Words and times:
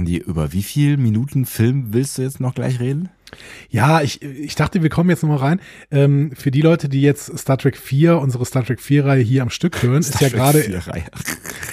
Andi, 0.00 0.16
über 0.16 0.54
wie 0.54 0.62
viel 0.62 0.96
Minuten 0.96 1.44
Film 1.44 1.92
willst 1.92 2.16
du 2.16 2.22
jetzt 2.22 2.40
noch 2.40 2.54
gleich 2.54 2.80
reden? 2.80 3.10
Ja, 3.68 4.00
ich, 4.02 4.22
ich 4.22 4.54
dachte, 4.54 4.82
wir 4.82 4.90
kommen 4.90 5.10
jetzt 5.10 5.22
nochmal 5.22 5.38
rein. 5.38 5.60
Ähm, 5.90 6.32
für 6.34 6.50
die 6.50 6.60
Leute, 6.60 6.88
die 6.88 7.02
jetzt 7.02 7.36
Star 7.38 7.58
Trek 7.58 7.76
4, 7.76 8.18
unsere 8.18 8.44
Star 8.44 8.64
Trek 8.64 8.80
4-Reihe 8.80 9.22
hier 9.22 9.42
am 9.42 9.50
Stück 9.50 9.82
hören, 9.82 10.00
ist 10.00 10.20
ja 10.20 10.28
gerade. 10.28 10.64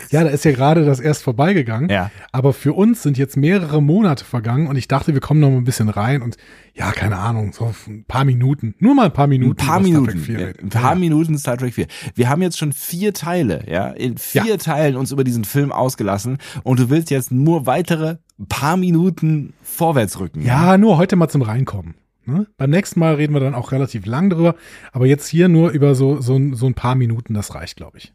Ja, 0.10 0.24
da 0.24 0.30
ist 0.30 0.46
ja 0.46 0.52
gerade 0.52 0.86
das 0.86 1.00
erst 1.00 1.24
vorbeigegangen. 1.24 1.90
Ja. 1.90 2.12
Aber 2.32 2.54
für 2.54 2.74
uns 2.74 3.04
sind 3.04 3.18
jetzt 3.18 3.36
mehrere 3.38 3.82
Monate 3.82 4.24
vergangen 4.24 4.68
und 4.68 4.78
ich 4.78 4.88
dachte, 4.88 5.14
wir 5.14 5.22
kommen 5.22 5.40
noch 5.40 5.50
mal 5.50 5.58
ein 5.58 5.64
bisschen 5.64 5.90
rein 5.90 6.22
und 6.22 6.38
ja, 6.74 6.92
keine 6.92 7.18
Ahnung, 7.18 7.54
so 7.54 7.74
ein 7.88 8.06
paar 8.08 8.24
Minuten. 8.24 8.76
Nur 8.80 8.94
mal 8.94 9.08
ein 9.08 9.14
paar 9.14 9.28
Minuten. 9.28 9.60
Ein 9.60 9.66
paar 9.66 9.80
Minuten. 9.80 10.26
Ja, 10.32 10.48
ein 10.48 10.70
paar 10.70 10.94
ja. 10.94 10.96
Minuten 10.96 11.38
Star 11.38 11.58
Trek 11.58 11.74
4. 11.74 11.88
Wir 12.14 12.30
haben 12.30 12.42
jetzt 12.42 12.58
schon 12.58 12.72
vier 12.72 13.14
Teile, 13.14 13.64
ja, 13.68 13.90
in 13.90 14.18
vier 14.18 14.46
ja. 14.46 14.58
Teilen 14.58 14.96
uns 14.96 15.12
über 15.12 15.24
diesen 15.24 15.44
Film 15.44 15.72
ausgelassen 15.72 16.38
und 16.64 16.80
du 16.80 16.90
willst 16.90 17.10
jetzt 17.10 17.32
nur 17.32 17.66
weitere 17.66 18.18
paar 18.46 18.78
Minuten 18.78 19.54
vorwärts 19.64 20.20
rücken. 20.20 20.42
Ja, 20.42 20.72
ja, 20.72 20.78
nur 20.78 20.98
heute 20.98 21.16
mal 21.16 21.30
zum 21.30 21.42
Reinkommen. 21.42 21.96
Ne? 22.26 22.46
Beim 22.58 22.70
nächsten 22.70 23.00
Mal 23.00 23.16
reden 23.16 23.34
wir 23.34 23.40
dann 23.40 23.56
auch 23.56 23.72
relativ 23.72 24.06
lang 24.06 24.30
drüber, 24.30 24.56
aber 24.92 25.06
jetzt 25.06 25.28
hier 25.28 25.48
nur 25.48 25.72
über 25.72 25.96
so, 25.96 26.20
so, 26.22 26.40
so 26.54 26.66
ein 26.66 26.74
paar 26.74 26.96
Minuten, 26.96 27.34
das 27.34 27.56
reicht, 27.56 27.78
glaube 27.78 27.98
ich. 27.98 28.14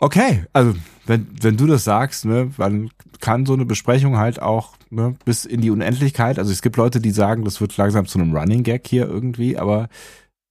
Okay, 0.00 0.44
also 0.52 0.74
wenn, 1.06 1.28
wenn 1.40 1.56
du 1.56 1.68
das 1.68 1.84
sagst, 1.84 2.24
ne, 2.24 2.50
dann 2.58 2.90
kann 3.20 3.46
so 3.46 3.52
eine 3.52 3.64
Besprechung 3.64 4.18
halt 4.18 4.42
auch 4.42 4.74
ne, 4.90 5.14
bis 5.24 5.44
in 5.44 5.60
die 5.60 5.70
Unendlichkeit. 5.70 6.40
Also 6.40 6.50
es 6.50 6.60
gibt 6.60 6.76
Leute, 6.76 7.00
die 7.00 7.12
sagen, 7.12 7.44
das 7.44 7.60
wird 7.60 7.76
langsam 7.76 8.06
zu 8.06 8.18
einem 8.18 8.36
Running 8.36 8.64
Gag 8.64 8.86
hier 8.88 9.06
irgendwie, 9.06 9.56
aber 9.56 9.88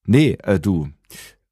nee, 0.06 0.38
äh, 0.44 0.58
du, 0.58 0.88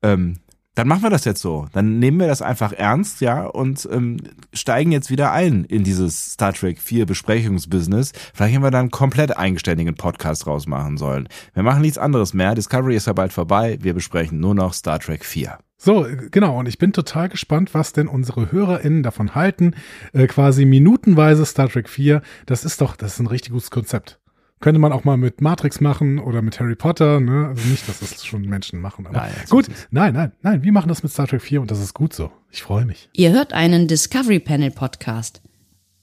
ähm, 0.02 0.38
dann 0.79 0.88
machen 0.88 1.03
wir 1.03 1.09
das 1.09 1.25
jetzt 1.25 1.41
so. 1.41 1.67
Dann 1.73 1.99
nehmen 1.99 2.21
wir 2.21 2.27
das 2.27 2.41
einfach 2.41 2.71
ernst, 2.71 3.19
ja, 3.19 3.45
und 3.45 3.85
ähm, 3.91 4.15
steigen 4.53 4.93
jetzt 4.93 5.09
wieder 5.09 5.33
ein 5.33 5.65
in 5.65 5.83
dieses 5.83 6.31
Star 6.31 6.53
Trek 6.53 6.79
4 6.79 7.05
Besprechungsbusiness. 7.05 8.13
Vielleicht 8.33 8.55
haben 8.55 8.63
wir 8.63 8.71
dann 8.71 8.89
komplett 8.89 9.38
eigenständigen 9.38 9.95
Podcast 9.95 10.47
rausmachen 10.47 10.95
sollen. 10.95 11.27
Wir 11.53 11.63
machen 11.63 11.81
nichts 11.81 11.97
anderes 11.97 12.33
mehr. 12.33 12.55
Discovery 12.55 12.95
ist 12.95 13.07
ja 13.07 13.13
bald 13.13 13.33
vorbei. 13.33 13.77
Wir 13.81 13.94
besprechen 13.94 14.39
nur 14.39 14.55
noch 14.55 14.73
Star 14.73 15.00
Trek 15.00 15.25
4. 15.25 15.57
So, 15.75 16.07
genau. 16.31 16.57
Und 16.57 16.69
ich 16.69 16.77
bin 16.77 16.94
total 16.94 17.27
gespannt, 17.27 17.73
was 17.73 17.91
denn 17.91 18.07
unsere 18.07 18.53
HörerInnen 18.53 19.03
davon 19.03 19.35
halten. 19.35 19.73
Äh, 20.13 20.27
quasi 20.27 20.63
minutenweise 20.63 21.45
Star 21.45 21.67
Trek 21.67 21.89
4. 21.89 22.22
Das 22.45 22.63
ist 22.63 22.80
doch, 22.80 22.95
das 22.95 23.16
ist 23.16 23.19
ein 23.19 23.27
richtig 23.27 23.52
gutes 23.52 23.69
Konzept. 23.69 24.17
Könnte 24.59 24.79
man 24.79 24.91
auch 24.91 25.05
mal 25.05 25.15
mit 25.15 25.39
Matrix 25.39 25.79
machen 25.79 26.19
oder 26.19 26.41
mit 26.41 26.59
Harry 26.59 26.75
Potter, 26.75 27.21
ne? 27.21 27.47
Also 27.47 27.67
nicht, 27.69 27.88
dass 27.88 27.99
das 27.99 28.25
schon 28.25 28.41
Menschen 28.41 28.81
machen. 28.81 29.07
Aber 29.07 29.17
nein, 29.17 29.31
gut, 29.49 29.67
nein, 29.89 30.13
nein, 30.13 30.33
nein, 30.41 30.63
wir 30.63 30.71
machen 30.73 30.89
das 30.89 31.01
mit 31.01 31.11
Star 31.11 31.27
Trek 31.27 31.41
4 31.41 31.61
und 31.61 31.71
das 31.71 31.79
ist 31.79 31.93
gut 31.93 32.13
so. 32.13 32.31
Ich 32.51 32.61
freue 32.61 32.85
mich. 32.85 33.09
Ihr 33.13 33.31
hört 33.31 33.53
einen 33.53 33.88
Discovery 33.88 34.39
Panel 34.39 34.71
Podcast. 34.71 35.41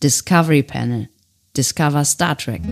Discovery 0.02 0.62
Panel. 0.62 1.08
Discover 1.54 2.04
Star 2.04 2.36
Trek. 2.38 2.62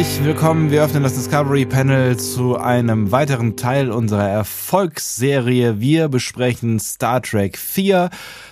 Herzlich 0.00 0.24
willkommen. 0.24 0.70
Wir 0.70 0.82
öffnen 0.82 1.02
das 1.02 1.12
Discovery 1.12 1.66
Panel 1.66 2.16
zu 2.16 2.56
einem 2.56 3.12
weiteren 3.12 3.58
Teil 3.58 3.90
unserer 3.90 4.26
Erfolgsserie. 4.26 5.78
Wir 5.78 6.08
besprechen 6.08 6.80
Star 6.80 7.20
Trek 7.20 7.58
4. 7.58 8.08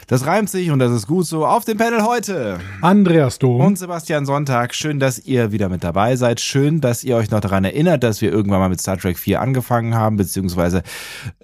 Das 0.09 0.27
reimt 0.27 0.51
sich 0.51 0.71
und 0.71 0.79
das 0.79 0.93
ist 0.93 1.07
gut 1.07 1.25
so. 1.25 1.47
Auf 1.47 1.65
dem 1.65 1.79
Panel 1.79 2.03
heute 2.03 2.61
Andreas 2.83 3.39
Dom 3.39 3.63
und 3.63 3.79
Sebastian 3.79 4.27
Sonntag. 4.27 4.75
Schön, 4.75 5.01
dass 5.01 5.19
ihr 5.21 5.51
wieder 5.51 5.71
mit 5.71 5.83
dabei 5.83 6.17
seid. 6.17 6.41
Schön, 6.41 6.83
dass 6.83 7.03
ihr 7.03 7.17
euch 7.17 7.31
noch 7.31 7.41
daran 7.41 7.65
erinnert, 7.65 8.03
dass 8.03 8.21
wir 8.21 8.31
irgendwann 8.31 8.61
mal 8.61 8.69
mit 8.69 8.83
Star 8.83 8.99
Trek 8.99 9.19
4 9.19 9.41
angefangen 9.41 9.95
haben, 9.95 10.19
beziehungsweise 10.19 10.83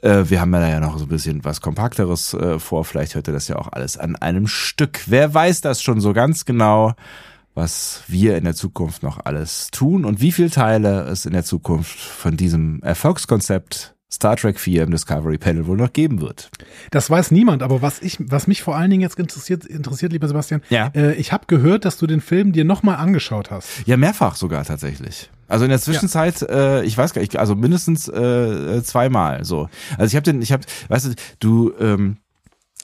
äh, 0.03 0.25
wir 0.27 0.39
haben 0.39 0.53
ja 0.53 0.81
noch 0.81 0.99
so 0.99 1.07
ein 1.07 1.09
bisschen 1.09 1.43
was 1.47 1.63
Kompakteres 1.63 2.35
äh, 2.35 2.59
vor. 2.59 2.85
Vielleicht 2.85 3.15
hört 3.15 3.27
ihr 3.29 3.33
das 3.33 3.49
ja 3.49 3.57
auch 3.57 3.73
alles 3.73 3.97
an 3.97 4.17
einem 4.17 4.49
Stück. 4.49 5.01
Wer 5.07 5.33
weiß 5.33 5.63
das 5.63 5.81
schon 5.81 6.03
so 6.03 6.13
ganz 6.13 6.45
genau? 6.45 6.93
Was 7.55 8.03
wir 8.09 8.37
in 8.37 8.45
der 8.45 8.55
Zukunft 8.55 9.03
noch 9.03 9.25
alles 9.25 9.69
tun 9.71 10.05
und 10.05 10.21
wie 10.21 10.33
viele 10.33 10.51
Teile 10.51 11.03
es 11.05 11.27
in 11.27 11.33
der 11.33 11.45
Zukunft 11.45 11.99
von 11.99 12.37
diesem 12.37 12.83
Erfolgskonzept 12.83 13.95
Star 14.15 14.37
Trek 14.37 14.61
4 14.61 14.85
im 14.85 14.91
Discovery 14.91 15.39
Panel 15.39 15.67
wohl 15.67 15.77
noch 15.77 15.93
geben 15.93 16.21
wird. 16.21 16.51
Das 16.91 17.11
weiß 17.11 17.33
niemand, 17.33 17.63
aber 17.63 17.83
was 17.83 18.01
ich, 18.01 18.19
was 18.21 18.47
mich 18.47 18.63
vor 18.63 18.77
allen 18.77 18.91
Dingen 18.91 19.03
jetzt 19.03 19.19
interessiert, 19.19 19.65
interessiert, 19.65 20.13
lieber 20.13 20.29
Sebastian, 20.29 20.63
ja. 20.69 20.91
Äh, 20.95 21.15
ich 21.15 21.33
habe 21.33 21.47
gehört, 21.47 21.85
dass 21.85 21.99
du 21.99 22.07
den 22.07 22.21
Film 22.21 22.53
dir 22.53 22.65
nochmal 22.65 22.97
angeschaut 22.97 23.51
hast. 23.51 23.69
Ja, 23.87 23.97
mehrfach 23.97 24.37
sogar 24.37 24.65
tatsächlich. 24.65 25.31
Also 25.49 25.65
in 25.65 25.71
der 25.71 25.81
Zwischenzeit, 25.81 26.41
ja. 26.41 26.49
äh, 26.49 26.85
ich 26.85 26.97
weiß 26.97 27.13
gar 27.13 27.21
nicht, 27.21 27.37
also 27.37 27.55
mindestens 27.55 28.09
äh, 28.09 28.83
zweimal 28.83 29.45
so. 29.45 29.69
Also 29.99 30.13
ich 30.13 30.17
habe 30.17 30.25
den, 30.25 30.41
ich 30.41 30.53
habe, 30.53 30.65
weißt 30.89 31.07
du, 31.07 31.15
du 31.41 31.73
ähm, 31.81 32.19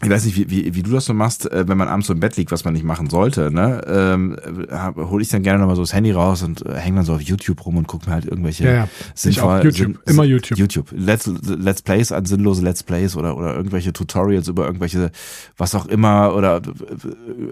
ich 0.02 0.08
weiß 0.08 0.24
nicht, 0.24 0.36
wie, 0.36 0.50
wie, 0.50 0.74
wie 0.74 0.82
du 0.82 0.92
das 0.92 1.04
so 1.04 1.14
machst, 1.14 1.50
äh, 1.50 1.68
wenn 1.68 1.76
man 1.76 1.88
abends 1.88 2.06
so 2.06 2.14
im 2.14 2.20
Bett 2.20 2.36
liegt, 2.36 2.50
was 2.52 2.64
man 2.64 2.72
nicht 2.72 2.84
machen 2.84 3.10
sollte, 3.10 3.50
ne? 3.50 3.82
Ähm, 3.86 4.36
äh, 4.68 4.94
hole 4.96 5.22
ich 5.22 5.28
dann 5.28 5.42
gerne 5.42 5.58
nochmal 5.58 5.76
so 5.76 5.82
das 5.82 5.92
Handy 5.92 6.10
raus 6.12 6.42
und 6.42 6.64
äh, 6.64 6.74
hänge 6.74 6.96
dann 6.96 7.04
so 7.04 7.14
auf 7.14 7.20
YouTube 7.20 7.64
rum 7.66 7.76
und 7.76 7.86
gucke 7.86 8.06
mir 8.06 8.12
halt 8.12 8.24
irgendwelche 8.24 8.64
ja, 8.64 8.72
ja. 8.72 8.88
sinnvoll, 9.14 9.62
YouTube, 9.64 9.74
sinn, 9.74 9.98
immer 10.06 10.24
YouTube. 10.24 10.58
YouTube. 10.58 10.88
Let's, 10.92 11.26
Let's 11.26 11.82
Plays 11.82 12.12
an 12.12 12.24
sinnlose 12.24 12.62
Let's 12.62 12.82
Plays 12.82 13.14
oder, 13.14 13.36
oder 13.36 13.54
irgendwelche 13.54 13.92
Tutorials 13.92 14.48
über 14.48 14.64
irgendwelche, 14.66 15.10
was 15.58 15.74
auch 15.74 15.86
immer, 15.86 16.34
oder 16.34 16.62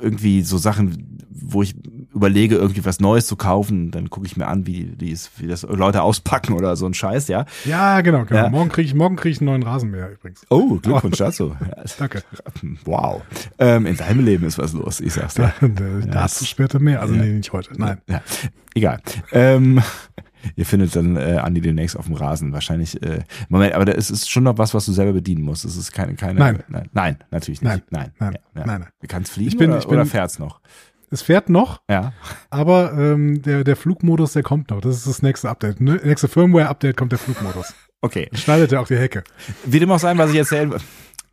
irgendwie 0.02 0.42
so 0.42 0.56
Sachen, 0.56 1.18
wo 1.30 1.62
ich 1.62 1.74
überlege, 2.18 2.56
irgendwie 2.56 2.84
was 2.84 3.00
Neues 3.00 3.26
zu 3.26 3.36
kaufen, 3.36 3.90
dann 3.90 4.10
gucke 4.10 4.26
ich 4.26 4.36
mir 4.36 4.46
an, 4.46 4.66
wie, 4.66 4.92
wie, 4.98 5.12
es, 5.12 5.30
wie 5.36 5.46
das 5.46 5.62
Leute 5.62 6.02
auspacken 6.02 6.52
oder 6.52 6.76
so 6.76 6.86
ein 6.86 6.94
Scheiß, 6.94 7.28
ja? 7.28 7.46
Ja, 7.64 8.00
genau, 8.00 8.24
genau. 8.24 8.42
Ja. 8.42 8.48
Morgen 8.50 8.68
kriege 8.68 8.86
ich, 8.86 8.94
morgen 8.94 9.16
krieg 9.16 9.32
ich 9.32 9.40
einen 9.40 9.46
neuen 9.46 9.62
Rasenmäher 9.62 10.10
übrigens. 10.12 10.42
Oh, 10.50 10.76
Glückwunsch 10.76 11.18
dazu. 11.18 11.56
Danke. 11.98 12.22
Wow. 12.84 13.22
Ähm, 13.58 13.86
in 13.86 13.96
deinem 13.96 14.24
Leben 14.24 14.46
ist 14.46 14.58
was 14.58 14.72
los, 14.72 15.00
ich 15.00 15.12
sag's 15.12 15.34
dir. 15.34 15.52
Ja, 15.60 16.06
Dazu 16.06 16.44
später 16.44 16.78
mehr. 16.78 17.00
Also 17.00 17.14
ja. 17.14 17.22
nee, 17.22 17.32
nicht 17.32 17.52
heute. 17.52 17.70
Nein. 17.76 17.98
Ja. 18.08 18.20
Egal. 18.74 19.00
Ähm, 19.32 19.80
ihr 20.56 20.66
findet 20.66 20.94
dann 20.96 21.16
äh, 21.16 21.38
Andi 21.42 21.60
demnächst 21.60 21.96
auf 21.96 22.06
dem 22.06 22.14
Rasen. 22.14 22.52
Wahrscheinlich, 22.52 23.02
äh, 23.02 23.22
Moment, 23.48 23.74
aber 23.74 23.96
es 23.96 24.10
ist 24.10 24.30
schon 24.30 24.44
noch 24.44 24.58
was, 24.58 24.74
was 24.74 24.86
du 24.86 24.92
selber 24.92 25.12
bedienen 25.12 25.42
musst. 25.42 25.64
Es 25.64 25.76
ist 25.76 25.92
keine, 25.92 26.14
keine. 26.14 26.38
Nein. 26.38 26.64
Nein, 26.68 26.88
nein 26.92 27.18
natürlich 27.30 27.62
nicht. 27.62 27.70
Nein. 27.70 27.82
Nein. 27.90 28.12
Nein. 28.18 28.38
Ja, 28.54 28.66
nein, 28.66 28.80
nein. 28.80 28.90
Du 29.00 29.06
kannst 29.06 29.32
fliegen 29.32 29.48
ich 29.48 29.56
bin, 29.56 29.70
oder, 29.70 29.78
ich 29.78 29.86
bin, 29.86 29.94
oder 29.94 30.06
fährt's 30.06 30.38
noch? 30.38 30.60
Es 31.10 31.22
fährt 31.22 31.48
noch, 31.48 31.80
ja. 31.88 32.12
aber 32.50 32.92
ähm, 32.92 33.40
der, 33.42 33.64
der 33.64 33.76
Flugmodus, 33.76 34.34
der 34.34 34.42
kommt 34.42 34.70
noch. 34.70 34.80
Das 34.80 34.96
ist 34.96 35.06
das 35.06 35.22
nächste 35.22 35.48
Update. 35.48 35.80
Ne? 35.80 36.00
Nächste 36.04 36.28
Firmware-Update 36.28 36.96
kommt 36.96 37.12
der 37.12 37.18
Flugmodus. 37.18 37.74
Okay. 38.00 38.28
schneidet 38.34 38.72
er 38.72 38.80
auch 38.80 38.86
die 38.86 38.96
Hecke. 38.96 39.24
Wie 39.64 39.80
dem 39.80 39.90
auch 39.90 39.98
sein, 39.98 40.18
was 40.18 40.30
ich 40.30 40.36
erzählen, 40.36 40.72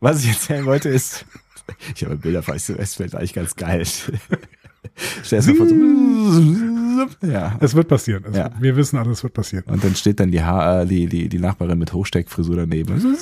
was 0.00 0.22
ich 0.24 0.30
erzählen 0.30 0.64
wollte, 0.64 0.88
ist, 0.88 1.26
ich 1.94 2.04
habe 2.04 2.16
Bilder 2.16 2.42
von 2.42 2.54
Westfeld 2.54 3.14
eigentlich 3.14 3.34
ganz 3.34 3.54
geil. 3.54 3.84
Stell 5.22 5.42
dir 5.42 5.54
vor, 5.54 5.68
so, 5.68 7.26
ja. 7.26 7.56
Es 7.60 7.74
wird 7.74 7.88
passieren. 7.88 8.24
Es 8.28 8.36
ja. 8.36 8.44
wird, 8.44 8.62
wir 8.62 8.76
wissen 8.76 8.98
alle, 8.98 9.10
es 9.10 9.22
wird 9.22 9.34
passieren. 9.34 9.64
Und 9.66 9.84
dann 9.84 9.94
steht 9.94 10.20
dann 10.20 10.30
die, 10.30 10.42
ha 10.42 10.84
die, 10.84 11.06
die, 11.06 11.28
die 11.28 11.38
Nachbarin 11.38 11.78
mit 11.78 11.92
Hochsteckfrisur 11.92 12.56
daneben. 12.56 13.16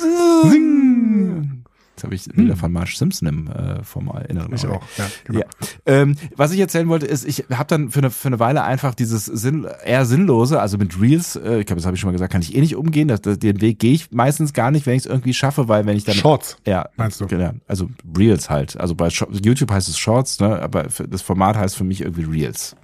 Habe 2.05 2.15
ich 2.15 2.25
wieder 2.35 2.55
von 2.55 2.71
Marge 2.71 2.93
Simpson 2.95 3.27
im 3.27 3.47
äh, 3.47 3.83
vom 3.83 4.11
Inneren. 4.29 4.53
Ich 4.53 4.65
auch, 4.65 4.81
ja, 4.97 5.07
genau. 5.25 5.39
Ja. 5.39 5.45
Ähm, 5.85 6.15
was 6.35 6.51
ich 6.51 6.59
erzählen 6.59 6.87
wollte, 6.87 7.05
ist, 7.05 7.25
ich 7.25 7.45
habe 7.51 7.65
dann 7.67 7.89
für 7.91 7.99
eine, 7.99 8.09
für 8.11 8.27
eine 8.29 8.39
Weile 8.39 8.63
einfach 8.63 8.95
dieses 8.95 9.25
Sinn, 9.25 9.67
eher 9.83 10.05
sinnlose, 10.05 10.59
also 10.61 10.77
mit 10.77 10.99
Reels, 11.01 11.35
äh, 11.35 11.59
ich 11.59 11.65
glaube, 11.65 11.79
das 11.79 11.85
habe 11.85 11.95
ich 11.95 12.01
schon 12.01 12.07
mal 12.07 12.13
gesagt, 12.13 12.31
kann 12.31 12.41
ich 12.41 12.55
eh 12.55 12.61
nicht 12.61 12.75
umgehen. 12.75 13.07
Das, 13.07 13.21
das, 13.21 13.39
den 13.39 13.59
Weg 13.61 13.79
gehe 13.79 13.93
ich 13.93 14.11
meistens 14.11 14.53
gar 14.53 14.71
nicht, 14.71 14.85
wenn 14.85 14.95
ich 14.95 15.03
es 15.03 15.05
irgendwie 15.05 15.33
schaffe, 15.33 15.67
weil 15.67 15.85
wenn 15.85 15.97
ich 15.97 16.03
dann 16.05 16.15
Shorts, 16.15 16.57
ja, 16.65 16.87
meinst 16.95 17.19
du? 17.19 17.27
Genau, 17.27 17.51
also 17.67 17.89
Reels 18.17 18.49
halt. 18.49 18.79
Also 18.79 18.95
bei 18.95 19.09
Sho- 19.09 19.27
YouTube 19.31 19.71
heißt 19.71 19.89
es 19.89 19.97
Shorts, 19.97 20.39
ne, 20.39 20.61
aber 20.61 20.83
das 20.83 21.21
Format 21.21 21.57
heißt 21.57 21.75
für 21.75 21.83
mich 21.83 22.01
irgendwie 22.01 22.23
Reels. 22.23 22.75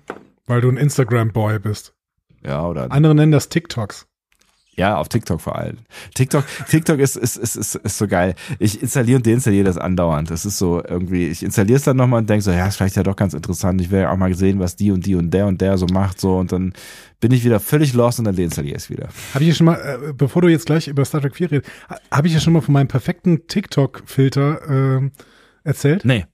Weil 0.47 0.61
du 0.61 0.69
ein 0.69 0.77
Instagram-Boy 0.77 1.59
bist. 1.59 1.93
Ja, 2.43 2.65
oder 2.67 2.91
Andere 2.91 3.13
nennen 3.15 3.31
das 3.31 3.49
TikToks. 3.49 4.07
Ja, 4.81 4.97
auf 4.97 5.07
TikTok 5.09 5.39
vor 5.39 5.55
allem. 5.57 5.77
TikTok, 6.15 6.43
TikTok 6.69 6.99
ist, 6.99 7.15
ist, 7.15 7.37
ist, 7.37 7.55
ist, 7.55 7.75
ist 7.75 7.97
so 7.97 8.07
geil. 8.07 8.33
Ich 8.59 8.81
installiere 8.81 9.17
und 9.17 9.25
deinstalliere 9.27 9.63
das 9.65 9.77
andauernd. 9.77 10.31
Das 10.31 10.45
ist 10.45 10.57
so 10.57 10.83
irgendwie, 10.83 11.27
ich 11.27 11.43
installiere 11.43 11.77
es 11.77 11.83
dann 11.83 11.97
nochmal 11.97 12.19
und 12.21 12.29
denke 12.29 12.41
so, 12.43 12.51
ja, 12.51 12.65
ist 12.67 12.77
vielleicht 12.77 12.95
ja 12.95 13.03
doch 13.03 13.15
ganz 13.15 13.33
interessant. 13.33 13.79
Ich 13.81 13.91
will 13.91 13.99
ja 14.01 14.11
auch 14.11 14.17
mal 14.17 14.33
sehen, 14.33 14.59
was 14.59 14.75
die 14.75 14.91
und 14.91 15.05
die 15.05 15.15
und 15.15 15.29
der 15.31 15.45
und 15.47 15.61
der 15.61 15.77
so 15.77 15.85
macht, 15.85 16.19
so 16.19 16.37
und 16.37 16.51
dann 16.51 16.73
bin 17.19 17.31
ich 17.31 17.45
wieder 17.45 17.59
völlig 17.59 17.93
lost 17.93 18.17
und 18.17 18.25
dann 18.25 18.35
deinstalliere 18.35 18.75
ich 18.77 18.83
es 18.83 18.89
wieder. 18.89 19.09
Habe 19.35 19.43
ich 19.43 19.49
ja 19.49 19.55
schon 19.55 19.65
mal, 19.67 19.75
äh, 20.09 20.13
bevor 20.13 20.41
du 20.41 20.47
jetzt 20.47 20.65
gleich 20.65 20.87
über 20.87 21.05
Star 21.05 21.21
Trek 21.21 21.35
4 21.35 21.51
redest, 21.51 21.69
ha- 21.89 21.99
habe 22.11 22.27
ich 22.27 22.33
ja 22.33 22.39
schon 22.39 22.53
mal 22.53 22.61
von 22.61 22.73
meinem 22.73 22.87
perfekten 22.87 23.45
TikTok-Filter 23.47 24.61
ähm, 24.67 25.11
erzählt? 25.63 26.03
Nee. 26.05 26.25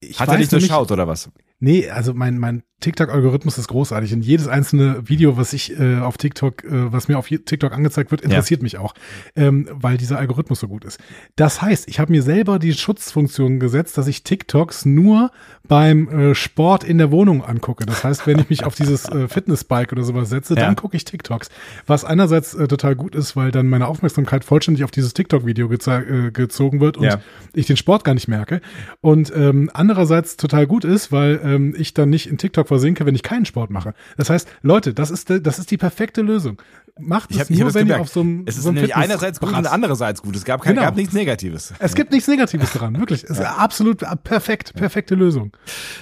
Ich 0.00 0.18
Hat 0.18 0.28
er 0.28 0.32
nämlich- 0.34 0.48
durchschaut 0.48 0.90
oder 0.90 1.06
was? 1.06 1.30
Nee, 1.64 1.88
also 1.90 2.12
mein, 2.12 2.38
mein 2.38 2.64
TikTok-Algorithmus 2.80 3.56
ist 3.56 3.68
großartig 3.68 4.12
und 4.12 4.22
jedes 4.22 4.48
einzelne 4.48 5.08
Video, 5.08 5.36
was 5.36 5.52
ich 5.52 5.78
äh, 5.78 5.98
auf 5.98 6.18
TikTok, 6.18 6.64
äh, 6.64 6.92
was 6.92 7.06
mir 7.06 7.16
auf 7.16 7.28
TikTok 7.28 7.72
angezeigt 7.72 8.10
wird, 8.10 8.22
interessiert 8.22 8.60
mich 8.64 8.78
auch, 8.78 8.94
ähm, 9.36 9.68
weil 9.70 9.96
dieser 9.96 10.18
Algorithmus 10.18 10.58
so 10.58 10.66
gut 10.66 10.84
ist. 10.84 10.98
Das 11.36 11.62
heißt, 11.62 11.88
ich 11.88 12.00
habe 12.00 12.10
mir 12.10 12.24
selber 12.24 12.58
die 12.58 12.72
Schutzfunktion 12.72 13.60
gesetzt, 13.60 13.96
dass 13.96 14.08
ich 14.08 14.24
TikToks 14.24 14.84
nur 14.84 15.30
beim 15.68 16.08
äh, 16.08 16.34
Sport 16.34 16.82
in 16.82 16.98
der 16.98 17.12
Wohnung 17.12 17.44
angucke. 17.44 17.86
Das 17.86 18.02
heißt, 18.02 18.26
wenn 18.26 18.40
ich 18.40 18.50
mich 18.50 18.64
auf 18.64 18.74
dieses 18.74 19.08
äh, 19.08 19.28
Fitnessbike 19.28 19.92
oder 19.92 20.02
sowas 20.02 20.28
setze, 20.28 20.54
Ja. 20.56 20.62
dann 20.62 20.74
gucke 20.74 20.96
ich 20.96 21.04
TikToks. 21.04 21.50
Was 21.86 22.04
einerseits 22.04 22.54
äh, 22.54 22.66
total 22.66 22.96
gut 22.96 23.14
ist, 23.14 23.36
weil 23.36 23.52
dann 23.52 23.68
meine 23.68 23.86
Aufmerksamkeit 23.86 24.42
vollständig 24.44 24.82
auf 24.82 24.90
dieses 24.90 25.14
TikTok-Video 25.14 25.70
äh, 25.70 26.32
gezogen 26.32 26.80
wird 26.80 26.96
und 26.96 27.04
Ja. 27.04 27.20
ich 27.54 27.68
den 27.68 27.76
Sport 27.76 28.02
gar 28.02 28.14
nicht 28.14 28.26
merke. 28.26 28.60
Und 29.00 29.32
ähm, 29.36 29.70
andererseits 29.72 30.36
total 30.36 30.66
gut 30.66 30.84
ist, 30.84 31.12
weil 31.12 31.40
ähm, 31.54 31.74
ich 31.76 31.94
dann 31.94 32.10
nicht 32.10 32.26
in 32.28 32.38
TikTok 32.38 32.68
versinke, 32.68 33.06
wenn 33.06 33.14
ich 33.14 33.22
keinen 33.22 33.44
Sport 33.44 33.70
mache. 33.70 33.94
Das 34.16 34.30
heißt, 34.30 34.48
Leute, 34.62 34.94
das 34.94 35.10
ist, 35.10 35.30
das 35.30 35.58
ist 35.58 35.70
die 35.70 35.76
perfekte 35.78 36.22
Lösung. 36.22 36.60
Macht 37.00 37.30
es 37.30 37.36
Ich 37.36 37.40
hab, 37.40 37.50
nur, 37.50 37.68
ich 37.68 37.74
wenn 37.74 37.80
ihr 37.80 37.84
gemerkt. 37.84 38.00
auf 38.02 38.08
so 38.10 38.20
einem 38.20 38.42
es 38.46 38.56
ist 38.56 38.64
so 38.64 38.68
einem 38.68 38.74
nämlich 38.76 38.94
einerseits 38.94 39.40
gut 39.40 39.56
und 39.56 39.66
andererseits 39.66 40.20
gut. 40.20 40.36
Es 40.36 40.44
gab, 40.44 40.60
kein, 40.60 40.74
Genau. 40.74 40.84
gab 40.86 40.94
nichts 40.96 41.14
Negatives. 41.14 41.72
Es 41.78 41.94
gibt 41.94 42.12
nichts 42.12 42.28
Negatives 42.28 42.70
dran, 42.74 42.98
wirklich. 42.98 43.24
Es 43.24 43.30
ist 43.30 43.40
absolut 43.40 44.02
äh, 44.02 44.14
perfekt, 44.22 44.74
perfekte 44.74 45.14
Lösung. 45.14 45.52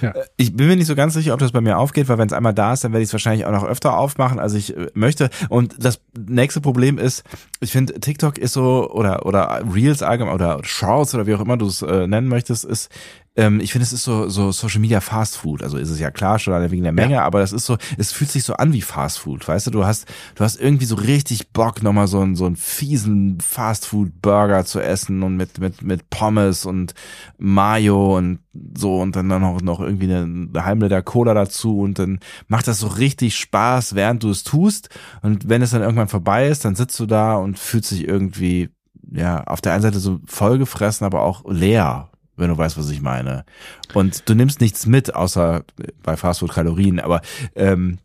Ja. 0.01 0.13
Ich 0.35 0.53
bin 0.55 0.67
mir 0.67 0.75
nicht 0.75 0.87
so 0.87 0.95
ganz 0.95 1.13
sicher, 1.13 1.33
ob 1.33 1.39
das 1.39 1.53
bei 1.53 1.61
mir 1.61 1.77
aufgeht, 1.77 2.09
weil 2.09 2.17
wenn 2.17 2.27
es 2.27 2.33
einmal 2.33 2.53
da 2.53 2.73
ist, 2.73 2.83
dann 2.83 2.91
werde 2.91 3.03
ich 3.03 3.09
es 3.09 3.13
wahrscheinlich 3.13 3.45
auch 3.45 3.51
noch 3.51 3.63
öfter 3.63 3.97
aufmachen, 3.97 4.37
als 4.39 4.53
ich 4.53 4.75
äh, 4.75 4.87
möchte. 4.93 5.29
Und 5.47 5.75
das 5.83 6.01
nächste 6.17 6.59
Problem 6.59 6.97
ist, 6.97 7.23
ich 7.61 7.71
finde, 7.71 7.99
TikTok 7.99 8.37
ist 8.37 8.51
so, 8.53 8.91
oder, 8.91 9.25
oder 9.25 9.63
Reels 9.73 10.03
allgemein, 10.03 10.33
oder 10.33 10.59
Shorts 10.63 11.15
oder 11.15 11.25
wie 11.25 11.35
auch 11.35 11.41
immer 11.41 11.55
du 11.55 11.67
es 11.67 11.81
äh, 11.81 12.05
nennen 12.07 12.27
möchtest, 12.27 12.65
ist, 12.65 12.89
ähm, 13.37 13.61
ich 13.61 13.71
finde, 13.71 13.83
es 13.83 13.93
ist 13.93 14.03
so, 14.03 14.27
so 14.27 14.51
Social 14.51 14.81
Media 14.81 14.99
Fast 14.99 15.37
Food. 15.37 15.63
Also 15.63 15.77
ist 15.77 15.89
es 15.89 15.99
ja 15.99 16.11
klar, 16.11 16.37
schon 16.37 16.53
allein 16.53 16.71
wegen 16.71 16.83
der 16.83 16.91
Menge, 16.91 17.21
aber 17.21 17.39
das 17.39 17.53
ist 17.53 17.65
so, 17.65 17.77
es 17.97 18.11
fühlt 18.11 18.29
sich 18.29 18.43
so 18.43 18.55
an 18.55 18.73
wie 18.73 18.81
Fast 18.81 19.19
Food, 19.19 19.47
weißt 19.47 19.67
du? 19.67 19.71
Du 19.71 19.85
hast, 19.85 20.05
du 20.35 20.43
hast 20.43 20.59
irgendwie 20.59 20.85
so 20.85 20.95
richtig 20.95 21.49
Bock, 21.51 21.81
nochmal 21.81 22.07
so 22.07 22.19
einen, 22.19 22.35
so 22.35 22.45
einen 22.45 22.57
fiesen 22.57 23.39
Fast 23.39 23.85
Food 23.85 24.21
Burger 24.21 24.65
zu 24.65 24.81
essen 24.81 25.23
und 25.23 25.37
mit, 25.37 25.59
mit, 25.59 25.81
mit 25.81 26.09
Pommes 26.09 26.65
und 26.65 26.93
Mayo 27.37 28.17
und 28.17 28.39
so 28.77 28.99
und 28.99 29.15
dann 29.15 29.27
noch, 29.27 29.61
noch 29.61 29.79
irgendwie 29.79 30.13
eine, 30.13 30.23
eine 30.23 30.65
halbe 30.65 30.83
Liter 30.83 31.01
Cola 31.01 31.33
dazu 31.33 31.79
und 31.79 31.99
dann 31.99 32.19
macht 32.49 32.67
das 32.67 32.79
so 32.79 32.87
richtig 32.87 33.37
Spaß, 33.37 33.95
während 33.95 34.23
du 34.23 34.29
es 34.29 34.43
tust. 34.43 34.89
Und 35.21 35.47
wenn 35.47 35.61
es 35.61 35.71
dann 35.71 35.81
irgendwann 35.81 36.09
vorbei 36.09 36.49
ist, 36.49 36.65
dann 36.65 36.75
sitzt 36.75 36.99
du 36.99 37.05
da 37.05 37.35
und 37.35 37.57
fühlst 37.57 37.91
dich 37.91 38.05
irgendwie, 38.05 38.69
ja, 39.09 39.45
auf 39.45 39.61
der 39.61 39.71
einen 39.71 39.83
Seite 39.83 39.99
so 39.99 40.19
vollgefressen, 40.25 41.05
aber 41.05 41.21
auch 41.21 41.45
leer, 41.47 42.10
wenn 42.41 42.49
du 42.49 42.57
weißt, 42.57 42.77
was 42.77 42.89
ich 42.89 43.01
meine. 43.01 43.45
Und 43.93 44.27
du 44.27 44.35
nimmst 44.35 44.59
nichts 44.59 44.85
mit, 44.85 45.15
außer 45.15 45.63
bei 46.03 46.17
Fastfood 46.17 46.51
Kalorien, 46.51 46.99
aber 46.99 47.21
ähm, 47.55 47.99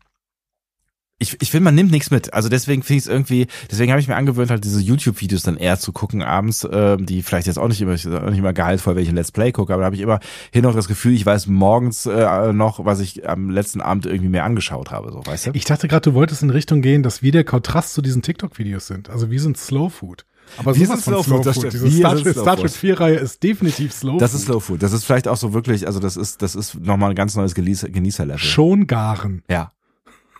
ich, 1.19 1.35
ich 1.41 1.49
finde, 1.49 1.63
man 1.63 1.75
nimmt 1.75 1.89
nichts 1.89 2.11
mit. 2.11 2.33
Also 2.33 2.47
deswegen 2.47 2.83
finde 2.83 2.97
ich 2.99 3.05
es 3.05 3.09
irgendwie, 3.09 3.47
deswegen 3.71 3.91
habe 3.91 3.99
ich 3.99 4.07
mir 4.07 4.15
angewöhnt, 4.15 4.51
halt 4.51 4.63
diese 4.63 4.79
YouTube-Videos 4.79 5.41
dann 5.41 5.57
eher 5.57 5.79
zu 5.79 5.91
gucken 5.91 6.21
abends, 6.21 6.67
ähm, 6.71 7.07
die 7.07 7.23
vielleicht 7.23 7.47
jetzt 7.47 7.57
auch 7.57 7.67
nicht 7.67 7.81
immer, 7.81 7.93
auch 7.93 8.29
nicht 8.29 8.37
immer 8.37 8.53
gehaltvoll, 8.53 8.95
wenn 8.95 9.03
ich 9.03 9.09
ein 9.09 9.15
Let's 9.15 9.31
Play 9.31 9.51
gucke, 9.51 9.73
aber 9.73 9.81
da 9.81 9.85
habe 9.87 9.95
ich 9.95 10.01
immer 10.01 10.19
hin 10.51 10.61
noch 10.61 10.75
das 10.75 10.87
Gefühl, 10.87 11.13
ich 11.13 11.25
weiß 11.25 11.47
morgens 11.47 12.05
äh, 12.05 12.53
noch, 12.53 12.85
was 12.85 12.99
ich 12.99 13.27
am 13.27 13.49
letzten 13.49 13.81
Abend 13.81 14.05
irgendwie 14.05 14.29
mehr 14.29 14.43
angeschaut 14.43 14.91
habe, 14.91 15.11
so, 15.11 15.25
weißt 15.25 15.47
du? 15.47 15.51
Ich 15.53 15.65
dachte 15.65 15.87
gerade, 15.87 16.11
du 16.11 16.13
wolltest 16.13 16.43
in 16.43 16.51
Richtung 16.51 16.83
gehen, 16.83 17.01
dass 17.01 17.23
wir 17.23 17.31
der 17.31 17.43
Kontrast 17.43 17.95
zu 17.95 18.03
diesen 18.03 18.21
TikTok-Videos 18.21 18.85
sind. 18.85 19.09
Also 19.09 19.31
wir 19.31 19.41
sind 19.41 19.57
Slow 19.57 19.89
Food. 19.89 20.25
Aber 20.57 20.73
sowas 20.73 20.87
sind 20.87 21.01
von 21.01 21.13
Slow 21.13 21.23
Food, 21.23 21.45
das 21.45 21.55
stimmt. 21.57 21.73
Diese 21.73 21.91
Star, 21.91 22.15
Trek- 22.15 22.33
Star 22.37 22.57
Food. 22.57 22.71
Trek 22.71 22.71
4-Reihe 22.97 23.15
ist 23.15 23.43
definitiv 23.43 23.93
Slow 23.93 24.17
Das 24.17 24.31
Food. 24.31 24.39
ist 24.39 24.45
Slow 24.45 24.59
Food. 24.61 24.83
Das 24.83 24.93
ist 24.93 25.03
vielleicht 25.03 25.27
auch 25.27 25.37
so 25.37 25.53
wirklich, 25.53 25.85
also 25.87 25.99
das 25.99 26.17
ist, 26.17 26.41
das 26.41 26.55
ist 26.55 26.75
nochmal 26.79 27.09
ein 27.11 27.15
ganz 27.15 27.35
neues 27.35 27.53
Genießer, 27.55 27.89
Genießerlevel. 27.89 28.39
Schon 28.39 28.87
garen. 28.87 29.43
Ja. 29.49 29.71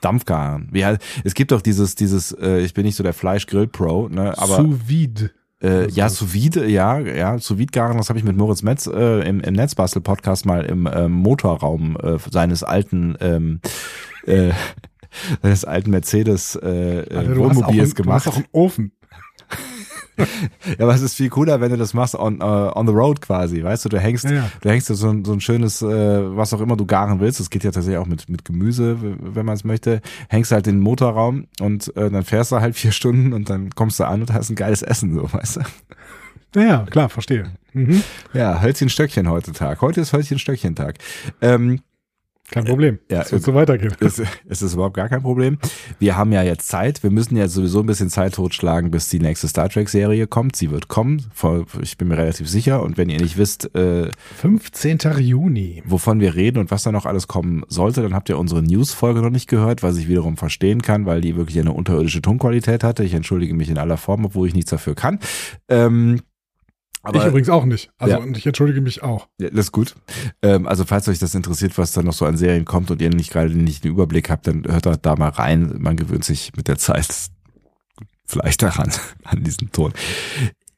Dampfgaren. 0.01 0.69
Wie 0.71 0.85
halt, 0.85 1.01
es 1.23 1.33
gibt 1.33 1.51
doch 1.51 1.61
dieses, 1.61 1.95
dieses, 1.95 2.31
äh, 2.31 2.59
ich 2.59 2.73
bin 2.73 2.85
nicht 2.85 2.95
so 2.95 3.03
der 3.03 3.13
Fleischgrill-Pro, 3.13 4.09
ne, 4.09 4.37
aber 4.37 4.57
Sous 4.57 4.75
vide. 4.87 5.31
äh, 5.63 5.89
ja, 5.89 6.07
sous 6.07 6.33
vide, 6.33 6.67
ja, 6.67 6.99
ja, 6.99 7.39
sous 7.39 7.57
vide 7.57 7.71
garen, 7.71 7.97
das 7.97 8.09
habe 8.09 8.19
ich 8.19 8.23
mit 8.25 8.37
Moritz 8.37 8.61
Metz 8.61 8.85
äh, 8.85 9.27
im, 9.27 9.39
im 9.41 9.53
Netzbastel-Podcast 9.55 10.45
mal 10.45 10.63
im 10.65 10.87
ähm, 10.91 11.13
Motorraum 11.13 11.97
äh, 12.01 12.17
seines 12.31 12.61
alten, 12.61 13.15
ähm, 13.21 13.59
äh, 14.27 14.51
seines 15.41 15.65
alten 15.65 15.89
Mercedes 15.89 16.55
äh, 16.57 17.05
auch 17.15 17.35
Wohnmobils 17.35 17.67
einen, 17.67 17.89
du 17.89 18.03
gemacht. 18.03 18.25
hast 18.27 18.33
auch 18.33 18.35
einen 18.37 18.45
Ofen. 18.51 18.91
Ja, 20.17 20.85
aber 20.85 20.95
es 20.95 21.01
ist 21.01 21.15
viel 21.15 21.29
cooler, 21.29 21.61
wenn 21.61 21.69
du 21.71 21.77
das 21.77 21.93
machst 21.93 22.15
on, 22.15 22.41
uh, 22.41 22.71
on 22.75 22.87
the 22.87 22.93
road 22.93 23.21
quasi, 23.21 23.63
weißt 23.63 23.85
du, 23.85 23.89
du 23.89 23.99
hängst, 23.99 24.25
Ja, 24.25 24.31
ja. 24.31 24.51
du 24.61 24.69
hängst 24.69 24.87
so 24.87 25.09
ein, 25.09 25.23
so 25.23 25.33
ein 25.33 25.41
schönes, 25.41 25.81
äh, 25.81 26.35
was 26.35 26.53
auch 26.53 26.61
immer 26.61 26.75
du 26.75 26.85
garen 26.85 27.19
willst, 27.19 27.39
das 27.39 27.49
geht 27.49 27.63
ja 27.63 27.71
tatsächlich 27.71 27.99
auch 27.99 28.07
mit, 28.07 28.27
mit 28.29 28.43
Gemüse, 28.45 28.97
wenn 29.01 29.45
man 29.45 29.55
es 29.55 29.63
möchte, 29.63 30.01
hängst 30.29 30.51
halt 30.51 30.67
in 30.67 30.75
den 30.77 30.81
Motorraum 30.81 31.47
und 31.59 31.95
äh, 31.95 32.09
dann 32.09 32.23
fährst 32.23 32.51
du 32.51 32.59
halt 32.61 32.75
vier 32.75 32.91
Stunden 32.91 33.33
und 33.33 33.49
dann 33.49 33.69
kommst 33.75 33.99
du 33.99 34.05
an 34.05 34.21
und 34.21 34.33
hast 34.33 34.49
ein 34.49 34.55
geiles 34.55 34.81
Essen, 34.81 35.13
so, 35.13 35.31
weißt 35.31 35.57
du. 35.57 35.61
Ja, 36.55 36.61
ja, 36.63 36.85
klar, 36.89 37.09
verstehe. 37.09 37.51
Mhm. 37.73 38.01
Ja, 38.33 38.61
Hölzchen 38.61 38.89
Stöckchen 38.89 39.29
heute 39.29 39.51
Tag. 39.51 39.81
Heute 39.81 40.01
ist 40.01 40.13
Hölzchen 40.13 40.39
Stöckchen 40.39 40.75
Tag. 40.75 40.97
Ähm, 41.41 41.81
Kein 42.49 42.63
Problem. 42.63 42.99
ja, 43.11 43.21
es 43.21 43.31
wird 43.33 43.43
so 43.43 43.53
weitergehen. 43.53 43.93
es, 43.99 44.21
es 44.47 44.61
ist 44.61 44.73
überhaupt 44.73 44.95
gar 44.95 45.09
kein 45.09 45.21
Problem. 45.21 45.57
Wir 45.99 46.15
haben 46.15 46.31
ja 46.31 46.43
jetzt 46.43 46.69
Zeit. 46.69 47.03
Wir 47.03 47.11
müssen 47.11 47.35
jetzt 47.35 47.53
sowieso 47.53 47.81
ein 47.81 47.85
bisschen 47.85 48.09
Zeit 48.09 48.35
totschlagen, 48.35 48.89
bis 48.89 49.09
die 49.09 49.19
nächste 49.19 49.49
Star 49.49 49.67
Trek 49.67 49.89
Serie 49.89 50.27
kommt. 50.27 50.55
Sie 50.55 50.71
wird 50.71 50.87
kommen. 50.87 51.25
Ich 51.81 51.97
bin 51.97 52.07
mir 52.07 52.17
relativ 52.17 52.47
sicher. 52.47 52.81
Und 52.83 52.97
wenn 52.97 53.09
ihr 53.09 53.19
nicht 53.19 53.37
wisst, 53.37 53.75
äh, 53.75 54.09
15. 54.37 55.19
Juni. 55.19 55.83
wovon 55.85 56.21
wir 56.21 56.35
reden 56.35 56.59
und 56.59 56.71
was 56.71 56.83
da 56.83 56.93
noch 56.93 57.05
alles 57.05 57.27
kommen 57.27 57.63
sollte, 57.67 58.01
dann 58.01 58.13
habt 58.13 58.29
ihr 58.29 58.37
unsere 58.37 58.63
News-Folge 58.63 59.21
noch 59.21 59.29
nicht 59.29 59.49
gehört, 59.49 59.83
was 59.83 59.97
ich 59.97 60.07
wiederum 60.07 60.37
verstehen 60.37 60.81
kann, 60.81 61.05
weil 61.05 61.19
die 61.19 61.35
wirklich 61.35 61.59
eine 61.59 61.73
unterirdische 61.73 62.21
Tonqualität 62.21 62.83
hatte. 62.83 63.03
Ich 63.03 63.13
entschuldige 63.13 63.53
mich 63.53 63.69
in 63.69 63.77
aller 63.77 63.97
Form, 63.97 64.23
obwohl 64.23 64.47
ich 64.47 64.55
nichts 64.55 64.71
dafür 64.71 64.95
kann. 64.95 65.19
Ähm, 65.67 66.21
aber 67.07 67.19
ich 67.21 67.25
übrigens 67.27 67.49
auch 67.49 67.65
nicht. 67.65 67.89
Also 67.97 68.15
Ja. 68.15 68.19
und 68.21 68.37
ich 68.37 68.45
entschuldige 68.45 68.81
mich 68.81 69.01
auch. 69.03 69.27
ja, 69.39 69.49
das 69.49 69.65
ist 69.65 69.71
gut. 69.71 69.95
Ähm, 70.41 70.67
also 70.67 70.83
falls 70.85 71.07
euch 71.07 71.19
das 71.19 71.33
interessiert, 71.35 71.77
was 71.77 71.91
da 71.93 72.03
noch 72.03 72.13
so 72.13 72.25
an 72.25 72.37
Serien 72.37 72.65
kommt 72.65 72.91
und 72.91 73.01
ihr 73.01 73.09
nicht 73.09 73.31
gerade 73.31 73.49
nicht 73.55 73.83
den 73.83 73.91
Überblick 73.91 74.29
habt, 74.29 74.47
dann 74.47 74.63
hört 74.67 74.85
doch 74.85 74.95
da 74.97 75.15
mal 75.15 75.29
rein. 75.29 75.75
Man 75.79 75.95
gewöhnt 75.97 76.25
sich 76.25 76.51
mit 76.55 76.67
der 76.67 76.77
Zeit 76.77 77.07
vielleicht 78.25 78.61
daran, 78.61 78.91
an 79.23 79.43
diesen 79.43 79.71
Ton. 79.71 79.93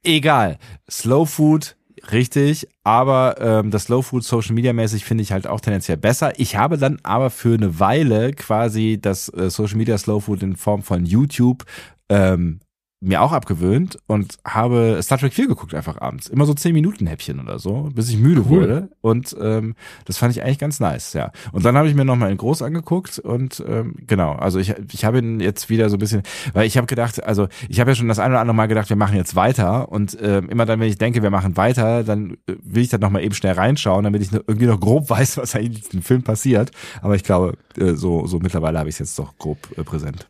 Egal. 0.03 0.57
Slow 0.89 1.25
Food, 1.25 1.75
richtig, 2.11 2.67
aber 2.83 3.35
ähm, 3.39 3.71
das 3.71 3.83
Slow 3.85 4.01
Food 4.03 4.23
Social 4.23 4.53
Media 4.55 4.71
mäßig 4.71 5.03
finde 5.03 5.23
ich 5.23 5.31
halt 5.31 5.47
auch 5.47 5.59
tendenziell 5.59 5.97
besser. 5.97 6.39
Ich 6.39 6.55
habe 6.55 6.77
dann 6.77 6.99
aber 7.03 7.29
für 7.29 7.55
eine 7.55 7.79
Weile 7.79 8.31
quasi 8.33 8.97
das 9.01 9.29
äh, 9.33 9.49
Social 9.49 9.77
Media 9.77 9.97
Slow 9.97 10.21
Food 10.21 10.43
in 10.43 10.55
Form 10.55 10.83
von 10.83 11.05
YouTube 11.05 11.65
ähm, 12.07 12.59
mir 13.01 13.21
auch 13.21 13.31
abgewöhnt 13.31 13.97
und 14.07 14.37
habe 14.45 14.99
Star 15.01 15.17
Trek 15.17 15.33
4 15.33 15.47
geguckt 15.47 15.73
einfach 15.73 16.01
abends. 16.01 16.27
Immer 16.27 16.45
so 16.45 16.53
10 16.53 16.73
Minuten 16.73 17.07
Häppchen 17.07 17.39
oder 17.39 17.57
so, 17.57 17.89
bis 17.93 18.09
ich 18.09 18.17
müde 18.17 18.41
Cool. 18.41 18.49
wurde. 18.49 18.89
Und 18.99 19.35
ähm, 19.39 19.75
das 20.05 20.17
fand 20.17 20.35
ich 20.35 20.43
eigentlich 20.43 20.59
ganz 20.59 20.79
nice, 20.81 21.13
ja. 21.13 21.31
Und 21.53 21.63
dann 21.63 21.77
habe 21.77 21.87
ich 21.87 21.95
mir 21.95 22.03
nochmal 22.03 22.29
in 22.29 22.37
groß 22.37 22.61
angeguckt 22.61 23.19
und 23.19 23.63
ähm, 23.65 23.95
genau, 24.05 24.33
also 24.33 24.59
ich, 24.59 24.73
ich 24.91 25.05
habe 25.05 25.19
ihn 25.19 25.39
jetzt 25.39 25.69
wieder 25.69 25.89
so 25.89 25.95
ein 25.95 25.99
bisschen, 25.99 26.23
weil 26.53 26.67
ich 26.67 26.75
habe 26.75 26.87
gedacht, 26.87 27.23
also 27.23 27.47
ich 27.69 27.79
habe 27.79 27.91
ja 27.91 27.95
schon 27.95 28.09
das 28.09 28.19
eine 28.19 28.33
oder 28.33 28.41
andere 28.41 28.55
Mal 28.55 28.67
gedacht, 28.67 28.89
wir 28.89 28.97
machen 28.97 29.15
jetzt 29.15 29.35
weiter 29.35 29.89
und 29.89 30.17
ähm, 30.21 30.49
immer 30.49 30.65
dann, 30.65 30.81
wenn 30.81 30.89
ich 30.89 30.97
denke, 30.97 31.23
wir 31.23 31.29
machen 31.29 31.55
weiter, 31.55 32.03
dann 32.03 32.33
äh, 32.47 32.55
will 32.61 32.83
ich 32.83 32.89
dann 32.89 32.99
nochmal 32.99 33.23
eben 33.23 33.33
schnell 33.33 33.53
reinschauen, 33.53 34.03
damit 34.03 34.21
ich 34.21 34.33
irgendwie 34.33 34.65
noch 34.65 34.79
grob 34.79 35.09
weiß, 35.09 35.37
was 35.37 35.55
eigentlich 35.55 35.93
im 35.93 36.01
Film 36.01 36.23
passiert. 36.23 36.71
Aber 37.01 37.15
ich 37.15 37.23
glaube, 37.23 37.57
äh, 37.77 37.93
so, 37.93 38.25
so 38.27 38.39
mittlerweile 38.39 38.77
habe 38.77 38.89
ich 38.89 38.95
es 38.95 38.99
jetzt 38.99 39.19
doch 39.19 39.37
grob 39.37 39.57
äh, 39.77 39.83
präsent. 39.83 40.29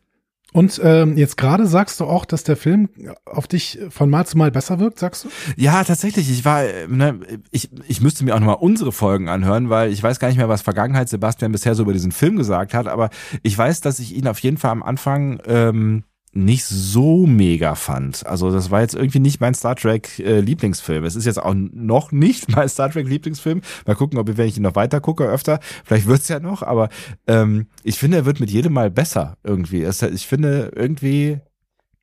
Und 0.52 0.80
ähm, 0.82 1.16
jetzt 1.16 1.36
gerade 1.36 1.66
sagst 1.66 2.00
du 2.00 2.04
auch, 2.04 2.24
dass 2.24 2.42
der 2.42 2.56
Film 2.56 2.88
auf 3.24 3.46
dich 3.46 3.78
von 3.90 4.10
Mal 4.10 4.26
zu 4.26 4.36
Mal 4.36 4.50
besser 4.50 4.80
wirkt, 4.80 4.98
sagst 4.98 5.24
du? 5.24 5.28
Ja, 5.56 5.84
tatsächlich. 5.84 6.30
Ich 6.30 6.44
war, 6.44 6.64
äh, 6.64 6.88
ne, 6.88 7.20
ich, 7.50 7.70
ich 7.86 8.00
müsste 8.00 8.24
mir 8.24 8.34
auch 8.34 8.40
nochmal 8.40 8.58
unsere 8.60 8.92
Folgen 8.92 9.28
anhören, 9.28 9.70
weil 9.70 9.92
ich 9.92 10.02
weiß 10.02 10.18
gar 10.18 10.28
nicht 10.28 10.38
mehr, 10.38 10.48
was 10.48 10.62
Vergangenheit 10.62 11.08
Sebastian 11.08 11.52
bisher 11.52 11.74
so 11.74 11.84
über 11.84 11.92
diesen 11.92 12.12
Film 12.12 12.36
gesagt 12.36 12.74
hat, 12.74 12.88
aber 12.88 13.10
ich 13.42 13.56
weiß, 13.56 13.80
dass 13.80 13.98
ich 13.98 14.14
ihn 14.14 14.26
auf 14.26 14.38
jeden 14.40 14.56
Fall 14.56 14.72
am 14.72 14.82
Anfang 14.82 15.40
ähm, 15.46 16.04
nicht 16.32 16.64
so 16.64 17.26
mega 17.26 17.74
fand. 17.74 18.24
Also 18.26 18.52
das 18.52 18.70
war 18.70 18.82
jetzt 18.82 18.94
irgendwie 18.94 19.18
nicht 19.18 19.40
mein 19.40 19.54
Star 19.54 19.74
Trek 19.74 20.18
äh, 20.20 20.40
Lieblingsfilm. 20.40 21.04
Es 21.04 21.16
ist 21.16 21.24
jetzt 21.26 21.42
auch 21.42 21.54
noch 21.54 22.12
nicht 22.12 22.48
mein 22.56 22.68
Star 22.68 22.90
Trek 22.90 23.08
Lieblingsfilm. 23.08 23.62
Mal 23.86 23.96
gucken, 23.96 24.18
ob 24.18 24.28
ich, 24.28 24.36
wenn 24.36 24.48
ich 24.48 24.56
ihn 24.56 24.62
noch 24.62 24.76
weiter 24.76 25.00
gucke 25.00 25.24
öfter, 25.24 25.58
vielleicht 25.84 26.06
wird's 26.06 26.28
ja 26.28 26.38
noch. 26.38 26.62
Aber 26.62 26.88
ähm, 27.26 27.66
ich 27.82 27.98
finde, 27.98 28.18
er 28.18 28.26
wird 28.26 28.38
mit 28.38 28.50
jedem 28.50 28.72
Mal 28.72 28.90
besser 28.90 29.38
irgendwie. 29.42 29.82
Es, 29.82 30.02
ich 30.02 30.26
finde 30.26 30.70
irgendwie 30.74 31.40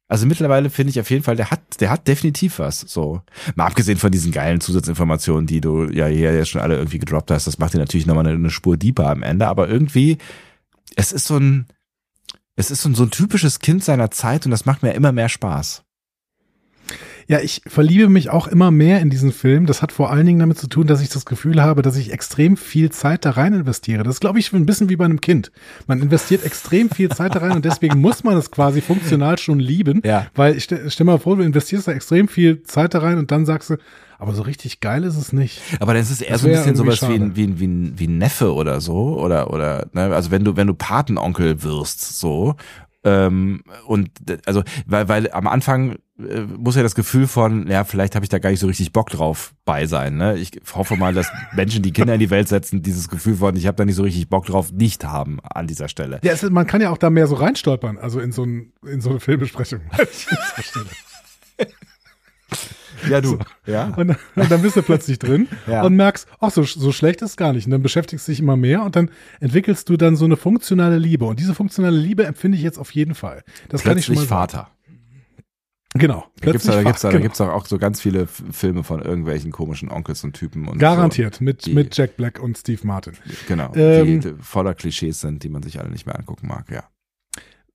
also 0.09 0.25
mittlerweile 0.25 0.69
finde 0.69 0.91
ich 0.91 0.99
auf 1.01 1.09
jeden 1.09 1.23
Fall, 1.23 1.35
der 1.35 1.51
hat, 1.51 1.81
der 1.81 1.89
hat 1.89 2.07
definitiv 2.07 2.59
was. 2.59 2.79
So. 2.79 3.21
Mal 3.55 3.65
abgesehen 3.65 3.97
von 3.97 4.11
diesen 4.11 4.31
geilen 4.31 4.61
Zusatzinformationen, 4.61 5.47
die 5.47 5.59
du 5.59 5.89
ja 5.89 6.07
hier 6.07 6.33
jetzt 6.33 6.49
schon 6.49 6.61
alle 6.61 6.77
irgendwie 6.77 6.99
gedroppt 6.99 7.29
hast, 7.29 7.45
das 7.45 7.59
macht 7.59 7.73
dir 7.73 7.79
natürlich 7.79 8.05
nochmal 8.05 8.25
eine, 8.25 8.35
eine 8.35 8.49
Spur 8.49 8.77
deeper 8.77 9.09
am 9.09 9.21
Ende, 9.21 9.47
aber 9.47 9.67
irgendwie, 9.67 10.17
es 10.95 11.11
ist 11.11 11.27
so 11.27 11.37
ein, 11.37 11.67
es 12.57 12.71
ist 12.71 12.81
so 12.81 13.03
ein, 13.03 13.11
typisches 13.11 13.59
Kind 13.59 13.83
seiner 13.83 14.11
Zeit 14.11 14.45
und 14.45 14.51
das 14.51 14.65
macht 14.65 14.81
mir 14.81 14.93
immer 14.93 15.11
mehr 15.11 15.29
Spaß. 15.29 15.83
Ja, 17.29 17.39
ich 17.39 17.61
verliebe 17.67 18.07
mich 18.07 18.29
auch 18.29 18.47
immer 18.47 18.71
mehr 18.71 19.01
in 19.01 19.09
diesen 19.09 19.33
Film. 19.33 19.65
Das 19.65 19.81
hat 19.81 19.91
vor 19.91 20.11
allen 20.11 20.25
Dingen 20.25 20.39
damit 20.39 20.57
zu 20.57 20.67
tun, 20.67 20.87
dass 20.87 21.01
ich 21.01 21.09
das 21.09 21.25
Gefühl 21.25 21.61
habe, 21.61 21.81
dass 21.81 21.97
ich 21.97 22.13
extrem 22.13 22.55
viel 22.55 22.89
Zeit 22.89 23.25
da 23.25 23.31
rein 23.31 23.53
investiere. 23.53 24.03
Das 24.03 24.15
ist, 24.15 24.21
glaube 24.21 24.39
ich, 24.39 24.53
ein 24.53 24.65
bisschen 24.65 24.87
wie 24.87 24.95
bei 24.95 25.03
einem 25.03 25.19
Kind. 25.19 25.51
Man 25.87 26.01
investiert 26.01 26.45
extrem 26.45 26.89
viel 26.89 27.09
Zeit 27.09 27.35
da 27.35 27.39
rein 27.39 27.51
und 27.51 27.65
deswegen 27.65 27.99
muss 27.99 28.23
man 28.23 28.37
es 28.37 28.49
quasi 28.49 28.79
funktional 28.81 29.37
schon 29.37 29.59
lieben. 29.59 30.01
Ja. 30.05 30.27
Weil 30.35 30.55
ich 30.55 30.63
stell, 30.63 30.89
stell 30.89 31.05
mal 31.05 31.19
vor, 31.19 31.35
du 31.35 31.43
investierst 31.43 31.89
da 31.89 31.91
extrem 31.91 32.29
viel 32.29 32.63
Zeit 32.63 32.93
da 32.93 32.99
rein 32.99 33.17
und 33.17 33.29
dann 33.29 33.45
sagst 33.45 33.71
du, 33.71 33.77
aber 34.19 34.33
so 34.33 34.41
richtig 34.41 34.79
geil 34.79 35.03
ist 35.03 35.15
es 35.15 35.31
nicht. 35.31 35.61
Aber 35.79 35.93
dann 35.93 36.01
ist 36.01 36.09
es 36.09 36.21
eher 36.21 36.31
Das 36.31 36.41
so 36.41 36.47
ein 36.47 36.53
bisschen 36.53 36.75
sowas 36.75 37.01
wie 37.03 37.13
ein, 37.13 37.35
wie, 37.35 37.43
ein, 37.43 37.59
wie, 37.59 37.67
ein, 37.67 37.93
wie 37.97 38.07
ein 38.07 38.17
Neffe 38.17 38.53
oder 38.53 38.81
so. 38.81 39.19
Oder, 39.19 39.53
oder, 39.53 39.87
ne, 39.93 40.15
also 40.15 40.31
wenn 40.31 40.43
du, 40.43 40.55
wenn 40.55 40.67
du 40.67 40.73
Patenonkel 40.73 41.61
wirst, 41.61 42.17
so. 42.19 42.55
Ähm, 43.09 43.61
und 43.85 44.09
also, 44.45 44.63
weil, 44.85 45.07
weil 45.07 45.31
am 45.31 45.47
Anfang 45.47 45.95
äh, 46.19 46.41
muss 46.41 46.75
ja 46.75 46.83
das 46.83 46.93
Gefühl 46.95 47.25
von, 47.27 47.67
ja, 47.69 47.83
vielleicht 47.85 48.15
habe 48.15 48.25
ich 48.25 48.29
da 48.29 48.39
gar 48.39 48.49
nicht 48.49 48.59
so 48.59 48.67
richtig 48.67 48.91
Bock 48.91 49.09
drauf 49.09 49.53
bei 49.63 49.85
sein. 49.85 50.17
Ne? 50.17 50.35
Ich 50.37 50.51
hoffe 50.73 50.97
mal, 50.97 51.13
dass 51.13 51.27
Menschen, 51.55 51.83
die 51.83 51.93
Kinder 51.93 52.15
in 52.15 52.19
die 52.19 52.29
Welt 52.31 52.47
setzen, 52.49 52.81
dieses 52.81 53.07
Gefühl 53.07 53.35
von, 53.35 53.55
ich 53.55 53.65
habe 53.65 53.77
da 53.77 53.85
nicht 53.85 53.95
so 53.95 54.03
richtig 54.03 54.27
Bock 54.29 54.45
drauf, 54.45 54.71
nicht 54.73 55.05
haben 55.05 55.39
an 55.43 55.67
dieser 55.67 55.87
Stelle. 55.87 56.19
Ja, 56.23 56.33
ist- 56.33 56.49
man 56.49 56.67
kann 56.67 56.81
ja 56.81 56.89
auch 56.89 56.97
da 56.97 57.09
mehr 57.09 57.27
so 57.27 57.35
reinstolpern, 57.35 57.97
also 57.97 58.19
in 58.19 58.31
so, 58.33 58.43
ein, 58.43 58.73
in 58.85 58.99
so 58.99 59.11
eine 59.11 59.19
Filmbesprechung. 59.21 59.79
Ja, 63.09 63.21
du. 63.21 63.39
Ja. 63.65 63.93
Und, 63.95 64.07
dann- 64.09 64.17
und 64.35 64.51
dann 64.51 64.61
bist 64.61 64.75
du 64.75 64.81
plötzlich 64.81 65.19
drin 65.19 65.47
Ja. 65.67 65.83
und 65.83 65.95
merkst, 65.95 66.27
ach, 66.39 66.51
so, 66.51 66.63
so 66.63 66.91
schlecht 66.91 67.21
ist 67.21 67.37
gar 67.37 67.53
nicht. 67.53 67.65
Und 67.65 67.71
dann 67.71 67.81
beschäftigst 67.81 68.27
du 68.27 68.31
dich 68.31 68.39
immer 68.39 68.57
mehr 68.57 68.83
und 68.83 68.95
dann 68.95 69.09
entwickelst 69.39 69.89
du 69.89 69.97
dann 69.97 70.15
so 70.15 70.25
eine 70.25 70.37
funktionale 70.37 70.97
Liebe. 70.97 71.25
Und 71.25 71.39
diese 71.39 71.53
funktionale 71.55 71.97
Liebe 71.97 72.25
empfinde 72.25 72.57
ich 72.57 72.63
jetzt 72.63 72.77
auf 72.79 72.91
jeden 72.91 73.15
Fall. 73.15 73.43
Das 73.69 73.83
kann 73.83 73.97
ich 73.97 74.05
schon 74.05 74.15
mal 74.15 74.21
Plötzlich 74.21 74.29
sagen. 74.29 74.49
Vater. 74.51 74.71
Genau. 75.93 76.25
Da 76.41 76.51
gibt's, 76.51 76.65
da, 76.67 76.73
da 76.73 76.83
gibt's, 76.83 77.01
da, 77.01 77.07
da 77.07 77.11
genau. 77.13 77.23
gibt's 77.23 77.41
auch, 77.41 77.65
so 77.65 77.77
ganz 77.79 78.01
viele 78.01 78.27
Filme 78.27 78.83
von 78.83 79.01
irgendwelchen 79.01 79.51
komischen 79.51 79.89
Onkels 79.89 80.23
und 80.23 80.33
Typen 80.33 80.67
und 80.67 80.77
Garantiert. 80.79 81.41
Mit, 81.41 81.65
Die- 81.65 81.73
mit 81.73 81.95
Jack 81.97 82.17
Black 82.17 82.39
und 82.39 82.57
Steve 82.57 82.85
Martin. 82.85 83.13
So. 83.13 83.33
Genau. 83.47 83.73
Ähm, 83.73 84.21
die, 84.21 84.29
die 84.33 84.35
voller 84.41 84.73
Klischees 84.75 85.21
sind, 85.21 85.43
die 85.43 85.49
man 85.49 85.63
sich 85.63 85.79
alle 85.79 85.89
nicht 85.89 86.05
mehr 86.05 86.17
angucken 86.19 86.47
mag, 86.47 86.69
ja. 86.71 86.83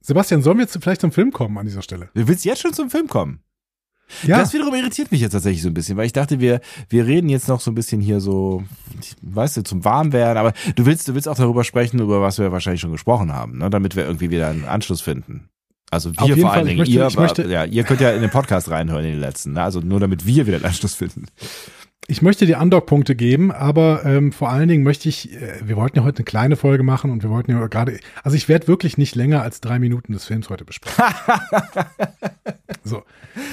Sebastian, 0.01 0.43
sollen 0.43 0.59
wir 0.59 0.65
jetzt 0.65 0.77
vielleicht 0.81 1.01
zum 1.01 1.13
Film 1.13 1.33
kommen 1.33 1.57
an 1.59 1.65
dieser 1.67 1.83
Stelle? 1.83 2.11
Du 2.15 2.27
willst 2.29 2.45
jetzt 2.45 2.61
schon 2.61 2.73
zum 2.75 2.91
Film 2.91 3.07
kommen? 3.09 3.41
Ja. 4.27 4.39
Das 4.39 4.53
wiederum 4.53 4.75
irritiert 4.75 5.11
mich 5.13 5.21
jetzt 5.21 5.33
tatsächlich 5.33 5.63
so 5.63 5.69
ein 5.69 5.75
bisschen, 5.75 5.97
weil 5.97 6.07
ich 6.07 6.13
dachte, 6.13 6.41
wir, 6.41 6.61
wir 6.89 7.07
reden 7.07 7.29
jetzt 7.29 7.49
noch 7.49 7.61
so 7.61 7.71
ein 7.71 7.75
bisschen 7.75 8.01
hier 8.01 8.21
so, 8.21 8.63
weißt 9.23 9.59
du, 9.59 9.63
zum 9.65 9.85
Warmwerden, 9.85 10.37
aber 10.39 10.53
du 10.77 10.87
willst, 10.87 11.09
du 11.09 11.15
willst 11.15 11.29
auch 11.29 11.37
darüber 11.37 11.65
sprechen, 11.65 12.01
über 12.01 12.21
was 12.23 12.39
wir 12.39 12.53
wahrscheinlich 12.53 12.81
schon 12.81 12.93
gesprochen 12.93 13.33
haben, 13.33 13.59
ne, 13.59 13.71
damit 13.71 13.97
wir 13.97 14.05
irgendwie 14.05 14.31
wieder 14.31 14.49
einen 14.49 14.65
Anschluss 14.65 15.01
finden. 15.01 15.49
Also 15.91 16.11
Auf 16.17 16.27
wir 16.29 16.37
jeden 16.37 16.41
vor 16.43 16.53
allen 16.53 16.61
Fall, 16.61 16.67
Dingen, 16.69 16.79
möchte- 16.79 16.95
ihr, 16.95 17.21
möchte- 17.21 17.49
ja, 17.49 17.65
ihr 17.65 17.85
könnt 17.85 18.01
ja 18.01 18.11
in 18.13 18.23
den 18.23 18.31
Podcast 18.31 18.71
reinhören 18.71 19.05
in 19.05 19.11
den 19.13 19.21
letzten, 19.21 19.53
ne? 19.53 19.63
also 19.63 19.81
nur 19.81 20.01
damit 20.01 20.25
wir 20.27 20.47
wieder 20.47 20.57
einen 20.57 20.65
Anschluss 20.65 20.95
finden. 20.95 21.27
Ich 22.09 22.21
möchte 22.21 22.47
dir 22.47 22.59
Undock-Punkte 22.59 23.15
geben, 23.15 23.53
aber 23.53 24.05
ähm, 24.05 24.33
vor 24.33 24.51
allen 24.51 24.69
Dingen 24.69 24.83
möchte 24.83 25.09
ich, 25.09 25.33
äh, 25.33 25.61
wir 25.63 25.77
wollten 25.77 25.99
ja 25.99 26.05
heute 26.05 26.19
eine 26.19 26.25
kleine 26.25 26.57
Folge 26.57 26.83
machen 26.83 27.11
und 27.11 27.23
wir 27.23 27.31
wollten 27.31 27.53
ja 27.53 27.65
gerade, 27.69 28.01
also 28.25 28.37
ich 28.37 28.49
werde 28.49 28.67
wirklich 28.67 28.99
nicht 28.99 29.15
länger 29.15 29.43
als 29.43 29.61
drei 29.61 29.79
Minuten 29.79 30.13
des 30.13 30.25
Films 30.25 30.51
heute 30.51 30.65
besprechen. 30.65 31.05
so, 32.85 33.05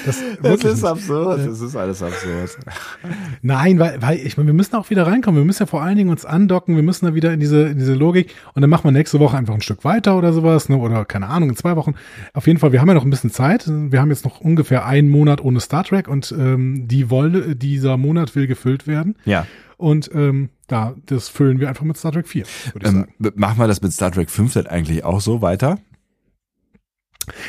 das, 0.04 0.20
wirklich 0.40 0.74
nicht. 0.74 0.84
absurd, 0.84 1.46
das 1.46 1.60
ist 1.60 1.76
alles 1.76 2.02
absurd. 2.02 2.58
Nein, 3.42 3.78
weil, 3.78 4.02
weil 4.02 4.18
ich 4.18 4.36
meine, 4.36 4.48
wir 4.48 4.54
müssen 4.54 4.74
auch 4.76 4.90
wieder 4.90 5.06
reinkommen. 5.06 5.40
Wir 5.40 5.46
müssen 5.46 5.62
ja 5.62 5.66
vor 5.66 5.82
allen 5.82 5.96
Dingen 5.96 6.10
uns 6.10 6.24
andocken. 6.24 6.76
Wir 6.76 6.82
müssen 6.82 7.06
da 7.06 7.14
wieder 7.14 7.32
in 7.32 7.40
diese, 7.40 7.68
in 7.68 7.78
diese 7.78 7.94
Logik. 7.94 8.34
Und 8.54 8.62
dann 8.62 8.70
machen 8.70 8.84
wir 8.84 8.92
nächste 8.92 9.20
Woche 9.20 9.36
einfach 9.36 9.54
ein 9.54 9.62
Stück 9.62 9.84
weiter 9.84 10.18
oder 10.18 10.32
sowas, 10.32 10.68
ne? 10.68 10.76
Oder 10.76 11.04
keine 11.04 11.28
Ahnung, 11.28 11.50
in 11.50 11.56
zwei 11.56 11.76
Wochen. 11.76 11.94
Auf 12.34 12.46
jeden 12.46 12.58
Fall, 12.58 12.72
wir 12.72 12.80
haben 12.80 12.88
ja 12.88 12.94
noch 12.94 13.04
ein 13.04 13.10
bisschen 13.10 13.30
Zeit. 13.30 13.64
Wir 13.68 14.00
haben 14.00 14.10
jetzt 14.10 14.24
noch 14.24 14.40
ungefähr 14.40 14.86
einen 14.86 15.08
Monat 15.08 15.42
ohne 15.42 15.60
Star 15.60 15.84
Trek 15.84 16.08
und 16.08 16.34
ähm, 16.36 16.88
die 16.88 17.08
Wolle, 17.10 17.56
dieser 17.56 17.96
Monat 17.96 18.34
will 18.34 18.39
gefüllt 18.46 18.86
werden. 18.86 19.16
Ja. 19.24 19.46
Und 19.76 20.10
ähm, 20.14 20.50
da, 20.66 20.94
das 21.06 21.28
füllen 21.28 21.58
wir 21.58 21.68
einfach 21.68 21.84
mit 21.84 21.96
Star 21.96 22.12
Trek 22.12 22.28
4, 22.28 22.44
würde 22.72 22.86
ich 22.86 22.92
Ähm, 22.92 23.32
machen 23.34 23.58
wir 23.58 23.66
das 23.66 23.80
mit 23.80 23.92
Star 23.92 24.12
Trek 24.12 24.30
5 24.30 24.52
denn 24.52 24.66
eigentlich 24.66 25.04
auch 25.04 25.20
so 25.20 25.40
weiter? 25.40 25.78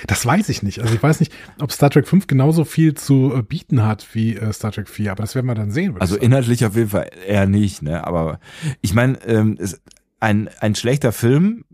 Das 0.08 0.26
weiß 0.26 0.50
ich 0.50 0.64
nicht. 0.64 0.80
Also 0.80 0.94
ich 0.94 1.02
weiß 1.02 1.20
nicht, 1.20 1.34
ob 1.60 1.72
Star 1.72 1.90
Trek 1.90 2.08
5 2.08 2.28
genauso 2.28 2.66
viel 2.66 2.94
zu 2.94 3.34
äh, 3.36 3.42
bieten 3.42 3.84
hat 3.84 4.08
wie 4.14 4.36
äh, 4.36 4.54
Star 4.54 4.72
Trek 4.72 4.90
4, 4.90 5.12
aber 5.12 5.24
das 5.24 5.36
werden 5.36 5.48
wir 5.48 5.56
dann 5.56 5.72
sehen. 5.72 5.96
Also 6.00 6.18
inhaltlich 6.18 6.66
auf 6.66 6.76
jeden 6.76 6.90
Fall 6.90 7.10
eher 7.28 7.48
nicht, 7.48 7.82
ne? 7.82 8.06
Aber 8.06 8.40
ich 8.82 8.94
meine, 8.94 9.22
ähm, 9.26 9.58
ein, 10.20 10.50
ein 10.60 10.76
schlechter 10.76 11.12
Film, 11.12 11.66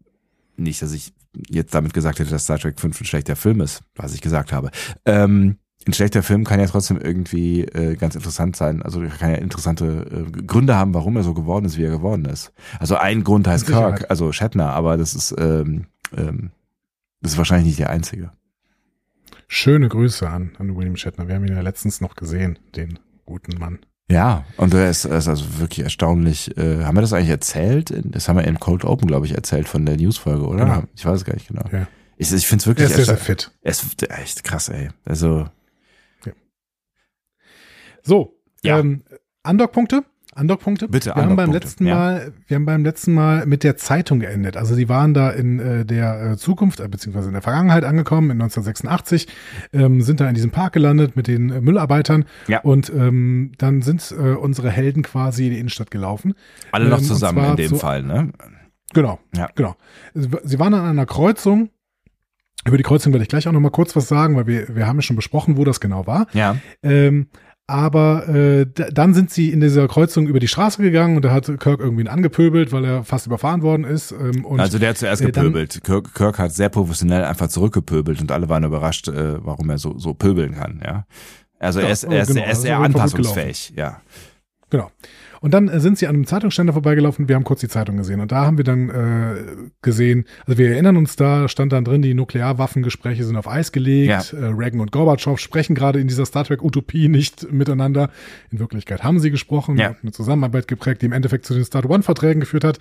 nicht, 0.56 0.82
dass 0.82 0.94
ich 0.94 1.14
jetzt 1.50 1.76
damit 1.76 1.94
gesagt 1.94 2.20
hätte, 2.20 2.32
dass 2.32 2.46
Star 2.46 2.60
Trek 2.60 2.80
5 2.80 3.02
ein 3.02 3.06
schlechter 3.06 3.36
Film 3.36 3.62
ist, 3.62 3.82
was 3.96 4.14
ich 4.14 4.22
gesagt 4.22 4.52
habe. 4.52 4.72
Ähm, 5.06 5.58
ein 5.88 5.94
schlechter 5.94 6.24
Film 6.24 6.44
kann 6.44 6.60
ja 6.60 6.66
trotzdem 6.68 7.00
irgendwie 7.00 7.62
äh, 7.64 7.96
ganz 7.96 8.16
interessant 8.16 8.56
sein. 8.56 8.82
Also 8.82 9.02
kann 9.02 9.32
ja 9.32 9.38
interessante 9.38 10.28
äh, 10.28 10.42
Gründe 10.44 10.76
haben, 10.76 10.94
warum 10.94 11.16
er 11.16 11.24
so 11.24 11.34
geworden 11.34 11.66
ist, 11.66 11.78
wie 11.78 11.84
er 11.84 11.92
geworden 11.92 12.26
ist. 12.26 12.52
Also 12.80 12.98
ein 12.98 13.24
Grund 13.24 13.48
heißt. 13.48 13.66
Kirk, 13.68 14.06
also 14.10 14.32
Shatner, 14.32 14.72
aber 14.74 14.98
das 14.98 15.14
ist 15.14 15.36
ähm, 15.38 15.86
ähm, 16.16 16.52
das 17.22 17.34
ist 17.34 17.38
wahrscheinlich 17.38 17.68
nicht 17.68 17.80
der 17.80 17.90
einzige. 17.90 18.32
Schöne 19.48 19.88
Grüße 19.88 20.30
an, 20.30 20.52
an 20.60 20.76
William 20.76 20.96
Shatner. 20.98 21.28
Wir 21.28 21.36
haben 21.36 21.46
ihn 21.48 21.56
ja 21.56 21.62
letztens 21.62 22.02
noch 22.02 22.16
gesehen, 22.16 22.60
den 22.76 23.00
guten 23.26 23.58
Mann. 23.58 23.80
Ja, 24.10 24.46
und 24.56 24.74
er 24.74 24.90
ist, 24.90 25.06
er 25.06 25.18
ist 25.18 25.28
also 25.28 25.60
wirklich 25.60 25.84
erstaunlich. 25.84 26.58
Äh, 26.58 26.84
haben 26.84 26.96
wir 26.96 27.02
das 27.02 27.12
eigentlich 27.14 27.30
erzählt? 27.30 27.94
Das 28.06 28.30
haben 28.30 28.38
wir 28.38 28.46
in 28.46 28.60
Cold 28.60 28.86
Open, 28.86 29.08
glaube 29.08 29.26
ich, 29.26 29.36
erzählt 29.36 29.68
von 29.68 29.86
der 29.86 29.98
Newsfolge, 29.98 30.46
oder? 30.46 30.66
Genau. 30.66 30.84
Ich 30.96 31.06
weiß 31.06 31.18
es 31.20 31.26
gar 31.26 31.34
nicht 31.34 31.48
genau. 31.48 31.66
Ja. 31.72 31.88
Ich, 32.18 32.32
ich 32.32 32.48
finde 32.48 32.62
es 32.62 32.66
Er 32.66 32.68
wirklich 32.68 32.90
ist 32.90 32.96
sehr, 32.96 33.06
sehr 33.06 33.18
fit. 33.18 33.52
er 33.62 33.72
ist 33.72 34.10
echt 34.10 34.44
krass, 34.44 34.70
ey. 34.70 34.90
Also, 35.06 35.46
So, 38.08 38.36
Ja. 38.64 38.80
ähm, 38.80 39.04
Undock-Punkte? 39.48 40.04
Undock-Punkte? 40.36 40.88
Bitte, 40.88 41.16
wir 41.16 41.24
haben 41.26 41.36
beim 41.36 41.52
letzten 41.52 41.88
ja. 41.88 41.96
Mal, 41.96 42.34
wir 42.48 42.56
haben 42.56 42.66
beim 42.66 42.84
letzten 42.86 43.14
Mal 43.14 43.46
mit 43.48 43.64
der 43.64 43.76
Zeitung 43.76 44.20
geendet. 44.20 44.56
Also 44.56 44.76
die 44.76 44.88
waren 44.88 45.14
da 45.16 45.32
in 45.32 45.60
äh, 45.60 45.84
der 45.86 46.32
äh, 46.34 46.38
Zukunft, 46.38 46.80
äh, 46.80 46.88
beziehungsweise 46.88 47.28
in 47.30 47.34
der 47.34 47.42
Vergangenheit 47.42 47.84
angekommen, 47.84 48.30
in 48.30 48.40
1986, 48.42 49.28
ähm, 49.74 50.02
sind 50.02 50.20
da 50.20 50.30
in 50.30 50.36
diesem 50.36 50.52
Park 50.52 50.74
gelandet 50.74 51.16
mit 51.16 51.28
den 51.28 51.50
äh, 51.50 51.60
Müllarbeitern 51.60 52.26
Ja. 52.48 52.60
und 52.62 52.90
ähm, 52.96 53.52
dann 53.58 53.82
sind 53.82 54.12
äh, 54.12 54.34
unsere 54.36 54.70
Helden 54.70 55.02
quasi 55.02 55.46
in 55.48 55.54
die 55.54 55.60
Innenstadt 55.60 55.90
gelaufen. 55.92 56.34
alle 56.72 56.88
noch 56.88 57.00
Ähm, 57.00 57.04
zusammen 57.04 57.44
in 57.52 57.56
dem 57.56 57.70
zu- 57.70 57.76
Fall, 57.78 58.04
ne? 58.04 58.32
Genau, 58.94 59.20
Ja. 59.36 59.50
genau. 59.56 59.76
Sie 60.14 60.60
waren 60.60 60.74
an 60.76 60.86
einer 60.86 61.06
Kreuzung. 61.08 61.70
Über 62.66 62.78
die 62.78 62.84
Kreuzung 62.84 63.12
werde 63.14 63.24
ich 63.24 63.30
gleich 63.30 63.48
auch 63.48 63.52
noch 63.54 63.60
mal 63.60 63.70
kurz 63.72 63.96
was 63.96 64.08
sagen, 64.08 64.36
weil 64.36 64.46
wir, 64.46 64.76
wir 64.76 64.88
haben 64.88 64.98
ja 64.98 65.02
schon 65.02 65.16
besprochen, 65.16 65.58
wo 65.58 65.64
das 65.64 65.80
genau 65.80 66.06
war. 66.06 66.28
Ja. 66.34 66.58
Ähm, 66.84 67.28
aber 67.68 68.30
äh, 68.30 68.66
dann 68.66 69.14
sind 69.14 69.30
sie 69.30 69.52
in 69.52 69.60
dieser 69.60 69.90
Kreuzung 69.90 70.28
über 70.28 70.40
die 70.40 70.48
Straße 70.48 70.82
gegangen 70.82 71.18
und 71.18 71.26
da 71.26 71.32
hat 71.32 71.46
Kirk 71.60 71.82
irgendwie 71.82 72.04
ihn 72.04 72.08
angepöbelt, 72.08 72.72
weil 72.72 72.86
er 72.86 73.04
fast 73.04 73.28
überfahren 73.28 73.62
worden 73.62 73.84
ist. 73.84 74.14
Ähm, 74.14 74.46
und 74.46 74.62
also 74.62 74.80
der 74.80 74.90
hat 74.90 74.98
zuerst 74.98 75.22
äh, 75.22 75.26
gepöbelt. 75.26 75.82
Kirk, 75.84 76.14
Kirk 76.16 76.40
hat 76.40 76.54
sehr 76.54 76.70
professionell 76.70 77.26
einfach 77.26 77.50
zurückgepöbelt 77.50 78.22
und 78.22 78.32
alle 78.32 78.48
waren 78.48 78.64
überrascht, 78.64 79.10
äh, 79.10 79.46
warum 79.46 79.70
er 79.70 79.78
so, 79.78 79.98
so 80.00 80.14
pöbeln 80.14 80.56
kann, 80.56 80.82
ja. 80.84 81.06
Also 81.60 81.82
Ja, 81.82 81.88
er 81.88 81.92
ist, 81.92 82.08
oh, 82.08 82.12
er 82.12 82.22
ist, 82.22 82.28
genau, 82.30 82.42
er 82.42 82.52
ist 82.52 82.62
sehr 82.62 82.80
anpassungsfähig, 82.80 83.74
ja. 83.76 84.02
Genau. 84.70 84.90
Und 85.42 85.54
dann 85.54 85.68
äh, 85.68 85.80
sind 85.80 85.98
sie 85.98 86.08
an 86.08 86.16
einem 86.16 86.26
Zeitungsständer 86.26 86.74
vorbeigelaufen. 86.74 87.28
Wir 87.28 87.36
haben 87.36 87.44
kurz 87.44 87.60
die 87.62 87.68
Zeitung 87.68 87.98
gesehen. 87.98 88.20
Und 88.20 88.32
da 88.32 88.46
haben 88.46 88.58
wir 88.58 88.64
dann 88.64 88.90
äh, 88.90 89.36
gesehen, 89.82 90.26
also 90.46 90.58
wir 90.58 90.72
erinnern 90.72 90.98
uns, 90.98 91.16
da 91.16 91.48
stand 91.48 91.72
dann 91.74 91.84
drin, 91.84 92.02
die 92.02 92.14
Nuklearwaffengespräche 92.14 93.24
sind 93.24 93.36
auf 93.36 93.48
Eis 93.48 93.72
gelegt. 93.72 94.34
Äh, 94.34 94.46
Reagan 94.46 94.80
und 94.80 94.92
Gorbatschow 94.92 95.40
sprechen 95.40 95.76
gerade 95.76 96.00
in 96.00 96.08
dieser 96.08 96.26
Star 96.26 96.44
Trek-Utopie 96.44 97.08
nicht 97.10 97.52
miteinander. 97.52 98.10
In 98.52 98.60
Wirklichkeit 98.60 99.04
haben 99.04 99.20
sie 99.20 99.32
gesprochen, 99.32 99.78
Ja. 99.78 99.96
eine 100.02 100.12
Zusammenarbeit 100.12 100.68
geprägt, 100.68 101.02
die 101.02 101.06
im 101.08 101.14
Endeffekt 101.14 101.46
zu 101.46 101.54
den 101.54 101.64
Star 101.66 101.88
One-Verträgen 101.90 102.40
geführt 102.40 102.64
hat. 102.64 102.80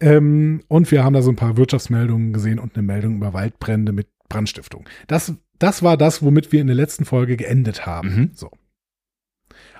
Ähm, 0.00 0.62
und 0.68 0.90
wir 0.90 1.04
haben 1.04 1.12
da 1.14 1.22
so 1.22 1.30
ein 1.30 1.36
paar 1.36 1.56
Wirtschaftsmeldungen 1.56 2.32
gesehen 2.32 2.58
und 2.58 2.74
eine 2.76 2.82
Meldung 2.86 3.16
über 3.16 3.32
Waldbrände 3.32 3.92
mit 3.92 4.08
Brandstiftung. 4.28 4.84
Das, 5.06 5.34
das 5.58 5.82
war 5.82 5.96
das, 5.96 6.22
womit 6.22 6.50
wir 6.52 6.60
in 6.60 6.66
der 6.66 6.76
letzten 6.76 7.04
Folge 7.04 7.36
geendet 7.36 7.86
haben. 7.86 8.08
Mhm. 8.14 8.30
So. 8.34 8.50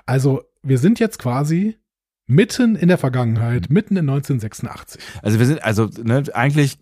Also, 0.05 0.43
wir 0.63 0.77
sind 0.77 0.99
jetzt 0.99 1.19
quasi 1.19 1.77
mitten 2.27 2.75
in 2.75 2.87
der 2.87 2.97
Vergangenheit, 2.97 3.69
mitten 3.69 3.97
in 3.97 4.09
1986. 4.09 5.01
Also 5.21 5.39
wir 5.39 5.45
sind 5.45 5.63
also 5.63 5.89
ne, 6.03 6.23
eigentlich 6.33 6.77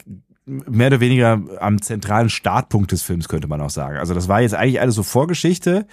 mehr 0.46 0.88
oder 0.88 1.00
weniger 1.00 1.42
am 1.60 1.82
zentralen 1.82 2.30
Startpunkt 2.30 2.92
des 2.92 3.02
Films, 3.02 3.28
könnte 3.30 3.48
man 3.48 3.62
auch 3.62 3.70
sagen. 3.70 3.98
Also 3.98 4.14
das 4.14 4.28
war 4.28 4.42
jetzt 4.42 4.56
eigentlich 4.56 4.82
alles 4.82 4.96
so 4.96 5.04
Vorgeschichte. 5.04 5.86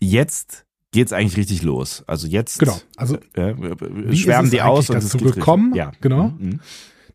Jetzt 0.00 0.64
geht's 0.92 1.12
eigentlich 1.12 1.36
richtig 1.36 1.62
los. 1.62 2.04
Also 2.06 2.26
jetzt 2.28 2.58
Genau. 2.60 2.78
Also, 2.96 3.16
äh, 3.34 3.54
Wie 3.56 4.16
schwärmen 4.16 4.50
die 4.50 4.62
aus 4.62 4.88
und 4.90 4.96
eigentlich 4.96 5.06
es 5.06 5.12
dazu 5.12 5.24
geht 5.24 5.34
gekommen? 5.34 5.72
Richtig. 5.72 5.78
Ja, 5.78 5.92
Genau. 6.00 6.28
Mhm. 6.38 6.60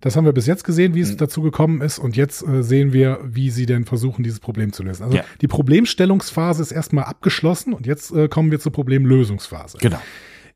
Das 0.02 0.16
haben 0.16 0.26
wir 0.26 0.34
bis 0.34 0.48
jetzt 0.48 0.64
gesehen, 0.64 0.96
wie 0.96 1.02
es 1.02 1.12
Mhm. 1.12 1.18
dazu 1.18 1.42
gekommen 1.44 1.80
ist. 1.82 2.00
Und 2.00 2.16
jetzt 2.18 2.42
äh, 2.46 2.64
sehen 2.64 2.92
wir, 2.92 3.20
wie 3.24 3.52
sie 3.52 3.68
denn 3.68 3.86
versuchen, 3.86 4.24
dieses 4.24 4.40
Problem 4.40 4.74
zu 4.74 4.82
lösen. 4.84 5.04
Also 5.04 5.16
Ja. 5.16 5.24
die 5.42 5.48
Problemstellungsphase 5.48 6.62
ist 6.64 6.72
erstmal 6.72 7.04
abgeschlossen 7.06 7.72
und 7.74 7.86
jetzt 7.86 8.12
äh, 8.12 8.28
kommen 8.28 8.50
wir 8.52 8.60
zur 8.60 8.72
Problemlösungsphase. 8.72 9.78
Genau. 9.80 10.00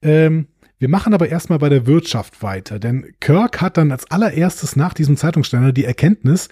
Ähm, 0.01 0.47
wir 0.77 0.89
machen 0.89 1.13
aber 1.13 1.29
erstmal 1.29 1.59
bei 1.59 1.69
der 1.69 1.85
Wirtschaft 1.87 2.41
weiter, 2.43 2.79
denn 2.79 3.13
Kirk 3.19 3.61
hat 3.61 3.77
dann 3.77 3.91
als 3.91 4.09
allererstes 4.11 4.75
nach 4.75 4.93
diesem 4.93 5.17
Zeitungsständer 5.17 5.71
die 5.71 5.85
Erkenntnis, 5.85 6.49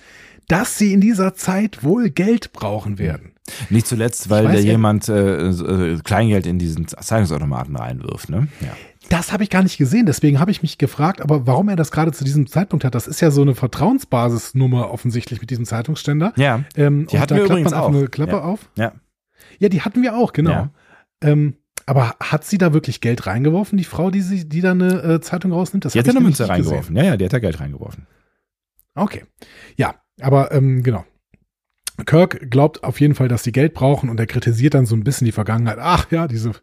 dass 0.47 0.77
sie 0.77 0.93
in 0.93 1.01
dieser 1.01 1.33
Zeit 1.35 1.83
wohl 1.83 2.09
Geld 2.09 2.51
brauchen 2.53 2.99
werden. 2.99 3.31
Nicht 3.69 3.87
zuletzt, 3.87 4.29
weil 4.29 4.45
weiß 4.45 4.55
da 4.55 4.59
jemand 4.61 5.09
äh, 5.09 5.49
äh, 5.49 5.99
Kleingeld 6.01 6.45
in 6.45 6.59
diesen 6.59 6.87
Zeitungsautomaten 6.87 7.75
reinwirft. 7.75 8.29
Ne? 8.29 8.47
Ja. 8.61 8.69
Das 9.09 9.33
habe 9.33 9.43
ich 9.43 9.49
gar 9.49 9.63
nicht 9.63 9.77
gesehen, 9.77 10.05
deswegen 10.05 10.39
habe 10.39 10.51
ich 10.51 10.61
mich 10.61 10.77
gefragt, 10.77 11.21
aber 11.21 11.45
warum 11.45 11.67
er 11.67 11.75
das 11.75 11.91
gerade 11.91 12.13
zu 12.13 12.23
diesem 12.23 12.47
Zeitpunkt 12.47 12.85
hat, 12.85 12.95
das 12.95 13.05
ist 13.07 13.19
ja 13.19 13.31
so 13.31 13.41
eine 13.41 13.53
Vertrauensbasisnummer 13.53 14.91
offensichtlich 14.91 15.41
mit 15.41 15.49
diesem 15.49 15.65
Zeitungsständer. 15.65 16.33
ja, 16.37 16.63
Ähm, 16.75 17.07
Die 17.07 17.15
und 17.15 17.21
hatten 17.21 17.33
da 17.33 17.39
wir 17.41 17.45
klappt 17.45 17.63
man 17.63 17.73
einfach 17.73 17.81
auch. 17.87 17.89
eine 17.93 18.07
Klappe 18.07 18.31
Ja. 18.33 18.41
auf. 18.43 18.69
ja. 18.75 18.93
Ja, 19.59 19.69
die 19.69 19.81
hatten 19.81 20.01
wir 20.01 20.15
auch, 20.15 20.33
genau. 20.33 20.51
Ja. 20.51 20.69
Ähm, 21.21 21.55
aber 21.85 22.15
hat 22.21 22.45
sie 22.45 22.57
da 22.57 22.73
wirklich 22.73 23.01
Geld 23.01 23.25
reingeworfen, 23.27 23.77
die 23.77 23.83
Frau, 23.83 24.11
die 24.11 24.21
sie, 24.21 24.47
die 24.47 24.61
da 24.61 24.71
eine 24.71 25.01
äh, 25.03 25.21
Zeitung 25.21 25.51
rausnimmt? 25.51 25.85
Das 25.85 25.93
Die 25.93 25.99
hat 25.99 26.07
ja 26.07 26.11
eine 26.13 26.21
Münze 26.21 26.43
nicht 26.43 26.49
gesehen. 26.55 26.63
reingeworfen. 26.65 26.95
Ja, 26.95 27.03
ja, 27.03 27.17
die 27.17 27.25
hat 27.25 27.33
da 27.33 27.39
Geld 27.39 27.59
reingeworfen. 27.59 28.07
Okay. 28.95 29.23
Ja, 29.75 29.95
aber 30.21 30.51
ähm, 30.51 30.83
genau. 30.83 31.05
Kirk 32.05 32.49
glaubt 32.49 32.83
auf 32.83 32.99
jeden 32.99 33.13
Fall, 33.13 33.27
dass 33.27 33.43
sie 33.43 33.51
Geld 33.51 33.73
brauchen 33.75 34.09
und 34.09 34.19
er 34.19 34.25
kritisiert 34.25 34.73
dann 34.73 34.85
so 34.87 34.95
ein 34.95 35.03
bisschen 35.03 35.25
die 35.25 35.31
Vergangenheit. 35.31 35.77
Ach 35.79 36.09
ja, 36.11 36.27
diese, 36.27 36.53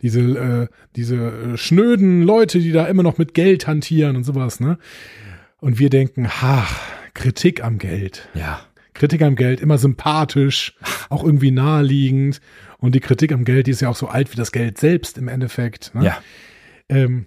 diese, 0.00 0.20
äh, 0.20 0.68
diese 0.94 1.16
äh, 1.16 1.56
schnöden 1.56 2.22
Leute, 2.22 2.60
die 2.60 2.70
da 2.72 2.86
immer 2.86 3.02
noch 3.02 3.18
mit 3.18 3.34
Geld 3.34 3.66
hantieren 3.66 4.16
und 4.16 4.24
sowas, 4.24 4.60
ne? 4.60 4.78
Und 5.58 5.78
wir 5.78 5.90
denken, 5.90 6.28
ha, 6.28 6.64
Kritik 7.14 7.64
am 7.64 7.78
Geld. 7.78 8.28
Ja. 8.34 8.60
Kritik 8.94 9.22
am 9.22 9.34
Geld, 9.34 9.60
immer 9.60 9.78
sympathisch, 9.78 10.76
auch 11.10 11.24
irgendwie 11.24 11.50
naheliegend. 11.50 12.40
Und 12.78 12.94
die 12.94 13.00
Kritik 13.00 13.32
am 13.32 13.44
Geld, 13.44 13.66
die 13.66 13.70
ist 13.70 13.80
ja 13.80 13.88
auch 13.88 13.96
so 13.96 14.08
alt 14.08 14.32
wie 14.32 14.36
das 14.36 14.52
Geld 14.52 14.78
selbst 14.78 15.18
im 15.18 15.28
Endeffekt. 15.28 15.94
Ne? 15.94 16.04
Ja. 16.04 16.18
Ähm, 16.88 17.26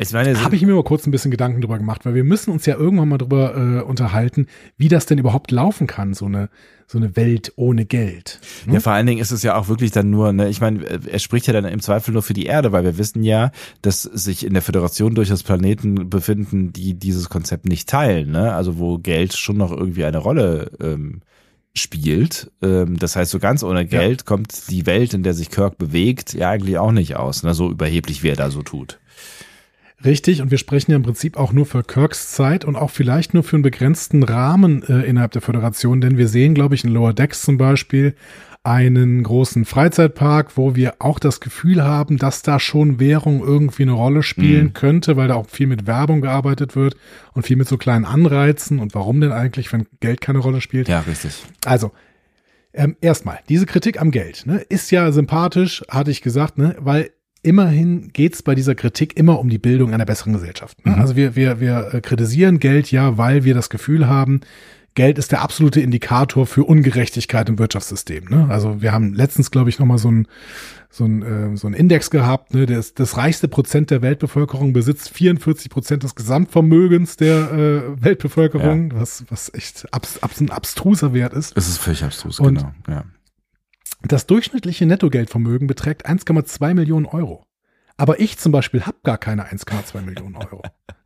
Ich 0.00 0.12
meine, 0.12 0.40
habe 0.42 0.54
ich 0.54 0.62
mir 0.64 0.74
mal 0.74 0.84
kurz 0.84 1.06
ein 1.06 1.10
bisschen 1.10 1.30
Gedanken 1.30 1.60
drüber 1.60 1.78
gemacht, 1.78 2.04
weil 2.06 2.14
wir 2.14 2.22
müssen 2.24 2.52
uns 2.52 2.66
ja 2.66 2.76
irgendwann 2.76 3.08
mal 3.08 3.18
drüber 3.18 3.56
äh, 3.56 3.82
unterhalten, 3.82 4.46
wie 4.76 4.88
das 4.88 5.06
denn 5.06 5.18
überhaupt 5.18 5.50
laufen 5.50 5.86
kann, 5.88 6.14
so 6.14 6.26
eine, 6.26 6.50
so 6.86 6.98
eine 6.98 7.16
Welt 7.16 7.52
ohne 7.56 7.84
Geld. 7.84 8.40
ne? 8.66 8.74
Ja, 8.74 8.80
vor 8.80 8.92
allen 8.92 9.06
Dingen 9.06 9.20
ist 9.20 9.32
es 9.32 9.42
ja 9.42 9.56
auch 9.56 9.68
wirklich 9.68 9.90
dann 9.90 10.08
nur, 10.10 10.32
ne, 10.32 10.48
ich 10.48 10.60
meine, 10.60 10.84
er 10.84 11.18
spricht 11.18 11.46
ja 11.48 11.52
dann 11.52 11.64
im 11.64 11.80
Zweifel 11.80 12.12
nur 12.12 12.22
für 12.22 12.32
die 12.34 12.46
Erde, 12.46 12.70
weil 12.70 12.84
wir 12.84 12.96
wissen 12.96 13.22
ja, 13.24 13.50
dass 13.82 14.02
sich 14.02 14.46
in 14.46 14.52
der 14.52 14.62
Föderation 14.62 15.14
durchaus 15.16 15.42
Planeten 15.42 16.08
befinden, 16.08 16.72
die 16.72 16.94
dieses 16.94 17.28
Konzept 17.28 17.66
nicht 17.66 17.88
teilen, 17.88 18.30
ne? 18.30 18.54
Also 18.54 18.78
wo 18.78 18.98
Geld 18.98 19.34
schon 19.36 19.56
noch 19.56 19.72
irgendwie 19.72 20.04
eine 20.04 20.18
Rolle 20.18 20.70
ähm, 20.80 21.22
spielt. 21.74 22.50
Ähm, 22.62 22.98
das 22.98 23.16
heißt, 23.16 23.30
so 23.30 23.38
ganz 23.38 23.62
ohne 23.62 23.86
Geld 23.86 24.24
kommt 24.24 24.70
die 24.70 24.86
Welt, 24.86 25.14
in 25.14 25.22
der 25.22 25.34
sich 25.34 25.50
Kirk 25.50 25.78
bewegt, 25.78 26.34
ja 26.34 26.50
eigentlich 26.50 26.78
auch 26.78 26.92
nicht 26.92 27.16
aus, 27.16 27.42
ne? 27.42 27.54
So 27.54 27.70
überheblich, 27.70 28.22
wie 28.22 28.28
er 28.28 28.36
da 28.36 28.50
so 28.50 28.62
tut. 28.62 28.98
Richtig, 30.04 30.42
und 30.42 30.50
wir 30.50 30.58
sprechen 30.58 30.92
ja 30.92 30.96
im 30.96 31.02
Prinzip 31.02 31.36
auch 31.36 31.52
nur 31.52 31.66
für 31.66 31.82
Kirks 31.82 32.30
Zeit 32.30 32.64
und 32.64 32.76
auch 32.76 32.90
vielleicht 32.90 33.34
nur 33.34 33.42
für 33.42 33.56
einen 33.56 33.62
begrenzten 33.64 34.22
Rahmen 34.22 34.82
äh, 34.84 35.02
innerhalb 35.02 35.32
der 35.32 35.42
Föderation, 35.42 36.00
denn 36.00 36.16
wir 36.16 36.28
sehen, 36.28 36.54
glaube 36.54 36.76
ich, 36.76 36.84
in 36.84 36.90
Lower 36.90 37.12
Decks 37.12 37.42
zum 37.42 37.58
Beispiel 37.58 38.14
einen 38.62 39.22
großen 39.22 39.64
Freizeitpark, 39.64 40.56
wo 40.56 40.76
wir 40.76 40.96
auch 40.98 41.18
das 41.18 41.40
Gefühl 41.40 41.82
haben, 41.82 42.16
dass 42.16 42.42
da 42.42 42.60
schon 42.60 43.00
Währung 43.00 43.40
irgendwie 43.40 43.84
eine 43.84 43.92
Rolle 43.92 44.22
spielen 44.22 44.66
Mhm. 44.66 44.72
könnte, 44.74 45.16
weil 45.16 45.28
da 45.28 45.34
auch 45.34 45.48
viel 45.48 45.66
mit 45.66 45.86
Werbung 45.86 46.20
gearbeitet 46.20 46.76
wird 46.76 46.96
und 47.32 47.46
viel 47.46 47.56
mit 47.56 47.66
so 47.68 47.76
kleinen 47.78 48.04
Anreizen. 48.04 48.78
Und 48.78 48.94
warum 48.94 49.20
denn 49.20 49.32
eigentlich, 49.32 49.72
wenn 49.72 49.86
Geld 50.00 50.20
keine 50.20 50.40
Rolle 50.40 50.60
spielt? 50.60 50.88
Ja, 50.88 51.00
richtig. 51.00 51.44
Also, 51.64 51.92
ähm, 52.74 52.96
erstmal, 53.00 53.38
diese 53.48 53.64
Kritik 53.64 54.00
am 54.00 54.10
Geld 54.10 54.44
ne, 54.46 54.58
ist 54.58 54.90
ja 54.90 55.10
sympathisch, 55.12 55.82
hatte 55.88 56.10
ich 56.10 56.20
gesagt, 56.20 56.58
ne, 56.58 56.76
weil 56.78 57.10
immerhin 57.48 58.10
geht's 58.12 58.42
bei 58.42 58.54
dieser 58.54 58.74
Kritik 58.74 59.16
immer 59.16 59.38
um 59.38 59.48
die 59.48 59.58
Bildung 59.58 59.94
einer 59.94 60.04
besseren 60.04 60.34
Gesellschaft. 60.34 60.84
Ne? 60.84 60.92
Mhm. 60.92 61.00
Also 61.00 61.16
wir, 61.16 61.34
wir, 61.34 61.60
wir 61.60 61.94
äh, 61.94 62.00
kritisieren 62.02 62.58
Geld 62.58 62.90
ja, 62.90 63.16
weil 63.16 63.44
wir 63.44 63.54
das 63.54 63.70
Gefühl 63.70 64.06
haben, 64.06 64.40
Geld 64.94 65.16
ist 65.16 65.32
der 65.32 65.42
absolute 65.42 65.80
Indikator 65.80 66.44
für 66.46 66.64
Ungerechtigkeit 66.64 67.48
im 67.48 67.58
Wirtschaftssystem. 67.58 68.24
Ne? 68.28 68.48
Also 68.50 68.82
wir 68.82 68.92
haben 68.92 69.14
letztens, 69.14 69.50
glaube 69.50 69.70
ich, 69.70 69.78
nochmal 69.78 69.98
so 69.98 70.10
ein 70.10 70.26
so 70.90 71.04
ein, 71.04 71.22
äh, 71.22 71.56
so 71.56 71.66
ein 71.66 71.74
Index 71.74 72.10
gehabt, 72.10 72.54
ne, 72.54 72.64
das, 72.64 72.94
das 72.94 73.18
reichste 73.18 73.46
Prozent 73.46 73.90
der 73.90 74.00
Weltbevölkerung 74.00 74.72
besitzt 74.72 75.10
44 75.10 75.70
Prozent 75.70 76.02
des 76.02 76.14
Gesamtvermögens 76.14 77.16
der 77.16 77.52
äh, 77.52 78.02
Weltbevölkerung, 78.04 78.92
was, 78.94 79.22
was 79.28 79.52
echt 79.52 79.86
abs, 79.92 80.18
abs, 80.22 80.40
ein 80.40 80.50
abstruser 80.50 81.12
Wert 81.12 81.34
ist. 81.34 81.54
Es 81.56 81.68
ist 81.68 81.76
völlig 81.78 82.02
abstrus, 82.04 82.40
Und- 82.40 82.54
genau. 82.56 82.72
Ja. 82.88 83.04
Das 84.02 84.26
durchschnittliche 84.26 84.86
Nettogeldvermögen 84.86 85.66
beträgt 85.66 86.08
1,2 86.08 86.74
Millionen 86.74 87.06
Euro. 87.06 87.44
Aber 87.96 88.20
ich 88.20 88.38
zum 88.38 88.52
Beispiel 88.52 88.86
habe 88.86 88.98
gar 89.02 89.18
keine 89.18 89.46
1,2 89.46 90.02
Millionen 90.02 90.36
Euro. 90.36 90.62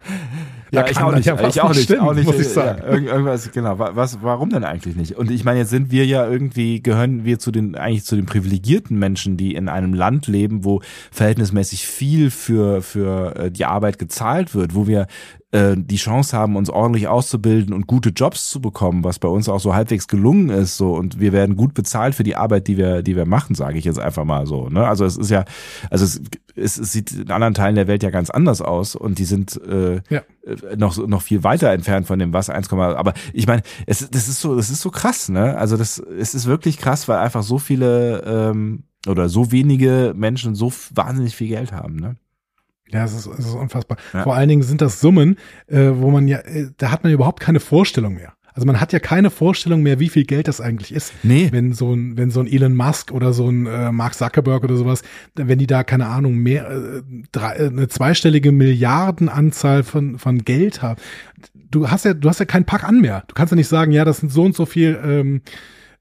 Da 0.71 0.87
ich 0.89 0.99
auch 0.99 1.15
nicht, 1.15 1.27
ja 1.27 1.49
ich 1.49 1.61
auch 1.61 1.69
nicht 1.69 1.83
stimmen, 1.83 2.01
auch 2.01 2.15
nicht, 2.15 2.25
muss 2.25 2.37
ich 2.39 2.47
äh, 2.47 2.51
sagen. 2.51 2.79
Ja, 2.83 2.89
irgend- 2.93 3.09
irgendwas, 3.09 3.51
genau. 3.53 3.79
Wa- 3.79 3.91
Was, 3.95 4.23
warum 4.23 4.49
denn 4.51 4.65
eigentlich 4.65 4.97
nicht? 4.97 5.17
Und 5.17 5.31
ich 5.31 5.45
meine, 5.45 5.61
jetzt 5.61 5.71
sind 5.71 5.91
wir 5.91 6.07
ja 6.07 6.27
irgendwie, 6.27 6.83
gehören 6.83 7.25
wir 7.25 7.39
zu 7.39 7.51
den, 7.53 7.75
eigentlich 7.75 8.05
zu 8.05 8.17
den 8.17 8.27
privilegierten 8.27 8.99
Menschen, 8.99 9.37
die 9.37 9.55
in 9.55 9.69
einem 9.69 9.93
Land 9.93 10.27
leben, 10.29 10.65
wo 10.65 10.81
verhältnismäßig 11.11 11.87
viel 11.87 12.31
für, 12.31 12.81
für 12.83 13.37
äh, 13.37 13.51
die 13.51 13.65
Arbeit 13.67 13.99
gezahlt 13.99 14.55
wird, 14.55 14.75
wo 14.75 14.87
wir 14.87 15.07
äh, 15.51 15.75
die 15.77 15.97
Chance 15.97 16.35
haben, 16.37 16.57
uns 16.57 16.71
ordentlich 16.71 17.07
auszubilden 17.07 17.75
und 17.75 17.87
gute 17.87 18.09
Jobs 18.09 18.49
zu 18.49 18.61
bekommen, 18.63 19.05
was 19.05 19.19
bei 19.19 19.29
uns 19.29 19.51
auch 19.51 19.61
so 19.61 19.75
halbwegs 19.75 20.09
gelungen 20.09 20.49
ist, 20.49 20.79
so 20.79 20.95
und 20.95 21.21
wir 21.21 21.33
werden 21.33 21.57
gut 21.57 21.75
bezahlt 21.75 22.15
für 22.15 22.25
die 22.25 22.35
Arbeit, 22.37 22.67
die 22.67 22.79
wir, 22.79 23.03
die 23.03 23.15
wir 23.15 23.27
machen, 23.27 23.55
sage 23.55 23.77
ich 23.77 23.85
jetzt 23.85 23.99
einfach 24.01 24.25
mal 24.25 24.47
so. 24.47 24.71
Ne? 24.71 24.89
Also 24.89 25.05
es 25.05 25.19
ist 25.19 25.31
ja, 25.31 25.45
also 25.91 26.07
es, 26.07 26.23
es, 26.57 26.79
es 26.79 26.93
sieht 26.93 27.13
in 27.13 27.31
anderen 27.31 27.53
Teilen 27.53 27.75
der 27.75 27.87
Welt 27.89 28.03
ja 28.03 28.09
ganz 28.09 28.31
anders 28.31 28.63
aus 28.63 28.97
und 28.97 29.19
die 29.19 29.25
sind 29.27 29.61
äh, 29.67 29.92
Ja. 30.11 30.23
äh, 30.45 30.77
noch 30.77 30.97
noch 31.07 31.23
viel 31.23 31.45
weiter 31.45 31.71
entfernt 31.71 32.07
von 32.07 32.19
dem 32.19 32.33
was 32.33 32.51
1, 32.51 32.73
aber 32.73 33.15
ich 33.33 33.47
meine 33.47 33.63
es 33.87 34.09
das 34.11 34.29
ist 34.29 34.41
so 34.41 34.57
das 34.57 34.71
ist 34.71 34.81
so 34.81 34.91
krass 34.91 35.29
ne 35.29 35.57
also 35.57 35.77
das 35.77 35.99
es 35.99 36.35
ist 36.35 36.47
wirklich 36.47 36.79
krass 36.79 37.09
weil 37.09 37.19
einfach 37.19 37.43
so 37.43 37.59
viele 37.59 38.23
ähm, 38.27 38.85
oder 39.07 39.29
so 39.29 39.53
wenige 39.53 40.13
Menschen 40.17 40.55
so 40.55 40.73
wahnsinnig 40.95 41.37
viel 41.37 41.49
Geld 41.49 41.73
haben 41.73 41.97
ne 41.97 42.17
Ja, 42.89 43.05
es 43.05 43.15
ist, 43.15 43.27
es 43.27 43.47
ist 43.47 43.55
unfassbar. 43.55 43.97
Ja. 44.13 44.23
Vor 44.23 44.35
allen 44.35 44.49
Dingen 44.49 44.63
sind 44.63 44.81
das 44.81 45.01
Summen, 45.01 45.37
äh, 45.67 45.91
wo 45.95 46.11
man 46.11 46.29
ja, 46.29 46.39
äh, 46.39 46.71
da 46.77 46.91
hat 46.91 47.05
man 47.05 47.13
überhaupt 47.13 47.41
keine 47.41 47.61
Vorstellung 47.61 48.15
mehr. 48.15 48.35
Also 48.55 48.67
man 48.67 48.81
hat 48.81 48.93
ja 48.93 48.99
keine 48.99 49.31
Vorstellung 49.31 49.83
mehr, 49.83 49.99
wie 49.99 50.09
viel 50.09 50.25
Geld 50.25 50.49
das 50.49 50.61
eigentlich 50.61 50.93
ist. 50.93 51.13
nee 51.23 51.49
Wenn 51.51 51.73
so 51.73 51.95
ein, 51.95 52.17
wenn 52.17 52.31
so 52.31 52.41
ein 52.41 52.47
Elon 52.47 52.75
Musk 52.75 53.11
oder 53.11 53.33
so 53.33 53.49
ein 53.49 53.67
äh, 53.67 53.93
Mark 53.93 54.15
Zuckerberg 54.15 54.65
oder 54.65 54.77
sowas, 54.77 55.03
wenn 55.35 55.59
die 55.59 55.67
da, 55.67 55.85
keine 55.85 56.07
Ahnung, 56.07 56.37
mehr, 56.37 56.71
äh, 56.71 57.03
drei, 57.33 57.57
äh, 57.57 57.67
eine 57.69 57.89
zweistellige 57.89 58.53
Milliardenanzahl 58.53 59.83
von, 59.83 60.19
von 60.19 60.45
Geld 60.45 60.83
haben. 60.83 61.01
Du 61.71 61.91
hast 61.91 62.05
ja, 62.05 62.13
du 62.13 62.29
hast 62.29 62.41
ja 62.41 62.45
keinen 62.45 62.67
Pack 62.67 62.85
an 62.85 63.01
mehr. 63.01 63.25
Du 63.29 63.35
kannst 63.35 63.53
ja 63.53 63.57
nicht 63.57 63.69
sagen, 63.69 63.93
ja, 63.93 64.05
das 64.05 64.19
sind 64.19 64.31
so 64.31 64.43
und 64.43 64.55
so 64.55 64.67
viel, 64.67 64.99
ähm, 65.03 65.41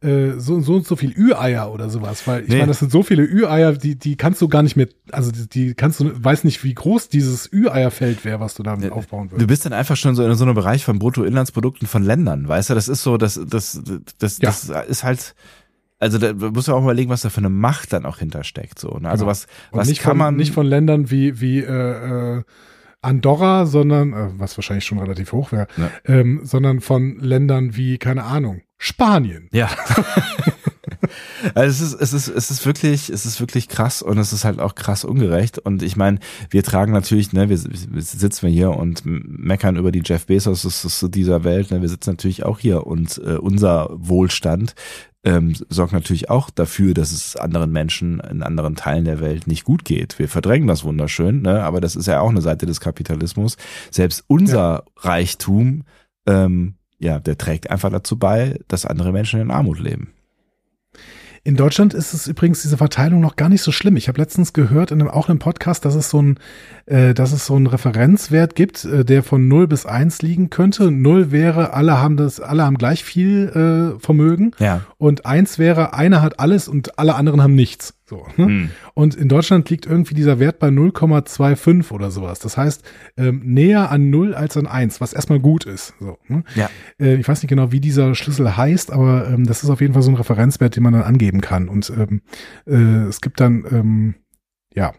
äh, 0.01 0.31
so, 0.39 0.59
so 0.61 0.75
und 0.75 0.85
so 0.87 0.95
viel 0.95 1.13
Ü-Eier 1.15 1.71
oder 1.71 1.89
sowas, 1.89 2.25
weil 2.27 2.41
ich 2.43 2.49
Nee. 2.49 2.55
meine, 2.55 2.67
das 2.69 2.79
sind 2.79 2.91
so 2.91 3.03
viele 3.03 3.23
Ü-Eier, 3.23 3.73
die, 3.73 3.95
die 3.95 4.15
kannst 4.15 4.41
du 4.41 4.47
gar 4.49 4.63
nicht 4.63 4.75
mehr, 4.75 4.87
also 5.11 5.31
die, 5.31 5.47
die 5.47 5.73
kannst 5.75 5.99
du, 5.99 6.11
weiß 6.23 6.43
nicht, 6.43 6.63
wie 6.63 6.73
groß 6.73 7.09
dieses 7.09 7.51
Ü-Eierfeld 7.53 8.25
wäre, 8.25 8.39
was 8.39 8.55
du 8.55 8.63
da 8.63 8.75
Ja, 8.77 8.91
aufbauen 8.91 9.27
Du 9.27 9.33
würdest. 9.35 9.47
bist 9.47 9.65
dann 9.65 9.73
einfach 9.73 9.95
schon 9.95 10.15
so 10.15 10.25
in 10.25 10.33
so 10.35 10.43
einem 10.43 10.55
Bereich 10.55 10.83
von 10.85 10.97
Bruttoinlandsprodukten 10.99 11.87
von 11.87 12.01
Ländern, 12.03 12.47
weißt 12.47 12.71
du? 12.71 12.73
Das 12.73 12.87
ist 12.87 13.03
so, 13.03 13.17
das, 13.17 13.39
das, 13.47 13.79
das, 14.17 14.39
Ja. 14.39 14.49
das 14.49 14.69
ist 14.87 15.03
halt, 15.03 15.35
also 15.99 16.17
da 16.17 16.33
muss 16.33 16.65
man 16.65 16.77
auch 16.77 16.81
überlegen, 16.83 17.11
was 17.11 17.21
da 17.21 17.29
für 17.29 17.37
eine 17.37 17.49
Macht 17.49 17.93
dann 17.93 18.07
auch 18.07 18.17
hintersteckt, 18.17 18.79
so. 18.79 18.97
Ne? 18.97 19.07
Also 19.07 19.25
Genau. 19.25 19.31
was, 19.31 19.45
was 19.71 19.87
nicht 19.87 20.01
kann 20.01 20.11
von, 20.13 20.17
man 20.17 20.35
nicht 20.35 20.51
von 20.51 20.65
Ländern 20.65 21.11
wie, 21.11 21.39
wie 21.41 21.59
äh, 21.59 22.37
äh, 22.39 22.43
Andorra, 23.03 23.65
sondern, 23.65 24.13
äh, 24.13 24.27
was 24.37 24.57
wahrscheinlich 24.57 24.85
schon 24.85 24.99
relativ 24.99 25.31
hoch 25.31 25.51
wäre, 25.51 25.67
Ja. 25.77 25.89
ähm, 26.05 26.41
sondern 26.43 26.81
von 26.81 27.17
Ländern 27.19 27.75
wie, 27.75 27.97
keine 27.97 28.23
Ahnung, 28.23 28.61
Spanien. 28.81 29.47
Ja. 29.51 29.69
Also 31.55 31.85
es 31.85 31.93
ist, 31.93 32.01
es 32.01 32.13
ist, 32.13 32.27
es 32.27 32.51
ist 32.51 32.65
wirklich, 32.65 33.09
es 33.09 33.25
ist 33.25 33.39
wirklich 33.39 33.67
krass 33.67 34.01
und 34.01 34.17
es 34.17 34.33
ist 34.33 34.45
halt 34.45 34.59
auch 34.59 34.75
krass 34.75 35.03
ungerecht. 35.03 35.57
Und 35.57 35.81
ich 35.81 35.95
meine, 35.97 36.19
wir 36.49 36.63
tragen 36.63 36.91
natürlich, 36.91 37.33
ne, 37.33 37.49
wir, 37.49 37.59
wir 37.63 38.01
sitzen 38.01 38.49
hier 38.49 38.71
und 38.71 39.01
meckern 39.03 39.77
über 39.77 39.91
die 39.91 40.03
Jeff 40.05 40.27
Bezos 40.27 40.61
das 40.61 40.85
ist 40.85 41.15
dieser 41.15 41.43
Welt. 41.43 41.71
Ne, 41.71 41.81
wir 41.81 41.89
sitzen 41.89 42.11
natürlich 42.11 42.45
auch 42.45 42.59
hier 42.59 42.85
und 42.85 43.19
äh, 43.25 43.37
unser 43.37 43.89
Wohlstand 43.91 44.75
ähm, 45.23 45.53
sorgt 45.69 45.93
natürlich 45.93 46.29
auch 46.29 46.49
dafür, 46.49 46.93
dass 46.93 47.11
es 47.11 47.35
anderen 47.35 47.71
Menschen 47.71 48.19
in 48.19 48.43
anderen 48.43 48.75
Teilen 48.75 49.05
der 49.05 49.19
Welt 49.19 49.47
nicht 49.47 49.63
gut 49.63 49.85
geht. 49.85 50.17
Wir 50.19 50.29
verdrängen 50.29 50.67
das 50.67 50.83
wunderschön, 50.83 51.41
ne? 51.41 51.63
aber 51.63 51.81
das 51.81 51.95
ist 51.95 52.07
ja 52.07 52.21
auch 52.21 52.29
eine 52.29 52.41
Seite 52.41 52.65
des 52.65 52.79
Kapitalismus. 52.79 53.57
Selbst 53.91 54.23
unser 54.27 54.57
ja. 54.57 54.83
Reichtum, 54.97 55.83
ähm, 56.27 56.75
ja, 57.01 57.19
der 57.19 57.37
trägt 57.37 57.69
einfach 57.69 57.89
dazu 57.89 58.17
bei, 58.17 58.59
dass 58.67 58.85
andere 58.85 59.11
Menschen 59.11 59.41
in 59.41 59.51
Armut 59.51 59.79
leben. 59.79 60.13
In 61.43 61.55
Deutschland 61.55 61.95
ist 61.95 62.13
es 62.13 62.27
übrigens 62.27 62.61
diese 62.61 62.77
Verteilung 62.77 63.19
noch 63.19 63.35
gar 63.35 63.49
nicht 63.49 63.63
so 63.63 63.71
schlimm. 63.71 63.97
Ich 63.97 64.07
habe 64.07 64.19
letztens 64.19 64.53
gehört 64.53 64.91
in 64.91 65.01
einem, 65.01 65.09
auch 65.09 65.25
in 65.25 65.31
einem 65.31 65.39
Podcast, 65.39 65.85
dass 65.85 65.95
es 65.95 66.11
so 66.11 66.21
ein, 66.21 66.39
äh, 66.85 67.15
dass 67.15 67.31
es 67.31 67.47
so 67.47 67.55
einen 67.55 67.65
Referenzwert 67.65 68.53
gibt, 68.53 68.85
äh, 68.85 69.03
der 69.03 69.23
von 69.23 69.47
0 69.47 69.67
bis 69.67 69.87
1 69.87 70.21
liegen 70.21 70.51
könnte. 70.51 70.91
0 70.91 71.31
wäre, 71.31 71.73
alle 71.73 71.99
haben 71.99 72.15
das, 72.15 72.39
alle 72.39 72.63
haben 72.63 72.77
gleich 72.77 73.03
viel 73.03 73.95
äh, 73.97 73.99
Vermögen. 73.99 74.51
Ja. 74.59 74.81
Und 74.99 75.25
1 75.25 75.57
wäre, 75.57 75.95
einer 75.95 76.21
hat 76.21 76.39
alles 76.39 76.67
und 76.67 76.99
alle 76.99 77.15
anderen 77.15 77.41
haben 77.41 77.55
nichts. 77.55 77.95
So, 78.11 78.27
ne? 78.35 78.45
hm. 78.45 78.69
Und 78.93 79.15
in 79.15 79.29
Deutschland 79.29 79.69
liegt 79.69 79.85
irgendwie 79.85 80.13
dieser 80.13 80.37
Wert 80.37 80.59
bei 80.59 80.67
0,25 80.67 81.93
oder 81.93 82.11
sowas. 82.11 82.39
Das 82.39 82.57
heißt, 82.57 82.83
ähm, 83.15 83.41
näher 83.45 83.89
an 83.89 84.09
0 84.09 84.35
als 84.35 84.57
an 84.57 84.67
1, 84.67 84.99
was 84.99 85.13
erstmal 85.13 85.39
gut 85.39 85.63
ist. 85.65 85.93
So, 85.97 86.17
ne? 86.27 86.43
ja. 86.55 86.69
Äh, 86.99 87.15
ich 87.15 87.27
weiß 87.29 87.41
nicht 87.41 87.49
genau, 87.49 87.71
wie 87.71 87.79
dieser 87.79 88.13
Schlüssel 88.13 88.57
heißt, 88.57 88.91
aber 88.91 89.29
ähm, 89.29 89.45
das 89.45 89.63
ist 89.63 89.69
auf 89.69 89.79
jeden 89.79 89.93
Fall 89.93 90.01
so 90.01 90.11
ein 90.11 90.17
Referenzwert, 90.17 90.75
den 90.75 90.83
man 90.83 90.91
dann 90.91 91.03
angeben 91.03 91.39
kann. 91.39 91.69
Und 91.69 91.89
ähm, 91.89 92.21
äh, 92.67 93.07
es 93.07 93.21
gibt 93.21 93.39
dann, 93.39 93.63
ähm, 93.71 94.15
ja, 94.75 94.91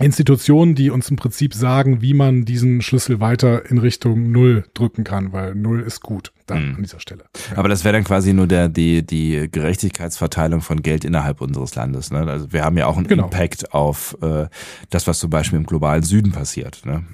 Institutionen, 0.00 0.74
die 0.74 0.90
uns 0.90 1.08
im 1.08 1.16
Prinzip 1.16 1.54
sagen, 1.54 2.02
wie 2.02 2.14
man 2.14 2.44
diesen 2.44 2.82
Schlüssel 2.82 3.20
weiter 3.20 3.70
in 3.70 3.78
Richtung 3.78 4.32
Null 4.32 4.64
drücken 4.74 5.04
kann, 5.04 5.32
weil 5.32 5.54
Null 5.54 5.80
ist 5.80 6.00
gut 6.00 6.32
dann 6.46 6.70
mhm. 6.70 6.74
an 6.76 6.82
dieser 6.82 6.98
Stelle. 6.98 7.24
Ja. 7.50 7.58
Aber 7.58 7.68
das 7.68 7.84
wäre 7.84 7.92
dann 7.92 8.04
quasi 8.04 8.32
nur 8.32 8.48
der, 8.48 8.68
die, 8.68 9.06
die 9.06 9.48
Gerechtigkeitsverteilung 9.50 10.62
von 10.62 10.82
Geld 10.82 11.04
innerhalb 11.04 11.40
unseres 11.40 11.74
Landes. 11.76 12.10
Ne? 12.10 12.26
Also 12.26 12.52
wir 12.52 12.64
haben 12.64 12.76
ja 12.76 12.86
auch 12.86 12.96
einen 12.96 13.06
genau. 13.06 13.24
Impact 13.24 13.72
auf 13.72 14.16
äh, 14.20 14.46
das, 14.90 15.06
was 15.06 15.20
zum 15.20 15.30
Beispiel 15.30 15.58
im 15.58 15.66
globalen 15.66 16.02
Süden 16.02 16.32
passiert. 16.32 16.84
Ne? 16.84 17.04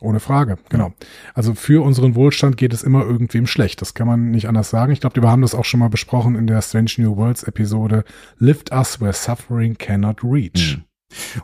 Ohne 0.00 0.18
Frage, 0.18 0.56
genau. 0.70 0.94
Also 1.34 1.54
für 1.54 1.84
unseren 1.84 2.14
Wohlstand 2.14 2.56
geht 2.56 2.72
es 2.72 2.82
immer 2.82 3.04
irgendwem 3.04 3.46
schlecht. 3.46 3.82
Das 3.82 3.94
kann 3.94 4.06
man 4.06 4.30
nicht 4.30 4.48
anders 4.48 4.70
sagen. 4.70 4.92
Ich 4.92 5.00
glaube, 5.00 5.20
wir 5.20 5.30
haben 5.30 5.42
das 5.42 5.54
auch 5.54 5.66
schon 5.66 5.80
mal 5.80 5.90
besprochen 5.90 6.36
in 6.36 6.46
der 6.46 6.62
Strange 6.62 6.92
New 6.96 7.16
Worlds 7.16 7.42
Episode 7.42 8.04
Lift 8.38 8.72
Us 8.72 9.00
Where 9.00 9.12
Suffering 9.12 9.76
Cannot 9.76 10.24
Reach. 10.24 10.78
Mhm. 10.78 10.84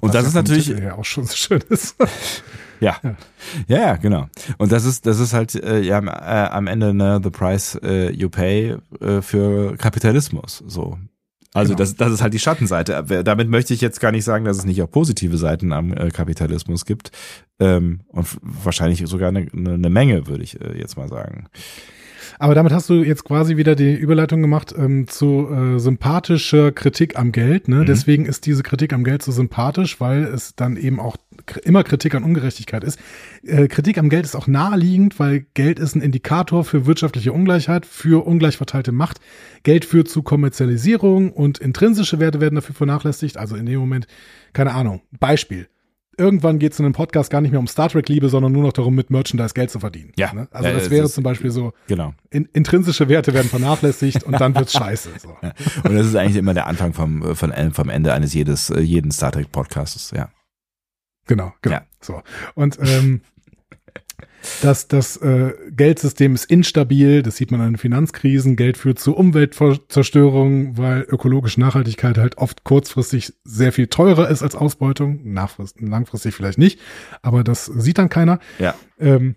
Und 0.01 0.15
das 0.15 0.27
ist 0.27 0.35
natürlich 0.35 0.69
ja 0.69 0.97
auch 0.97 1.05
schon 1.05 1.25
so 1.27 1.35
schön 1.35 1.63
ist. 1.69 1.97
ja. 2.81 2.97
ja. 3.03 3.17
ja, 3.69 3.79
ja, 3.79 3.97
genau. 3.97 4.29
Und 4.59 4.73
das 4.73 4.85
ist 4.85 5.07
das 5.07 5.19
ist 5.19 5.33
halt 5.33 5.55
äh, 5.55 5.81
ja 5.81 6.01
äh, 6.01 6.49
am 6.51 6.67
Ende 6.67 6.95
ne 6.95 7.21
the 7.23 7.31
price 7.31 7.79
äh, 7.83 8.11
you 8.11 8.29
pay 8.29 8.77
äh, 9.01 9.23
für 9.23 9.77
Kapitalismus. 9.77 10.63
So. 10.67 10.99
Also 11.57 11.71
genau. 11.71 11.79
das, 11.79 11.97
das 11.97 12.13
ist 12.13 12.23
halt 12.23 12.35
die 12.35 12.39
Schattenseite. 12.39 13.25
Damit 13.25 13.49
möchte 13.49 13.73
ich 13.73 13.81
jetzt 13.81 13.99
gar 13.99 14.13
nicht 14.13 14.25
sagen, 14.25 14.45
dass 14.45 14.59
es 14.59 14.67
nicht 14.67 14.83
auch 14.83 14.91
positive 14.91 15.39
Seiten 15.39 15.73
am 15.73 15.91
äh, 15.93 16.11
Kapitalismus 16.11 16.85
gibt. 16.85 17.13
Ähm, 17.59 18.01
und 18.09 18.29
wahrscheinlich 18.43 19.03
sogar 19.07 19.29
eine, 19.29 19.47
eine 19.55 19.89
Menge, 19.89 20.27
würde 20.27 20.45
ich 20.45 20.61
äh, 20.61 20.79
jetzt 20.79 20.99
mal 20.99 21.09
sagen. 21.09 21.49
Aber 22.39 22.55
damit 22.55 22.73
hast 22.73 22.89
du 22.91 23.03
jetzt 23.03 23.25
quasi 23.25 23.57
wieder 23.57 23.75
die 23.75 23.95
Überleitung 23.95 24.43
gemacht 24.43 24.75
ähm, 24.77 25.09
zu 25.09 25.49
äh, 25.51 25.79
sympathischer 25.79 26.73
Kritik 26.73 27.19
am 27.19 27.33
Geld. 27.33 27.69
Ne? 27.69 27.77
Mhm. 27.77 27.87
Deswegen 27.87 28.27
ist 28.27 28.47
diese 28.47 28.63
Kritik 28.63 28.93
am 28.93 29.05
Geld 29.05 29.23
so 29.23 29.33
sympathisch, 29.33 30.01
weil 30.01 30.25
es 30.25 30.55
dann 30.55 30.77
eben 30.77 31.01
auch 31.01 31.17
immer 31.65 31.85
Kritik 31.85 32.15
an 32.15 32.25
Ungerechtigkeit 32.25 32.85
ist. 32.85 32.99
Äh, 33.45 33.69
Kritik 33.69 33.99
am 33.99 34.09
Geld 34.09 34.25
ist 34.25 34.35
auch 34.35 34.47
naheliegend, 34.47 35.19
weil 35.19 35.47
Geld 35.55 35.79
ist 35.79 35.95
ein 35.95 36.03
Indikator 36.03 36.65
für 36.65 36.87
wirtschaftliche 36.87 37.33
Ungleichheit, 37.33 37.87
für 37.87 38.27
ungleich 38.27 38.57
verteilte 38.57 38.93
Macht. 38.93 39.21
Geld 39.63 39.85
führt 39.85 40.09
zu 40.09 40.23
Kommerzialisierung 40.23 41.33
und 41.33 41.59
intrinsische 41.59 42.19
Werte 42.19 42.41
werden 42.41 42.57
dafür 42.57 42.75
vernachlässigt. 42.75 43.37
Also 43.37 43.57
in 43.57 43.67
dem 43.67 43.81
Moment, 43.81 44.07
keine 44.53 44.75
Ahnung, 44.75 45.03
Beispiel 45.19 45.69
irgendwann 46.19 46.59
geht 46.59 46.73
es 46.73 46.79
in 46.79 46.85
einem 46.85 46.95
Podcast 46.95 47.31
gar 47.31 47.41
nicht 47.41 47.51
mehr 47.51 47.61
um 47.61 47.67
Star 47.67 47.89
Trek-Liebe, 47.89 48.29
sondern 48.29 48.53
nur 48.53 48.63
noch 48.63 48.73
darum, 48.73 48.95
mit 48.95 49.11
Merchandise 49.11 49.55
Geld 49.55 49.71
zu 49.71 49.81
verdienen. 49.81 50.13
Ja. 50.17 50.33
Ne? 50.33 50.49
Also 50.51 50.69
ja, 50.69 50.75
das 50.75 50.91
wäre 50.91 51.09
zum 51.09 51.25
Beispiel 51.25 51.51
so, 51.51 51.73
genau. 51.87 52.15
In, 52.31 52.49
intrinsische 52.53 53.09
Werte 53.09 53.35
werden 53.35 53.49
vernachlässigt 53.49 54.25
und 54.25 54.41
dann 54.41 54.55
wird's 54.55 54.73
scheiße. 54.77 55.11
So. 55.19 55.37
Und 55.85 55.95
das 55.95 56.07
ist 56.07 56.17
eigentlich 56.17 56.37
immer 56.37 56.55
der 56.55 56.67
Anfang 56.67 56.93
vom, 56.93 57.35
von, 57.35 57.53
vom 57.73 57.89
Ende 57.89 58.13
eines 58.13 58.35
jedes, 58.35 58.71
äh, 58.71 58.81
jeden 58.81 59.11
Star 59.11 59.33
Trek-Podcasts, 59.33 60.13
ja. 60.13 60.31
Genau, 61.27 61.53
genau. 61.61 61.77
Ja. 61.77 61.83
So. 62.01 62.23
Und 62.55 62.79
ähm, 62.81 63.21
das, 64.63 64.89
das 64.89 65.17
äh, 65.19 65.53
Geldsystem 65.71 66.35
ist 66.35 66.45
instabil, 66.47 67.23
das 67.23 67.37
sieht 67.37 67.51
man 67.51 67.61
an 67.61 67.73
den 67.73 67.79
Finanzkrisen. 67.79 68.57
Geld 68.57 68.77
führt 68.77 68.99
zu 68.99 69.17
Umweltzerstörung, 69.17 70.77
weil 70.79 71.03
ökologische 71.03 71.61
Nachhaltigkeit 71.61 72.19
halt 72.19 72.39
oft 72.39 72.65
kurzfristig 72.65 73.33
sehr 73.45 73.73
viel 73.73 73.87
teurer 73.89 74.29
ist 74.29 74.43
als 74.43 74.55
Ausbeutung. 74.55 75.21
langfristig 75.79 76.35
vielleicht 76.35 76.59
nicht, 76.59 76.81
aber 77.23 77.45
das 77.45 77.67
sieht 77.67 77.99
dann 77.99 78.09
keiner. 78.09 78.39
Ja. 78.59 78.75
Ähm, 78.99 79.37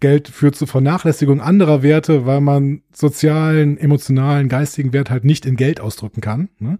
Geld 0.00 0.28
führt 0.28 0.56
zu 0.56 0.66
Vernachlässigung 0.66 1.40
anderer 1.40 1.82
Werte, 1.82 2.26
weil 2.26 2.40
man 2.40 2.82
sozialen, 2.92 3.78
emotionalen, 3.78 4.48
geistigen 4.48 4.92
Wert 4.92 5.10
halt 5.10 5.24
nicht 5.24 5.46
in 5.46 5.56
Geld 5.56 5.80
ausdrücken 5.80 6.20
kann. 6.20 6.48
Ne? 6.58 6.78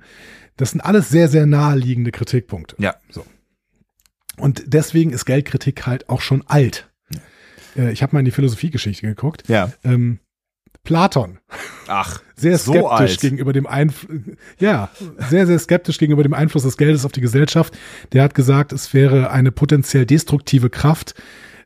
Das 0.56 0.72
sind 0.72 0.80
alles 0.80 1.08
sehr, 1.08 1.28
sehr 1.28 1.46
naheliegende 1.46 2.10
Kritikpunkte. 2.10 2.76
Ja. 2.80 2.96
So. 3.10 3.24
Und 4.38 4.64
deswegen 4.66 5.10
ist 5.10 5.24
Geldkritik 5.24 5.86
halt 5.86 6.08
auch 6.08 6.20
schon 6.20 6.42
alt. 6.46 6.90
Äh, 7.76 7.92
ich 7.92 8.02
habe 8.02 8.14
mal 8.14 8.20
in 8.20 8.24
die 8.24 8.30
Philosophiegeschichte 8.30 9.06
geguckt. 9.06 9.44
Ja. 9.48 9.72
Ähm, 9.84 10.18
Platon. 10.82 11.38
Ach, 11.88 12.22
sehr 12.36 12.58
skeptisch 12.58 12.82
so 12.82 12.88
alt. 12.88 13.20
gegenüber 13.20 13.52
dem 13.52 13.66
Einfluss, 13.66 14.20
ja, 14.60 14.88
sehr, 15.28 15.46
sehr 15.46 15.58
skeptisch 15.58 15.98
gegenüber 15.98 16.22
dem 16.22 16.34
Einfluss 16.34 16.62
des 16.62 16.76
Geldes 16.76 17.04
auf 17.04 17.12
die 17.12 17.20
Gesellschaft. 17.20 17.76
Der 18.12 18.22
hat 18.22 18.34
gesagt, 18.34 18.72
es 18.72 18.94
wäre 18.94 19.30
eine 19.30 19.50
potenziell 19.50 20.06
destruktive 20.06 20.70
Kraft. 20.70 21.14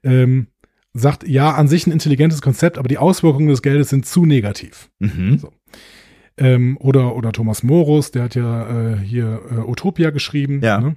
Ähm, 0.03 0.47
sagt, 0.93 1.29
ja, 1.29 1.53
an 1.53 1.69
sich 1.69 1.87
ein 1.87 1.93
intelligentes 1.93 2.43
Konzept, 2.43 2.79
aber 2.79 2.89
die 2.89 2.99
Auswirkungen 2.99 3.49
des 3.49 3.63
Geldes 3.63 3.91
sind 3.91 4.07
zu 4.07 4.27
negativ. 4.27 4.91
Mhm. 4.99 5.39
So. 5.39 5.53
Ähm, 6.37 6.79
oder, 6.81 7.15
oder 7.15 7.33
Thomas 7.33 7.63
Morus, 7.63 8.11
der 8.11 8.25
hat 8.25 8.35
ja 8.35 8.95
äh, 8.95 8.99
hier 8.99 9.41
äh, 9.51 9.61
Utopia 9.61 10.11
geschrieben. 10.11 10.61
Ja. 10.63 10.81
Ne? 10.81 10.97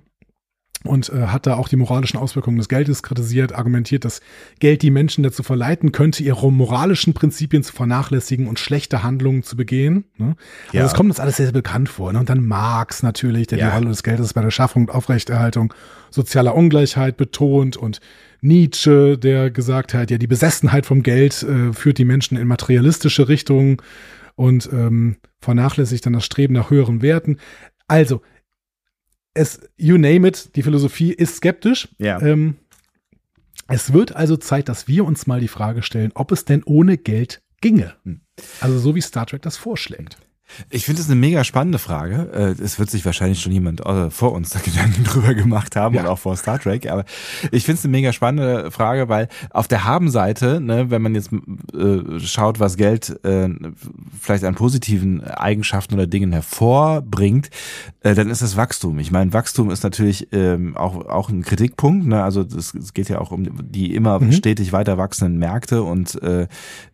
Und 0.83 1.09
äh, 1.09 1.27
hat 1.27 1.47
da 1.47 1.55
auch 1.55 1.67
die 1.67 1.75
moralischen 1.75 2.19
Auswirkungen 2.19 2.57
des 2.57 2.69
Geldes 2.69 3.03
kritisiert, 3.03 3.53
argumentiert, 3.53 4.05
dass 4.05 4.21
Geld 4.59 4.81
die 4.81 4.91
Menschen 4.91 5.23
dazu 5.23 5.43
verleiten 5.43 5.91
könnte, 5.91 6.23
ihre 6.23 6.51
moralischen 6.51 7.13
Prinzipien 7.13 7.63
zu 7.63 7.73
vernachlässigen 7.73 8.47
und 8.47 8.59
schlechte 8.59 9.03
Handlungen 9.03 9.43
zu 9.43 9.55
begehen. 9.55 10.05
Ne? 10.17 10.35
Also 10.67 10.77
ja. 10.77 10.83
das 10.83 10.93
kommt 10.93 11.09
uns 11.09 11.19
alles 11.19 11.37
sehr, 11.37 11.45
sehr 11.47 11.53
bekannt 11.53 11.89
vor. 11.89 12.11
Ne? 12.11 12.19
Und 12.19 12.29
dann 12.29 12.45
Marx 12.45 13.03
natürlich, 13.03 13.47
der 13.47 13.59
ja. 13.59 13.69
die 13.69 13.75
Rolle 13.75 13.89
des 13.89 14.03
Geldes 14.03 14.33
bei 14.33 14.41
der 14.41 14.51
Schaffung 14.51 14.83
und 14.83 14.91
Aufrechterhaltung 14.91 15.73
sozialer 16.09 16.55
Ungleichheit 16.55 17.17
betont 17.17 17.77
und 17.77 17.99
Nietzsche, 18.41 19.17
der 19.17 19.51
gesagt 19.51 19.93
hat, 19.93 20.11
ja, 20.11 20.17
die 20.17 20.27
Besessenheit 20.27 20.85
vom 20.85 21.01
Geld 21.01 21.43
äh, 21.43 21.71
führt 21.71 21.97
die 21.97 22.05
Menschen 22.05 22.37
in 22.37 22.47
materialistische 22.47 23.29
Richtungen 23.29 23.77
und 24.35 24.69
ähm, 24.73 25.15
vernachlässigt 25.39 26.05
dann 26.05 26.13
das 26.13 26.25
Streben 26.25 26.53
nach 26.53 26.69
höheren 26.69 27.01
Werten. 27.01 27.37
Also, 27.87 28.21
es, 29.33 29.61
you 29.77 29.97
name 29.97 30.27
it, 30.27 30.55
die 30.55 30.63
Philosophie 30.63 31.11
ist 31.11 31.37
skeptisch. 31.37 31.89
Ja. 31.97 32.21
Ähm, 32.21 32.57
es 33.67 33.93
wird 33.93 34.15
also 34.15 34.37
Zeit, 34.37 34.69
dass 34.69 34.87
wir 34.87 35.05
uns 35.05 35.25
mal 35.25 35.39
die 35.39 35.47
Frage 35.47 35.83
stellen, 35.83 36.11
ob 36.15 36.31
es 36.31 36.45
denn 36.45 36.63
ohne 36.63 36.97
Geld 36.97 37.41
ginge. 37.61 37.95
Hm. 38.03 38.21
Also 38.59 38.77
so 38.79 38.95
wie 38.95 39.01
Star 39.01 39.25
Trek 39.25 39.41
das 39.41 39.57
vorschlägt. 39.57 40.17
Ich 40.69 40.85
finde 40.85 41.01
es 41.01 41.07
eine 41.07 41.15
mega 41.15 41.43
spannende 41.43 41.79
Frage. 41.79 42.29
Äh, 42.33 42.61
es 42.61 42.77
wird 42.77 42.89
sich 42.89 43.05
wahrscheinlich 43.05 43.41
schon 43.41 43.51
jemand 43.51 43.85
äh, 43.85 44.09
vor 44.09 44.33
uns 44.33 44.49
da 44.49 44.59
Gedanken 44.63 45.03
drüber 45.03 45.33
gemacht 45.33 45.75
haben 45.75 45.95
ja. 45.95 46.01
und 46.01 46.07
auch 46.07 46.19
vor 46.19 46.35
Star 46.35 46.59
Trek. 46.59 46.89
Aber 46.89 47.05
ich 47.51 47.65
finde 47.65 47.79
es 47.79 47.85
eine 47.85 47.91
mega 47.91 48.13
spannende 48.13 48.69
Frage, 48.71 49.09
weil 49.09 49.29
auf 49.49 49.67
der 49.67 49.83
Habenseite, 49.83 50.61
ne, 50.61 50.91
wenn 50.91 51.01
man 51.01 51.15
jetzt 51.15 51.31
äh, 51.33 52.19
schaut, 52.19 52.59
was 52.59 52.77
Geld 52.77 53.23
äh, 53.25 53.49
vielleicht 54.19 54.43
an 54.43 54.55
positiven 54.55 55.23
Eigenschaften 55.23 55.95
oder 55.95 56.07
Dingen 56.07 56.31
hervorbringt, 56.31 57.49
äh, 58.01 58.13
dann 58.13 58.29
ist 58.29 58.41
das 58.41 58.55
Wachstum. 58.55 58.99
Ich 58.99 59.11
meine, 59.11 59.33
Wachstum 59.33 59.71
ist 59.71 59.83
natürlich 59.83 60.27
ähm, 60.31 60.77
auch 60.77 61.05
auch 61.05 61.29
ein 61.29 61.43
Kritikpunkt. 61.43 62.05
Ne? 62.05 62.23
Also 62.23 62.41
es 62.41 62.93
geht 62.93 63.09
ja 63.09 63.19
auch 63.19 63.31
um 63.31 63.49
die 63.63 63.95
immer 63.95 64.19
mhm. 64.19 64.31
stetig 64.31 64.71
weiter 64.71 64.97
wachsenden 64.97 65.39
Märkte 65.39 65.83
und 65.83 66.21
äh, 66.21 66.47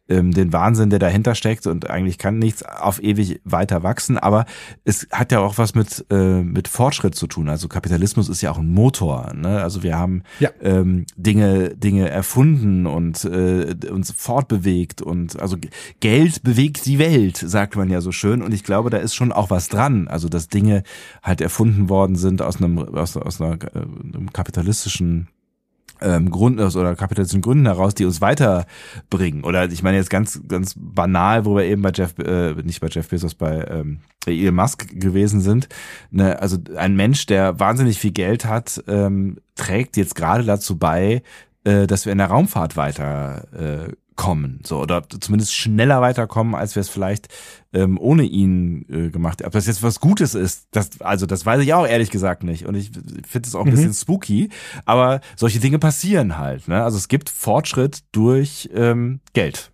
ähm, 0.10 0.32
den 0.32 0.52
Wahnsinn, 0.54 0.90
der 0.90 1.00
dahinter 1.00 1.36
steckt 1.36 1.68
und 1.68 1.90
eigentlich 1.90 2.18
kann 2.18 2.40
nichts 2.40 2.64
auf 2.64 3.02
ewig 3.02 3.42
weiter 3.44 3.84
wachsen, 3.84 4.18
aber 4.18 4.46
es 4.84 5.08
hat 5.12 5.32
ja 5.32 5.40
auch 5.40 5.58
was 5.58 5.76
mit, 5.76 6.06
äh, 6.10 6.42
mit 6.42 6.68
Fortschritt 6.68 7.16
zu 7.16 7.28
tun. 7.28 7.50
Also 7.50 7.68
Kapitalismus 7.68 8.30
ist 8.30 8.42
ja 8.42 8.52
auch 8.52 8.58
ein 8.58 8.70
Motor. 8.72 9.34
Ne? 9.34 9.62
Also 9.62 9.84
wir 9.84 9.98
haben 9.98 10.24
Ja. 10.40 10.50
ähm, 10.62 11.06
Dinge, 11.16 11.76
Dinge 11.76 12.10
erfunden 12.10 12.86
und 12.86 13.24
äh, 13.26 13.76
uns 13.90 14.12
fortbewegt 14.12 15.02
und 15.02 15.40
also 15.40 15.58
Geld 16.00 16.44
bewegt 16.44 16.86
die 16.86 17.00
Welt, 17.00 17.38
sagt 17.38 17.76
man 17.76 17.90
ja 17.90 18.02
so 18.02 18.12
schön. 18.12 18.42
Und 18.42 18.54
ich 18.54 18.64
glaube, 18.64 18.90
da 18.90 18.98
ist 18.98 19.16
schon 19.16 19.32
auch 19.32 19.50
was 19.50 19.68
dran. 19.70 20.08
Also 20.08 20.30
dass 20.30 20.48
Dinge 20.48 20.84
halt 21.24 21.42
erfunden 21.42 21.90
worden 21.90 22.16
sind 22.16 22.42
aus 22.42 22.58
einem 22.58 22.80
aus, 22.80 23.16
aus 23.18 23.42
einer, 23.42 23.56
äh, 23.76 23.80
einem 24.14 24.32
kapitalistischen 24.34 25.28
ähm, 26.02 26.30
Grund 26.30 26.60
aus 26.60 26.76
oder 26.76 26.96
kapitalistischen 26.96 27.42
Gründen 27.42 27.66
heraus, 27.66 27.96
die 27.96 28.06
uns 28.06 28.22
weiterbringen. 28.22 29.44
Oder 29.44 29.70
ich 29.72 29.84
meine 29.84 29.98
jetzt 29.98 30.10
ganz 30.10 30.42
ganz 30.48 30.76
banal, 30.78 31.46
wo 31.46 31.56
wir 31.56 31.66
eben 31.66 31.82
bei 31.82 31.92
Jeff 31.94 32.18
äh, 32.20 32.54
nicht 32.64 32.82
bei 32.82 32.88
Jeff 32.88 33.10
Bezos 33.10 33.36
bei 33.36 33.66
ähm, 33.70 34.00
Elon 34.26 34.56
Musk 34.56 34.88
gewesen 35.00 35.42
sind. 35.42 35.70
Ne, 36.12 36.42
also 36.42 36.58
ein 36.76 36.96
Mensch, 36.96 37.26
der 37.26 37.60
wahnsinnig 37.60 38.00
viel 38.00 38.12
Geld 38.12 38.46
hat, 38.46 38.84
ähm, 38.88 39.38
trägt 39.56 39.98
jetzt 39.98 40.16
gerade 40.16 40.44
dazu 40.44 40.78
bei, 40.78 41.24
äh, 41.64 41.88
dass 41.88 42.06
wir 42.06 42.12
in 42.12 42.18
der 42.18 42.28
Raumfahrt 42.28 42.78
weiter 42.78 43.48
äh, 43.54 43.94
kommen, 44.20 44.60
so 44.66 44.80
oder 44.82 45.08
zumindest 45.08 45.56
schneller 45.56 46.02
weiterkommen, 46.02 46.54
als 46.54 46.76
wir 46.76 46.82
es 46.82 46.90
vielleicht 46.90 47.30
ähm, 47.72 47.98
ohne 47.98 48.24
ihn 48.24 48.86
äh, 48.90 49.10
gemacht. 49.12 49.46
Ob 49.46 49.54
das 49.54 49.66
jetzt 49.66 49.82
was 49.82 50.02
Gutes 50.02 50.36
ist, 50.36 50.68
das 50.72 51.00
also 51.00 51.26
das 51.26 51.46
weiß 51.46 51.62
ich 51.62 51.74
auch 51.74 51.88
ehrlich 51.88 52.12
gesagt 52.12 52.44
nicht. 52.44 52.66
Und 52.66 52.76
ich 52.76 52.92
finde 53.26 53.48
es 53.48 53.56
auch 53.56 53.66
ein 53.66 53.72
bisschen 53.72 53.94
spooky, 53.94 54.50
aber 54.84 55.22
solche 55.38 55.62
Dinge 55.62 55.80
passieren 55.80 56.38
halt. 56.38 56.68
Ne? 56.68 56.84
Also 56.84 56.98
es 56.98 57.08
gibt 57.08 57.30
Fortschritt 57.30 58.00
durch 58.12 58.70
ähm, 58.74 59.22
Geld. 59.32 59.72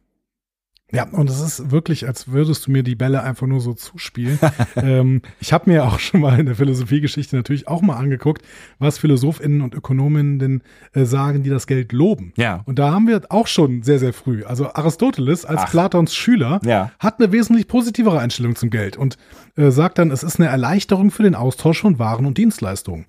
Ja, 0.91 1.08
und 1.10 1.30
es 1.30 1.41
ist 1.41 1.71
wirklich, 1.71 2.08
als 2.08 2.28
würdest 2.28 2.67
du 2.67 2.71
mir 2.71 2.84
die 2.84 2.95
Bälle 2.95 3.24
einfach 3.24 3.48
nur 3.48 3.60
so 3.60 3.74
zuspielen. 3.74 4.38
ähm, 4.76 5.24
ich 5.39 5.52
habe 5.52 5.69
mir 5.69 5.84
auch 5.84 5.98
schon 6.00 6.21
mal 6.21 6.39
in 6.39 6.45
der 6.45 6.56
Philosophiegeschichte 6.56 7.36
natürlich 7.36 7.67
auch 7.67 7.82
mal 7.82 7.95
angeguckt, 7.95 8.43
was 8.78 9.00
PhilosophInnen 9.00 9.62
und 9.62 9.74
Ökonominnen 9.74 10.38
denn 10.38 10.62
äh, 10.93 11.06
sagen, 11.06 11.41
die 11.41 11.50
das 11.50 11.65
Geld 11.65 11.91
loben. 11.91 12.34
Ja. 12.38 12.62
Und 12.65 12.78
da 12.78 12.91
haben 12.91 13.08
wir 13.08 13.21
auch 13.30 13.48
schon 13.48 13.82
sehr, 13.82 13.98
sehr 13.98 14.13
früh. 14.13 14.43
Also 14.43 14.71
Aristoteles 14.74 15.43
als 15.43 15.62
Ach. 15.65 15.71
Platons 15.71 16.13
Schüler 16.15 16.60
Ja. 16.63 16.91
hat 17.00 17.19
eine 17.19 17.32
wesentlich 17.32 17.67
positivere 17.67 18.19
Einstellung 18.19 18.56
zum 18.56 18.69
Geld 18.69 18.95
und 18.95 19.17
äh, 19.56 19.71
sagt 19.71 19.98
dann, 19.98 20.12
es 20.12 20.21
ist 20.21 20.39
eine 20.39 20.50
Erleichterung 20.50 21.10
für 21.10 21.24
den 21.24 21.34
Austausch 21.36 21.82
von 21.82 21.98
Waren 21.98 22.28
und 22.28 22.38
Dienstleistungen. 22.38 23.06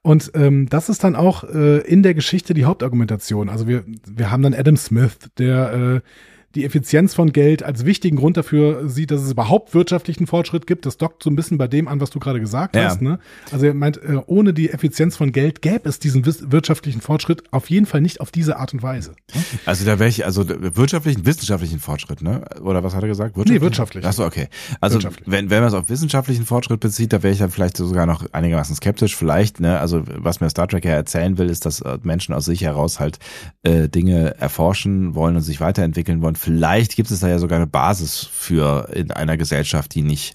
Und 0.00 0.30
ähm, 0.34 0.68
das 0.70 0.88
ist 0.88 1.04
dann 1.04 1.14
auch 1.14 1.44
äh, 1.44 1.78
in 1.80 2.02
der 2.02 2.14
Geschichte 2.14 2.54
die 2.54 2.64
Hauptargumentation. 2.64 3.50
Also 3.50 3.68
wir, 3.68 3.84
wir 4.06 4.30
haben 4.30 4.42
dann 4.42 4.54
Adam 4.54 4.76
Smith, 4.76 5.18
der 5.36 5.72
äh, 5.72 6.00
die 6.58 6.64
Effizienz 6.64 7.14
von 7.14 7.32
Geld 7.32 7.62
als 7.62 7.84
wichtigen 7.84 8.16
Grund 8.16 8.36
dafür 8.36 8.88
sieht, 8.88 9.12
dass 9.12 9.22
es 9.22 9.30
überhaupt 9.30 9.74
wirtschaftlichen 9.74 10.26
Fortschritt 10.26 10.66
gibt. 10.66 10.86
Das 10.86 10.96
dockt 10.98 11.22
so 11.22 11.30
ein 11.30 11.36
bisschen 11.36 11.56
bei 11.56 11.68
dem 11.68 11.86
an, 11.86 12.00
was 12.00 12.10
du 12.10 12.18
gerade 12.18 12.40
gesagt 12.40 12.74
Ja. 12.74 12.84
hast. 12.84 13.00
Ne? 13.00 13.20
Also 13.52 13.66
er 13.66 13.74
meint, 13.74 13.96
äh, 13.98 14.20
ohne 14.26 14.52
die 14.52 14.70
Effizienz 14.70 15.16
von 15.16 15.30
Geld 15.30 15.62
gäbe 15.62 15.88
es 15.88 16.00
diesen 16.00 16.26
wirtschaftlichen 16.26 17.00
Fortschritt 17.00 17.44
auf 17.52 17.70
jeden 17.70 17.86
Fall 17.86 18.00
nicht 18.00 18.20
auf 18.20 18.32
diese 18.32 18.58
Art 18.58 18.74
und 18.74 18.82
Weise. 18.82 19.12
Also 19.66 19.84
da 19.84 20.00
wäre 20.00 20.08
ich, 20.08 20.24
also 20.24 20.44
wirtschaftlichen, 20.48 21.24
wissenschaftlichen 21.24 21.78
Fortschritt, 21.78 22.22
ne? 22.22 22.44
Oder 22.60 22.82
was 22.82 22.94
hat 22.94 23.02
er 23.02 23.08
gesagt? 23.08 23.36
Nee, 23.36 23.60
wirtschaftlich. 23.60 24.04
Achso, 24.04 24.26
okay. 24.26 24.48
Also 24.80 24.98
wenn, 25.26 25.50
wenn 25.50 25.60
man 25.60 25.68
es 25.68 25.74
auf 25.74 25.88
wissenschaftlichen 25.88 26.44
Fortschritt 26.44 26.80
bezieht, 26.80 27.12
da 27.12 27.22
wäre 27.22 27.32
ich 27.32 27.38
dann 27.38 27.50
vielleicht 27.50 27.76
sogar 27.76 28.06
noch 28.06 28.26
einigermaßen 28.32 28.74
skeptisch. 28.74 29.14
Vielleicht, 29.14 29.60
ne? 29.60 29.78
Also 29.78 30.02
was 30.06 30.40
mir 30.40 30.50
Star 30.50 30.66
Trek 30.66 30.84
ja 30.84 30.92
erzählen 30.92 31.38
will, 31.38 31.48
ist, 31.50 31.66
dass 31.66 31.80
äh, 31.82 31.98
Menschen 32.02 32.34
aus 32.34 32.46
sich 32.46 32.62
heraus 32.62 32.98
halt 32.98 33.18
äh, 33.62 33.88
Dinge 33.88 34.34
erforschen 34.40 35.14
wollen 35.14 35.36
und 35.36 35.42
sich 35.42 35.60
weiterentwickeln 35.60 36.20
wollen. 36.22 36.34
Vielleicht 36.48 36.96
gibt 36.96 37.10
es 37.10 37.20
da 37.20 37.28
ja 37.28 37.38
sogar 37.38 37.56
eine 37.56 37.66
Basis 37.66 38.26
für 38.32 38.88
in 38.94 39.10
einer 39.10 39.36
Gesellschaft, 39.36 39.94
die 39.94 40.00
nicht 40.00 40.34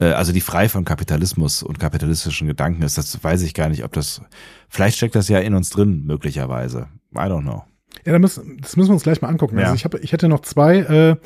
äh, 0.00 0.06
also 0.06 0.32
die 0.32 0.40
frei 0.40 0.68
von 0.68 0.84
Kapitalismus 0.84 1.62
und 1.62 1.78
kapitalistischen 1.78 2.48
Gedanken 2.48 2.82
ist, 2.82 2.98
das 2.98 3.22
weiß 3.22 3.42
ich 3.42 3.54
gar 3.54 3.68
nicht, 3.68 3.84
ob 3.84 3.92
das, 3.92 4.22
vielleicht 4.68 4.96
steckt 4.96 5.14
das 5.14 5.28
ja 5.28 5.38
in 5.38 5.54
uns 5.54 5.70
drin, 5.70 6.02
möglicherweise. 6.04 6.88
I 7.14 7.18
don't 7.18 7.42
know. 7.42 7.62
Ja, 8.04 8.12
da 8.12 8.18
müssen, 8.18 8.58
das 8.60 8.76
müssen 8.76 8.88
wir 8.88 8.94
uns 8.94 9.04
gleich 9.04 9.22
mal 9.22 9.28
angucken. 9.28 9.56
Ja. 9.56 9.66
Also 9.66 9.76
ich, 9.76 9.84
hab, 9.84 9.94
ich 9.94 10.10
hätte 10.10 10.28
noch 10.28 10.40
zwei 10.40 10.78
äh, 10.78 11.16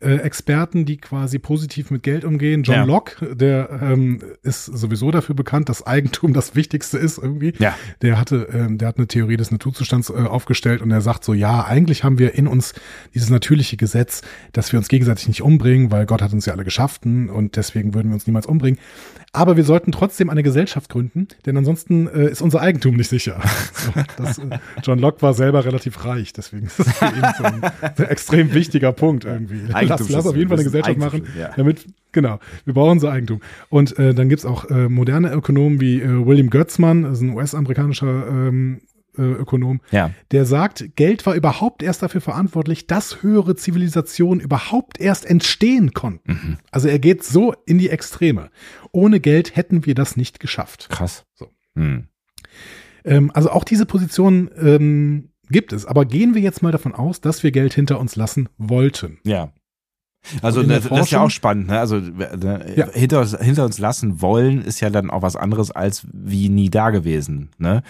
äh, 0.00 0.16
Experten, 0.16 0.84
die 0.84 0.96
quasi 0.96 1.38
positiv 1.38 1.90
mit 1.90 2.02
Geld 2.02 2.24
umgehen. 2.24 2.62
John 2.62 2.76
Ja. 2.76 2.84
Locke, 2.84 3.36
der 3.36 3.70
ähm, 3.82 4.20
ist 4.42 4.64
sowieso 4.66 5.10
dafür 5.10 5.34
bekannt, 5.34 5.68
dass 5.68 5.86
Eigentum 5.86 6.32
das 6.32 6.54
Wichtigste 6.54 6.98
ist 6.98 7.18
irgendwie. 7.18 7.52
Ja. 7.58 7.76
Der 8.02 8.18
hatte, 8.18 8.48
ähm, 8.52 8.78
der 8.78 8.88
hat 8.88 8.98
eine 8.98 9.06
Theorie 9.06 9.36
des 9.36 9.50
Naturzustands 9.50 10.10
äh, 10.10 10.14
aufgestellt 10.14 10.82
und 10.82 10.90
er 10.90 11.00
sagt 11.00 11.24
so, 11.24 11.34
ja, 11.34 11.64
eigentlich 11.64 12.04
haben 12.04 12.18
wir 12.18 12.34
in 12.34 12.46
uns 12.46 12.74
dieses 13.14 13.30
natürliche 13.30 13.76
Gesetz, 13.76 14.22
dass 14.52 14.72
wir 14.72 14.78
uns 14.78 14.88
gegenseitig 14.88 15.28
nicht 15.28 15.42
umbringen, 15.42 15.90
weil 15.90 16.06
Gott 16.06 16.22
hat 16.22 16.32
uns 16.32 16.46
ja 16.46 16.52
alle 16.52 16.64
geschaffen 16.64 17.30
und 17.30 17.56
deswegen 17.56 17.94
würden 17.94 18.08
wir 18.08 18.14
uns 18.14 18.26
niemals 18.26 18.46
umbringen. 18.46 18.78
Aber 19.34 19.56
wir 19.56 19.64
sollten 19.64 19.90
trotzdem 19.90 20.30
eine 20.30 20.44
Gesellschaft 20.44 20.88
gründen, 20.88 21.26
denn 21.44 21.56
ansonsten 21.56 22.06
äh, 22.06 22.30
ist 22.30 22.40
unser 22.40 22.60
Eigentum 22.60 22.96
nicht 22.96 23.08
sicher. 23.08 23.40
So, 23.74 23.92
das, 24.16 24.38
äh, 24.38 24.58
John 24.82 24.98
Locke 24.98 25.20
war 25.20 25.34
selber 25.34 25.64
relativ 25.64 26.04
reich, 26.04 26.32
deswegen 26.32 26.66
ist 26.66 26.78
das 26.78 26.96
für 26.96 27.06
ihn 27.06 27.24
so 27.36 27.44
ein, 27.44 27.60
so 27.96 28.02
ein 28.04 28.08
extrem 28.08 28.54
wichtiger 28.54 28.92
Punkt 28.92 29.24
irgendwie. 29.24 29.60
Lass, 29.68 30.08
lass 30.08 30.26
auf 30.26 30.36
jeden 30.36 30.48
Fall 30.48 30.58
eine 30.58 30.64
Gesellschaft 30.64 30.96
machen, 30.96 31.26
ja. 31.38 31.50
damit, 31.56 31.84
genau, 32.12 32.38
wir 32.64 32.72
brauchen 32.72 32.92
unser 32.92 33.10
Eigentum. 33.10 33.40
Und 33.68 33.98
äh, 33.98 34.14
dann 34.14 34.28
gibt's 34.28 34.46
auch 34.46 34.70
äh, 34.70 34.88
moderne 34.88 35.32
Ökonomen 35.32 35.80
wie 35.80 36.00
äh, 36.00 36.26
William 36.26 36.48
Götzmann, 36.48 37.02
das 37.02 37.18
ist 37.18 37.22
ein 37.22 37.30
US-amerikanischer 37.30 38.26
ähm, 38.28 38.80
äh, 38.80 38.93
Ökonom, 39.16 39.80
Ja. 39.90 40.10
der 40.30 40.44
sagt, 40.46 40.96
Geld 40.96 41.24
war 41.26 41.34
überhaupt 41.34 41.82
erst 41.82 42.02
dafür 42.02 42.20
verantwortlich, 42.20 42.86
dass 42.86 43.22
höhere 43.22 43.56
Zivilisationen 43.56 44.40
überhaupt 44.40 45.00
erst 45.00 45.26
entstehen 45.26 45.92
konnten. 45.92 46.32
Mhm. 46.32 46.56
Also 46.70 46.88
er 46.88 46.98
geht 46.98 47.24
so 47.24 47.54
in 47.66 47.78
die 47.78 47.90
Extreme. 47.90 48.50
Ohne 48.92 49.20
Geld 49.20 49.56
hätten 49.56 49.86
wir 49.86 49.94
das 49.94 50.16
nicht 50.16 50.40
geschafft. 50.40 50.88
Krass. 50.90 51.24
So. 51.34 51.48
Hm. 51.76 52.08
Ähm, 53.04 53.30
also 53.34 53.50
auch 53.50 53.64
diese 53.64 53.86
Position 53.86 54.50
ähm, 54.56 55.30
gibt 55.50 55.72
es. 55.72 55.84
Aber 55.86 56.04
gehen 56.04 56.34
wir 56.34 56.42
jetzt 56.42 56.62
mal 56.62 56.72
davon 56.72 56.94
aus, 56.94 57.20
dass 57.20 57.42
wir 57.42 57.50
Geld 57.50 57.74
hinter 57.74 58.00
uns 58.00 58.16
lassen 58.16 58.48
wollten. 58.58 59.18
Ja. 59.24 59.52
Also 60.40 60.62
das, 60.62 60.88
das 60.88 61.00
ist 61.00 61.10
ja 61.10 61.20
auch 61.20 61.28
spannend, 61.30 61.66
ne? 61.66 61.78
Also 61.78 61.96
ne, 61.96 62.72
Ja. 62.76 62.88
hinter, 62.92 63.20
uns, 63.20 63.36
hinter 63.38 63.66
uns 63.66 63.78
lassen 63.78 64.22
wollen 64.22 64.62
ist 64.62 64.80
ja 64.80 64.88
dann 64.88 65.10
auch 65.10 65.20
was 65.20 65.36
anderes 65.36 65.70
als 65.70 66.06
wie 66.14 66.48
nie 66.48 66.70
da 66.70 66.88
gewesen, 66.88 67.50
ne? 67.58 67.82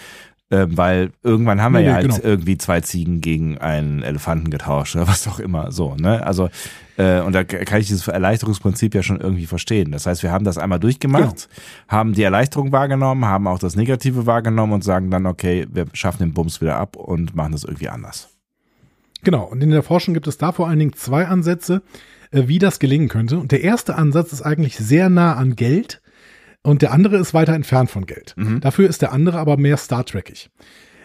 Ähm, 0.51 0.77
weil 0.77 1.11
irgendwann 1.23 1.59
haben 1.59 1.73
wir 1.73 1.79
Nee, 1.79 1.87
ja 1.87 1.91
nee, 1.93 1.95
halt 2.03 2.09
genau. 2.11 2.23
irgendwie 2.23 2.57
zwei 2.59 2.79
Ziegen 2.81 3.19
gegen 3.19 3.57
einen 3.57 4.03
Elefanten 4.03 4.51
getauscht 4.51 4.95
oder 4.95 5.07
was 5.07 5.27
auch 5.27 5.39
immer 5.39 5.71
so, 5.71 5.95
ne? 5.95 6.25
Also 6.25 6.49
äh, 6.97 7.19
und 7.21 7.33
da 7.33 7.43
kann 7.43 7.81
ich 7.81 7.87
dieses 7.87 8.07
Erleichterungsprinzip 8.07 8.93
ja 8.93 9.01
schon 9.01 9.19
irgendwie 9.19 9.47
verstehen. 9.47 9.91
Das 9.91 10.05
heißt, 10.05 10.21
wir 10.21 10.31
haben 10.31 10.45
das 10.45 10.57
einmal 10.59 10.79
durchgemacht, 10.79 11.49
haben 11.87 12.13
die 12.13 12.21
Erleichterung 12.23 12.71
wahrgenommen, 12.71 13.25
haben 13.25 13.47
auch 13.47 13.59
das 13.59 13.75
Negative 13.75 14.27
wahrgenommen 14.27 14.73
und 14.73 14.83
sagen 14.83 15.09
dann, 15.09 15.25
okay, 15.25 15.65
wir 15.71 15.87
schaffen 15.93 16.19
den 16.19 16.33
Bums 16.33 16.61
wieder 16.61 16.77
ab 16.77 16.95
und 16.95 17.35
machen 17.35 17.51
das 17.51 17.63
irgendwie 17.63 17.89
anders. 17.89 18.29
Genau. 19.23 19.45
Und 19.45 19.63
in 19.63 19.71
der 19.71 19.83
Forschung 19.83 20.13
gibt 20.13 20.27
es 20.27 20.37
da 20.37 20.51
vor 20.51 20.67
allen 20.67 20.79
Dingen 20.79 20.93
zwei 20.93 21.25
Ansätze, 21.25 21.81
äh, 22.31 22.43
wie 22.45 22.59
das 22.59 22.77
gelingen 22.77 23.09
könnte. 23.09 23.39
Und 23.39 23.51
der 23.51 23.63
erste 23.63 23.95
Ansatz 23.95 24.31
ist 24.31 24.43
eigentlich 24.43 24.77
sehr 24.77 25.09
nah 25.09 25.33
an 25.33 25.55
Geld 25.55 26.01
und 26.65 26.81
der 26.81 26.91
andere 26.91 27.17
ist 27.17 27.33
weiter 27.33 27.53
entfernt 27.53 27.91
von 27.91 28.05
Geld. 28.05 28.33
Mhm. 28.37 28.59
Dafür 28.59 28.89
ist 28.89 29.01
der 29.01 29.11
andere 29.11 29.37
aber 29.37 29.57
mehr 29.57 29.77
Star 29.77 30.05
Trekig. 30.05 30.49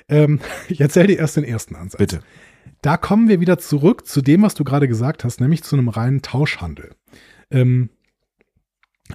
Ähm, 0.09 0.40
ich 0.68 0.81
erzähle 0.81 1.09
dir 1.09 1.18
erst 1.18 1.37
den 1.37 1.44
ersten 1.44 1.77
Ansatz. 1.77 1.99
Bitte. 1.99 2.20
Da 2.83 2.96
kommen 2.96 3.29
wir 3.29 3.40
wieder 3.40 3.59
zurück 3.59 4.07
zu 4.07 4.23
dem, 4.23 4.42
was 4.42 4.55
du 4.55 4.64
gerade 4.64 4.88
gesagt 4.88 5.25
hast, 5.25 5.40
nämlich 5.40 5.62
zu 5.62 5.77
einem 5.77 5.88
reinen 5.88 6.23
Tauschhandel. 6.23 6.92
Ähm, 7.51 7.90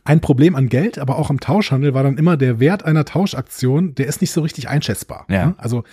ein 0.03 0.19
Problem 0.19 0.55
an 0.55 0.69
Geld, 0.69 0.99
aber 0.99 1.17
auch 1.17 1.29
am 1.29 1.39
Tauschhandel 1.39 1.93
war 1.93 2.03
dann 2.03 2.17
immer 2.17 2.37
der 2.37 2.59
Wert 2.59 2.83
einer 2.83 3.05
Tauschaktion, 3.05 3.95
der 3.95 4.07
ist 4.07 4.21
nicht 4.21 4.31
so 4.31 4.41
richtig 4.41 4.67
einschätzbar. 4.67 5.25
Ja. 5.29 5.47
Ne? 5.47 5.55
Also 5.57 5.83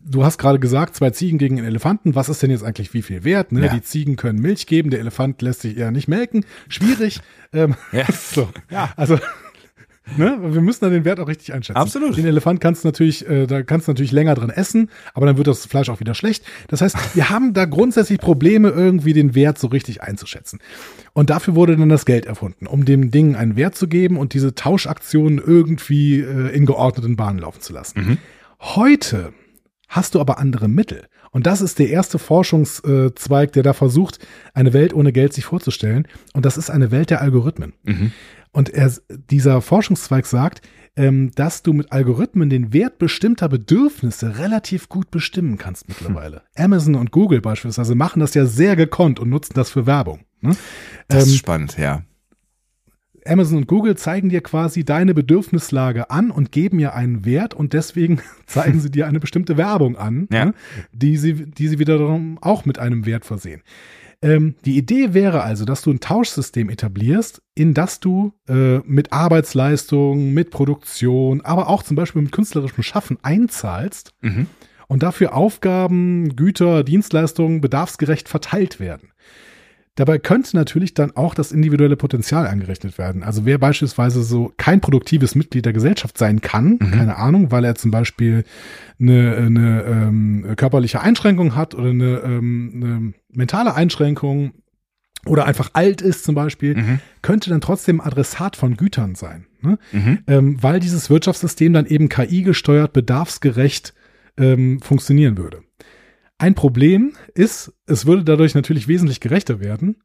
du 0.00 0.24
hast 0.24 0.38
gerade 0.38 0.60
gesagt, 0.60 0.94
zwei 0.94 1.10
Ziegen 1.10 1.38
gegen 1.38 1.58
einen 1.58 1.66
Elefanten, 1.66 2.14
was 2.14 2.28
ist 2.28 2.42
denn 2.42 2.50
jetzt 2.50 2.62
eigentlich 2.62 2.92
wie 2.94 3.02
viel 3.02 3.24
wert? 3.24 3.50
Ne? 3.50 3.66
Ja. 3.66 3.74
Die 3.74 3.82
Ziegen 3.82 4.16
können 4.16 4.40
Milch 4.40 4.66
geben, 4.66 4.90
der 4.90 5.00
Elefant 5.00 5.40
lässt 5.42 5.62
sich 5.62 5.76
eher 5.76 5.90
nicht 5.90 6.06
melken. 6.06 6.44
Schwierig. 6.68 7.20
ähm, 7.52 7.74
Ja. 7.92 8.04
so. 8.12 8.48
Also 8.96 9.18
Ne? 10.16 10.38
Wir 10.40 10.60
müssen 10.60 10.84
dann 10.84 10.92
den 10.92 11.04
Wert 11.04 11.18
auch 11.18 11.28
richtig 11.28 11.54
einschätzen. 11.54 11.78
Absolut. 11.78 12.16
Den 12.16 12.26
Elefant 12.26 12.60
kannst 12.60 12.84
du 12.84 12.88
natürlich, 12.88 13.26
äh, 13.28 13.46
da 13.46 13.62
kannst 13.62 13.88
du 13.88 13.92
natürlich 13.92 14.12
länger 14.12 14.34
dran 14.34 14.50
essen, 14.50 14.90
aber 15.14 15.26
dann 15.26 15.38
wird 15.38 15.46
das 15.46 15.64
Fleisch 15.64 15.88
auch 15.88 16.00
wieder 16.00 16.14
schlecht. 16.14 16.44
Das 16.68 16.82
heißt, 16.82 17.16
wir 17.16 17.30
haben 17.30 17.54
da 17.54 17.64
grundsätzlich 17.64 18.20
Probleme, 18.20 18.68
irgendwie 18.68 19.14
den 19.14 19.34
Wert 19.34 19.58
so 19.58 19.68
richtig 19.68 20.02
einzuschätzen. 20.02 20.60
Und 21.14 21.30
dafür 21.30 21.54
wurde 21.54 21.76
dann 21.76 21.88
das 21.88 22.04
Geld 22.04 22.26
erfunden, 22.26 22.66
um 22.66 22.84
dem 22.84 23.10
Ding 23.10 23.34
einen 23.34 23.56
Wert 23.56 23.76
zu 23.76 23.88
geben 23.88 24.18
und 24.18 24.34
diese 24.34 24.54
Tauschaktionen 24.54 25.38
irgendwie 25.38 26.20
äh, 26.20 26.54
in 26.54 26.66
geordneten 26.66 27.16
Bahnen 27.16 27.38
laufen 27.38 27.60
zu 27.62 27.72
lassen. 27.72 28.18
Heute 28.60 29.32
hast 29.88 30.14
du 30.14 30.20
aber 30.20 30.38
andere 30.38 30.68
Mittel. 30.68 31.06
Und 31.30 31.46
das 31.46 31.60
ist 31.60 31.78
der 31.80 31.88
erste 31.88 32.18
Forschungszweig, 32.20 33.52
der 33.52 33.62
da 33.64 33.72
versucht, 33.72 34.24
eine 34.54 34.72
Welt 34.72 34.94
ohne 34.94 35.12
Geld 35.12 35.32
sich 35.32 35.44
vorzustellen. 35.44 36.06
Und 36.32 36.44
das 36.46 36.56
ist 36.56 36.70
eine 36.70 36.92
Welt 36.92 37.10
der 37.10 37.20
Algorithmen. 37.22 37.72
Und 38.54 38.70
er, 38.70 38.90
dieser 39.30 39.60
Forschungszweig 39.60 40.26
sagt, 40.26 40.62
ähm, 40.96 41.32
dass 41.34 41.64
du 41.64 41.72
mit 41.72 41.90
Algorithmen 41.90 42.48
den 42.48 42.72
Wert 42.72 42.98
bestimmter 42.98 43.48
Bedürfnisse 43.48 44.38
relativ 44.38 44.88
gut 44.88 45.10
bestimmen 45.10 45.58
kannst 45.58 45.88
mittlerweile. 45.88 46.42
Hm. 46.54 46.64
Amazon 46.66 46.94
und 46.94 47.10
Google 47.10 47.40
beispielsweise 47.40 47.96
machen 47.96 48.20
das 48.20 48.34
ja 48.34 48.46
sehr 48.46 48.76
gekonnt 48.76 49.18
und 49.18 49.28
nutzen 49.28 49.54
das 49.54 49.70
für 49.70 49.86
Werbung. 49.86 50.20
Ne? 50.40 50.56
Das 51.08 51.24
ähm, 51.24 51.30
ist 51.30 51.36
spannend, 51.36 51.76
ja. 51.78 52.04
Amazon 53.26 53.58
und 53.58 53.66
Google 53.66 53.96
zeigen 53.96 54.28
dir 54.28 54.40
quasi 54.40 54.84
deine 54.84 55.14
Bedürfnislage 55.14 56.10
an 56.10 56.30
und 56.30 56.52
geben 56.52 56.78
ja 56.78 56.92
einen 56.92 57.24
Wert 57.24 57.54
und 57.54 57.72
deswegen 57.72 58.20
zeigen 58.46 58.78
sie 58.78 58.90
dir 58.90 59.08
eine 59.08 59.18
bestimmte 59.18 59.56
Werbung 59.56 59.96
an, 59.96 60.28
ja. 60.30 60.44
ne, 60.44 60.54
die, 60.92 61.16
sie, 61.16 61.50
die 61.50 61.66
sie 61.66 61.80
wiederum 61.80 62.38
auch 62.40 62.66
mit 62.66 62.78
einem 62.78 63.04
Wert 63.04 63.24
versehen. 63.24 63.62
Ähm, 64.24 64.54
die 64.64 64.78
Idee 64.78 65.12
wäre 65.12 65.42
also, 65.42 65.66
dass 65.66 65.82
du 65.82 65.90
ein 65.90 66.00
Tauschsystem 66.00 66.70
etablierst, 66.70 67.42
in 67.54 67.74
das 67.74 68.00
du 68.00 68.32
äh, 68.48 68.78
mit 68.78 69.12
Arbeitsleistung, 69.12 70.32
mit 70.32 70.50
Produktion, 70.50 71.42
aber 71.42 71.68
auch 71.68 71.82
zum 71.82 71.94
Beispiel 71.94 72.22
mit 72.22 72.32
künstlerischem 72.32 72.82
Schaffen 72.82 73.18
einzahlst 73.22 74.14
mhm. 74.22 74.46
und 74.88 75.02
dafür 75.02 75.34
Aufgaben, 75.34 76.36
Güter, 76.36 76.84
Dienstleistungen 76.84 77.60
bedarfsgerecht 77.60 78.30
verteilt 78.30 78.80
werden. 78.80 79.10
Dabei 79.96 80.18
könnte 80.18 80.56
natürlich 80.56 80.94
dann 80.94 81.14
auch 81.14 81.34
das 81.34 81.52
individuelle 81.52 81.96
Potenzial 81.96 82.48
angerechnet 82.48 82.98
werden. 82.98 83.22
Also 83.22 83.44
wer 83.46 83.58
beispielsweise 83.58 84.24
so 84.24 84.52
kein 84.56 84.80
produktives 84.80 85.36
Mitglied 85.36 85.64
der 85.64 85.72
Gesellschaft 85.72 86.18
sein 86.18 86.40
kann, 86.40 86.78
mhm. 86.80 86.90
keine 86.90 87.16
Ahnung, 87.16 87.52
weil 87.52 87.64
er 87.64 87.76
zum 87.76 87.92
Beispiel 87.92 88.44
eine, 88.98 89.36
eine 89.36 89.82
ähm, 89.84 90.54
körperliche 90.56 91.00
Einschränkung 91.00 91.54
hat 91.54 91.74
oder 91.74 91.90
eine, 91.90 92.22
ähm, 92.24 92.72
eine 92.74 93.12
mentale 93.32 93.74
Einschränkung 93.74 94.52
oder 95.26 95.46
einfach 95.46 95.70
alt 95.74 96.02
ist 96.02 96.24
zum 96.24 96.34
Beispiel, 96.34 96.76
mhm. 96.76 97.00
könnte 97.22 97.50
dann 97.50 97.60
trotzdem 97.60 98.00
Adressat 98.00 98.56
von 98.56 98.76
Gütern 98.76 99.14
sein. 99.14 99.46
Ne? 99.62 99.78
Mhm. 99.92 100.18
Ähm, 100.26 100.62
weil 100.62 100.80
dieses 100.80 101.08
Wirtschaftssystem 101.08 101.72
dann 101.72 101.86
eben 101.86 102.08
KI 102.08 102.42
gesteuert, 102.42 102.92
bedarfsgerecht 102.92 103.94
ähm, 104.36 104.80
funktionieren 104.80 105.38
würde. 105.38 105.62
Ein 106.38 106.54
Problem 106.54 107.12
ist, 107.34 107.72
es 107.86 108.06
würde 108.06 108.24
dadurch 108.24 108.54
natürlich 108.54 108.88
wesentlich 108.88 109.20
gerechter 109.20 109.60
werden, 109.60 110.02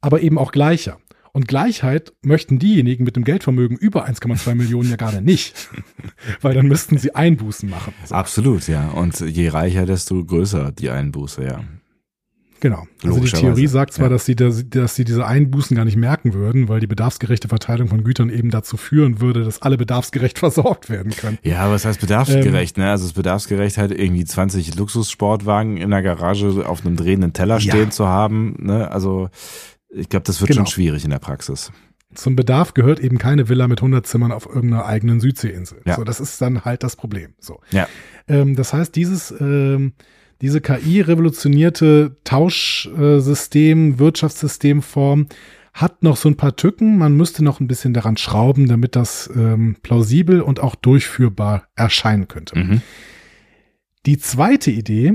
aber 0.00 0.20
eben 0.20 0.38
auch 0.38 0.52
gleicher. 0.52 0.98
Und 1.32 1.46
Gleichheit 1.46 2.12
möchten 2.22 2.58
diejenigen 2.58 3.04
mit 3.04 3.14
dem 3.14 3.24
Geldvermögen 3.24 3.76
über 3.76 4.08
1,2 4.08 4.54
Millionen 4.54 4.90
ja 4.90 4.96
gerade 4.96 5.22
nicht, 5.22 5.68
weil 6.40 6.54
dann 6.54 6.66
müssten 6.66 6.98
sie 6.98 7.14
Einbußen 7.14 7.68
machen. 7.68 7.94
So. 8.04 8.14
Absolut, 8.14 8.66
ja. 8.66 8.88
Und 8.88 9.20
je 9.20 9.48
reicher, 9.48 9.86
desto 9.86 10.24
größer 10.24 10.72
die 10.72 10.90
Einbuße, 10.90 11.44
ja. 11.44 11.64
Genau. 12.60 12.86
Also 13.04 13.20
die 13.20 13.30
Theorie 13.30 13.66
sagt 13.66 13.92
zwar, 13.92 14.06
ja. 14.06 14.10
dass, 14.10 14.24
sie 14.24 14.34
das, 14.34 14.68
dass 14.68 14.96
sie 14.96 15.04
diese 15.04 15.26
Einbußen 15.26 15.76
gar 15.76 15.84
nicht 15.84 15.96
merken 15.96 16.34
würden, 16.34 16.68
weil 16.68 16.80
die 16.80 16.86
bedarfsgerechte 16.86 17.48
Verteilung 17.48 17.88
von 17.88 18.02
Gütern 18.02 18.30
eben 18.30 18.50
dazu 18.50 18.76
führen 18.76 19.20
würde, 19.20 19.44
dass 19.44 19.62
alle 19.62 19.76
bedarfsgerecht 19.76 20.38
versorgt 20.38 20.90
werden 20.90 21.12
können. 21.12 21.38
Ja, 21.42 21.60
aber 21.60 21.74
was 21.74 21.84
heißt 21.84 22.00
bedarfsgerecht? 22.00 22.76
Ähm, 22.76 22.84
ne? 22.84 22.90
Also 22.90 23.04
es 23.04 23.10
ist 23.10 23.16
bedarfsgerecht 23.16 23.78
halt 23.78 23.92
irgendwie 23.92 24.24
20 24.24 24.74
Luxussportwagen 24.76 25.76
in 25.76 25.90
der 25.90 26.02
Garage 26.02 26.68
auf 26.68 26.84
einem 26.84 26.96
drehenden 26.96 27.32
Teller 27.32 27.60
stehen 27.60 27.84
ja. 27.84 27.90
zu 27.90 28.08
haben. 28.08 28.56
Ne? 28.58 28.90
Also 28.90 29.30
ich 29.90 30.08
glaube, 30.08 30.24
das 30.24 30.40
wird 30.40 30.50
genau. 30.50 30.60
schon 30.60 30.66
schwierig 30.66 31.04
in 31.04 31.10
der 31.10 31.18
Praxis. 31.18 31.70
Zum 32.14 32.36
Bedarf 32.36 32.74
gehört 32.74 33.00
eben 33.00 33.18
keine 33.18 33.48
Villa 33.48 33.68
mit 33.68 33.80
100 33.80 34.06
Zimmern 34.06 34.32
auf 34.32 34.46
irgendeiner 34.46 34.86
eigenen 34.86 35.20
Südseeinsel. 35.20 35.82
Ja. 35.84 35.96
So, 35.96 36.04
das 36.04 36.20
ist 36.20 36.40
dann 36.40 36.64
halt 36.64 36.82
das 36.82 36.96
Problem. 36.96 37.34
So. 37.38 37.60
Ja. 37.70 37.86
Ähm, 38.26 38.56
das 38.56 38.72
heißt, 38.72 38.96
dieses 38.96 39.30
ähm, 39.30 39.92
diese 40.40 40.60
KI 40.60 41.00
revolutionierte 41.00 42.16
Tauschsystem, 42.24 43.98
Wirtschaftssystemform 43.98 45.26
hat 45.72 46.02
noch 46.02 46.16
so 46.16 46.28
ein 46.28 46.36
paar 46.36 46.56
Tücken. 46.56 46.98
Man 46.98 47.16
müsste 47.16 47.44
noch 47.44 47.60
ein 47.60 47.68
bisschen 47.68 47.94
daran 47.94 48.16
schrauben, 48.16 48.66
damit 48.68 48.96
das 48.96 49.30
ähm, 49.34 49.76
plausibel 49.82 50.40
und 50.40 50.60
auch 50.60 50.74
durchführbar 50.74 51.68
erscheinen 51.76 52.26
könnte. 52.26 52.58
Mhm. 52.58 52.82
Die 54.06 54.18
zweite 54.18 54.70
Idee 54.70 55.14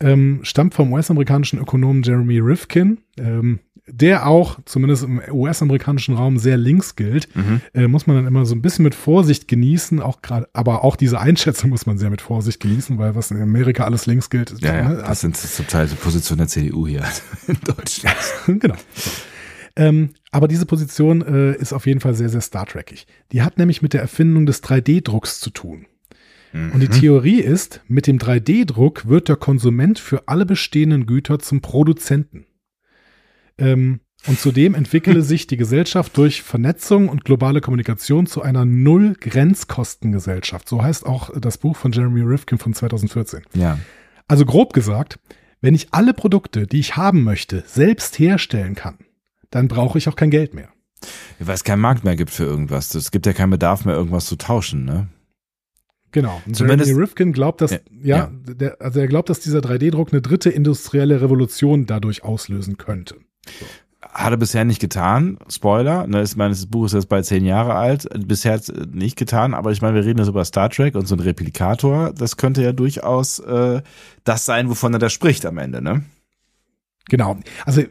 ähm, 0.00 0.40
stammt 0.42 0.74
vom 0.74 0.92
US-amerikanischen 0.92 1.58
Ökonomen 1.58 2.02
Jeremy 2.02 2.38
Rifkin. 2.38 2.98
Ähm, 3.18 3.60
der 3.90 4.26
auch, 4.26 4.58
zumindest 4.64 5.04
im 5.04 5.20
US-amerikanischen 5.30 6.14
Raum, 6.14 6.38
sehr 6.38 6.56
links 6.56 6.96
gilt, 6.96 7.34
mhm. 7.34 7.60
äh, 7.74 7.88
muss 7.88 8.06
man 8.06 8.16
dann 8.16 8.26
immer 8.26 8.44
so 8.44 8.54
ein 8.54 8.62
bisschen 8.62 8.82
mit 8.82 8.94
Vorsicht 8.94 9.48
genießen, 9.48 10.00
auch 10.00 10.22
gerade, 10.22 10.48
aber 10.52 10.84
auch 10.84 10.96
diese 10.96 11.20
Einschätzung 11.20 11.70
muss 11.70 11.86
man 11.86 11.98
sehr 11.98 12.10
mit 12.10 12.20
Vorsicht 12.20 12.60
genießen, 12.60 12.98
weil 12.98 13.14
was 13.14 13.30
in 13.30 13.40
Amerika 13.40 13.84
alles 13.84 14.06
links 14.06 14.30
gilt, 14.30 14.54
ja, 14.60 14.74
ja, 14.74 14.88
ne, 14.88 14.96
das 14.96 15.08
also, 15.08 15.20
sind 15.22 15.36
zum 15.36 15.66
Teil 15.66 15.86
die 15.86 15.94
Position 15.94 16.38
der 16.38 16.48
CDU 16.48 16.86
hier 16.86 17.04
in 17.46 17.58
Deutschland. 17.64 18.16
genau. 18.60 18.76
Ähm, 19.76 20.10
aber 20.32 20.48
diese 20.48 20.66
Position 20.66 21.22
äh, 21.22 21.56
ist 21.56 21.72
auf 21.72 21.86
jeden 21.86 22.00
Fall 22.00 22.14
sehr, 22.14 22.28
sehr 22.28 22.40
Star 22.40 22.66
Trekig. 22.66 23.06
Die 23.32 23.42
hat 23.42 23.58
nämlich 23.58 23.80
mit 23.80 23.92
der 23.92 24.00
Erfindung 24.00 24.44
des 24.44 24.62
3D-Drucks 24.62 25.40
zu 25.40 25.50
tun. 25.50 25.86
Mhm. 26.52 26.72
Und 26.72 26.80
die 26.80 26.88
Theorie 26.88 27.40
ist, 27.40 27.80
mit 27.86 28.06
dem 28.06 28.18
3D-Druck 28.18 29.08
wird 29.08 29.28
der 29.28 29.36
Konsument 29.36 29.98
für 29.98 30.26
alle 30.26 30.46
bestehenden 30.46 31.06
Güter 31.06 31.38
zum 31.38 31.60
Produzenten. 31.60 32.47
Ähm, 33.58 34.00
und 34.26 34.40
zudem 34.40 34.74
entwickele 34.74 35.22
sich 35.28 35.46
die 35.46 35.56
Gesellschaft 35.56 36.16
durch 36.16 36.42
Vernetzung 36.42 37.08
und 37.08 37.24
globale 37.24 37.60
Kommunikation 37.60 38.26
zu 38.26 38.42
einer 38.42 38.64
Null-Grenzkostengesellschaft. 38.64 40.68
So 40.68 40.82
heißt 40.82 41.06
auch 41.06 41.30
das 41.38 41.58
Buch 41.58 41.76
von 41.76 41.92
Jeremy 41.92 42.22
Rifkin 42.22 42.58
von 42.58 42.74
2014. 42.74 43.42
Ja. 43.54 43.78
Also 44.26 44.44
grob 44.44 44.72
gesagt, 44.72 45.20
wenn 45.60 45.74
ich 45.74 45.88
alle 45.92 46.14
Produkte, 46.14 46.66
die 46.66 46.80
ich 46.80 46.96
haben 46.96 47.24
möchte, 47.24 47.64
selbst 47.66 48.18
herstellen 48.18 48.74
kann, 48.74 48.98
dann 49.50 49.68
brauche 49.68 49.98
ich 49.98 50.08
auch 50.08 50.16
kein 50.16 50.30
Geld 50.30 50.54
mehr. 50.54 50.68
Weil 51.38 51.54
es 51.54 51.64
keinen 51.64 51.80
Markt 51.80 52.04
mehr 52.04 52.16
gibt 52.16 52.30
für 52.30 52.44
irgendwas. 52.44 52.94
Es 52.94 53.10
gibt 53.10 53.26
ja 53.26 53.32
keinen 53.32 53.50
Bedarf 53.50 53.84
mehr, 53.84 53.94
irgendwas 53.94 54.26
zu 54.26 54.36
tauschen, 54.36 54.84
ne? 54.84 55.08
Genau. 56.10 56.40
Und 56.46 56.56
Zumindest, 56.56 56.88
Jeremy 56.88 57.04
Rifkin 57.04 57.32
glaubt, 57.32 57.60
dass, 57.60 57.70
ja, 57.70 57.78
ja, 58.02 58.16
ja. 58.16 58.30
Der, 58.54 58.80
also 58.80 59.00
er 59.00 59.08
glaubt, 59.08 59.28
dass 59.28 59.40
dieser 59.40 59.60
3D-Druck 59.60 60.12
eine 60.12 60.22
dritte 60.22 60.50
industrielle 60.50 61.20
Revolution 61.20 61.86
dadurch 61.86 62.24
auslösen 62.24 62.78
könnte. 62.78 63.16
Hat 64.00 64.30
er 64.30 64.36
bisher 64.36 64.64
nicht 64.64 64.80
getan. 64.80 65.38
Spoiler, 65.48 66.06
ne, 66.06 66.22
ich 66.22 66.36
meine, 66.36 66.50
das 66.50 66.66
Buch 66.66 66.86
ist 66.86 66.94
jetzt 66.94 67.08
bald 67.08 67.26
zehn 67.26 67.44
Jahre 67.44 67.74
alt. 67.74 68.08
Bisher 68.26 68.60
nicht 68.92 69.16
getan, 69.16 69.54
aber 69.54 69.72
ich 69.72 69.82
meine, 69.82 69.96
wir 69.96 70.04
reden 70.04 70.18
jetzt 70.18 70.28
über 70.28 70.44
Star 70.44 70.70
Trek 70.70 70.94
und 70.94 71.06
so 71.06 71.16
ein 71.16 71.20
Replikator. 71.20 72.12
Das 72.12 72.36
könnte 72.36 72.62
ja 72.62 72.72
durchaus 72.72 73.38
äh, 73.40 73.82
das 74.24 74.44
sein, 74.44 74.68
wovon 74.68 74.92
er 74.92 74.98
da 74.98 75.10
spricht 75.10 75.44
am 75.46 75.58
Ende, 75.58 75.82
ne? 75.82 76.04
Genau. 77.08 77.38
Also 77.64 77.82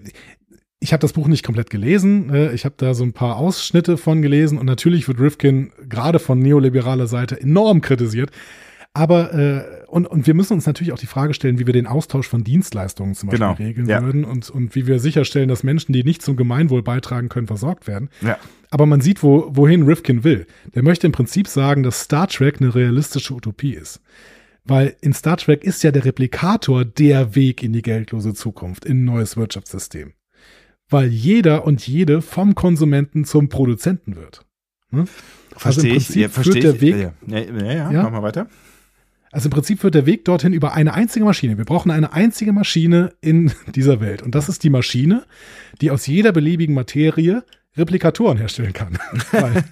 ich 0.80 0.94
habe 0.94 1.02
das 1.02 1.14
Buch 1.14 1.28
nicht 1.28 1.44
komplett 1.44 1.70
gelesen. 1.70 2.28
Ne? 2.28 2.52
Ich 2.54 2.66
habe 2.66 2.76
da 2.78 2.94
so 2.94 3.04
ein 3.04 3.14
paar 3.14 3.38
Ausschnitte 3.38 3.98
von 3.98 4.22
gelesen 4.22 4.58
und 4.58 4.66
natürlich 4.66 5.08
wird 5.08 5.20
Rifkin 5.20 5.72
gerade 5.90 6.20
von 6.20 6.40
neoliberaler 6.40 7.08
Seite 7.08 7.40
enorm 7.40 7.82
kritisiert. 7.82 8.32
Aber 8.94 9.34
äh, 9.34 9.77
und, 9.88 10.06
und 10.06 10.28
wir 10.28 10.34
müssen 10.34 10.54
uns 10.54 10.66
natürlich 10.66 10.92
auch 10.94 11.00
die 11.00 11.08
Frage 11.08 11.34
stellen, 11.34 11.60
wie 11.60 11.66
wir 11.66 11.74
den 11.74 11.88
Austausch 11.88 12.28
von 12.28 12.44
Dienstleistungen 12.44 13.16
zum 13.16 13.30
Beispiel 13.30 13.48
genau. 13.48 13.54
regeln 13.58 13.88
ja. 13.88 14.04
würden 14.04 14.26
und, 14.26 14.50
und 14.50 14.76
wie 14.76 14.86
wir 14.86 15.00
sicherstellen, 15.00 15.48
dass 15.48 15.64
Menschen, 15.64 15.94
die 15.94 16.04
nicht 16.04 16.22
zum 16.22 16.36
Gemeinwohl 16.36 16.84
beitragen 16.84 17.30
können, 17.30 17.48
versorgt 17.48 17.88
werden. 17.88 18.10
Ja. 18.22 18.38
Aber 18.70 18.86
man 18.86 19.02
sieht, 19.02 19.24
wo, 19.24 19.48
wohin 19.50 19.84
Rifkin 19.84 20.24
will. 20.24 20.46
Der 20.76 20.84
möchte 20.84 21.08
im 21.08 21.14
Prinzip 21.14 21.48
sagen, 21.48 21.84
dass 21.84 22.02
Star 22.02 22.28
Trek 22.28 22.60
eine 22.60 22.76
realistische 22.76 23.34
Utopie 23.34 23.74
ist. 23.74 24.02
Weil 24.66 24.98
in 25.00 25.14
Star 25.14 25.38
Trek 25.38 25.64
ist 25.64 25.84
ja 25.84 25.92
der 25.92 26.04
Replikator 26.04 26.84
der 26.84 27.36
Weg 27.36 27.64
in 27.64 27.72
die 27.72 27.82
geldlose 27.82 28.34
Zukunft, 28.34 28.84
in 28.84 29.02
ein 29.02 29.06
neues 29.06 29.38
Wirtschaftssystem. 29.38 30.14
Weil 30.90 31.08
jeder 31.08 31.66
und 31.66 31.88
jede 31.88 32.22
vom 32.22 32.56
Konsumenten 32.56 33.24
zum 33.24 33.48
Produzenten 33.48 34.18
wird. 34.18 34.46
Hm? 34.92 35.06
Verstehe 35.56 35.94
also 35.94 36.12
ich, 36.12 36.16
ja, 36.16 36.30
verstehe 36.30 36.72
ich. 36.72 36.82
Weg, 36.82 36.96
ja, 36.96 37.14
ja, 37.28 37.40
ja, 37.40 37.92
ja, 37.92 38.04
mach 38.04 38.12
mal 38.12 38.24
weiter. 38.24 38.48
Also 39.32 39.48
im 39.48 39.52
Prinzip 39.52 39.80
führt 39.80 39.96
der 39.96 40.06
Weg 40.06 40.26
dorthin 40.26 40.54
über 40.54 40.74
eine 40.74 40.94
einzige 40.94 41.26
Maschine. 41.26 41.58
Wir 41.58 41.66
brauchen 41.66 41.92
eine 41.92 42.14
einzige 42.14 42.54
Maschine 42.54 43.14
in 43.22 43.52
dieser 43.76 44.00
Welt. 44.00 44.22
Und 44.22 44.36
das 44.36 44.50
ist 44.50 44.64
die 44.64 44.70
Maschine, 44.70 45.24
die 45.82 45.92
aus 45.92 46.08
jeder 46.08 46.32
beliebigen 46.32 46.76
Materie 46.76 47.44
Replikatoren 47.76 48.38
herstellen 48.38 48.74
kann. 48.74 48.98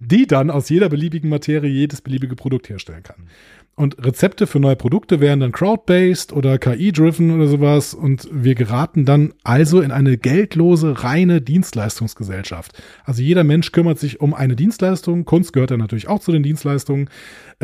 Die 0.00 0.26
dann 0.26 0.50
aus 0.50 0.68
jeder 0.68 0.88
beliebigen 0.88 1.30
Materie 1.30 1.70
jedes 1.70 2.02
beliebige 2.02 2.34
Produkt 2.34 2.68
herstellen 2.68 3.04
kann. 3.04 3.28
Und 3.76 4.04
Rezepte 4.04 4.46
für 4.46 4.60
neue 4.60 4.76
Produkte 4.76 5.18
wären 5.18 5.40
dann 5.40 5.50
crowd-based 5.50 6.32
oder 6.32 6.58
KI-driven 6.58 7.32
oder 7.32 7.48
sowas. 7.48 7.92
Und 7.92 8.28
wir 8.30 8.54
geraten 8.54 9.04
dann 9.04 9.34
also 9.42 9.80
in 9.80 9.90
eine 9.90 10.16
geldlose, 10.16 11.02
reine 11.02 11.40
Dienstleistungsgesellschaft. 11.40 12.80
Also 13.04 13.20
jeder 13.22 13.42
Mensch 13.42 13.72
kümmert 13.72 13.98
sich 13.98 14.20
um 14.20 14.32
eine 14.32 14.54
Dienstleistung. 14.54 15.24
Kunst 15.24 15.52
gehört 15.52 15.72
dann 15.72 15.80
natürlich 15.80 16.06
auch 16.06 16.20
zu 16.20 16.30
den 16.30 16.44
Dienstleistungen, 16.44 17.10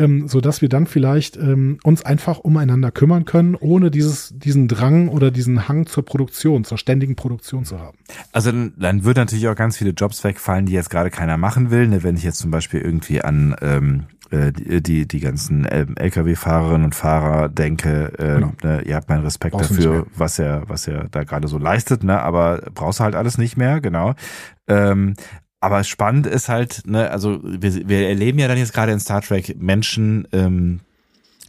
ähm, 0.01 0.27
so 0.27 0.41
dass 0.41 0.61
wir 0.61 0.69
dann 0.69 0.87
vielleicht 0.87 1.37
ähm, 1.37 1.77
uns 1.83 2.03
einfach 2.03 2.39
umeinander 2.39 2.91
kümmern 2.91 3.25
können, 3.25 3.55
ohne 3.55 3.91
dieses, 3.91 4.33
diesen 4.37 4.67
Drang 4.67 5.07
oder 5.07 5.31
diesen 5.31 5.67
Hang 5.67 5.85
zur 5.85 6.03
Produktion, 6.05 6.63
zur 6.63 6.77
ständigen 6.77 7.15
Produktion 7.15 7.65
zu 7.65 7.79
haben. 7.79 7.97
Also 8.31 8.51
dann, 8.51 8.73
dann 8.77 9.03
wird 9.03 9.17
natürlich 9.17 9.47
auch 9.47 9.55
ganz 9.55 9.77
viele 9.77 9.91
Jobs 9.91 10.23
wegfallen, 10.23 10.65
die 10.65 10.73
jetzt 10.73 10.89
gerade 10.89 11.09
keiner 11.09 11.37
machen 11.37 11.71
will. 11.71 11.87
Ne? 11.87 12.03
Wenn 12.03 12.15
ich 12.15 12.23
jetzt 12.23 12.39
zum 12.39 12.51
Beispiel 12.51 12.81
irgendwie 12.81 13.21
an 13.21 13.55
ähm 13.61 14.03
äh, 14.31 14.53
die, 14.53 14.81
die, 14.81 15.07
die 15.07 15.19
ganzen 15.19 15.67
ähm, 15.69 15.95
Lkw-Fahrerinnen 15.97 16.85
und 16.85 16.95
Fahrer 16.95 17.49
denke, 17.49 18.13
äh, 18.17 18.35
genau. 18.35 18.53
ne, 18.63 18.81
ihr 18.83 18.95
habt 18.95 19.09
meinen 19.09 19.23
Respekt 19.23 19.53
brauchst 19.53 19.71
dafür, 19.71 20.07
was 20.15 20.39
er, 20.39 20.63
was 20.69 20.87
er 20.87 21.09
da 21.09 21.25
gerade 21.25 21.49
so 21.49 21.57
leistet, 21.57 22.05
ne? 22.05 22.21
Aber 22.21 22.61
brauchst 22.73 23.01
du 23.01 23.03
halt 23.03 23.15
alles 23.15 23.37
nicht 23.37 23.57
mehr, 23.57 23.81
genau. 23.81 24.15
Ähm, 24.69 25.15
aber 25.61 25.83
spannend 25.83 26.25
ist 26.25 26.49
halt, 26.49 26.81
ne, 26.87 27.09
also 27.11 27.39
wir, 27.43 27.87
wir 27.87 28.07
erleben 28.07 28.39
ja 28.39 28.47
dann 28.47 28.57
jetzt 28.57 28.73
gerade 28.73 28.91
in 28.91 28.99
Star 28.99 29.21
Trek 29.21 29.55
Menschen, 29.61 30.27
ähm, 30.31 30.81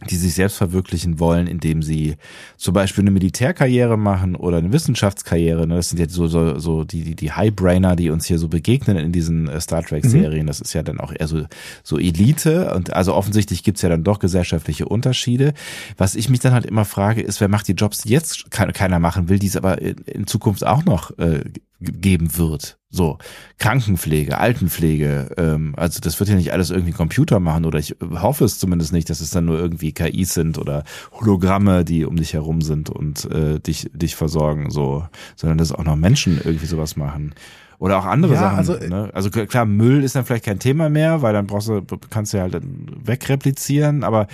die 0.09 0.15
sich 0.17 0.33
selbst 0.33 0.57
verwirklichen 0.57 1.19
wollen, 1.19 1.47
indem 1.47 1.81
sie 1.81 2.15
zum 2.57 2.73
Beispiel 2.73 3.03
eine 3.03 3.11
Militärkarriere 3.11 3.97
machen 3.97 4.35
oder 4.35 4.57
eine 4.57 4.71
Wissenschaftskarriere. 4.71 5.65
Ne? 5.65 5.75
Das 5.75 5.89
sind 5.89 5.99
jetzt 5.99 6.13
so, 6.13 6.27
so, 6.27 6.59
so 6.59 6.83
die, 6.83 7.03
die, 7.03 7.15
die 7.15 7.31
Highbrainer, 7.31 7.95
die 7.95 8.09
uns 8.09 8.25
hier 8.25 8.37
so 8.37 8.47
begegnen 8.47 8.97
in 8.97 9.11
diesen 9.11 9.47
äh, 9.47 9.59
Star 9.61 9.83
Trek-Serien. 9.83 10.43
Mhm. 10.43 10.47
Das 10.47 10.61
ist 10.61 10.73
ja 10.73 10.83
dann 10.83 10.99
auch 10.99 11.13
eher 11.17 11.27
so, 11.27 11.45
so 11.83 11.97
Elite. 11.97 12.73
Und 12.73 12.93
also 12.93 13.13
offensichtlich 13.13 13.63
gibt's 13.63 13.81
ja 13.81 13.89
dann 13.89 14.03
doch 14.03 14.19
gesellschaftliche 14.19 14.87
Unterschiede. 14.87 15.53
Was 15.97 16.15
ich 16.15 16.29
mich 16.29 16.39
dann 16.39 16.53
halt 16.53 16.65
immer 16.65 16.85
frage, 16.85 17.21
ist, 17.21 17.39
wer 17.41 17.47
macht 17.47 17.67
die 17.67 17.73
Jobs, 17.73 18.01
die 18.01 18.09
jetzt 18.09 18.51
keiner 18.51 18.99
machen 18.99 19.29
will, 19.29 19.39
die 19.39 19.47
es 19.47 19.55
aber 19.55 19.81
in 19.81 20.27
Zukunft 20.27 20.65
auch 20.65 20.85
noch 20.85 21.17
äh, 21.17 21.43
geben 21.83 22.37
wird. 22.37 22.77
So, 22.89 23.17
Krankenpflege, 23.57 24.37
Altenpflege, 24.37 25.31
ähm, 25.37 25.73
also 25.75 25.99
das 25.99 26.19
wird 26.19 26.29
ja 26.29 26.35
nicht 26.35 26.53
alles 26.53 26.69
irgendwie 26.69 26.91
Computer 26.91 27.39
machen 27.39 27.65
oder 27.65 27.79
ich 27.79 27.95
hoffe 28.01 28.45
es 28.45 28.59
zumindest 28.59 28.93
nicht, 28.93 29.09
dass 29.09 29.19
es 29.19 29.31
dann 29.31 29.45
nur 29.45 29.57
irgendwie 29.57 29.93
KIs 29.93 30.33
sind 30.35 30.59
oder 30.59 30.83
Hologramme, 31.11 31.85
die 31.85 32.05
um 32.05 32.15
dich 32.15 32.33
herum 32.33 32.61
sind 32.61 32.91
und 32.91 33.25
äh, 33.31 33.59
dich, 33.59 33.89
dich 33.93 34.15
versorgen, 34.15 34.69
so, 34.69 35.07
sondern 35.35 35.57
dass 35.57 35.71
auch 35.71 35.83
noch 35.83 35.95
Menschen 35.95 36.37
irgendwie 36.37 36.67
sowas 36.67 36.95
machen. 36.95 37.33
Oder 37.79 37.97
auch 37.97 38.05
andere 38.05 38.35
ja, 38.35 38.39
Sachen. 38.39 38.57
Also, 38.57 38.73
ne? 38.75 39.09
also 39.13 39.29
klar, 39.29 39.65
Müll 39.65 40.03
ist 40.03 40.15
dann 40.15 40.23
vielleicht 40.23 40.45
kein 40.45 40.59
Thema 40.59 40.89
mehr, 40.89 41.21
weil 41.21 41.33
dann 41.33 41.47
brauchst 41.47 41.67
du, 41.67 41.81
kannst 42.09 42.31
du 42.31 42.37
ja 42.37 42.43
halt 42.43 42.61
wegreplizieren, 42.63 44.05
aber 44.05 44.27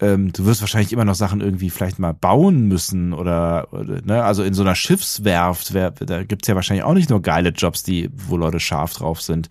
ähm, 0.00 0.32
du 0.32 0.46
wirst 0.46 0.60
wahrscheinlich 0.60 0.92
immer 0.92 1.04
noch 1.04 1.16
Sachen 1.16 1.40
irgendwie 1.40 1.70
vielleicht 1.70 1.98
mal 1.98 2.14
bauen 2.14 2.68
müssen 2.68 3.12
oder, 3.12 3.68
oder 3.72 4.00
ne, 4.02 4.22
also 4.22 4.44
in 4.44 4.54
so 4.54 4.62
einer 4.62 4.76
Schiffswerft, 4.76 5.74
wer, 5.74 5.90
da 5.90 6.22
gibt's 6.22 6.46
ja 6.46 6.54
wahrscheinlich 6.54 6.84
auch 6.84 6.94
nicht 6.94 7.10
nur 7.10 7.20
geile 7.20 7.50
Jobs, 7.50 7.82
die, 7.82 8.08
wo 8.14 8.36
Leute 8.36 8.60
scharf 8.60 8.94
drauf 8.94 9.20
sind. 9.20 9.48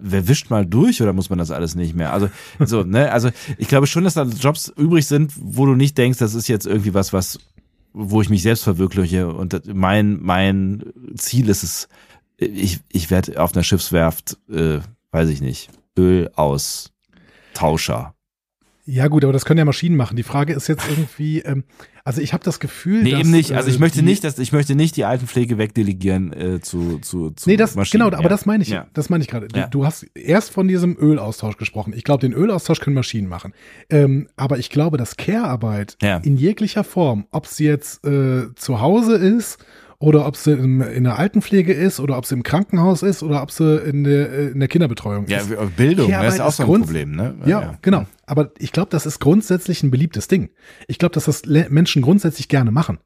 Wer 0.00 0.28
wischt 0.28 0.50
mal 0.50 0.64
durch 0.64 1.02
oder 1.02 1.12
muss 1.12 1.30
man 1.30 1.38
das 1.38 1.50
alles 1.50 1.74
nicht 1.74 1.96
mehr? 1.96 2.12
Also, 2.12 2.28
so, 2.60 2.84
ne, 2.84 3.10
also 3.10 3.30
ich 3.58 3.66
glaube 3.66 3.88
schon, 3.88 4.04
dass 4.04 4.14
da 4.14 4.22
Jobs 4.22 4.68
übrig 4.76 5.06
sind, 5.06 5.32
wo 5.36 5.66
du 5.66 5.74
nicht 5.74 5.98
denkst, 5.98 6.18
das 6.18 6.34
ist 6.34 6.46
jetzt 6.46 6.66
irgendwie 6.66 6.94
was, 6.94 7.12
was, 7.12 7.40
wo 7.92 8.22
ich 8.22 8.30
mich 8.30 8.42
selbst 8.42 8.62
verwirkliche 8.62 9.28
und 9.28 9.74
mein, 9.74 10.20
mein 10.22 10.84
Ziel 11.16 11.48
ist 11.48 11.64
es, 11.64 11.88
ich, 12.36 12.80
ich 12.88 13.10
werde 13.10 13.42
auf 13.42 13.52
einer 13.54 13.64
Schiffswerft, 13.64 14.38
äh, 14.48 14.78
weiß 15.10 15.28
ich 15.28 15.40
nicht, 15.40 15.70
Öl 15.98 16.30
aus 16.36 16.92
Tauscher 17.54 18.14
ja, 18.84 19.06
gut, 19.06 19.22
aber 19.22 19.32
das 19.32 19.44
können 19.44 19.58
ja 19.58 19.64
Maschinen 19.64 19.94
machen. 19.96 20.16
Die 20.16 20.24
Frage 20.24 20.52
ist 20.54 20.66
jetzt 20.66 20.88
irgendwie, 20.90 21.40
ähm, 21.40 21.62
also 22.02 22.20
ich 22.20 22.32
habe 22.32 22.42
das 22.42 22.58
Gefühl, 22.58 23.04
nee, 23.04 23.12
dass, 23.12 23.20
eben 23.20 23.30
nicht. 23.30 23.52
Also 23.52 23.68
ich 23.68 23.76
äh, 23.76 23.78
möchte 23.78 23.98
die, 24.00 24.04
nicht, 24.04 24.24
dass 24.24 24.40
ich 24.40 24.50
möchte 24.50 24.74
nicht 24.74 24.96
die 24.96 25.04
Altenpflege 25.04 25.56
wegdelegieren 25.56 26.32
äh, 26.32 26.60
zu 26.60 26.98
zu 26.98 27.30
zu 27.30 27.48
Nee, 27.48 27.56
das 27.56 27.76
Maschinen. 27.76 28.04
genau, 28.04 28.16
aber 28.16 28.24
ja. 28.24 28.28
das 28.28 28.44
meine 28.44 28.64
ich. 28.64 28.70
Ja. 28.70 28.88
Das 28.92 29.08
meine 29.08 29.22
ich 29.22 29.30
gerade. 29.30 29.46
Ja. 29.54 29.68
Du 29.68 29.86
hast 29.86 30.02
erst 30.16 30.50
von 30.50 30.66
diesem 30.66 30.96
Ölaustausch 30.98 31.58
gesprochen. 31.58 31.92
Ich 31.94 32.02
glaube, 32.02 32.22
den 32.22 32.32
Ölaustausch 32.32 32.80
können 32.80 32.94
Maschinen 32.94 33.28
machen. 33.28 33.52
Ähm, 33.88 34.28
aber 34.34 34.58
ich 34.58 34.68
glaube, 34.68 34.96
dass 34.96 35.16
Care-Arbeit 35.16 35.96
in 36.24 36.36
jeglicher 36.36 36.82
Form, 36.82 37.26
ob 37.30 37.46
sie 37.46 37.64
jetzt 37.66 38.04
äh, 38.04 38.52
zu 38.56 38.80
Hause 38.80 39.14
ist 39.14 39.64
oder 40.02 40.26
ob 40.26 40.36
sie 40.36 40.52
in, 40.52 40.80
in 40.80 41.04
der 41.04 41.16
Altenpflege 41.16 41.72
ist 41.72 42.00
oder 42.00 42.18
ob 42.18 42.26
sie 42.26 42.34
im 42.34 42.42
Krankenhaus 42.42 43.04
ist 43.04 43.22
oder 43.22 43.40
ob 43.40 43.52
sie 43.52 43.76
in 43.78 44.02
der, 44.02 44.50
in 44.50 44.58
der 44.58 44.68
Kinderbetreuung 44.68 45.26
ist. 45.26 45.30
Ja, 45.30 45.64
Bildung, 45.76 46.10
das 46.10 46.34
ist 46.34 46.40
auch 46.40 46.52
so 46.52 46.64
ein 46.64 46.80
Problem, 46.80 47.12
ne? 47.12 47.36
Ja, 47.46 47.60
ja. 47.60 47.78
genau. 47.82 48.06
Aber 48.26 48.50
ich 48.58 48.72
glaube, 48.72 48.90
das 48.90 49.06
ist 49.06 49.20
grundsätzlich 49.20 49.84
ein 49.84 49.92
beliebtes 49.92 50.26
Ding. 50.26 50.50
Ich 50.88 50.98
glaube, 50.98 51.14
dass 51.14 51.26
das 51.26 51.42
Menschen 51.46 52.02
grundsätzlich 52.02 52.48
gerne 52.48 52.72
machen. 52.72 52.98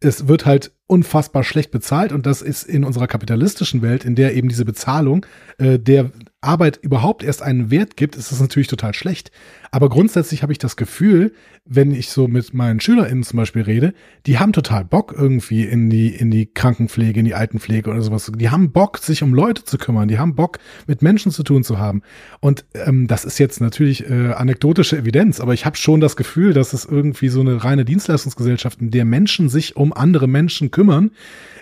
Es 0.00 0.26
wird 0.26 0.44
halt 0.44 0.72
unfassbar 0.88 1.44
schlecht 1.44 1.70
bezahlt 1.70 2.10
und 2.10 2.26
das 2.26 2.42
ist 2.42 2.64
in 2.64 2.82
unserer 2.82 3.06
kapitalistischen 3.06 3.80
Welt, 3.80 4.04
in 4.04 4.16
der 4.16 4.34
eben 4.34 4.48
diese 4.48 4.64
Bezahlung 4.64 5.24
äh, 5.58 5.78
der 5.78 6.10
Arbeit 6.42 6.78
überhaupt 6.82 7.22
erst 7.22 7.42
einen 7.42 7.70
Wert 7.70 7.96
gibt, 7.96 8.16
ist 8.16 8.32
das 8.32 8.40
natürlich 8.40 8.68
total 8.68 8.94
schlecht. 8.94 9.30
Aber 9.72 9.90
grundsätzlich 9.90 10.42
habe 10.42 10.52
ich 10.52 10.58
das 10.58 10.76
Gefühl, 10.76 11.32
wenn 11.66 11.92
ich 11.92 12.08
so 12.08 12.28
mit 12.28 12.54
meinen 12.54 12.80
SchülerInnen 12.80 13.22
zum 13.22 13.36
Beispiel 13.36 13.62
rede, 13.62 13.92
die 14.26 14.38
haben 14.38 14.52
total 14.52 14.84
Bock 14.84 15.14
irgendwie 15.16 15.64
in 15.64 15.90
die, 15.90 16.08
in 16.08 16.30
die 16.30 16.46
Krankenpflege, 16.46 17.20
in 17.20 17.26
die 17.26 17.34
Altenpflege 17.34 17.90
oder 17.90 18.00
sowas. 18.00 18.32
Die 18.34 18.48
haben 18.48 18.72
Bock, 18.72 18.98
sich 18.98 19.22
um 19.22 19.34
Leute 19.34 19.64
zu 19.64 19.76
kümmern. 19.76 20.08
Die 20.08 20.18
haben 20.18 20.34
Bock, 20.34 20.58
mit 20.86 21.02
Menschen 21.02 21.30
zu 21.30 21.42
tun 21.42 21.62
zu 21.62 21.78
haben. 21.78 22.02
Und 22.40 22.64
ähm, 22.74 23.06
das 23.06 23.24
ist 23.24 23.38
jetzt 23.38 23.60
natürlich 23.60 24.08
äh, 24.08 24.32
anekdotische 24.32 24.96
Evidenz, 24.96 25.40
aber 25.40 25.52
ich 25.52 25.66
habe 25.66 25.76
schon 25.76 26.00
das 26.00 26.16
Gefühl, 26.16 26.54
dass 26.54 26.72
es 26.72 26.86
irgendwie 26.86 27.28
so 27.28 27.40
eine 27.40 27.62
reine 27.62 27.84
Dienstleistungsgesellschaft, 27.84 28.80
in 28.80 28.90
der 28.90 29.04
Menschen 29.04 29.50
sich 29.50 29.76
um 29.76 29.92
andere 29.92 30.26
Menschen 30.26 30.70
kümmern, 30.70 31.10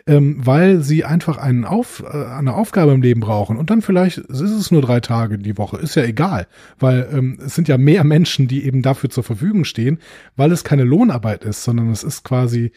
ähm, 0.08 0.36
weil 0.38 0.80
sie 0.80 1.04
einfach 1.04 1.36
einen 1.36 1.66
Auf, 1.66 2.02
äh, 2.02 2.24
eine 2.24 2.54
Aufgabe 2.54 2.92
im 2.92 3.02
Leben 3.02 3.20
brauchen. 3.20 3.58
Und 3.58 3.68
dann 3.68 3.82
vielleicht 3.82 4.16
ist 4.16 4.40
es 4.40 4.70
nur 4.70 4.80
drei 4.80 5.00
Tage 5.00 5.38
die 5.38 5.58
Woche, 5.58 5.76
ist 5.76 5.94
ja 5.94 6.02
egal, 6.02 6.46
weil 6.78 7.06
ähm, 7.12 7.38
es 7.44 7.54
sind 7.54 7.68
ja 7.68 7.76
mehr 7.76 8.02
Menschen, 8.04 8.48
die 8.48 8.64
eben 8.64 8.80
dafür 8.80 9.10
zur 9.10 9.22
Verfügung 9.22 9.64
stehen, 9.64 9.98
weil 10.34 10.50
es 10.50 10.64
keine 10.64 10.84
Lohnarbeit 10.84 11.44
ist, 11.44 11.62
sondern 11.62 11.90
es 11.90 12.02
ist 12.02 12.24
quasi, 12.24 12.72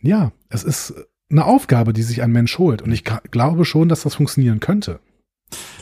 ja, 0.00 0.30
es 0.48 0.62
ist 0.62 0.94
eine 1.28 1.44
Aufgabe, 1.44 1.92
die 1.92 2.02
sich 2.02 2.22
ein 2.22 2.30
Mensch 2.30 2.56
holt. 2.58 2.82
Und 2.82 2.92
ich 2.92 3.02
glaube 3.04 3.64
schon, 3.64 3.88
dass 3.88 4.02
das 4.02 4.14
funktionieren 4.14 4.60
könnte. 4.60 5.00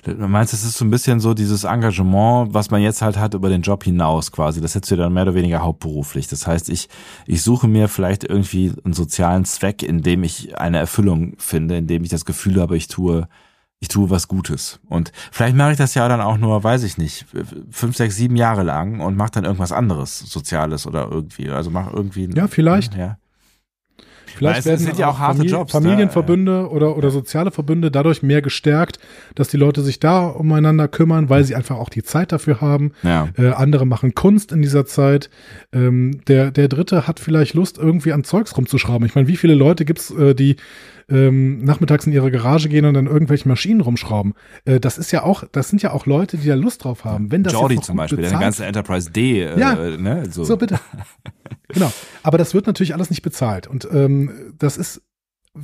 Du 0.05 0.29
meinst, 0.29 0.53
es 0.53 0.65
ist 0.65 0.79
so 0.79 0.85
ein 0.85 0.91
bisschen 0.91 1.21
so 1.21 1.35
dieses 1.35 1.65
Engagement, 1.65 2.55
was 2.55 2.71
man 2.71 2.81
jetzt 2.81 3.03
halt 3.03 3.19
hat 3.19 3.35
über 3.35 3.49
den 3.49 3.63
Job 3.63 3.85
hinaus 3.85 4.33
quasi. 4.33 4.61
Das 4.61 4.75
hättest 4.75 4.93
du 4.93 4.97
dann 4.97 5.13
mehr 5.13 5.25
oder 5.25 5.35
weniger 5.35 5.63
hauptberuflich. 5.63 6.29
Das 6.29 6.47
heißt, 6.47 6.69
ich, 6.69 6.89
ich 7.27 7.43
suche 7.43 7.69
mir 7.69 7.89
vielleicht 7.89 8.25
irgendwie 8.25 8.73
einen 8.85 8.95
sozialen 8.95 9.45
Zweck, 9.45 9.83
in 9.83 10.03
dem 10.03 10.23
ich 10.23 10.59
eine 10.59 10.79
Erfüllung 10.79 11.35
finde, 11.39 11.77
in 11.77 11.87
dem 11.87 12.05
ich 12.05 12.11
das 12.11 12.25
Gefühl 12.25 12.61
habe, 12.61 12.77
ich 12.77 12.89
tue, 12.89 13.29
ich 13.81 13.89
tue 13.89 14.11
was 14.11 14.29
Gutes. 14.29 14.81
Und 14.89 15.13
vielleicht 15.31 15.57
mache 15.57 15.73
ich 15.73 15.79
das 15.79 15.95
ja 15.95 16.09
dann 16.09 16.21
auch 16.21 16.39
nur, 16.39 16.63
weiß 16.63 16.83
ich 16.85 16.99
nicht, 16.99 17.27
fünf, 17.71 17.97
sechs, 17.97 18.17
sieben 18.17 18.37
Jahre 18.37 18.63
lang 18.63 19.01
und 19.01 19.17
mache 19.17 19.33
dann 19.33 19.45
irgendwas 19.45 19.73
anderes, 19.73 20.19
Soziales 20.21 20.87
oder 20.87 21.09
irgendwie. 21.11 21.51
Also 21.51 21.71
mach 21.71 21.93
irgendwie. 21.93 22.29
Ja, 22.35 22.47
vielleicht. 22.49 22.95
Ja. 22.95 23.19
Vielleicht 24.37 24.67
werden 24.67 24.79
sind 24.79 24.99
ja 24.99 25.09
auch 25.09 25.19
harte 25.19 25.39
Famili 25.39 25.53
Jobs, 25.53 25.73
Familienverbünde 25.73 26.63
da, 26.63 26.67
oder, 26.67 26.97
oder 26.97 27.11
soziale 27.11 27.51
Verbünde 27.51 27.91
dadurch 27.91 28.23
mehr 28.23 28.43
gestärkt, 28.43 28.99
dass 29.35 29.49
die 29.49 29.57
Leute 29.57 29.83
sich 29.83 30.01
da 30.01 30.27
umeinander 30.27 30.89
kümmern, 30.89 31.29
weil 31.29 31.45
sie 31.45 31.55
einfach 31.55 31.77
auch 31.77 31.89
die 31.89 32.03
Zeit 32.03 32.33
dafür 32.33 32.61
haben. 32.61 32.93
Ja. 33.03 33.29
Äh, 33.37 33.51
andere 33.51 33.87
machen 33.87 34.15
Kunst 34.15 34.53
in 34.53 34.63
dieser 34.63 34.87
Zeit. 34.87 35.31
Ähm, 35.73 36.21
der, 36.27 36.51
der 36.51 36.69
Dritte 36.69 37.07
hat 37.07 37.21
vielleicht 37.21 37.55
Lust, 37.55 37.79
irgendwie 37.79 38.13
an 38.13 38.25
Zeugs 38.25 38.57
rumzuschrauben. 38.57 39.07
Ich 39.07 39.15
meine, 39.15 39.29
wie 39.29 39.37
viele 39.37 39.55
Leute 39.55 39.85
gibt's, 39.85 40.11
äh, 40.11 40.35
die 40.35 40.57
ähm, 41.09 41.65
nachmittags 41.65 42.07
in 42.07 42.13
ihre 42.13 42.31
Garage 42.31 42.69
gehen 42.69 42.85
und 42.85 42.95
dann 42.95 43.07
irgendwelche 43.07 43.49
Maschinen 43.49 43.81
rumschrauben. 43.81 44.35
Äh, 44.65 44.81
das 44.81 44.99
ist 44.99 45.11
ja 45.11 45.23
auch, 45.23 45.45
das 45.51 45.69
sind 45.69 45.83
ja 45.83 45.93
auch 45.93 46.07
Leute, 46.07 46.37
die 46.37 46.49
da 46.49 46.55
Lust 46.55 46.85
drauf 46.85 47.05
haben. 47.05 47.33
Wenn 47.33 47.43
das 47.43 47.53
Jordi 47.53 47.81
zum 47.81 47.97
Beispiel, 47.97 48.19
der 48.19 48.31
ganze 48.33 48.67
Enterprise 48.67 49.11
D. 49.11 49.43
Äh, 49.43 49.59
ja, 49.59 49.75
ne, 49.75 50.25
so. 50.31 50.45
so 50.45 50.57
bitte. 50.57 50.79
genau. 51.69 51.93
Aber 52.23 52.39
das 52.39 52.55
wird 52.55 52.67
natürlich 52.67 52.95
alles 52.95 53.11
nicht 53.11 53.23
bezahlt 53.23 53.67
und 53.67 53.89
ähm, 53.93 54.53
das 54.59 54.77
ist 54.77 55.03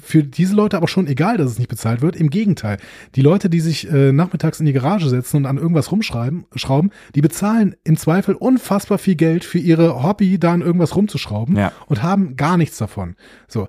für 0.00 0.22
diese 0.22 0.54
Leute 0.54 0.76
aber 0.76 0.88
schon 0.88 1.06
egal, 1.06 1.36
dass 1.36 1.50
es 1.50 1.58
nicht 1.58 1.68
bezahlt 1.68 2.02
wird. 2.02 2.16
Im 2.16 2.30
Gegenteil. 2.30 2.78
Die 3.14 3.20
Leute, 3.20 3.50
die 3.50 3.60
sich 3.60 3.90
äh, 3.90 4.12
nachmittags 4.12 4.60
in 4.60 4.66
die 4.66 4.72
Garage 4.72 5.08
setzen 5.08 5.38
und 5.38 5.46
an 5.46 5.58
irgendwas 5.58 5.92
rumschreiben, 5.92 6.46
schrauben, 6.54 6.90
die 7.14 7.20
bezahlen 7.20 7.76
im 7.84 7.96
Zweifel 7.96 8.34
unfassbar 8.34 8.98
viel 8.98 9.14
Geld 9.14 9.44
für 9.44 9.58
ihre 9.58 10.02
Hobby, 10.02 10.38
da 10.38 10.52
an 10.52 10.62
irgendwas 10.62 10.96
rumzuschrauben 10.96 11.56
ja. 11.56 11.72
und 11.86 12.02
haben 12.02 12.36
gar 12.36 12.56
nichts 12.56 12.78
davon. 12.78 13.16
So 13.46 13.68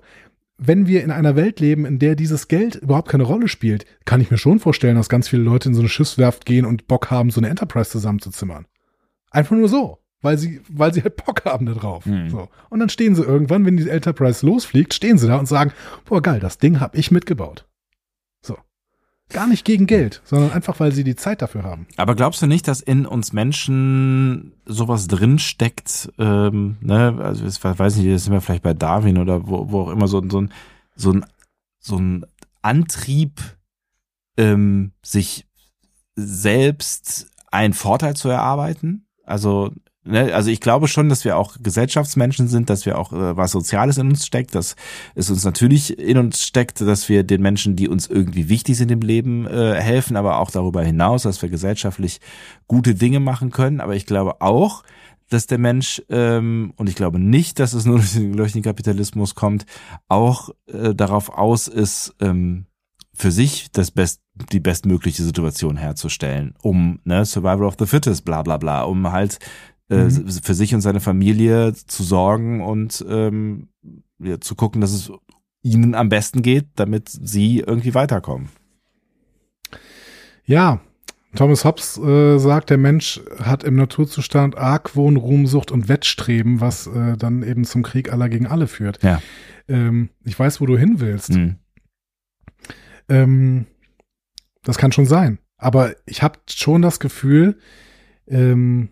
wenn 0.58 0.86
wir 0.86 1.04
in 1.04 1.10
einer 1.10 1.36
Welt 1.36 1.60
leben, 1.60 1.84
in 1.84 1.98
der 1.98 2.14
dieses 2.14 2.48
Geld 2.48 2.76
überhaupt 2.76 3.08
keine 3.08 3.24
Rolle 3.24 3.48
spielt, 3.48 3.84
kann 4.04 4.20
ich 4.20 4.30
mir 4.30 4.38
schon 4.38 4.58
vorstellen, 4.58 4.96
dass 4.96 5.08
ganz 5.08 5.28
viele 5.28 5.42
Leute 5.42 5.68
in 5.68 5.74
so 5.74 5.80
eine 5.80 5.88
Schiffswerft 5.88 6.46
gehen 6.46 6.64
und 6.64 6.86
Bock 6.88 7.10
haben, 7.10 7.30
so 7.30 7.40
eine 7.40 7.48
Enterprise 7.48 7.90
zusammenzuzimmern. 7.90 8.66
Einfach 9.30 9.56
nur 9.56 9.68
so, 9.68 9.98
weil 10.22 10.38
sie, 10.38 10.62
weil 10.68 10.94
sie 10.94 11.02
halt 11.02 11.16
Bock 11.16 11.44
haben 11.44 11.66
da 11.66 11.74
drauf. 11.74 12.06
Mhm. 12.06 12.30
So. 12.30 12.48
Und 12.70 12.80
dann 12.80 12.88
stehen 12.88 13.14
sie 13.14 13.22
irgendwann, 13.22 13.66
wenn 13.66 13.76
die 13.76 13.88
Enterprise 13.88 14.44
losfliegt, 14.46 14.94
stehen 14.94 15.18
sie 15.18 15.26
da 15.26 15.36
und 15.36 15.46
sagen, 15.46 15.72
boah 16.06 16.22
geil, 16.22 16.40
das 16.40 16.58
Ding 16.58 16.80
hab 16.80 16.96
ich 16.96 17.10
mitgebaut. 17.10 17.66
Gar 19.30 19.48
nicht 19.48 19.64
gegen 19.64 19.86
Geld, 19.86 20.22
sondern 20.24 20.52
einfach, 20.52 20.78
weil 20.78 20.92
sie 20.92 21.02
die 21.02 21.16
Zeit 21.16 21.42
dafür 21.42 21.64
haben. 21.64 21.86
Aber 21.96 22.14
glaubst 22.14 22.42
du 22.42 22.46
nicht, 22.46 22.68
dass 22.68 22.80
in 22.80 23.06
uns 23.06 23.32
Menschen 23.32 24.52
sowas 24.66 25.08
drinsteckt, 25.08 26.12
ähm, 26.18 26.76
ne, 26.80 27.18
also 27.20 27.44
ich 27.44 27.62
weiß 27.62 27.96
nicht, 27.96 28.08
das 28.08 28.24
sind 28.24 28.32
wir 28.32 28.40
vielleicht 28.40 28.62
bei 28.62 28.74
Darwin 28.74 29.18
oder 29.18 29.48
wo, 29.48 29.70
wo 29.70 29.80
auch 29.82 29.90
immer 29.90 30.06
so, 30.06 30.22
so 30.28 30.42
ein, 30.42 30.52
so 30.94 31.12
ein, 31.12 31.26
so 31.80 31.96
ein 31.96 32.24
Antrieb, 32.62 33.40
ähm, 34.36 34.92
sich 35.02 35.46
selbst 36.14 37.30
einen 37.50 37.74
Vorteil 37.74 38.14
zu 38.16 38.28
erarbeiten? 38.28 39.06
Also 39.24 39.72
Ne, 40.06 40.32
also 40.32 40.50
ich 40.50 40.60
glaube 40.60 40.86
schon, 40.86 41.08
dass 41.08 41.24
wir 41.24 41.36
auch 41.36 41.56
Gesellschaftsmenschen 41.60 42.46
sind, 42.46 42.70
dass 42.70 42.86
wir 42.86 42.96
auch 42.96 43.12
äh, 43.12 43.36
was 43.36 43.50
Soziales 43.50 43.98
in 43.98 44.08
uns 44.08 44.24
steckt, 44.24 44.54
dass 44.54 44.76
es 45.16 45.30
uns 45.30 45.44
natürlich 45.44 45.98
in 45.98 46.16
uns 46.16 46.44
steckt, 46.44 46.80
dass 46.80 47.08
wir 47.08 47.24
den 47.24 47.42
Menschen, 47.42 47.74
die 47.74 47.88
uns 47.88 48.06
irgendwie 48.06 48.48
wichtig 48.48 48.76
sind 48.76 48.92
im 48.92 49.00
Leben, 49.00 49.48
äh, 49.48 49.74
helfen, 49.74 50.16
aber 50.16 50.38
auch 50.38 50.52
darüber 50.52 50.82
hinaus, 50.84 51.24
dass 51.24 51.42
wir 51.42 51.48
gesellschaftlich 51.48 52.20
gute 52.68 52.94
Dinge 52.94 53.18
machen 53.18 53.50
können. 53.50 53.80
Aber 53.80 53.96
ich 53.96 54.06
glaube 54.06 54.40
auch, 54.40 54.84
dass 55.28 55.48
der 55.48 55.58
Mensch, 55.58 56.00
ähm, 56.08 56.72
und 56.76 56.88
ich 56.88 56.94
glaube 56.94 57.18
nicht, 57.18 57.58
dass 57.58 57.72
es 57.72 57.84
nur 57.84 57.98
durch 58.00 58.12
den, 58.12 58.32
den 58.32 58.62
Kapitalismus 58.62 59.34
kommt, 59.34 59.66
auch 60.08 60.50
äh, 60.66 60.94
darauf 60.94 61.30
aus 61.30 61.66
ist, 61.66 62.14
ähm, 62.20 62.66
für 63.12 63.32
sich 63.32 63.72
das 63.72 63.90
best, 63.90 64.20
die 64.52 64.60
bestmögliche 64.60 65.24
Situation 65.24 65.76
herzustellen, 65.76 66.54
um 66.62 67.00
ne, 67.04 67.24
Survival 67.24 67.64
of 67.64 67.76
the 67.78 67.86
Fittest, 67.86 68.24
bla 68.24 68.42
bla 68.42 68.58
bla, 68.58 68.82
um 68.82 69.10
halt 69.10 69.38
äh, 69.90 70.04
Mhm. 70.04 70.28
für 70.42 70.54
sich 70.54 70.74
und 70.74 70.80
seine 70.80 71.00
Familie 71.00 71.72
zu 71.74 72.02
sorgen 72.02 72.60
und 72.62 73.04
ähm, 73.08 73.68
ja, 74.18 74.40
zu 74.40 74.54
gucken, 74.54 74.80
dass 74.80 74.92
es 74.92 75.12
ihnen 75.62 75.94
am 75.94 76.08
besten 76.08 76.42
geht, 76.42 76.66
damit 76.76 77.08
sie 77.08 77.60
irgendwie 77.60 77.94
weiterkommen. 77.94 78.48
Ja, 80.44 80.80
Thomas 81.34 81.64
Hobbes 81.64 81.98
äh, 81.98 82.38
sagt, 82.38 82.70
der 82.70 82.78
Mensch 82.78 83.20
hat 83.42 83.62
im 83.64 83.76
Naturzustand 83.76 84.56
Argwohn, 84.56 85.16
Ruhmsucht 85.16 85.70
und 85.70 85.88
Wettstreben, 85.88 86.60
was 86.60 86.86
äh, 86.86 87.16
dann 87.16 87.42
eben 87.42 87.64
zum 87.64 87.82
Krieg 87.82 88.12
aller 88.12 88.28
gegen 88.28 88.46
alle 88.46 88.68
führt. 88.68 89.02
Ja. 89.02 89.20
Ähm, 89.68 90.08
ich 90.24 90.38
weiß, 90.38 90.60
wo 90.60 90.66
du 90.66 90.78
hin 90.78 91.00
willst. 91.00 91.30
Mhm. 91.34 91.56
Ähm, 93.08 93.66
das 94.62 94.78
kann 94.78 94.92
schon 94.92 95.06
sein. 95.06 95.38
Aber 95.58 95.94
ich 96.06 96.22
habe 96.22 96.38
schon 96.48 96.80
das 96.82 97.00
Gefühl, 97.00 97.58
ähm, 98.28 98.88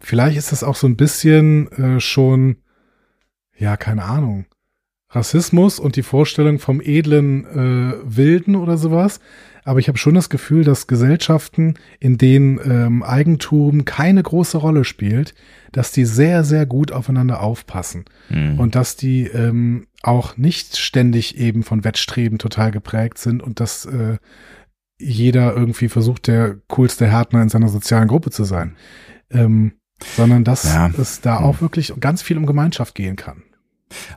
vielleicht 0.00 0.36
ist 0.36 0.52
das 0.52 0.64
auch 0.64 0.76
so 0.76 0.86
ein 0.86 0.96
bisschen 0.96 1.70
äh, 1.72 2.00
schon, 2.00 2.56
ja, 3.56 3.76
keine 3.76 4.04
Ahnung, 4.04 4.46
Rassismus 5.10 5.78
und 5.78 5.96
die 5.96 6.02
Vorstellung 6.02 6.58
vom 6.58 6.80
edlen 6.80 7.44
äh, 7.46 7.94
Wilden 8.04 8.56
oder 8.56 8.76
sowas. 8.76 9.20
Aber 9.64 9.80
ich 9.80 9.88
habe 9.88 9.98
schon 9.98 10.14
das 10.14 10.30
Gefühl, 10.30 10.62
dass 10.62 10.86
Gesellschaften, 10.86 11.74
in 11.98 12.18
denen 12.18 12.60
ähm, 12.64 13.02
Eigentum 13.02 13.84
keine 13.84 14.22
große 14.22 14.58
Rolle 14.58 14.84
spielt, 14.84 15.34
dass 15.72 15.90
die 15.90 16.04
sehr, 16.04 16.44
sehr 16.44 16.66
gut 16.66 16.92
aufeinander 16.92 17.40
aufpassen 17.42 18.04
Mhm. 18.28 18.60
und 18.60 18.74
dass 18.76 18.96
die 18.96 19.24
ähm, 19.26 19.86
auch 20.02 20.36
nicht 20.36 20.76
ständig 20.76 21.36
eben 21.38 21.62
von 21.64 21.82
Wettstreben 21.82 22.38
total 22.38 22.70
geprägt 22.70 23.18
sind 23.18 23.42
und 23.42 23.58
dass 23.58 23.86
äh, 23.86 24.18
jeder 24.98 25.54
irgendwie 25.56 25.88
versucht, 25.88 26.26
der 26.28 26.58
coolste 26.68 27.06
Härtner 27.06 27.42
in 27.42 27.48
seiner 27.48 27.68
sozialen 27.68 28.08
Gruppe 28.08 28.30
zu 28.30 28.44
sein. 28.44 28.76
Ähm, 29.30 29.72
sondern 30.16 30.44
dass 30.44 30.64
Ja. 30.64 30.88
es 30.98 31.20
da 31.20 31.38
Hm. 31.38 31.44
auch 31.44 31.60
wirklich 31.60 31.92
ganz 32.00 32.22
viel 32.22 32.36
um 32.38 32.46
Gemeinschaft 32.46 32.94
gehen 32.94 33.16
kann. 33.16 33.42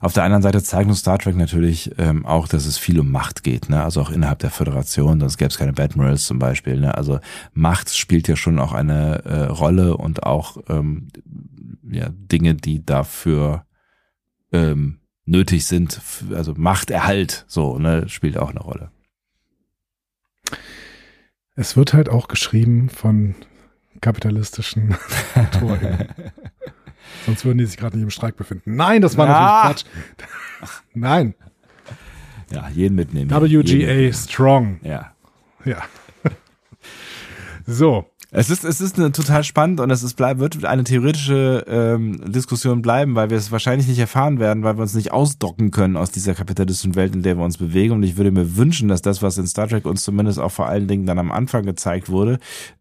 Auf 0.01 0.13
der 0.13 0.23
anderen 0.23 0.41
Seite 0.41 0.63
zeigt 0.63 0.89
uns 0.89 0.99
Star 1.01 1.19
Trek 1.19 1.36
natürlich 1.36 1.91
ähm, 1.99 2.25
auch, 2.25 2.47
dass 2.47 2.65
es 2.65 2.80
viel 2.80 2.99
um 2.99 3.11
Macht 3.11 3.43
geht, 3.43 3.69
ne? 3.69 3.84
Also 3.84 4.01
auch 4.01 4.09
innerhalb 4.09 4.39
der 4.39 4.49
Föderation, 4.49 5.19
sonst 5.19 5.38
gäbe 5.38 5.49
es 5.49 5.59
keine 5.59 5.77
Admirals 5.80 6.25
zum 6.25 6.39
Beispiel. 6.39 6.80
Ne? 6.80 6.95
Also 6.97 7.19
Macht 7.53 7.95
spielt 7.95 8.27
ja 8.27 8.36
schon 8.36 8.57
auch 8.57 8.73
eine 8.73 9.23
äh, 9.25 9.43
Rolle 9.43 9.95
und 9.95 10.23
auch 10.23 10.57
ähm, 10.69 11.09
ja, 11.88 12.09
Dinge, 12.11 12.55
die 12.55 12.84
dafür 12.84 13.65
ähm, 14.51 15.01
nötig 15.25 15.67
sind, 15.67 16.01
also 16.34 16.55
Machterhalt, 16.57 17.45
so, 17.47 17.77
ne, 17.77 18.09
spielt 18.09 18.39
auch 18.39 18.49
eine 18.49 18.61
Rolle. 18.61 18.89
Es 21.55 21.77
wird 21.77 21.93
halt 21.93 22.09
auch 22.09 22.27
geschrieben 22.27 22.89
von 22.89 23.36
kapitalistischen 24.02 24.95
Autoren. 25.36 26.08
Sonst 27.26 27.43
würden 27.45 27.58
die 27.58 27.66
sich 27.66 27.78
gerade 27.78 27.95
nicht 27.97 28.04
im 28.04 28.10
Streik 28.10 28.36
befinden. 28.38 28.76
Nein, 28.76 29.02
das 29.02 29.18
war 29.18 29.28
Ja. 29.28 29.34
natürlich 29.70 29.86
Quatsch. 30.58 30.72
Nein, 30.93 31.34
Ja, 32.52 32.68
jeden 32.70 32.95
mitnehmen. 32.95 33.30
Jeden 33.30 33.41
WGA 33.64 33.88
mitnehmen. 33.93 34.14
Strong. 34.14 34.80
Ja. 34.84 35.14
Ja. 35.66 35.84
So, 37.66 38.10
Es 38.32 38.51
ist, 38.51 38.63
es 38.63 38.80
ist 38.80 38.99
eine, 38.99 39.11
total 39.11 39.43
spannend 39.43 39.80
und 39.80 39.89
es 39.89 40.03
ist, 40.03 40.13
bleib, 40.13 40.38
wird 40.38 40.63
eine 40.63 40.84
theoretische 40.84 41.65
ähm, 41.67 42.32
Diskussion 42.32 42.84
bleiben, 42.84 43.15
weil 43.15 43.32
wir 43.32 43.38
es 43.38 43.51
wahrscheinlich 43.51 43.88
nicht 43.88 43.97
erfahren 43.97 44.39
werden, 44.39 44.61
weil 44.63 44.77
wir 44.77 44.84
uns 44.84 44.93
nicht 44.93 45.11
ausdocken 45.11 45.71
können 45.71 45.97
aus 45.97 46.11
dieser 46.11 46.36
kapitalistischen 46.36 46.93
Welt, 46.95 47.15
in 47.15 47.23
der 47.23 47.38
wir 47.38 47.43
uns 47.43 47.57
bewegen. 47.57 47.93
Und 47.93 48.03
ich 48.03 48.17
würde 48.17 48.30
mir 48.30 48.55
wünschen, 48.55 48.88
dass 48.88 49.01
das, 49.01 49.23
was 49.23 49.39
in 49.39 49.47
Star 49.47 49.67
Trek 49.67 49.88
uns 49.88 50.03
zumindest 50.03 50.38
auch 50.38 50.51
vor 50.51 50.67
allen 50.67 50.88
Dingen 50.88 51.07
dann 51.07 51.17
am 51.17 51.32
Anfang 51.32 51.65
gezeigt 51.65 52.09
wurde, 52.09 52.38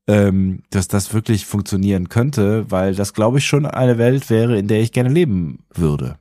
ähm, 0.07 0.65
dass 0.69 0.87
das 0.87 1.15
wirklich 1.15 1.47
funktionieren 1.47 2.11
könnte, 2.11 2.71
weil 2.71 2.95
das, 2.95 3.15
glaube 3.15 3.39
ich, 3.39 3.47
schon 3.47 3.65
eine 3.65 3.97
Welt 3.97 4.29
wäre, 4.29 4.59
in 4.59 4.69
der 4.69 4.83
ich 4.83 4.93
gerne 4.93 5.09
leben 5.09 5.61
würde. 5.75 6.17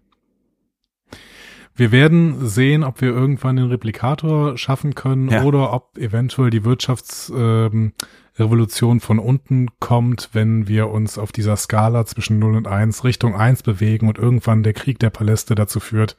Wir 1.75 1.91
werden 1.91 2.47
sehen, 2.47 2.84
ob 2.84 3.01
wir 3.01 3.09
irgendwann 3.09 3.57
den 3.57 3.67
Replikator 3.67 4.57
schaffen 4.57 4.95
können 4.95 5.30
Ja. 5.30 5.43
oder 5.43 5.73
ob 5.73 5.97
eventuell 5.97 6.49
die 6.49 6.63
Wirtschaftsrevolution 6.65 7.73
ähm, 7.73 7.93
Revolution 8.40 9.00
von 9.00 9.20
unten 9.20 9.68
kommt, 9.80 10.30
wenn 10.34 10.68
wir 10.68 10.90
uns 10.90 11.18
auf 11.18 11.32
dieser 11.32 11.56
Skala 11.58 12.06
zwischen 12.06 12.40
0 12.40 12.56
und 12.56 12.68
1 12.68 13.04
Richtung 13.04 13.36
1 13.36 13.64
bewegen 13.64 14.08
und 14.08 14.18
irgendwann 14.18 14.64
der 14.64 14.74
Krieg 14.74 15.00
der 15.00 15.10
Paläste 15.10 15.56
dazu 15.56 15.80
führt, 15.80 16.18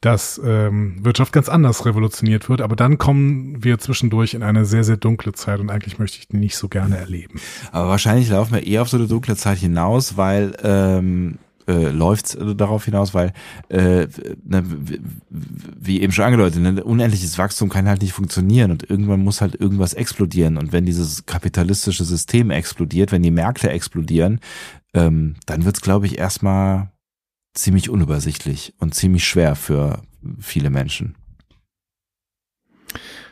dass 0.00 0.40
ähm, 0.44 1.04
Wirtschaft 1.04 1.32
ganz 1.32 1.48
anders 1.48 1.84
revolutioniert 1.84 2.48
wird. 2.48 2.60
Aber 2.60 2.76
dann 2.76 2.98
kommen 2.98 3.62
wir 3.64 3.78
zwischendurch 3.78 4.34
in 4.34 4.42
eine 4.42 4.64
sehr, 4.64 4.84
sehr 4.84 4.96
dunkle 4.96 5.32
Zeit 5.32 5.60
und 5.60 5.70
eigentlich 5.70 5.98
möchte 5.98 6.18
ich 6.18 6.28
die 6.28 6.36
nicht 6.36 6.56
so 6.56 6.68
gerne 6.68 6.96
erleben. 6.96 7.40
Aber 7.72 7.88
wahrscheinlich 7.88 8.28
laufen 8.28 8.54
wir 8.54 8.66
eher 8.66 8.82
auf 8.82 8.88
so 8.88 8.96
eine 8.96 9.08
dunkle 9.08 9.36
Zeit 9.36 9.58
hinaus, 9.58 10.16
weil 10.16 10.56
ähm, 10.62 11.38
äh, 11.68 11.90
läuft 11.90 12.36
darauf 12.58 12.86
hinaus, 12.86 13.14
weil 13.14 13.32
äh, 13.68 14.08
ne, 14.44 14.64
wie 15.28 16.00
eben 16.00 16.12
schon 16.12 16.24
angedeutet, 16.24 16.60
ne, 16.60 16.82
unendliches 16.82 17.36
Wachstum 17.38 17.68
kann 17.68 17.88
halt 17.88 18.02
nicht 18.02 18.12
funktionieren 18.12 18.70
und 18.70 18.88
irgendwann 18.88 19.22
muss 19.22 19.40
halt 19.40 19.54
irgendwas 19.54 19.94
explodieren 19.94 20.56
und 20.56 20.72
wenn 20.72 20.86
dieses 20.86 21.26
kapitalistische 21.26 22.04
System 22.04 22.50
explodiert, 22.50 23.12
wenn 23.12 23.22
die 23.22 23.30
Märkte 23.30 23.70
explodieren, 23.70 24.40
ähm, 24.94 25.34
dann 25.46 25.64
wird's 25.64 25.82
glaube 25.82 26.06
ich 26.06 26.18
erstmal 26.18 26.90
ziemlich 27.54 27.90
unübersichtlich 27.90 28.74
und 28.78 28.94
ziemlich 28.94 29.26
schwer 29.26 29.54
für 29.54 30.02
viele 30.40 30.70
Menschen. 30.70 31.16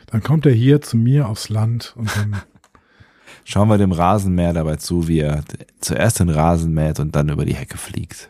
Dann 0.07 0.23
kommt 0.23 0.45
er 0.45 0.53
hier 0.53 0.81
zu 0.81 0.95
mir 0.95 1.27
aufs 1.27 1.49
Land 1.49 1.93
und 1.97 2.15
dann 2.15 2.41
Schauen 3.49 3.69
wir 3.69 3.77
dem 3.77 3.93
Rasenmäher 3.93 4.51
dabei 4.51 4.75
zu, 4.75 5.07
wie 5.07 5.19
er 5.21 5.41
zuerst 5.79 6.19
den 6.19 6.27
Rasen 6.27 6.73
mäht 6.73 6.99
und 6.99 7.15
dann 7.15 7.29
über 7.29 7.45
die 7.45 7.55
Hecke 7.55 7.77
fliegt. 7.77 8.29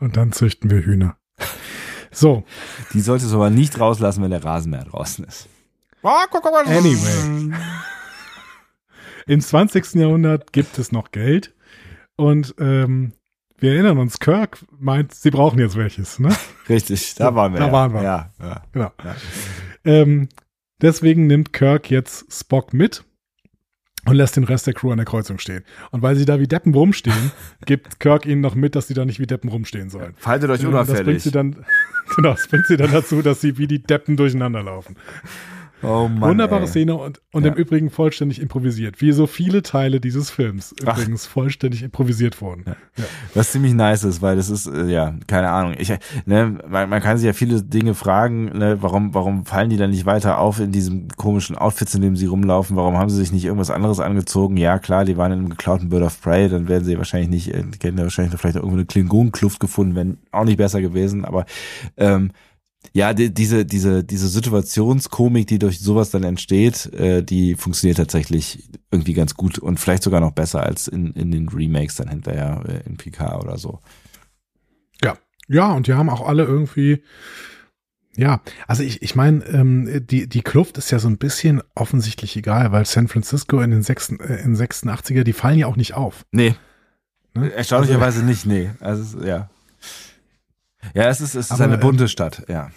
und 0.00 0.16
dann 0.16 0.32
züchten 0.32 0.70
wir 0.70 0.80
Hühner. 0.86 1.18
So, 2.10 2.44
Die 2.94 3.02
solltest 3.02 3.32
du 3.32 3.36
aber 3.36 3.50
nicht 3.50 3.78
rauslassen, 3.78 4.22
wenn 4.22 4.30
der 4.30 4.42
Rasenmäher 4.42 4.84
draußen 4.84 5.22
ist. 5.26 5.50
Anyway. 6.66 7.54
Im 9.26 9.40
20. 9.42 9.96
Jahrhundert 9.96 10.54
gibt 10.54 10.78
es 10.78 10.90
noch 10.90 11.10
Geld 11.10 11.54
und 12.16 12.54
ähm, 12.58 13.12
wir 13.58 13.72
erinnern 13.72 13.98
uns, 13.98 14.18
Kirk 14.18 14.64
meint, 14.78 15.12
sie 15.12 15.30
brauchen 15.30 15.58
jetzt 15.58 15.76
welches. 15.76 16.18
Ne? 16.18 16.34
Richtig, 16.70 17.16
da 17.16 17.34
waren 17.34 17.52
wir. 17.52 17.60
Da 17.60 17.66
ja. 17.66 17.72
waren 17.72 17.92
wir. 17.92 18.02
Ja, 18.02 18.32
ja. 18.40 18.62
Genau. 18.72 18.92
Ja. 19.04 19.16
Ähm, 19.84 20.30
deswegen 20.80 21.26
nimmt 21.26 21.52
Kirk 21.52 21.90
jetzt 21.90 22.32
Spock 22.32 22.72
mit 22.72 23.04
und 24.06 24.16
lässt 24.16 24.36
den 24.36 24.44
Rest 24.44 24.66
der 24.66 24.74
Crew 24.74 24.90
an 24.90 24.98
der 24.98 25.06
Kreuzung 25.06 25.38
stehen. 25.38 25.64
Und 25.90 26.02
weil 26.02 26.16
sie 26.16 26.24
da 26.24 26.38
wie 26.40 26.46
Deppen 26.46 26.74
rumstehen, 26.74 27.32
gibt 27.66 28.00
Kirk 28.00 28.26
ihnen 28.26 28.40
noch 28.40 28.54
mit, 28.54 28.74
dass 28.76 28.88
sie 28.88 28.94
da 28.94 29.04
nicht 29.04 29.18
wie 29.20 29.26
Deppen 29.26 29.50
rumstehen 29.50 29.90
sollen. 29.90 30.14
Faltet 30.16 30.50
euch 30.50 30.62
Ähm, 30.62 30.72
Das 30.72 30.86
bringt 30.86 30.98
unauffällig. 30.98 31.22
sie 31.22 31.30
dann, 31.30 31.56
genau, 32.16 32.32
das 32.32 32.48
bringt 32.48 32.66
sie 32.66 32.76
dann 32.76 32.92
dazu, 32.92 33.22
dass 33.22 33.40
sie 33.40 33.58
wie 33.58 33.66
die 33.66 33.82
Deppen 33.82 34.16
durcheinander 34.16 34.62
laufen. 34.62 34.96
Oh 35.84 36.08
Mann, 36.08 36.30
Wunderbare 36.30 36.62
ey. 36.62 36.68
Szene 36.68 36.94
und, 36.94 37.20
und 37.32 37.44
Ja. 37.44 37.52
im 37.52 37.56
Übrigen 37.56 37.90
vollständig 37.90 38.40
improvisiert. 38.40 39.00
Wie 39.00 39.12
so 39.12 39.26
viele 39.26 39.62
Teile 39.62 40.00
dieses 40.00 40.30
Films 40.30 40.74
Ach. 40.86 40.98
übrigens 40.98 41.26
vollständig 41.26 41.82
improvisiert 41.82 42.40
wurden. 42.40 42.64
Ja. 42.66 43.04
Was 43.34 43.52
ziemlich 43.52 43.74
nice 43.74 44.04
ist, 44.04 44.22
weil 44.22 44.36
das 44.36 44.50
ist, 44.50 44.66
äh, 44.66 44.86
ja, 44.86 45.14
keine 45.26 45.50
Ahnung. 45.50 45.74
Ich, 45.78 45.92
ne, 46.26 46.58
man, 46.68 46.88
man 46.88 47.02
kann 47.02 47.18
sich 47.18 47.26
ja 47.26 47.32
viele 47.32 47.62
Dinge 47.62 47.94
fragen, 47.94 48.46
ne, 48.56 48.78
warum, 48.80 49.14
warum 49.14 49.46
fallen 49.46 49.70
die 49.70 49.76
dann 49.76 49.90
nicht 49.90 50.06
weiter 50.06 50.38
auf 50.38 50.60
in 50.60 50.72
diesem 50.72 51.08
komischen 51.16 51.56
Outfits, 51.56 51.94
in 51.94 52.02
dem 52.02 52.16
sie 52.16 52.26
rumlaufen? 52.26 52.76
Warum 52.76 52.96
haben 52.96 53.10
sie 53.10 53.16
sich 53.16 53.32
nicht 53.32 53.44
irgendwas 53.44 53.70
anderes 53.70 54.00
angezogen? 54.00 54.56
Ja, 54.56 54.78
klar, 54.78 55.04
die 55.04 55.16
waren 55.16 55.32
in 55.32 55.38
einem 55.40 55.48
geklauten 55.50 55.88
Bird 55.88 56.02
of 56.04 56.20
Prey, 56.20 56.48
dann 56.48 56.68
werden 56.68 56.84
sie 56.84 56.96
wahrscheinlich 56.98 57.30
nicht, 57.30 57.48
äh, 57.54 57.62
die 57.62 57.78
hätten 57.86 57.98
ja 57.98 58.04
wahrscheinlich 58.04 58.38
vielleicht 58.40 58.56
irgendwo 58.56 58.76
eine 58.76 58.86
Klingonenkluft 58.86 59.60
gefunden, 59.60 59.94
wenn 59.94 60.18
auch 60.32 60.44
nicht 60.44 60.56
besser 60.58 60.80
gewesen, 60.80 61.24
aber 61.24 61.44
ähm, 61.96 62.30
ja, 62.94 63.12
die, 63.12 63.34
diese, 63.34 63.66
diese, 63.66 64.04
diese 64.04 64.28
Situationskomik, 64.28 65.46
die 65.46 65.58
durch 65.58 65.80
sowas 65.80 66.10
dann 66.10 66.22
entsteht, 66.22 66.86
äh, 66.94 67.22
die 67.22 67.56
funktioniert 67.56 67.98
tatsächlich 67.98 68.68
irgendwie 68.90 69.14
ganz 69.14 69.34
gut 69.34 69.58
und 69.58 69.80
vielleicht 69.80 70.04
sogar 70.04 70.20
noch 70.20 70.32
besser 70.32 70.62
als 70.62 70.88
in, 70.88 71.12
in 71.12 71.30
den 71.30 71.48
Remakes 71.48 71.96
dann 71.96 72.08
hinterher 72.08 72.62
äh, 72.66 72.88
in 72.88 72.96
PK 72.96 73.40
oder 73.40 73.58
so. 73.58 73.80
Ja. 75.02 75.16
ja, 75.48 75.72
und 75.72 75.86
die 75.88 75.94
haben 75.94 76.08
auch 76.08 76.26
alle 76.26 76.44
irgendwie, 76.44 77.02
ja, 78.16 78.40
also 78.68 78.82
ich, 78.82 79.02
ich 79.02 79.16
meine, 79.16 79.44
ähm, 79.46 80.06
die, 80.06 80.28
die 80.28 80.42
Kluft 80.42 80.78
ist 80.78 80.90
ja 80.90 81.00
so 81.00 81.08
ein 81.08 81.18
bisschen 81.18 81.62
offensichtlich 81.74 82.36
egal, 82.36 82.70
weil 82.70 82.86
San 82.86 83.08
Francisco 83.08 83.60
in 83.60 83.72
den, 83.72 83.82
sechsten, 83.82 84.20
äh, 84.20 84.36
in 84.36 84.54
den 84.54 84.56
86er, 84.56 85.24
die 85.24 85.32
fallen 85.32 85.58
ja 85.58 85.66
auch 85.66 85.76
nicht 85.76 85.94
auf. 85.94 86.24
Nee, 86.30 86.54
Ne? 87.34 87.52
erstaunlicherweise 87.52 88.24
nicht, 88.24 88.46
nee. 88.46 88.70
Also, 88.80 89.22
ja. 89.24 89.50
Ja, 90.94 91.08
es 91.08 91.20
ist, 91.20 91.34
es 91.34 91.46
ist 91.46 91.52
Aber, 91.52 91.64
eine 91.64 91.78
bunte 91.78 92.08
Stadt, 92.08 92.44
ja. 92.48 92.70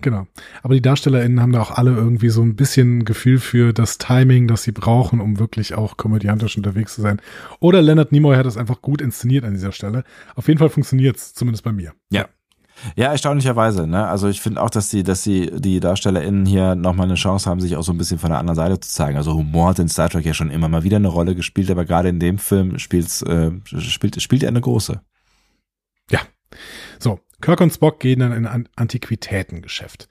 Genau. 0.00 0.26
Aber 0.62 0.74
die 0.74 0.82
DarstellerInnen 0.82 1.40
haben 1.40 1.52
da 1.52 1.60
auch 1.60 1.72
alle 1.72 1.90
irgendwie 1.90 2.28
so 2.28 2.42
ein 2.42 2.54
bisschen 2.54 3.04
Gefühl 3.04 3.38
für 3.38 3.72
das 3.72 3.98
Timing, 3.98 4.46
das 4.46 4.62
sie 4.62 4.72
brauchen, 4.72 5.20
um 5.20 5.38
wirklich 5.38 5.74
auch 5.74 5.96
komödiantisch 5.96 6.56
unterwegs 6.56 6.94
zu 6.94 7.02
sein. 7.02 7.20
Oder 7.58 7.82
Leonard 7.82 8.12
Nimoy 8.12 8.36
hat 8.36 8.46
das 8.46 8.56
einfach 8.56 8.80
gut 8.80 9.00
inszeniert 9.00 9.44
an 9.44 9.54
dieser 9.54 9.72
Stelle. 9.72 10.04
Auf 10.36 10.46
jeden 10.46 10.58
Fall 10.58 10.68
funktioniert's, 10.68 11.34
zumindest 11.34 11.64
bei 11.64 11.72
mir. 11.72 11.92
Ja. 12.10 12.26
Ja, 12.94 13.10
erstaunlicherweise. 13.10 13.88
Ne? 13.88 14.06
Also 14.06 14.28
ich 14.28 14.40
finde 14.40 14.62
auch, 14.62 14.70
dass 14.70 14.88
die, 14.88 15.02
dass 15.02 15.22
die, 15.22 15.50
die 15.60 15.80
DarstellerInnen 15.80 16.46
hier 16.46 16.76
nochmal 16.76 17.06
eine 17.06 17.16
Chance 17.16 17.50
haben, 17.50 17.60
sich 17.60 17.76
auch 17.76 17.82
so 17.82 17.92
ein 17.92 17.98
bisschen 17.98 18.20
von 18.20 18.30
der 18.30 18.38
anderen 18.38 18.54
Seite 18.54 18.78
zu 18.78 18.88
zeigen. 18.88 19.16
Also 19.16 19.34
Humor 19.34 19.70
hat 19.70 19.80
in 19.80 19.88
Star 19.88 20.08
Trek 20.08 20.24
ja 20.24 20.32
schon 20.32 20.50
immer 20.50 20.68
mal 20.68 20.84
wieder 20.84 20.98
eine 20.98 21.08
Rolle 21.08 21.34
gespielt, 21.34 21.72
aber 21.72 21.84
gerade 21.84 22.08
in 22.08 22.20
dem 22.20 22.38
Film 22.38 22.78
spielt's, 22.78 23.22
äh, 23.22 23.50
spielt, 23.64 24.22
spielt 24.22 24.44
er 24.44 24.50
eine 24.50 24.60
große. 24.60 25.00
Kirk 27.40 27.60
und 27.60 27.72
Spock 27.72 28.00
gehen 28.00 28.20
dann 28.20 28.32
in 28.32 28.46
ein 28.46 28.68
Antiquitätengeschäft. 28.76 30.08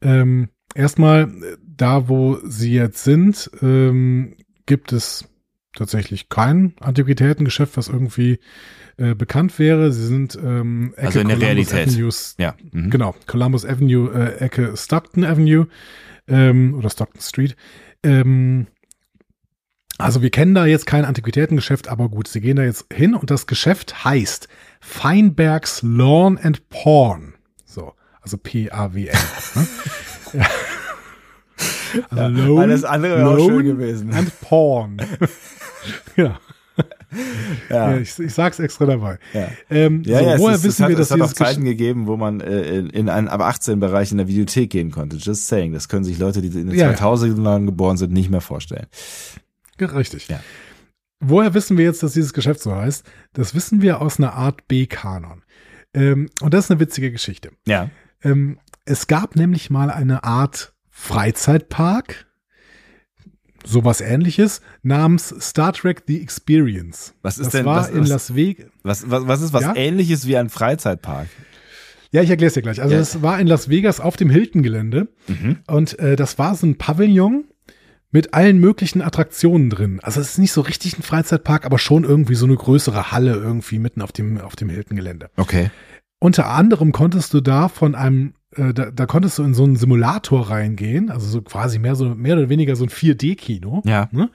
Ähm, 0.00 0.48
erstmal, 0.74 1.32
da 1.62 2.08
wo 2.08 2.38
sie 2.44 2.72
jetzt 2.72 3.04
sind, 3.04 3.50
ähm, 3.62 4.36
gibt 4.66 4.92
es 4.92 5.28
tatsächlich 5.74 6.28
kein 6.28 6.74
Antiquitätengeschäft, 6.80 7.76
was 7.76 7.88
irgendwie 7.88 8.38
äh, 8.96 9.14
bekannt 9.14 9.58
wäre. 9.58 9.92
Sie 9.92 10.06
sind 10.06 10.36
ähm, 10.36 10.92
Ecke 10.96 11.06
Also 11.06 11.20
in 11.20 11.28
der 11.28 11.36
Columbus 11.38 11.72
Realität. 11.72 11.88
Avenues, 11.88 12.34
Ja. 12.38 12.54
Mhm. 12.72 12.90
Genau, 12.90 13.14
Columbus 13.26 13.64
Avenue, 13.64 14.10
äh, 14.12 14.38
Ecke 14.38 14.76
Stockton 14.76 15.24
Avenue 15.24 15.68
ähm, 16.26 16.74
oder 16.74 16.90
Stockton 16.90 17.20
Street. 17.20 17.56
Ähm, 18.02 18.66
also 19.98 20.22
wir 20.22 20.30
kennen 20.30 20.54
da 20.54 20.64
jetzt 20.66 20.86
kein 20.86 21.04
Antiquitätengeschäft, 21.04 21.88
aber 21.88 22.08
gut, 22.08 22.28
sie 22.28 22.40
gehen 22.40 22.56
da 22.56 22.62
jetzt 22.62 22.86
hin 22.92 23.14
und 23.14 23.30
das 23.30 23.46
Geschäft 23.48 24.04
heißt 24.04 24.48
Feinbergs 24.80 25.82
Lawn 25.82 26.38
and 26.38 26.68
Porn. 26.68 27.34
So, 27.64 27.94
also 28.20 28.36
P-A-W-N. 28.38 29.18
ne? 29.54 29.66
ja. 30.40 30.46
Also 32.10 32.42
Lawn, 32.42 32.58
Alles 32.60 32.84
andere 32.84 33.16
wäre 33.16 33.28
auch 33.30 33.46
schön 33.46 33.64
gewesen. 33.64 34.12
And 34.12 34.40
Porn. 34.40 34.98
ja. 36.16 36.38
Ja. 37.70 37.92
ja 37.92 37.98
ich, 37.98 38.18
ich 38.18 38.34
sag's 38.34 38.58
extra 38.58 38.86
dabei. 38.86 39.18
Ja. 39.32 39.48
Ähm, 39.70 40.02
Ja, 40.04 40.18
so, 40.18 40.24
ja, 40.24 40.34
es, 40.34 40.40
woher 40.40 40.54
ist, 40.56 40.64
wissen 40.64 40.82
hat, 40.84 40.90
wir, 40.90 40.96
dass 40.96 41.10
es 41.10 41.12
hat 41.12 41.20
auch 41.22 41.32
Zeiten 41.32 41.64
gegeben, 41.64 42.06
wo 42.06 42.16
man 42.16 42.40
äh, 42.40 42.78
in, 42.78 42.90
in 42.90 43.08
einen 43.08 43.28
ab 43.28 43.40
18 43.40 43.80
Bereich 43.80 44.12
in 44.12 44.18
der 44.18 44.28
Videothek 44.28 44.70
gehen 44.70 44.90
konnte. 44.90 45.16
Just 45.16 45.46
saying. 45.46 45.72
Das 45.72 45.88
können 45.88 46.04
sich 46.04 46.18
Leute, 46.18 46.42
die 46.42 46.48
in 46.48 46.68
den 46.68 46.78
ja. 46.78 46.90
2000ern 46.92 47.66
geboren 47.66 47.96
sind, 47.96 48.12
nicht 48.12 48.30
mehr 48.30 48.40
vorstellen. 48.40 48.86
Richtig. 49.80 50.28
Ja. 50.28 50.40
Woher 51.20 51.52
wissen 51.54 51.76
wir 51.76 51.84
jetzt, 51.84 52.02
dass 52.02 52.12
dieses 52.12 52.32
Geschäft 52.32 52.60
so 52.60 52.74
heißt? 52.74 53.04
Das 53.32 53.54
wissen 53.54 53.82
wir 53.82 54.00
aus 54.00 54.18
einer 54.18 54.34
Art 54.34 54.68
B-Kanon. 54.68 55.42
Ähm, 55.94 56.28
und 56.40 56.54
das 56.54 56.66
ist 56.66 56.70
eine 56.70 56.80
witzige 56.80 57.10
Geschichte. 57.10 57.50
Ja. 57.66 57.90
Ähm, 58.22 58.58
es 58.84 59.06
gab 59.06 59.34
nämlich 59.36 59.70
mal 59.70 59.90
eine 59.90 60.22
Art 60.24 60.74
Freizeitpark, 60.90 62.26
sowas 63.64 64.00
ähnliches, 64.00 64.60
namens 64.82 65.34
Star 65.40 65.72
Trek 65.72 66.04
The 66.06 66.20
Experience. 66.22 67.14
Was 67.22 67.38
ist 67.38 67.46
das 67.46 67.52
denn- 67.52 67.66
war 67.66 67.82
was- 67.82 67.90
in 67.90 68.00
was- 68.00 68.08
Las 68.08 68.34
Vegas. 68.34 68.66
Was, 68.82 69.10
was, 69.10 69.26
was 69.26 69.42
ist 69.42 69.52
was 69.52 69.62
Ja? 69.62 69.74
ähnliches 69.76 70.26
wie 70.26 70.36
ein 70.36 70.48
Freizeitpark? 70.48 71.28
Ja, 72.10 72.22
ich 72.22 72.30
erkläre 72.30 72.48
es 72.48 72.54
dir 72.54 72.62
gleich. 72.62 72.80
Also 72.80 72.94
Ja. 72.94 73.00
es 73.00 73.20
war 73.20 73.38
in 73.40 73.46
Las 73.46 73.68
Vegas 73.68 74.00
auf 74.00 74.16
dem 74.16 74.30
Hilton-Gelände 74.30 75.08
Mhm. 75.26 75.58
und 75.66 75.98
äh, 75.98 76.16
das 76.16 76.38
war 76.38 76.54
so 76.54 76.66
ein 76.66 76.78
Pavillon 76.78 77.44
mit 78.10 78.34
allen 78.34 78.58
möglichen 78.58 79.02
Attraktionen 79.02 79.70
drin. 79.70 80.00
Also 80.02 80.20
es 80.20 80.30
ist 80.30 80.38
nicht 80.38 80.52
so 80.52 80.62
richtig 80.62 80.98
ein 80.98 81.02
Freizeitpark, 81.02 81.66
aber 81.66 81.78
schon 81.78 82.04
irgendwie 82.04 82.34
so 82.34 82.46
eine 82.46 82.56
größere 82.56 83.12
Halle 83.12 83.34
irgendwie 83.34 83.78
mitten 83.78 84.02
auf 84.02 84.12
dem, 84.12 84.40
auf 84.40 84.56
dem 84.56 84.70
Hilton-Gelände. 84.70 85.30
Okay. 85.36 85.70
Unter 86.18 86.48
anderem 86.48 86.92
konntest 86.92 87.34
du 87.34 87.40
da 87.40 87.68
von 87.68 87.94
einem, 87.94 88.34
äh, 88.56 88.72
da, 88.72 88.90
da 88.90 89.06
konntest 89.06 89.38
du 89.38 89.44
in 89.44 89.54
so 89.54 89.64
einen 89.64 89.76
Simulator 89.76 90.50
reingehen, 90.50 91.10
also 91.10 91.28
so 91.28 91.42
quasi 91.42 91.78
mehr 91.78 91.94
so 91.94 92.14
mehr 92.14 92.36
oder 92.36 92.48
weniger 92.48 92.76
so 92.76 92.84
ein 92.84 92.90
4D-Kino. 92.90 93.82
Ja. 93.84 94.08
Ne? 94.10 94.30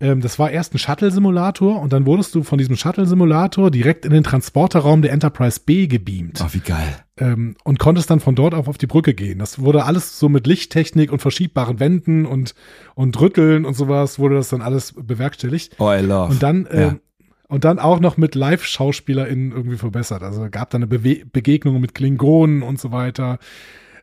Ähm, 0.00 0.20
das 0.20 0.38
war 0.40 0.50
erst 0.50 0.74
ein 0.74 0.78
Shuttle-Simulator 0.78 1.80
und 1.80 1.92
dann 1.92 2.04
wurdest 2.04 2.34
du 2.34 2.42
von 2.42 2.58
diesem 2.58 2.76
Shuttle-Simulator 2.76 3.70
direkt 3.70 4.04
in 4.04 4.10
den 4.12 4.24
Transporterraum 4.24 5.02
der 5.02 5.12
Enterprise 5.12 5.60
B 5.64 5.86
gebeamt 5.86 6.40
Oh, 6.44 6.48
wie 6.52 6.58
geil. 6.58 6.96
ähm, 7.18 7.54
und 7.62 7.78
konntest 7.78 8.10
dann 8.10 8.18
von 8.20 8.34
dort 8.34 8.54
auf 8.54 8.66
auf 8.66 8.76
die 8.76 8.88
Brücke 8.88 9.14
gehen. 9.14 9.38
Das 9.38 9.60
wurde 9.60 9.84
alles 9.84 10.18
so 10.18 10.28
mit 10.28 10.46
Lichttechnik 10.48 11.12
und 11.12 11.20
verschiebbaren 11.22 11.78
Wänden 11.78 12.26
und, 12.26 12.54
und 12.96 13.20
Rütteln 13.20 13.64
und 13.64 13.74
sowas 13.74 14.18
wurde 14.18 14.34
das 14.34 14.48
dann 14.48 14.62
alles 14.62 14.94
bewerkstelligt. 14.96 15.76
Oh, 15.78 15.92
I 15.92 16.00
love. 16.00 16.30
Und 16.32 16.42
dann, 16.42 16.64
Ja. 16.72 16.88
ähm, 16.88 17.00
und 17.46 17.64
dann 17.64 17.78
auch 17.78 18.00
noch 18.00 18.16
mit 18.16 18.34
Live-SchauspielerInnen 18.34 19.52
irgendwie 19.52 19.76
verbessert. 19.76 20.22
Also 20.24 20.48
gab 20.50 20.70
da 20.70 20.76
eine 20.78 20.88
Bewe 20.88 21.24
Begegnung 21.24 21.80
mit 21.80 21.94
Klingonen 21.94 22.62
und 22.62 22.80
so 22.80 22.90
weiter. 22.90 23.38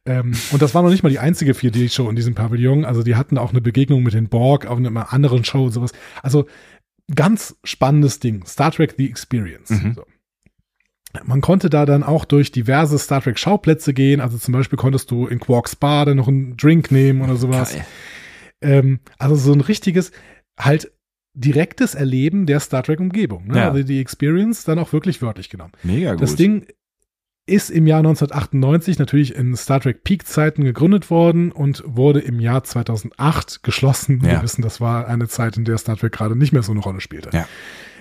Ähm, 0.06 0.34
und 0.52 0.62
das 0.62 0.74
war 0.74 0.82
noch 0.82 0.90
nicht 0.90 1.04
mal 1.04 1.10
die 1.10 1.20
einzige 1.20 1.54
4D-Show 1.54 2.10
in 2.10 2.16
diesem 2.16 2.34
Pavillon. 2.34 2.86
Also 2.86 3.04
die 3.04 3.16
hatten 3.16 3.38
auch 3.38 3.52
eine 3.52 3.62
Begegnung 3.62 4.04
mit 4.04 4.14
den 4.14 4.30
Borg 4.30 4.66
auf 4.66 4.78
einer 4.78 5.14
anderen 5.14 5.44
Show 5.44 5.66
und 5.66 5.72
sowas. 5.72 5.92
Also 6.24 6.48
ganz 7.14 7.56
spannendes 7.64 8.20
Ding. 8.20 8.46
Star 8.46 8.72
Trek 8.72 8.96
The 8.98 9.10
Experience. 9.10 9.70
Mhm. 9.70 9.94
So. 9.94 10.06
Man 11.24 11.42
konnte 11.42 11.70
da 11.70 11.86
dann 11.86 12.04
auch 12.04 12.26
durch 12.26 12.52
diverse 12.52 12.98
Star 12.98 13.22
Trek 13.22 13.38
Schauplätze 13.38 13.94
gehen. 13.94 14.22
Also 14.22 14.38
zum 14.38 14.54
Beispiel 14.54 14.78
konntest 14.78 15.12
du 15.12 15.28
in 15.28 15.40
Quarks 15.40 15.76
Bar 15.76 16.06
dann 16.06 16.18
noch 16.18 16.28
einen 16.28 16.58
Drink 16.58 16.92
nehmen 16.92 17.22
oder 17.22 17.36
sowas. 17.36 17.76
Ähm, 18.62 19.00
also 19.18 19.36
so 19.36 19.54
ein 19.54 19.62
richtiges, 19.62 20.12
halt 20.58 20.92
direktes 21.34 21.96
Erleben 21.96 22.46
der 22.46 22.60
Star 22.60 22.84
Trek-Umgebung. 22.84 23.48
Ne? 23.48 23.58
Ja. 23.58 23.72
Also 23.72 23.84
die 23.84 24.00
Experience 24.00 24.64
dann 24.64 24.80
auch 24.80 24.94
wirklich 24.94 25.22
wörtlich 25.22 25.50
genommen. 25.50 25.74
Mega 25.84 26.14
gut. 26.14 26.22
Das 26.22 26.36
Ding 26.36 26.66
ist 27.52 27.70
im 27.70 27.86
Jahr 27.88 28.00
1998 28.00 28.98
natürlich 29.00 29.36
in 29.36 29.56
Star 29.56 29.80
Trek 29.80 30.04
Peak-Zeiten 30.04 30.64
gegründet 30.64 31.10
worden 31.10 31.52
und 31.52 31.84
wurde 31.86 32.20
im 32.20 32.40
Jahr 32.40 32.64
2008 32.64 33.64
geschlossen. 33.64 34.22
Wir 34.22 34.34
Ja. 34.34 34.44
wissen, 34.44 34.62
das 34.62 34.82
war 34.82 35.08
eine 35.08 35.28
Zeit, 35.28 35.58
in 35.58 35.66
der 35.66 35.78
Star 35.78 35.98
Trek 35.98 36.14
gerade 36.14 36.36
nicht 36.36 36.54
mehr 36.54 36.64
so 36.64 36.72
eine 36.72 36.82
Rolle 36.82 37.02
spielte. 37.02 37.30
Ja. 37.34 37.48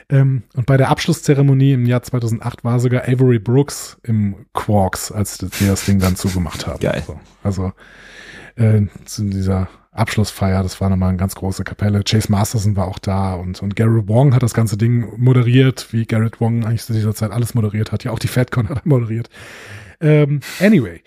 Ähm, 0.08 0.42
und 0.54 0.66
bei 0.66 0.76
der 0.76 0.88
Abschlusszeremonie 0.90 1.72
im 1.74 1.86
Jahr 1.86 2.02
2008 2.02 2.64
war 2.64 2.80
sogar 2.80 3.02
Avery 3.08 3.38
Brooks 3.38 3.98
im 4.02 4.46
Quarks, 4.54 5.12
als 5.12 5.38
die 5.38 5.66
das 5.66 5.84
Ding 5.84 6.00
dann 6.00 6.16
zugemacht 6.16 6.66
haben. 6.66 6.80
Geil. 6.80 7.02
So, 7.06 7.20
also 7.44 7.72
äh, 8.56 8.82
zu 9.04 9.24
dieser 9.24 9.68
Abschlussfeier, 9.92 10.62
das 10.62 10.80
war 10.80 10.88
nochmal 10.88 11.08
eine 11.08 11.18
ganz 11.18 11.34
große 11.34 11.64
Kapelle. 11.64 12.02
Chase 12.04 12.30
Masterson 12.30 12.76
war 12.76 12.86
auch 12.86 12.98
da 12.98 13.34
und, 13.34 13.60
und 13.60 13.74
Gary 13.74 14.06
Wong 14.06 14.34
hat 14.34 14.42
das 14.42 14.54
ganze 14.54 14.76
Ding 14.76 15.12
moderiert, 15.16 15.92
wie 15.92 16.06
Garrett 16.06 16.40
Wong 16.40 16.64
eigentlich 16.64 16.84
zu 16.84 16.92
dieser 16.92 17.14
Zeit 17.14 17.32
alles 17.32 17.54
moderiert 17.54 17.90
hat. 17.90 18.04
Ja, 18.04 18.12
auch 18.12 18.18
die 18.20 18.28
FatCon 18.28 18.68
hat 18.68 18.78
er 18.78 18.82
moderiert. 18.88 19.28
Ähm, 20.00 20.40
anyway. 20.60 21.02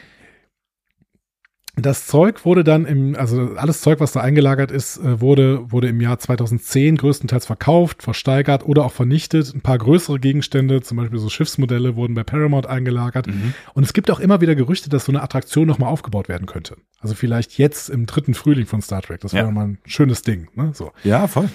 Das 1.75 2.05
Zeug 2.05 2.45
wurde 2.45 2.63
dann 2.63 2.85
im, 2.85 3.15
also 3.15 3.55
alles 3.55 3.81
Zeug, 3.81 3.99
was 3.99 4.11
da 4.11 4.21
eingelagert 4.21 4.69
ist, 4.69 4.97
äh, 4.97 5.19
wurde, 5.21 5.71
wurde 5.71 5.87
im 5.87 6.01
Jahr 6.01 6.19
2010 6.19 6.97
größtenteils 6.97 7.47
verkauft, 7.47 8.03
versteigert 8.03 8.63
oder 8.63 8.85
auch 8.85 8.91
vernichtet. 8.91 9.55
Ein 9.55 9.61
paar 9.61 9.79
größere 9.79 10.19
Gegenstände, 10.19 10.81
zum 10.81 10.97
Beispiel 10.97 11.17
so 11.17 11.29
Schiffsmodelle, 11.29 11.95
wurden 11.95 12.13
bei 12.13 12.23
Paramount 12.23 12.67
eingelagert. 12.67 13.25
Mhm. 13.25 13.55
Und 13.73 13.83
es 13.83 13.93
gibt 13.93 14.11
auch 14.11 14.19
immer 14.19 14.39
wieder 14.39 14.53
Gerüchte, 14.53 14.91
dass 14.91 15.05
so 15.05 15.11
eine 15.11 15.23
Attraktion 15.23 15.67
nochmal 15.67 15.89
aufgebaut 15.89 16.29
werden 16.29 16.45
könnte. 16.45 16.77
Also 16.99 17.15
vielleicht 17.15 17.57
jetzt 17.57 17.89
im 17.89 18.05
dritten 18.05 18.35
Frühling 18.35 18.67
von 18.67 18.83
Star 18.83 19.01
Trek. 19.01 19.21
Das 19.21 19.33
wäre 19.33 19.45
Ja. 19.47 19.51
mal 19.51 19.65
ein 19.69 19.77
schönes 19.85 20.21
Ding. 20.21 20.49
Ne? 20.53 20.71
So. 20.75 20.91
Ja, 21.03 21.27
voll. 21.27 21.49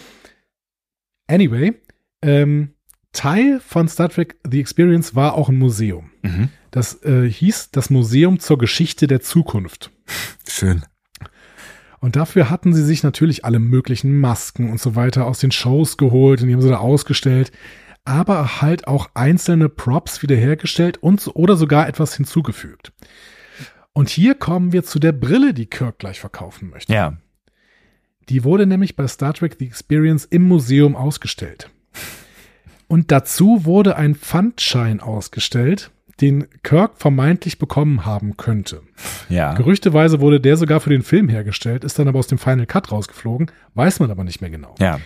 Anyway, 1.28 1.74
ähm, 2.22 2.70
Teil 3.12 3.60
von 3.64 3.88
Star 3.88 4.08
Trek 4.08 4.36
The 4.50 4.60
Experience 4.60 5.14
war 5.14 5.34
auch 5.34 5.48
ein 5.48 5.58
Museum. 5.58 6.10
Mhm. 6.22 6.48
Das 6.70 7.02
äh, 7.04 7.28
hieß 7.30 7.70
das 7.70 7.88
Museum 7.90 8.40
zur 8.40 8.58
Geschichte 8.58 9.06
der 9.06 9.20
Zukunft. 9.20 9.90
Schön. 10.48 10.84
Und 12.00 12.16
dafür 12.16 12.48
hatten 12.48 12.72
sie 12.72 12.84
sich 12.84 13.02
natürlich 13.02 13.44
alle 13.44 13.58
möglichen 13.58 14.20
Masken 14.20 14.70
und 14.70 14.80
so 14.80 14.94
weiter 14.94 15.26
aus 15.26 15.40
den 15.40 15.50
Shows 15.50 15.96
geholt 15.96 16.40
und 16.40 16.48
die 16.48 16.54
haben 16.54 16.62
sie 16.62 16.68
da 16.68 16.78
ausgestellt, 16.78 17.50
aber 18.04 18.62
halt 18.62 18.86
auch 18.86 19.10
einzelne 19.14 19.68
Props 19.68 20.22
wiederhergestellt 20.22 20.98
und 20.98 21.28
oder 21.34 21.56
sogar 21.56 21.88
etwas 21.88 22.14
hinzugefügt. 22.14 22.92
Und 23.92 24.08
hier 24.08 24.34
kommen 24.34 24.72
wir 24.72 24.84
zu 24.84 25.00
der 25.00 25.12
Brille, 25.12 25.52
die 25.52 25.66
Kirk 25.66 25.98
gleich 25.98 26.20
verkaufen 26.20 26.70
möchte. 26.70 26.92
Ja. 26.92 27.18
Die 28.28 28.44
wurde 28.44 28.66
nämlich 28.66 28.94
bei 28.94 29.08
Star 29.08 29.34
Trek 29.34 29.56
The 29.58 29.66
Experience 29.66 30.24
im 30.24 30.46
Museum 30.46 30.94
ausgestellt. 30.94 31.70
Und 32.86 33.10
dazu 33.10 33.64
wurde 33.64 33.96
ein 33.96 34.14
Pfandschein 34.14 35.00
ausgestellt, 35.00 35.90
den 36.20 36.46
Kirk 36.62 36.98
vermeintlich 36.98 37.58
bekommen 37.58 38.04
haben 38.04 38.36
könnte. 38.36 38.82
Ja. 39.28 39.54
Gerüchteweise 39.54 40.20
wurde 40.20 40.40
der 40.40 40.56
sogar 40.56 40.80
für 40.80 40.90
den 40.90 41.02
Film 41.02 41.28
hergestellt, 41.28 41.84
ist 41.84 41.98
dann 41.98 42.08
aber 42.08 42.18
aus 42.18 42.26
dem 42.26 42.38
Final 42.38 42.66
Cut 42.66 42.90
rausgeflogen, 42.92 43.50
weiß 43.74 44.00
man 44.00 44.10
aber 44.10 44.24
nicht 44.24 44.40
mehr 44.40 44.50
genau. 44.50 44.74
Ja. 44.80 45.00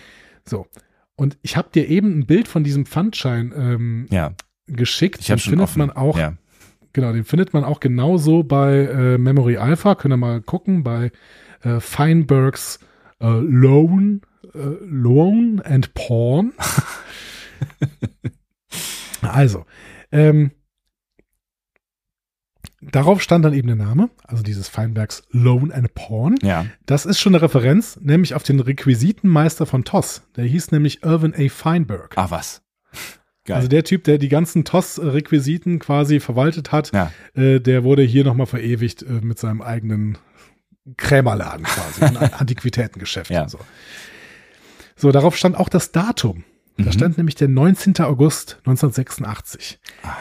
So. 0.44 0.66
Und 1.14 1.36
ich 1.42 1.56
habe 1.56 1.68
dir 1.72 1.88
eben 1.88 2.18
ein 2.18 2.26
Bild 2.26 2.48
von 2.48 2.64
diesem 2.64 2.86
Pfandschein 2.86 3.52
ähm, 3.56 4.06
Ja. 4.10 4.32
geschickt. 4.66 5.20
Ich 5.20 5.26
Den 5.26 5.38
schon 5.38 5.50
findet 5.52 5.64
offen. 5.68 5.78
man 5.80 5.90
auch, 5.90 6.18
Ja. 6.18 6.34
genau, 6.92 7.12
den 7.12 7.24
findet 7.24 7.52
man 7.52 7.64
auch 7.64 7.80
genauso 7.80 8.42
bei 8.42 8.86
äh, 8.86 9.18
Memory 9.18 9.58
Alpha. 9.58 9.94
Könnt 9.94 10.14
ihr 10.14 10.16
mal 10.16 10.40
gucken, 10.40 10.82
bei 10.82 11.12
äh, 11.62 11.78
Feinbergs 11.80 12.80
äh, 13.20 13.26
Loan, 13.28 14.22
äh, 14.54 14.58
Loan 14.84 15.60
and 15.64 15.92
Porn. 15.94 16.52
also, 19.22 19.64
ähm, 20.10 20.50
darauf 22.90 23.22
stand 23.22 23.44
dann 23.44 23.54
eben 23.54 23.68
der 23.68 23.76
Name, 23.76 24.10
also 24.24 24.42
dieses 24.42 24.68
Feinbergs 24.68 25.22
Loan 25.30 25.70
and 25.72 25.94
Porn. 25.94 26.34
Ja. 26.42 26.66
Das 26.86 27.06
ist 27.06 27.20
schon 27.20 27.34
eine 27.34 27.42
Referenz, 27.42 27.98
nämlich 28.02 28.34
auf 28.34 28.42
den 28.42 28.60
Requisitenmeister 28.60 29.66
von 29.66 29.84
TOS. 29.84 30.22
Der 30.36 30.44
hieß 30.44 30.70
nämlich 30.72 31.02
Irvin 31.04 31.34
A. 31.36 31.48
Feinberg. 31.48 32.14
Ah, 32.16 32.30
was? 32.30 32.62
Geil. 33.44 33.56
Also 33.56 33.68
der 33.68 33.82
Typ, 33.84 34.04
der 34.04 34.18
die 34.18 34.28
ganzen 34.28 34.64
TOS-Requisiten 34.64 35.78
quasi 35.80 36.20
verwaltet 36.20 36.70
hat, 36.72 36.92
Ja. 36.92 37.10
äh, 37.34 37.60
der 37.60 37.82
wurde 37.84 38.02
hier 38.02 38.24
nochmal 38.24 38.46
verewigt 38.46 39.02
äh, 39.02 39.20
mit 39.20 39.38
seinem 39.38 39.62
eigenen 39.62 40.18
Krämerladen 40.96 41.64
quasi, 41.64 42.02
ein 42.16 42.16
Antiquitätengeschäft. 42.34 43.30
Ja. 43.30 43.42
und 43.42 43.50
So. 43.50 43.58
so, 44.96 45.10
darauf 45.12 45.36
stand 45.36 45.56
auch 45.56 45.68
das 45.68 45.90
Datum. 45.92 46.44
Da 46.78 46.84
Mhm. 46.84 46.92
stand 46.92 47.16
nämlich 47.18 47.34
der 47.34 47.48
19. 47.48 47.94
August 48.04 48.58
1986. 48.64 49.78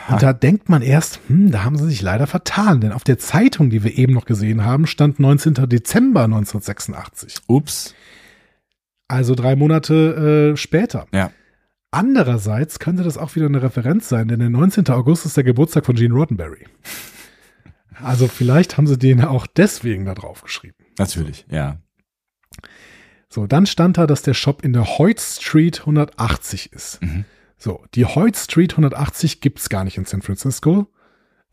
Und 0.10 0.22
da 0.22 0.34
denkt 0.34 0.68
man 0.70 0.82
erst, 0.82 1.20
hm, 1.28 1.50
da 1.52 1.64
haben 1.64 1.78
sie 1.78 1.86
sich 1.88 2.02
leider 2.02 2.28
vertan, 2.28 2.82
denn 2.82 2.92
auf 2.92 3.04
der 3.04 3.18
Zeitung, 3.20 3.70
die 3.70 3.84
wir 3.84 3.98
eben 3.98 4.14
noch 4.14 4.26
gesehen 4.26 4.66
haben, 4.66 4.86
stand 4.86 5.20
19. 5.20 5.68
Dezember 5.68 6.24
1986. 6.26 7.38
Ups. 7.48 7.96
Also 9.08 9.36
drei 9.36 9.56
Monate 9.56 10.52
äh, 10.54 10.58
später. 10.58 11.08
Ja. 11.14 11.32
Andererseits 11.92 12.80
könnte 12.80 13.04
das 13.04 13.18
auch 13.18 13.36
wieder 13.36 13.48
eine 13.48 13.62
Referenz 13.62 14.08
sein, 14.08 14.28
denn 14.30 14.40
der 14.40 14.50
19. 14.50 14.88
August 14.90 15.26
ist 15.26 15.36
der 15.36 15.44
Geburtstag 15.44 15.86
von 15.86 15.96
Gene 15.96 16.14
Roddenberry. 16.14 16.66
Also 18.04 18.28
vielleicht 18.28 18.78
haben 18.78 18.88
sie 18.88 18.98
den 18.98 19.24
auch 19.24 19.46
deswegen 19.46 20.06
da 20.06 20.16
drauf 20.16 20.42
geschrieben. 20.42 20.76
Natürlich, 20.98 21.46
ja. 21.52 21.78
So, 23.34 23.48
dann 23.48 23.66
stand 23.66 23.98
da, 23.98 24.08
dass 24.08 24.24
der 24.24 24.34
Shop 24.34 24.62
in 24.62 24.74
der 24.74 24.98
Hoyt 24.98 25.22
Street 25.22 25.80
180 25.80 26.74
ist. 26.74 27.02
Mhm. 27.02 27.24
So, 27.58 27.82
die 27.96 28.04
Hoyt 28.04 28.36
Street 28.36 28.74
180 28.74 29.40
gibt's 29.40 29.70
gar 29.70 29.86
nicht 29.86 29.98
in 29.98 30.04
San 30.04 30.22
Francisco. 30.22 30.88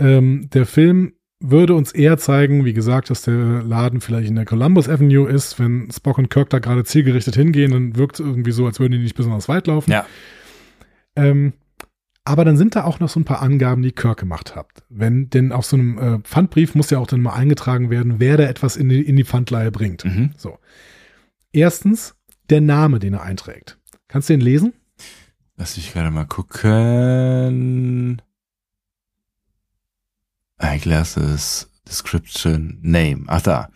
Ähm, 0.01 0.51
der 0.53 0.67
Film 0.67 1.13
würde 1.39 1.75
uns 1.75 1.93
eher 1.93 2.19
zeigen, 2.19 2.65
wie 2.65 2.73
gesagt, 2.73 3.11
dass 3.11 3.23
der 3.23 3.63
Laden 3.63 4.01
vielleicht 4.01 4.29
in 4.29 4.35
der 4.35 4.45
Columbus 4.45 4.89
Avenue 4.89 5.29
ist. 5.29 5.61
Wenn 5.61 5.89
Spock 5.93 6.19
und 6.19 6.31
Kirk 6.31 6.51
da 6.51 6.59
gerade 6.59 6.83
zielgerichtet 6.83 7.37
hingehen, 7.37 7.71
dann 7.71 7.97
wirkt 7.97 8.19
es 8.19 8.27
irgendwie 8.27 8.51
so, 8.51 8.67
als 8.67 8.81
würden 8.81 8.95
die 8.95 8.99
nicht 8.99 9.15
besonders 9.15 9.49
weit 9.49 9.69
laufen. 9.69 9.93
Ja. 9.93 10.05
Ähm, 11.15 11.53
aber 12.25 12.45
dann 12.45 12.57
sind 12.57 12.75
da 12.75 12.83
auch 12.83 12.99
noch 12.99 13.09
so 13.09 13.21
ein 13.21 13.25
paar 13.25 13.41
Angaben, 13.41 13.83
die 13.83 13.93
Kirk 13.93 14.19
gemacht 14.19 14.57
hat. 14.57 14.67
Wenn 14.89 15.31
denn 15.31 15.53
auf 15.53 15.65
so 15.65 15.77
einem 15.77 15.99
äh, 15.99 16.19
Pfandbrief 16.25 16.75
muss 16.75 16.91
ja 16.91 16.99
auch 16.99 17.07
dann 17.07 17.21
mal 17.21 17.35
eingetragen 17.35 17.89
werden, 17.89 18.17
wer 18.19 18.37
da 18.37 18.45
etwas 18.45 18.77
in 18.77 18.89
die, 18.89 19.03
in 19.03 19.15
die 19.15 19.25
Pfandleihe 19.25 19.71
bringt. 19.71 20.05
Mhm. 20.05 20.31
So. 20.37 20.59
Erstens, 21.53 22.15
der 22.51 22.61
Name, 22.61 22.99
den 22.99 23.15
er 23.15 23.23
einträgt. 23.23 23.79
Kannst 24.09 24.29
du 24.29 24.35
den 24.35 24.41
lesen? 24.41 24.73
Lass 25.57 25.77
mich 25.77 25.93
gerade 25.93 26.11
mal 26.11 26.27
gucken. 26.27 28.21
Eyeglasses, 30.59 31.71
Description, 31.87 32.79
Name. 32.83 33.25
Ach 33.27 33.43
da. 33.43 33.71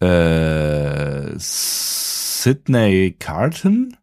Äh, 0.00 1.32
Sydney 1.38 3.16
Carton? 3.18 3.96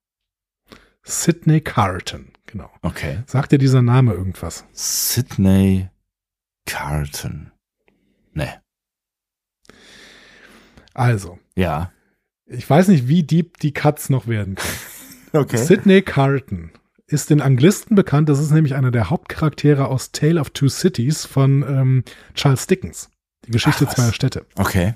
Sidney 1.03 1.62
Carton, 1.62 2.32
genau. 2.45 2.72
Okay. 2.82 3.24
Sagt 3.26 3.51
dir 3.51 3.57
dieser 3.57 3.82
Name 3.82 4.14
irgendwas? 4.14 4.66
Sydney 4.72 5.89
Carton. 6.66 7.51
Ne. 8.34 8.62
Also, 10.93 11.39
Ja. 11.55 11.91
Ich 12.52 12.70
weiß 12.70 12.88
nicht, 12.89 13.08
wie 13.08 13.24
deep 13.24 13.58
die 13.58 13.74
Cuts 13.74 14.10
noch 14.10 14.28
werden 14.28 14.56
können. 14.56 14.70
Okay. 15.34 15.56
Sidney 15.56 16.02
Carton 16.02 16.72
ist 17.08 17.30
den 17.30 17.39
Anglisten 17.39 17.95
bekannt. 17.95 18.28
Das 18.28 18.38
ist 18.38 18.52
nämlich 18.52 18.76
einer 18.76 18.91
der 18.91 19.10
Hauptcharaktere 19.10 19.88
aus 19.88 20.12
Tale 20.12 20.41
of 20.41 20.49
Two 20.49 20.68
Cities 20.68 21.26
von 21.26 21.64
ähm, 21.64 22.04
Charles 22.34 22.68
Dickens. 22.68 23.10
Die 23.47 23.52
Geschichte 23.52 23.86
Ach, 23.88 23.93
zweier 23.95 24.12
Städte. 24.12 24.45
Okay. 24.56 24.93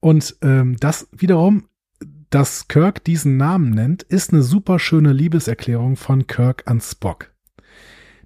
Und 0.00 0.36
ähm, 0.40 0.78
das 0.80 1.06
wiederum, 1.12 1.68
dass 2.30 2.66
Kirk 2.68 3.04
diesen 3.04 3.36
Namen 3.36 3.70
nennt, 3.72 4.04
ist 4.04 4.32
eine 4.32 4.42
super 4.42 4.78
schöne 4.78 5.12
Liebeserklärung 5.12 5.96
von 5.96 6.26
Kirk 6.26 6.62
an 6.64 6.80
Spock. 6.80 7.30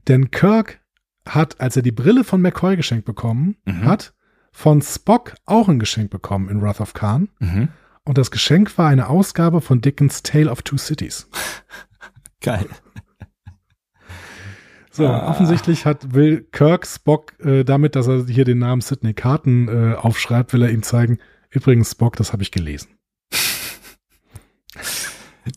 Denn 0.06 0.30
Kirk 0.30 0.80
hat, 1.26 1.60
als 1.60 1.74
er 1.74 1.82
die 1.82 1.90
Brille 1.90 2.22
von 2.22 2.40
McCoy 2.40 2.76
geschenkt 2.76 3.04
bekommen 3.04 3.56
Mhm. 3.64 3.84
hat, 3.84 4.14
von 4.52 4.82
Spock 4.82 5.34
auch 5.46 5.68
ein 5.68 5.78
Geschenk 5.78 6.10
bekommen 6.10 6.48
in 6.48 6.60
Wrath 6.62 6.80
of 6.80 6.92
Khan. 6.94 7.28
Mhm. 7.40 7.68
Und 8.04 8.18
das 8.18 8.30
Geschenk 8.30 8.76
war 8.78 8.88
eine 8.88 9.08
Ausgabe 9.08 9.60
von 9.60 9.80
Dickens 9.80 10.22
Tale 10.22 10.50
of 10.50 10.62
Two 10.62 10.76
Cities. 10.76 11.28
Geil. 12.40 12.66
So, 14.90 15.06
Ah. 15.06 15.30
offensichtlich 15.30 15.86
hat, 15.86 16.12
will 16.12 16.42
Kirk 16.52 16.86
Spock 16.86 17.32
äh, 17.40 17.64
damit, 17.64 17.96
dass 17.96 18.08
er 18.08 18.26
hier 18.26 18.44
den 18.44 18.58
Namen 18.58 18.82
Sidney 18.82 19.14
Carton 19.14 19.68
äh, 19.68 19.94
aufschreibt, 19.94 20.52
will 20.52 20.62
er 20.62 20.70
ihm 20.70 20.82
zeigen, 20.82 21.18
übrigens 21.50 21.92
Spock, 21.92 22.16
das 22.16 22.32
habe 22.34 22.42
ich 22.42 22.50
gelesen. 22.50 22.90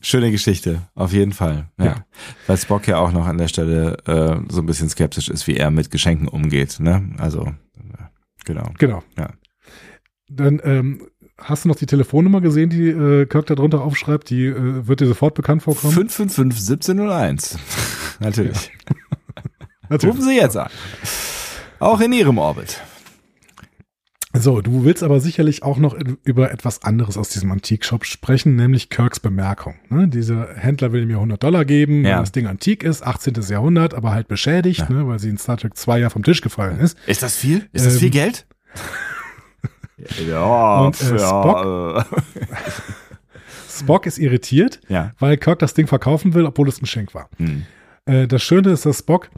Schöne 0.02 0.32
Geschichte, 0.32 0.84
auf 0.96 1.12
jeden 1.12 1.34
Fall. 1.34 1.70
Ja. 1.78 1.86
Ja. 1.86 2.06
Weil 2.48 2.58
Spock 2.58 2.88
ja 2.88 2.98
auch 2.98 3.12
noch 3.12 3.28
an 3.28 3.38
der 3.38 3.48
Stelle 3.50 3.98
äh, 4.08 4.40
so 4.52 4.62
ein 4.62 4.66
bisschen 4.66 4.90
skeptisch 4.90 5.28
ist, 5.30 5.48
wie 5.48 5.58
er 5.58 5.70
mit 5.70 5.92
Geschenken 5.92 6.28
umgeht. 6.28 6.80
Ne? 6.80 7.14
Also, 7.18 7.54
genau. 8.46 8.72
Genau. 8.78 9.04
Ja. 9.18 9.32
Dann 10.28 10.62
ähm, 10.64 11.08
hast 11.38 11.66
du 11.66 11.70
noch 11.70 11.76
die 11.76 11.86
Telefonnummer 11.86 12.42
gesehen, 12.42 12.70
die 12.70 12.88
äh, 12.88 13.26
Kirk 13.26 13.46
da 13.48 13.56
drunter 13.56 13.82
aufschreibt? 13.82 14.30
Die 14.30 14.46
äh, 14.46 14.88
wird 14.88 15.02
dir 15.02 15.08
sofort 15.08 15.36
bekannt 15.36 15.64
vorkommen. 15.64 15.94
555 15.94 16.70
1701. 16.70 17.60
Natürlich. 18.20 18.72
Natürlich. 19.90 20.16
Rufen 20.16 20.28
Sie 20.28 20.36
jetzt 20.36 20.58
an. 20.58 20.70
Auch 21.80 22.00
in 22.02 22.14
Ihrem 22.14 22.38
Orbit. 22.38 22.82
So, 24.38 24.62
du 24.62 24.84
willst 24.84 25.02
aber 25.02 25.20
sicherlich 25.20 25.64
auch 25.64 25.78
noch 25.78 25.96
über 26.24 26.52
etwas 26.52 26.84
anderes 26.84 27.18
aus 27.18 27.30
diesem 27.30 27.52
Antikshop 27.52 28.06
sprechen, 28.06 28.56
nämlich 28.56 28.90
Kirks 28.90 29.20
Bemerkung. 29.20 29.76
Ne? 29.90 30.08
Dieser 30.10 30.56
Händler 30.56 30.92
will 30.92 31.06
mir 31.06 31.16
100 31.18 31.42
Dollar 31.42 31.64
geben, 31.66 32.04
Ja. 32.04 32.16
weil 32.16 32.20
das 32.22 32.32
Ding 32.34 32.46
antik 32.48 32.84
ist, 32.84 33.02
18. 33.06 33.34
Jahrhundert, 33.50 33.94
aber 33.94 34.12
halt 34.12 34.28
beschädigt, 34.28 34.80
Ja. 34.82 34.90
ne? 34.90 35.08
weil 35.08 35.20
sie 35.20 35.30
in 35.30 35.38
Star 35.38 35.58
Trek 35.58 35.78
2 35.78 36.00
ja 36.00 36.10
vom 36.10 36.24
Tisch 36.24 36.42
gefallen 36.42 36.80
ist. 36.80 36.98
Ist 37.08 37.24
das 37.24 37.36
viel? 37.36 37.68
Ist 37.72 37.86
das 37.86 37.94
Ähm, 37.94 38.00
viel 38.00 38.10
Geld? 38.10 38.46
ja, 40.30 40.80
Und, 40.82 41.02
äh, 41.02 41.20
Spock? 41.20 42.06
Spock 43.70 44.06
ist 44.06 44.18
irritiert, 44.18 44.80
ja. 44.88 45.12
weil 45.20 45.38
Kirk 45.38 45.60
das 45.60 45.74
Ding 45.74 45.88
verkaufen 45.88 46.34
will, 46.34 46.46
obwohl 46.46 46.68
es 46.70 46.78
ein 46.78 46.82
Geschenk 46.82 47.14
war. 47.14 47.30
Hm. 47.38 47.64
Äh, 48.06 48.28
das 48.28 48.42
Schöne 48.44 48.72
ist, 48.72 48.86
dass 48.86 49.00
Spock 49.00 49.30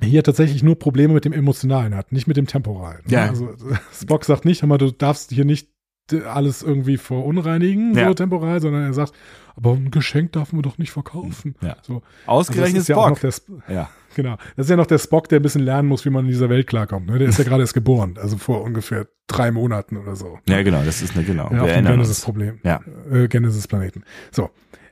hier 0.00 0.22
tatsächlich 0.22 0.62
nur 0.62 0.78
Probleme 0.78 1.14
mit 1.14 1.24
dem 1.24 1.32
Emotionalen 1.32 1.94
hat, 1.94 2.12
nicht 2.12 2.26
mit 2.28 2.36
dem 2.36 2.46
Temporalen. 2.46 3.00
ne? 3.06 3.12
Ja. 3.12 3.26
Also 3.26 3.50
Spock 3.92 4.24
sagt 4.24 4.44
nicht, 4.44 4.62
hör 4.62 4.68
mal, 4.68 4.78
du 4.78 4.90
darfst 4.92 5.30
hier 5.32 5.44
nicht 5.44 5.68
äh, 6.12 6.22
alles 6.22 6.62
irgendwie 6.62 6.96
verunreinigen, 6.96 7.94
Ja. 7.94 8.08
so 8.08 8.14
temporal, 8.14 8.60
sondern 8.60 8.82
er 8.84 8.92
sagt, 8.94 9.12
aber 9.56 9.72
ein 9.72 9.90
Geschenk 9.90 10.32
darf 10.32 10.52
man 10.52 10.62
doch 10.62 10.78
nicht 10.78 10.92
verkaufen. 10.92 11.56
Ja. 11.60 11.76
So. 11.82 11.94
Also 11.94 12.00
das 12.00 12.28
Ausgerechnet 12.28 12.88
ja 12.88 12.94
noch 12.96 13.06
Spock. 13.08 13.20
der, 13.20 13.28
Sp- 13.34 13.58
Ja. 13.68 13.90
genau. 14.14 14.36
Das 14.56 14.66
ist 14.66 14.70
ja 14.70 14.76
noch 14.76 14.86
der 14.86 14.98
Spock, 14.98 15.28
der 15.28 15.40
ein 15.40 15.42
bisschen 15.42 15.62
lernen 15.64 15.88
muss, 15.88 16.04
wie 16.04 16.10
man 16.10 16.24
in 16.26 16.30
dieser 16.30 16.48
Welt 16.48 16.68
klarkommt. 16.68 17.06
Ne? 17.08 17.18
Der 17.18 17.28
ist 17.28 17.38
ja 17.38 17.44
gerade 17.44 17.62
erst 17.64 17.74
geboren, 17.74 18.14
also 18.20 18.36
vor 18.38 18.62
ungefähr 18.62 19.08
drei 19.26 19.50
Monaten 19.50 19.96
oder 19.96 20.14
so. 20.16 20.38
ja, 20.48 20.62
genau, 20.62 20.82
das 20.84 21.02
ist 21.02 21.16
eine, 21.16 21.24
genau. 21.24 21.50
Ja, 21.52 21.62
auf 21.62 21.72
dem. 21.72 21.84
Genesis-Problem. 21.84 22.60
Ja. 22.62 22.80
Äh, 23.10 23.26
Genesis-Planeten. 23.28 24.04
So. 24.30 24.50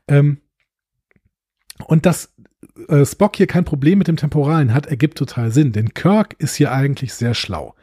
Ähm, 0.08 0.38
und 1.86 2.06
dass 2.06 2.26
äh, 2.26 2.35
Spock 3.04 3.36
hier 3.36 3.46
kein 3.46 3.64
Problem 3.64 3.98
mit 3.98 4.08
dem 4.08 4.16
Temporalen 4.16 4.72
hat, 4.72 4.86
ergibt 4.86 5.18
total 5.18 5.50
Sinn, 5.50 5.72
denn 5.72 5.94
Kirk 5.94 6.34
ist 6.38 6.56
hier 6.56 6.72
eigentlich 6.72 7.14
sehr 7.14 7.34
schlau. 7.34 7.74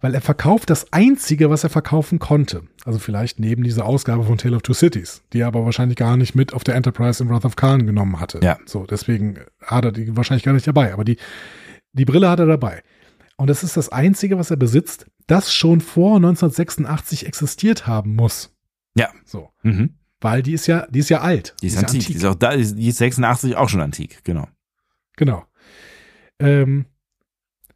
Weil 0.00 0.14
er 0.14 0.20
verkauft 0.20 0.68
das 0.68 0.92
Einzige, 0.92 1.48
was 1.48 1.64
er 1.64 1.70
verkaufen 1.70 2.18
konnte. 2.18 2.64
Also 2.84 2.98
vielleicht 2.98 3.40
neben 3.40 3.62
dieser 3.62 3.86
Ausgabe 3.86 4.24
von 4.24 4.36
Tale 4.36 4.56
of 4.56 4.62
Two 4.62 4.74
Cities, 4.74 5.22
die 5.32 5.40
er 5.40 5.46
aber 5.46 5.64
wahrscheinlich 5.64 5.96
gar 5.96 6.18
nicht 6.18 6.34
mit 6.34 6.52
auf 6.52 6.62
der 6.62 6.74
Enterprise 6.74 7.22
in 7.22 7.30
Wrath 7.30 7.46
of 7.46 7.56
Khan 7.56 7.86
genommen 7.86 8.20
hatte. 8.20 8.40
Ja. 8.42 8.58
So, 8.66 8.84
deswegen 8.84 9.38
hat 9.62 9.86
er 9.86 9.92
die 9.92 10.14
wahrscheinlich 10.14 10.44
gar 10.44 10.52
nicht 10.52 10.66
dabei. 10.66 10.92
Aber 10.92 11.04
die, 11.04 11.16
die 11.94 12.04
Brille 12.04 12.28
hat 12.28 12.38
er 12.38 12.46
dabei. 12.46 12.82
Und 13.36 13.48
das 13.48 13.64
ist 13.64 13.76
das 13.76 13.88
Einzige, 13.88 14.38
was 14.38 14.50
er 14.50 14.58
besitzt, 14.58 15.06
das 15.26 15.54
schon 15.54 15.80
vor 15.80 16.16
1986 16.16 17.26
existiert 17.26 17.86
haben 17.86 18.14
muss. 18.14 18.54
Ja. 18.94 19.08
So. 19.24 19.50
Mhm. 19.62 19.94
Weil 20.24 20.42
die 20.42 20.54
ist 20.54 20.66
ja, 20.66 20.86
die 20.88 21.00
ist 21.00 21.10
ja 21.10 21.20
alt. 21.20 21.54
Die 21.60 21.66
ist 21.66 21.76
antik. 21.76 22.06
Die 22.06 22.14
ist 22.14 22.24
auch 22.24 22.34
da, 22.34 22.56
die 22.56 22.88
ist 22.88 22.96
86 22.96 23.56
auch 23.56 23.68
schon 23.68 23.82
antik, 23.82 24.24
genau. 24.24 24.48
Genau. 25.16 25.44
Ähm, 26.40 26.86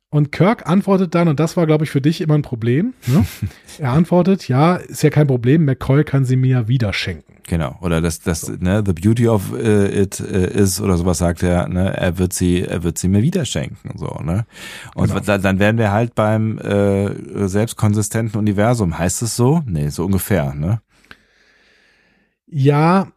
und 0.09 0.33
Kirk 0.33 0.67
antwortet 0.67 1.15
dann, 1.15 1.29
und 1.29 1.39
das 1.39 1.59
war, 1.59 1.67
glaube 1.67 1.85
ich, 1.85 1.91
für 1.91 2.01
dich 2.01 2.23
immer 2.23 2.33
ein 2.33 2.41
Problem. 2.41 2.95
Ne? 3.07 3.27
er 3.79 3.93
antwortet, 3.93 4.49
ja, 4.49 4.77
ist 4.77 5.03
ja 5.03 5.11
kein 5.11 5.27
Problem, 5.27 5.67
McCoy 5.67 6.05
kann 6.05 6.25
sie 6.25 6.37
mir 6.37 6.69
wieder 6.69 6.95
schenken. 6.95 7.35
Genau. 7.47 7.77
Oder 7.83 8.01
das, 8.01 8.21
das, 8.21 8.49
ne, 8.49 8.83
the 8.85 8.95
beauty 8.95 9.29
of 9.29 9.53
äh, 9.53 10.01
it 10.05 10.19
äh, 10.19 10.51
is 10.51 10.81
oder 10.81 10.97
sowas 10.97 11.19
sagt 11.19 11.43
er, 11.43 11.69
ne, 11.69 11.95
er 11.99 12.17
wird 12.17 12.33
sie, 12.33 12.63
er 12.63 12.83
wird 12.83 12.97
sie 12.97 13.09
mir 13.09 13.23
wieder 13.23 13.45
schenken, 13.45 13.99
so, 13.99 14.07
ne. 14.23 14.47
Und 14.95 15.09
Genau. 15.09 15.21
da, 15.21 15.37
dann 15.37 15.59
wären 15.59 15.77
wir 15.77 15.93
halt 15.93 16.15
beim 16.15 16.57
äh, 16.57 17.47
selbstkonsistenten 17.47 18.39
Universum. 18.39 18.99
Heißt 18.99 19.21
es 19.21 19.37
so? 19.37 19.63
Nee, 19.67 19.91
so 19.91 20.07
ungefähr, 20.07 20.55
ne? 20.55 20.81
Ja, 22.51 23.13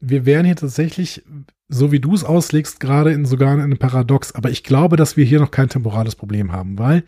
wir 0.00 0.26
wären 0.26 0.46
hier 0.46 0.56
tatsächlich, 0.56 1.24
so 1.68 1.92
wie 1.92 2.00
du 2.00 2.14
es 2.14 2.24
auslegst, 2.24 2.80
gerade 2.80 3.12
in 3.12 3.24
sogar 3.24 3.54
in 3.54 3.60
einem 3.60 3.78
Paradox. 3.78 4.34
Aber 4.34 4.50
ich 4.50 4.62
glaube, 4.62 4.96
dass 4.96 5.16
wir 5.16 5.24
hier 5.24 5.40
noch 5.40 5.50
kein 5.50 5.68
temporales 5.68 6.16
Problem 6.16 6.52
haben, 6.52 6.78
weil 6.78 7.04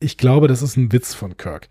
ich 0.00 0.16
glaube, 0.16 0.48
das 0.48 0.62
ist 0.62 0.76
ein 0.76 0.92
Witz 0.92 1.14
von 1.14 1.36
Kirk. 1.36 1.68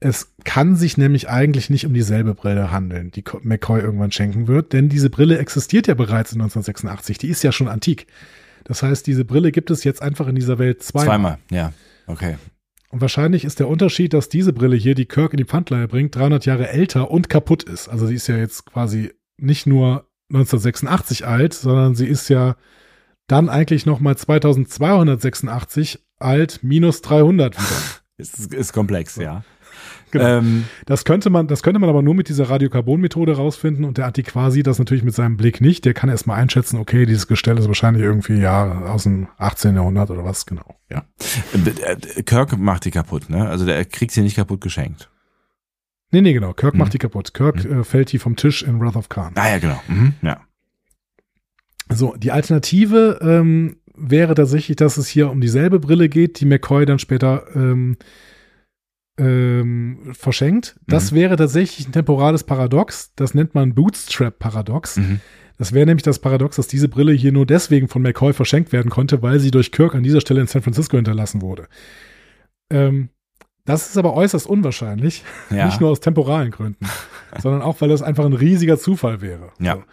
Es 0.00 0.34
kann 0.44 0.76
sich 0.76 0.98
nämlich 0.98 1.28
eigentlich 1.28 1.70
nicht 1.70 1.86
um 1.86 1.94
dieselbe 1.94 2.34
Brille 2.34 2.70
handeln, 2.70 3.10
die 3.10 3.24
McCoy 3.42 3.80
irgendwann 3.80 4.12
schenken 4.12 4.48
wird, 4.48 4.72
denn 4.72 4.88
diese 4.88 5.08
Brille 5.08 5.38
existiert 5.38 5.86
ja 5.86 5.94
bereits 5.94 6.32
in 6.32 6.40
1986. 6.40 7.18
Die 7.18 7.28
ist 7.28 7.42
ja 7.42 7.52
schon 7.52 7.68
antik. 7.68 8.06
Das 8.64 8.82
heißt, 8.82 9.06
diese 9.06 9.24
Brille 9.24 9.52
gibt 9.52 9.70
es 9.70 9.84
jetzt 9.84 10.02
einfach 10.02 10.26
in 10.26 10.34
dieser 10.34 10.58
Welt 10.58 10.82
zweimal. 10.82 11.06
Zweimal, 11.06 11.38
ja. 11.50 11.72
Okay. 12.06 12.36
Und 12.94 13.00
wahrscheinlich 13.00 13.44
ist 13.44 13.58
der 13.58 13.66
Unterschied, 13.66 14.14
dass 14.14 14.28
diese 14.28 14.52
Brille 14.52 14.76
hier, 14.76 14.94
die 14.94 15.04
Kirk 15.04 15.32
in 15.32 15.38
die 15.38 15.44
Pfandleihe 15.44 15.88
bringt, 15.88 16.14
300 16.14 16.46
Jahre 16.46 16.68
älter 16.68 17.10
und 17.10 17.28
kaputt 17.28 17.64
ist. 17.64 17.88
Also 17.88 18.06
sie 18.06 18.14
ist 18.14 18.28
ja 18.28 18.36
jetzt 18.36 18.66
quasi 18.66 19.12
nicht 19.36 19.66
nur 19.66 20.06
1986 20.30 21.26
alt, 21.26 21.54
sondern 21.54 21.96
sie 21.96 22.06
ist 22.06 22.28
ja 22.28 22.54
dann 23.26 23.48
eigentlich 23.48 23.84
noch 23.84 23.98
mal 23.98 24.16
2286 24.16 26.04
alt 26.20 26.60
minus 26.62 27.02
300 27.02 27.56
wieder. 27.56 27.80
ist, 28.16 28.54
ist 28.54 28.72
komplex, 28.72 29.16
ja. 29.16 29.42
Genau. 30.10 30.38
Ähm, 30.38 30.64
das 30.86 31.04
könnte 31.04 31.30
man, 31.30 31.48
das 31.48 31.62
könnte 31.62 31.80
man 31.80 31.90
aber 31.90 32.02
nur 32.02 32.14
mit 32.14 32.28
dieser 32.28 32.48
Radiokarbon-Methode 32.48 33.36
rausfinden 33.36 33.84
und 33.84 33.98
der 33.98 34.06
Antiquar 34.06 34.50
sieht 34.50 34.66
das 34.66 34.78
natürlich 34.78 35.04
mit 35.04 35.14
seinem 35.14 35.36
Blick 35.36 35.60
nicht. 35.60 35.84
Der 35.84 35.94
kann 35.94 36.08
erstmal 36.08 36.40
einschätzen, 36.40 36.78
okay, 36.78 37.06
dieses 37.06 37.26
Gestell 37.26 37.58
ist 37.58 37.66
wahrscheinlich 37.66 38.02
irgendwie 38.02 38.36
ja 38.36 38.82
aus 38.86 39.04
dem 39.04 39.28
18. 39.38 39.74
Jahrhundert 39.74 40.10
oder 40.10 40.24
was, 40.24 40.46
genau. 40.46 40.76
Ja. 40.90 41.04
Äh, 41.52 42.22
Kirk 42.22 42.56
macht 42.58 42.84
die 42.84 42.90
kaputt, 42.90 43.28
ne? 43.28 43.48
Also 43.48 43.66
der 43.66 43.84
kriegt 43.84 44.12
sie 44.12 44.22
nicht 44.22 44.36
kaputt 44.36 44.60
geschenkt. 44.60 45.10
Nee, 46.10 46.20
nee, 46.20 46.32
genau. 46.32 46.52
Kirk 46.52 46.74
mhm. 46.74 46.80
macht 46.80 46.94
die 46.94 46.98
kaputt. 46.98 47.34
Kirk 47.34 47.64
mhm. 47.64 47.80
äh, 47.80 47.84
fällt 47.84 48.12
die 48.12 48.18
vom 48.18 48.36
Tisch 48.36 48.62
in 48.62 48.80
Wrath 48.80 48.96
of 48.96 49.08
Khan. 49.08 49.32
Ah 49.34 49.48
ja, 49.48 49.58
genau. 49.58 49.80
Mhm. 49.88 50.14
Ja. 50.22 50.40
So, 51.88 52.14
die 52.16 52.30
Alternative 52.30 53.18
ähm, 53.20 53.76
wäre 53.96 54.34
tatsächlich, 54.34 54.76
dass 54.76 54.96
es 54.96 55.08
hier 55.08 55.30
um 55.30 55.40
dieselbe 55.40 55.80
Brille 55.80 56.08
geht, 56.08 56.40
die 56.40 56.46
McCoy 56.46 56.86
dann 56.86 56.98
später 56.98 57.44
ähm, 57.54 57.96
ähm, 59.18 60.12
verschenkt. 60.12 60.78
Das 60.86 61.12
mhm. 61.12 61.16
wäre 61.16 61.36
tatsächlich 61.36 61.88
ein 61.88 61.92
temporales 61.92 62.44
Paradox. 62.44 63.12
Das 63.14 63.34
nennt 63.34 63.54
man 63.54 63.74
Bootstrap-Paradox. 63.74 64.96
Mhm. 64.96 65.20
Das 65.56 65.72
wäre 65.72 65.86
nämlich 65.86 66.02
das 66.02 66.18
Paradox, 66.18 66.56
dass 66.56 66.66
diese 66.66 66.88
Brille 66.88 67.12
hier 67.12 67.30
nur 67.30 67.46
deswegen 67.46 67.88
von 67.88 68.02
McCoy 68.02 68.32
verschenkt 68.32 68.72
werden 68.72 68.90
konnte, 68.90 69.22
weil 69.22 69.38
sie 69.38 69.52
durch 69.52 69.70
Kirk 69.70 69.94
an 69.94 70.02
dieser 70.02 70.20
Stelle 70.20 70.40
in 70.40 70.48
San 70.48 70.62
Francisco 70.62 70.96
hinterlassen 70.96 71.42
wurde. 71.42 71.68
Ähm, 72.70 73.10
das 73.64 73.88
ist 73.88 73.96
aber 73.96 74.14
äußerst 74.14 74.46
unwahrscheinlich. 74.46 75.22
Ja. 75.50 75.66
Nicht 75.66 75.80
nur 75.80 75.90
aus 75.90 76.00
temporalen 76.00 76.50
Gründen, 76.50 76.86
sondern 77.40 77.62
auch, 77.62 77.80
weil 77.80 77.88
das 77.88 78.02
einfach 78.02 78.24
ein 78.24 78.32
riesiger 78.32 78.78
Zufall 78.78 79.20
wäre. 79.20 79.52
Ja. 79.60 79.76
So. 79.76 79.84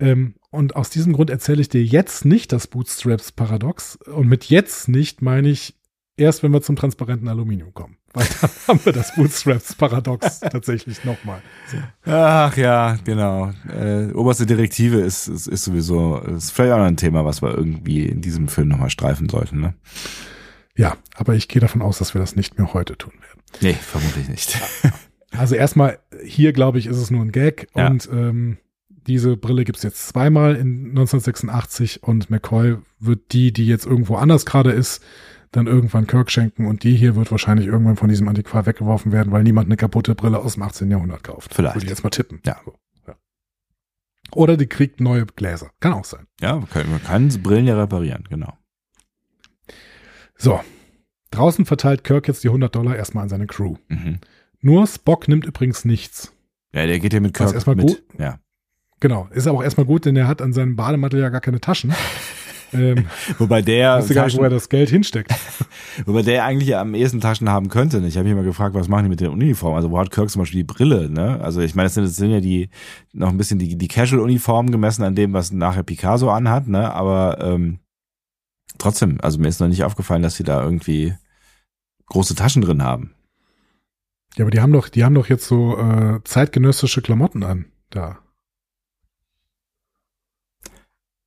Ähm, 0.00 0.34
und 0.50 0.76
aus 0.76 0.90
diesem 0.90 1.12
Grund 1.12 1.30
erzähle 1.30 1.60
ich 1.60 1.68
dir 1.68 1.82
jetzt 1.82 2.24
nicht 2.24 2.52
das 2.52 2.66
Bootstraps-Paradox. 2.66 3.96
Und 3.96 4.28
mit 4.28 4.46
jetzt 4.46 4.88
nicht 4.88 5.22
meine 5.22 5.48
ich 5.48 5.78
erst, 6.16 6.42
wenn 6.42 6.52
wir 6.52 6.60
zum 6.60 6.76
transparenten 6.76 7.28
Aluminium 7.28 7.72
kommen. 7.72 7.96
Weil 8.12 8.26
dann 8.40 8.50
haben 8.68 8.80
wir 8.84 8.92
das 8.92 9.14
Bootstraps-Paradox 9.14 10.40
tatsächlich 10.40 11.04
nochmal. 11.04 11.42
So. 11.68 11.78
Ach 12.10 12.56
ja, 12.56 12.96
genau. 13.04 13.52
Äh, 13.68 14.12
oberste 14.12 14.46
Direktive 14.46 15.00
ist, 15.00 15.28
ist, 15.28 15.46
ist 15.46 15.64
sowieso, 15.64 16.18
ist 16.18 16.50
vielleicht 16.50 16.72
auch 16.72 16.80
ein 16.80 16.96
Thema, 16.96 17.24
was 17.24 17.42
wir 17.42 17.56
irgendwie 17.56 18.06
in 18.06 18.20
diesem 18.20 18.48
Film 18.48 18.68
nochmal 18.68 18.90
streifen 18.90 19.28
sollten. 19.28 19.60
Ne? 19.60 19.74
Ja, 20.76 20.96
aber 21.14 21.34
ich 21.34 21.48
gehe 21.48 21.60
davon 21.60 21.82
aus, 21.82 21.98
dass 21.98 22.14
wir 22.14 22.20
das 22.20 22.36
nicht 22.36 22.58
mehr 22.58 22.72
heute 22.72 22.96
tun 22.96 23.12
werden. 23.12 23.40
Nee, 23.60 23.74
vermutlich 23.74 24.28
nicht. 24.28 24.58
Also 25.32 25.54
erstmal, 25.54 26.00
hier 26.24 26.52
glaube 26.52 26.80
ich, 26.80 26.86
ist 26.86 26.96
es 26.96 27.12
nur 27.12 27.22
ein 27.22 27.30
Gag 27.30 27.68
ja. 27.76 27.86
und 27.86 28.08
ähm, 28.12 28.58
diese 29.06 29.36
Brille 29.36 29.64
gibt 29.64 29.78
es 29.78 29.84
jetzt 29.84 30.08
zweimal 30.08 30.56
in 30.56 30.88
1986 30.90 32.02
und 32.02 32.30
McCoy 32.30 32.78
wird 32.98 33.32
die, 33.32 33.52
die 33.52 33.66
jetzt 33.66 33.86
irgendwo 33.86 34.16
anders 34.16 34.44
gerade 34.44 34.72
ist, 34.72 35.02
dann 35.52 35.66
irgendwann 35.66 36.06
Kirk 36.06 36.30
schenken 36.30 36.66
und 36.66 36.84
die 36.84 36.94
hier 36.94 37.16
wird 37.16 37.30
wahrscheinlich 37.30 37.66
irgendwann 37.66 37.96
von 37.96 38.08
diesem 38.08 38.28
Antiquar 38.28 38.66
weggeworfen 38.66 39.12
werden, 39.12 39.32
weil 39.32 39.42
niemand 39.42 39.66
eine 39.66 39.76
kaputte 39.76 40.14
Brille 40.14 40.38
aus 40.38 40.54
dem 40.54 40.62
18. 40.62 40.90
Jahrhundert 40.90 41.24
kauft. 41.24 41.54
Vielleicht. 41.54 41.74
Würde 41.74 41.86
ich 41.86 41.90
jetzt 41.90 42.04
mal 42.04 42.10
tippen. 42.10 42.40
Ja. 42.44 42.60
So, 42.64 42.74
ja. 43.06 43.16
Oder 44.32 44.56
die 44.56 44.66
kriegt 44.66 45.00
neue 45.00 45.26
Gläser. 45.26 45.70
Kann 45.80 45.92
auch 45.92 46.04
sein. 46.04 46.26
Ja, 46.40 46.56
man 46.56 46.68
kann, 46.68 46.90
man 46.90 47.02
kann 47.02 47.28
Brillen 47.42 47.66
ja 47.66 47.76
reparieren, 47.76 48.24
genau. 48.28 48.56
So. 50.36 50.60
Draußen 51.32 51.66
verteilt 51.66 52.04
Kirk 52.04 52.28
jetzt 52.28 52.42
die 52.44 52.48
100 52.48 52.74
Dollar 52.74 52.96
erstmal 52.96 53.24
an 53.24 53.28
seine 53.28 53.46
Crew. 53.46 53.76
Mhm. 53.88 54.18
Nur 54.60 54.86
Spock 54.86 55.28
nimmt 55.28 55.46
übrigens 55.46 55.84
nichts. 55.84 56.32
Ja, 56.72 56.86
der 56.86 56.98
geht 57.00 57.12
ja 57.12 57.20
mit 57.20 57.34
Kirk 57.34 57.54
erstmal 57.54 57.76
mit. 57.76 57.86
Gut. 57.86 58.02
Ja. 58.18 58.38
Genau. 59.00 59.28
Ist 59.32 59.46
aber 59.46 59.58
auch 59.58 59.62
erstmal 59.62 59.86
gut, 59.86 60.04
denn 60.04 60.16
er 60.16 60.28
hat 60.28 60.42
an 60.42 60.52
seinem 60.52 60.76
Bademantel 60.76 61.20
ja 61.20 61.28
gar 61.30 61.40
keine 61.40 61.60
Taschen. 61.60 61.92
Ähm, 62.72 63.06
wobei 63.38 63.62
der 63.62 63.98
weiß 63.98 64.08
gar 64.10 64.26
nicht, 64.26 64.38
wo 64.38 64.42
er 64.42 64.50
das 64.50 64.68
Geld 64.68 64.90
hinsteckt. 64.90 65.32
wobei 66.06 66.22
der 66.22 66.44
eigentlich 66.44 66.76
am 66.76 66.94
ehesten 66.94 67.20
Taschen 67.20 67.48
haben 67.48 67.68
könnte. 67.68 67.98
Ich 68.06 68.16
habe 68.16 68.28
mich 68.28 68.36
mal 68.36 68.44
gefragt, 68.44 68.74
was 68.74 68.88
machen 68.88 69.04
die 69.04 69.10
mit 69.10 69.20
der 69.20 69.32
Uniform? 69.32 69.74
Also 69.74 69.90
wo 69.90 69.98
hat 69.98 70.10
Kirk 70.10 70.30
zum 70.30 70.42
Beispiel 70.42 70.60
die 70.60 70.72
Brille? 70.72 71.10
Ne? 71.10 71.40
Also 71.40 71.60
ich 71.60 71.74
meine, 71.74 71.86
das 71.86 71.94
sind, 71.94 72.04
das 72.04 72.16
sind 72.16 72.30
ja 72.30 72.40
die 72.40 72.70
noch 73.12 73.28
ein 73.28 73.36
bisschen 73.36 73.58
die, 73.58 73.76
die 73.76 73.88
Casual-Uniformen 73.88 74.70
gemessen 74.70 75.02
an 75.02 75.14
dem, 75.14 75.32
was 75.32 75.52
nachher 75.52 75.82
Picasso 75.82 76.30
anhat. 76.30 76.68
Ne? 76.68 76.92
Aber 76.92 77.38
ähm, 77.40 77.78
trotzdem, 78.78 79.18
also 79.20 79.38
mir 79.38 79.48
ist 79.48 79.60
noch 79.60 79.68
nicht 79.68 79.84
aufgefallen, 79.84 80.22
dass 80.22 80.36
sie 80.36 80.44
da 80.44 80.62
irgendwie 80.62 81.14
große 82.06 82.34
Taschen 82.34 82.62
drin 82.62 82.82
haben. 82.82 83.14
Ja, 84.36 84.44
aber 84.44 84.50
die 84.50 84.60
haben 84.60 84.72
doch, 84.72 84.88
die 84.88 85.04
haben 85.04 85.14
doch 85.14 85.28
jetzt 85.28 85.46
so 85.46 85.76
äh, 85.78 86.20
zeitgenössische 86.24 87.02
Klamotten 87.02 87.42
an 87.42 87.66
da. 87.90 88.18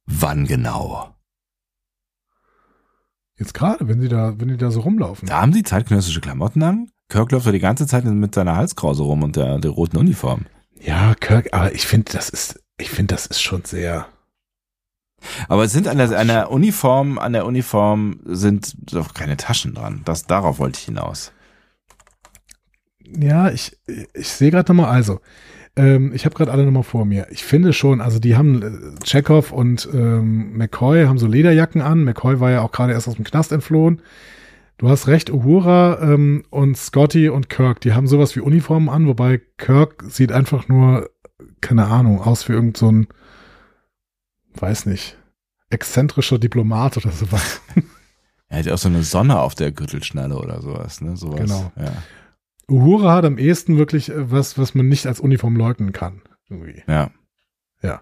Wann 0.05 0.45
genau? 0.45 1.12
Jetzt 3.43 3.53
gerade, 3.53 3.89
wenn 3.89 3.99
sie 3.99 4.07
da, 4.07 4.35
wenn 4.37 4.47
die 4.47 4.55
da 4.55 4.71
so 4.71 4.79
rumlaufen. 4.79 5.27
Da 5.27 5.41
haben 5.41 5.51
sie 5.51 5.63
zeitgenössische 5.63 6.21
Klamotten 6.21 6.63
an. 6.63 6.89
Kirk 7.09 7.29
läuft 7.33 7.45
doch 7.45 7.51
die 7.51 7.59
ganze 7.59 7.85
Zeit 7.85 8.05
mit 8.05 8.33
seiner 8.33 8.55
Halskrause 8.55 9.03
rum 9.03 9.21
und 9.21 9.35
der, 9.35 9.59
der 9.59 9.71
roten 9.71 9.97
Uniform. 9.97 10.45
Ja, 10.79 11.13
Kirk, 11.15 11.49
aber 11.51 11.73
ich 11.73 11.85
finde, 11.85 12.13
das 12.13 12.29
ist, 12.29 12.63
ich 12.77 12.89
finde, 12.89 13.13
das 13.13 13.25
ist 13.25 13.41
schon 13.41 13.65
sehr. 13.65 14.07
Aber 15.49 15.65
es 15.65 15.73
sind 15.73 15.89
an 15.89 15.97
der, 15.97 16.17
an 16.17 16.27
der 16.27 16.51
Uniform, 16.51 17.19
an 17.19 17.33
der 17.33 17.45
Uniform 17.45 18.21
sind 18.23 18.75
doch 18.93 19.13
keine 19.13 19.35
Taschen 19.35 19.73
dran. 19.73 20.03
Das, 20.05 20.25
darauf 20.25 20.59
wollte 20.59 20.79
ich 20.79 20.85
hinaus. 20.85 21.33
Ja, 23.05 23.51
ich, 23.51 23.77
ich 24.13 24.29
sehe 24.29 24.51
gerade 24.51 24.73
nochmal, 24.73 24.89
also, 24.89 25.19
ähm, 25.75 26.13
ich 26.13 26.25
habe 26.25 26.35
gerade 26.35 26.51
alle 26.51 26.65
nochmal 26.65 26.83
vor 26.83 27.05
mir. 27.05 27.27
Ich 27.31 27.43
finde 27.43 27.73
schon, 27.73 28.01
also 28.01 28.19
die 28.19 28.35
haben 28.35 28.61
äh, 28.61 29.03
Chekhov 29.03 29.51
und 29.51 29.89
ähm, 29.93 30.55
McCoy 30.57 31.05
haben 31.05 31.17
so 31.17 31.27
Lederjacken 31.27 31.81
an. 31.81 32.03
McCoy 32.03 32.39
war 32.39 32.51
ja 32.51 32.61
auch 32.61 32.71
gerade 32.71 32.93
erst 32.93 33.07
aus 33.07 33.15
dem 33.15 33.25
Knast 33.25 33.51
entflohen. 33.51 34.01
Du 34.77 34.89
hast 34.89 35.07
recht, 35.07 35.31
Uhura 35.31 35.99
ähm, 36.01 36.43
und 36.49 36.77
Scotty 36.77 37.29
und 37.29 37.49
Kirk, 37.49 37.81
die 37.81 37.93
haben 37.93 38.07
sowas 38.07 38.35
wie 38.35 38.41
Uniformen 38.41 38.89
an, 38.89 39.07
wobei 39.07 39.39
Kirk 39.57 40.03
sieht 40.07 40.31
einfach 40.31 40.67
nur, 40.67 41.09
keine 41.61 41.85
Ahnung, 41.85 42.21
aus 42.21 42.49
wie 42.49 42.53
irgend 42.53 42.77
so 42.77 42.91
ein, 42.91 43.07
weiß 44.55 44.87
nicht, 44.87 45.17
exzentrischer 45.69 46.39
Diplomat 46.39 46.97
oder 46.97 47.11
sowas. 47.11 47.61
Er 48.49 48.59
hat 48.59 48.65
ja 48.67 48.75
auch 48.75 48.77
so 48.77 48.87
eine 48.87 49.01
Sonne 49.01 49.39
auf 49.39 49.55
der 49.55 49.71
Gürtelschnalle 49.71 50.37
oder 50.37 50.61
sowas, 50.61 51.01
ne? 51.01 51.17
Sowas. 51.17 51.39
Genau. 51.39 51.71
Ja. 51.75 51.91
Uhura 52.69 53.13
hat 53.13 53.25
am 53.25 53.37
ehesten 53.37 53.77
wirklich 53.77 54.09
äh, 54.09 54.31
was, 54.31 54.57
was 54.57 54.75
man 54.75 54.87
nicht 54.87 55.05
als 55.05 55.19
Uniform 55.19 55.55
leugnen 55.55 55.91
kann. 55.91 56.21
Irgendwie. 56.49 56.83
Ja. 56.87 57.11
Ja. 57.81 58.01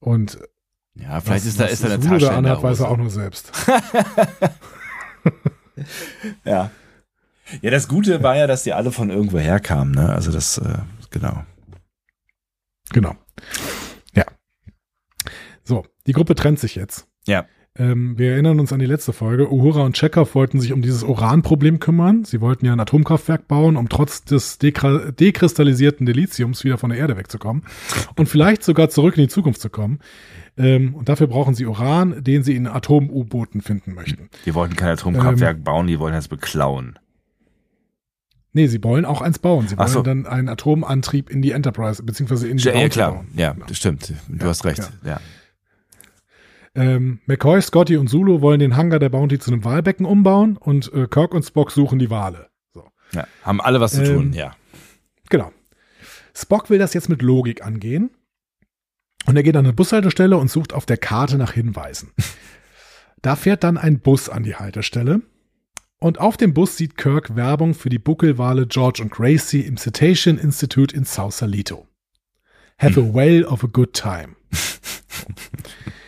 Und 0.00 0.38
ja, 0.94 1.20
vielleicht 1.20 1.44
was, 1.44 1.46
ist 1.46 1.60
da 1.60 1.66
ist 1.66 1.84
da 1.84 1.88
eine 1.88 2.00
Tasche 2.00 2.26
da 2.26 2.36
anhat, 2.36 2.62
weiß 2.62 2.80
er 2.80 2.90
auch 2.90 2.96
nur 2.96 3.10
selbst. 3.10 3.52
ja. 6.44 6.70
Ja, 7.62 7.70
das 7.70 7.88
Gute 7.88 8.22
war 8.22 8.36
ja, 8.36 8.46
dass 8.46 8.62
die 8.62 8.72
alle 8.72 8.92
von 8.92 9.10
irgendwo 9.10 9.38
herkamen, 9.38 9.94
ne? 9.94 10.10
Also 10.12 10.30
das, 10.30 10.58
äh, 10.58 10.78
genau. 11.10 11.44
Genau. 12.90 13.14
Ja. 14.14 14.24
So, 15.64 15.86
die 16.06 16.12
Gruppe 16.12 16.34
trennt 16.34 16.58
sich 16.58 16.74
jetzt. 16.74 17.06
Ja. 17.26 17.46
Ähm, 17.78 18.18
wir 18.18 18.32
erinnern 18.32 18.58
uns 18.58 18.72
an 18.72 18.80
die 18.80 18.86
letzte 18.86 19.12
Folge. 19.12 19.52
Uhura 19.52 19.82
und 19.82 19.96
Chekhov 19.96 20.34
wollten 20.34 20.60
sich 20.60 20.72
um 20.72 20.82
dieses 20.82 21.04
Uranproblem 21.04 21.78
kümmern. 21.78 22.24
Sie 22.24 22.40
wollten 22.40 22.66
ja 22.66 22.72
ein 22.72 22.80
Atomkraftwerk 22.80 23.46
bauen, 23.46 23.76
um 23.76 23.88
trotz 23.88 24.24
des 24.24 24.58
dekristallisierten 24.58 26.04
Deliziums 26.04 26.64
wieder 26.64 26.76
von 26.76 26.90
der 26.90 26.98
Erde 26.98 27.16
wegzukommen 27.16 27.62
und 28.16 28.28
vielleicht 28.28 28.64
sogar 28.64 28.90
zurück 28.90 29.16
in 29.16 29.22
die 29.24 29.28
Zukunft 29.28 29.60
zu 29.60 29.70
kommen. 29.70 30.00
Ähm, 30.56 30.94
und 30.96 31.08
dafür 31.08 31.28
brauchen 31.28 31.54
sie 31.54 31.66
Uran, 31.66 32.24
den 32.24 32.42
sie 32.42 32.56
in 32.56 32.66
Atom-U-Booten 32.66 33.60
finden 33.60 33.94
möchten. 33.94 34.28
Die 34.44 34.54
wollten 34.54 34.74
kein 34.74 34.90
Atomkraftwerk 34.90 35.58
ähm, 35.58 35.64
bauen, 35.64 35.86
die 35.86 36.00
wollen 36.00 36.14
es 36.14 36.26
beklauen. 36.26 36.98
Nee, 38.52 38.66
sie 38.66 38.82
wollen 38.82 39.04
auch 39.04 39.20
eins 39.20 39.38
bauen. 39.38 39.68
Sie 39.68 39.78
wollen 39.78 39.88
so. 39.88 40.02
dann 40.02 40.26
einen 40.26 40.48
Atomantrieb 40.48 41.30
in 41.30 41.42
die 41.42 41.52
Enterprise, 41.52 42.02
beziehungsweise 42.02 42.48
in 42.48 42.56
die 42.56 42.64
Ja, 42.64 42.74
ja 42.74 42.88
klar. 42.88 43.12
Bauen. 43.12 43.28
Ja, 43.36 43.52
genau. 43.52 43.66
stimmt. 43.70 44.12
Du 44.26 44.44
ja, 44.44 44.50
hast 44.50 44.64
recht. 44.64 44.90
Ja. 45.04 45.10
ja. 45.10 45.20
Ähm, 46.74 47.20
McCoy, 47.26 47.60
Scotty 47.60 47.96
und 47.96 48.08
Zulu 48.08 48.40
wollen 48.40 48.60
den 48.60 48.76
Hangar 48.76 48.98
der 48.98 49.08
Bounty 49.08 49.38
zu 49.38 49.50
einem 49.50 49.64
Wahlbecken 49.64 50.06
umbauen 50.06 50.56
und 50.56 50.92
äh, 50.92 51.06
Kirk 51.08 51.34
und 51.34 51.42
Spock 51.42 51.70
suchen 51.70 51.98
die 51.98 52.10
Wale. 52.10 52.48
So. 52.72 52.84
Ja, 53.12 53.26
haben 53.42 53.60
alle 53.60 53.80
was 53.80 53.92
zu 53.92 54.04
ähm, 54.04 54.14
tun, 54.14 54.32
ja. 54.32 54.54
Genau. 55.28 55.52
Spock 56.34 56.70
will 56.70 56.78
das 56.78 56.94
jetzt 56.94 57.08
mit 57.08 57.22
Logik 57.22 57.64
angehen. 57.64 58.10
Und 59.26 59.36
er 59.36 59.42
geht 59.42 59.56
an 59.56 59.66
eine 59.66 59.74
Bushaltestelle 59.74 60.36
und 60.36 60.50
sucht 60.50 60.72
auf 60.72 60.86
der 60.86 60.96
Karte 60.96 61.36
nach 61.36 61.52
Hinweisen. 61.52 62.12
da 63.22 63.36
fährt 63.36 63.64
dann 63.64 63.76
ein 63.76 64.00
Bus 64.00 64.28
an 64.28 64.42
die 64.42 64.54
Haltestelle. 64.54 65.22
Und 66.00 66.20
auf 66.20 66.36
dem 66.36 66.54
Bus 66.54 66.76
sieht 66.76 66.96
Kirk 66.96 67.34
Werbung 67.34 67.74
für 67.74 67.88
die 67.88 67.98
Buckelwale 67.98 68.66
George 68.66 69.02
und 69.02 69.10
Gracie 69.10 69.62
im 69.62 69.76
Cetacean 69.76 70.38
Institute 70.38 70.94
in 70.94 71.04
Sausalito. 71.04 71.88
Have 72.78 73.00
a 73.00 73.12
whale 73.12 73.44
of 73.44 73.64
a 73.64 73.66
good 73.66 73.92
time. 73.92 74.36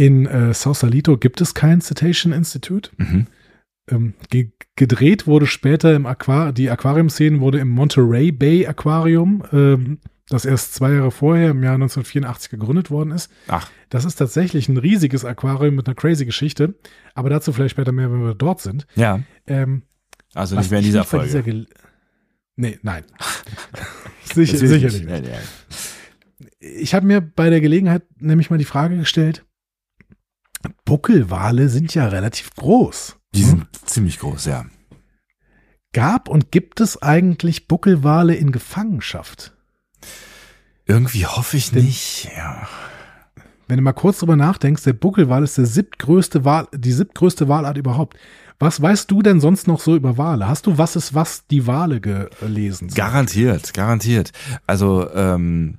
In 0.00 0.24
äh, 0.26 0.54
Sausalito 0.54 1.18
gibt 1.18 1.40
es 1.42 1.52
kein 1.54 1.80
Cetacean 1.82 2.32
Institute. 2.32 2.90
Mhm. 2.96 3.26
Ähm, 3.90 4.14
ge 4.30 4.50
gedreht 4.76 5.26
wurde 5.26 5.46
später 5.46 5.94
im 5.94 6.06
Aquar 6.06 6.52
die 6.52 6.70
Aquariumszenen 6.70 7.40
wurde 7.40 7.58
im 7.58 7.68
Monterey 7.68 8.32
Bay 8.32 8.66
Aquarium, 8.66 9.42
ähm, 9.52 9.98
das 10.30 10.46
erst 10.46 10.74
zwei 10.74 10.92
Jahre 10.94 11.10
vorher 11.10 11.50
im 11.50 11.62
Jahr 11.62 11.74
1984 11.74 12.50
gegründet 12.50 12.90
worden 12.90 13.10
ist. 13.10 13.30
Ach, 13.48 13.68
Das 13.90 14.06
ist 14.06 14.14
tatsächlich 14.14 14.68
ein 14.70 14.78
riesiges 14.78 15.24
Aquarium 15.26 15.74
mit 15.74 15.86
einer 15.86 15.94
crazy 15.96 16.24
Geschichte, 16.24 16.76
aber 17.14 17.28
dazu 17.28 17.52
vielleicht 17.52 17.72
später 17.72 17.92
mehr, 17.92 18.10
wenn 18.10 18.22
wir 18.24 18.34
dort 18.34 18.60
sind. 18.62 18.86
ja. 18.94 19.20
Ähm, 19.46 19.82
Also 20.32 20.56
nicht 20.56 20.70
mehr 20.70 20.78
in 20.80 20.86
dieser 20.86 21.00
nicht 21.00 21.08
Folge. 21.10 21.26
dieser 21.26 21.42
Gel- 21.42 21.66
nee, 22.56 22.78
nein. 22.82 23.04
Sicher, 24.32 24.56
sicherlich 24.56 25.04
nicht. 25.04 25.24
Nee. 25.24 26.48
Ich 26.60 26.94
habe 26.94 27.04
mir 27.06 27.20
bei 27.20 27.50
der 27.50 27.60
Gelegenheit 27.60 28.02
nämlich 28.18 28.48
mal 28.48 28.56
die 28.58 28.64
Frage 28.64 28.96
gestellt, 28.96 29.44
Buckelwale 30.84 31.68
sind 31.68 31.94
ja 31.94 32.08
relativ 32.08 32.54
groß. 32.54 33.16
Die 33.34 33.42
Hm? 33.42 33.48
sind 33.48 33.66
ziemlich 33.88 34.18
groß, 34.18 34.46
ja. 34.46 34.64
Gab 35.92 36.28
und 36.28 36.52
gibt 36.52 36.80
es 36.80 37.00
eigentlich 37.02 37.66
Buckelwale 37.66 38.34
in 38.34 38.52
Gefangenschaft? 38.52 39.56
Irgendwie 40.86 41.26
hoffe 41.26 41.56
ich 41.56 41.70
Den- 41.70 41.84
nicht. 41.84 42.28
Ja. 42.36 42.68
Wenn 43.68 43.76
du 43.76 43.82
mal 43.82 43.92
kurz 43.92 44.18
drüber 44.18 44.36
nachdenkst, 44.36 44.82
der 44.82 44.92
Buckelwal 44.94 45.44
ist 45.44 45.56
der 45.56 45.66
siebtgrößte 45.66 46.44
Wal, 46.44 46.66
die 46.74 46.90
siebtgrößte 46.92 47.48
Walart 47.48 47.76
überhaupt. 47.76 48.16
Was 48.58 48.82
weißt 48.82 49.10
du 49.10 49.22
denn 49.22 49.40
sonst 49.40 49.68
noch 49.68 49.80
so 49.80 49.94
über 49.94 50.18
Wale? 50.18 50.48
Hast 50.48 50.66
du 50.66 50.76
was 50.76 50.96
ist 50.96 51.14
was 51.14 51.46
die 51.46 51.66
Wale 51.66 52.00
gelesen? 52.00 52.88
Garantiert, 52.88 53.72
garantiert. 53.72 54.32
Also 54.66 55.08
ähm, 55.14 55.78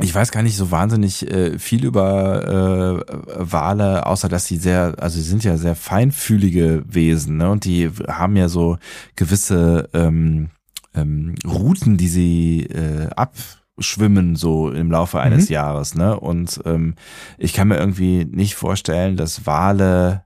ich 0.00 0.14
weiß 0.14 0.30
gar 0.32 0.42
nicht 0.42 0.56
so 0.56 0.70
wahnsinnig 0.70 1.30
äh, 1.30 1.58
viel 1.58 1.84
über 1.84 3.04
äh, 3.08 3.14
Wale, 3.36 4.06
außer 4.06 4.28
dass 4.28 4.46
sie 4.46 4.56
sehr, 4.56 4.94
also 4.98 5.16
sie 5.16 5.28
sind 5.28 5.44
ja 5.44 5.56
sehr 5.56 5.76
feinfühlige 5.76 6.82
Wesen, 6.86 7.36
ne? 7.36 7.50
Und 7.50 7.64
die 7.64 7.90
haben 8.08 8.36
ja 8.36 8.48
so 8.48 8.78
gewisse 9.16 9.90
ähm, 9.92 10.48
ähm, 10.94 11.34
Routen, 11.46 11.98
die 11.98 12.08
sie 12.08 12.62
äh, 12.66 13.08
abschwimmen 13.16 14.34
so 14.36 14.70
im 14.70 14.90
Laufe 14.90 15.20
eines 15.20 15.48
Mhm. 15.48 15.54
Jahres, 15.54 15.94
ne? 15.94 16.18
Und 16.18 16.60
ähm, 16.64 16.94
ich 17.36 17.52
kann 17.52 17.68
mir 17.68 17.76
irgendwie 17.76 18.24
nicht 18.24 18.54
vorstellen, 18.54 19.16
dass 19.16 19.46
Wale 19.46 20.24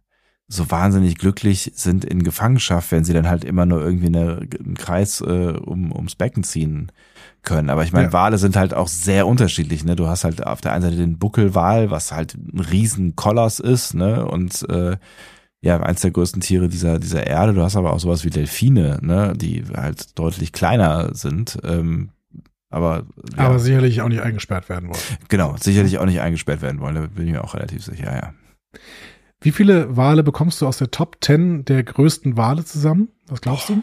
so 0.49 0.71
wahnsinnig 0.71 1.19
glücklich 1.19 1.73
sind 1.75 2.05
in 2.05 2.23
Gefangenschaft, 2.23 2.93
wenn 2.93 3.05
sie 3.05 3.13
dann 3.13 3.29
halt 3.29 3.45
immer 3.45 3.67
nur 3.67 3.83
irgendwie 3.83 4.07
eine, 4.07 4.47
einen 4.65 4.77
Kreis 4.77 5.21
äh, 5.21 5.25
um, 5.61 5.91
ums 5.91 6.15
Becken 6.15 6.45
ziehen 6.45 6.93
können. 7.47 7.71
Aber 7.71 7.83
ich 7.85 7.93
meine, 7.93 8.09
Ja. 8.09 8.13
Wale 8.13 8.37
sind 8.37 8.57
halt 8.57 8.75
auch 8.75 8.89
sehr 8.89 9.27
unterschiedlich. 9.27 9.85
Ne? 9.85 9.97
Du 9.97 10.07
hast 10.07 10.25
halt 10.25 10.47
auf 10.47 10.61
der 10.61 10.73
einen 10.73 10.83
Seite 10.83 10.97
den 10.97 11.19
Buckelwal, 11.19 11.91
was 11.91 12.13
halt 12.13 12.35
ein 12.35 12.61
riesen 12.61 13.15
ist, 13.61 13.95
ne? 13.95 14.27
Und 14.27 14.69
äh, 14.69 14.99
ja, 15.63 15.81
eins 15.81 16.03
der 16.03 16.11
größten 16.11 16.43
Tiere 16.43 16.69
dieser, 16.69 16.99
dieser 16.99 17.27
Erde. 17.27 17.55
Du 17.55 17.63
hast 17.63 17.77
aber 17.77 17.95
auch 17.95 17.99
sowas 18.01 18.25
wie 18.25 18.31
Delfine, 18.31 18.99
ne? 19.01 19.33
Die 19.35 19.65
halt 19.75 20.19
deutlich 20.19 20.53
kleiner 20.53 21.15
sind. 21.15 21.59
Ähm, 21.65 22.11
aber, 22.69 23.05
ja, 23.37 23.47
Aber 23.47 23.59
sicherlich 23.59 24.03
auch 24.03 24.09
nicht 24.09 24.21
eingesperrt 24.21 24.69
werden 24.69 24.89
wollen. 24.89 25.01
genau, 25.29 25.57
sicherlich 25.59 25.99
auch 25.99 26.05
nicht 26.05 26.21
eingesperrt 26.21 26.61
werden 26.61 26.81
wollen. 26.81 26.97
Da 26.97 27.07
bin 27.07 27.27
ich 27.27 27.33
mir 27.33 27.43
auch 27.45 27.55
relativ 27.55 27.85
sicher, 27.85 28.13
ja. 28.15 28.35
Wie 29.41 29.53
viele 29.53 29.97
Wale 29.97 30.23
bekommst 30.23 30.61
du 30.61 30.67
aus 30.67 30.79
der 30.79 30.91
Top 30.91 31.19
10 31.21 31.65
der 31.65 31.85
größten 31.85 32.37
Wale 32.37 32.65
zusammen? 32.65 33.09
Was 33.29 33.41
glaubst 33.41 33.69
du? 33.69 33.83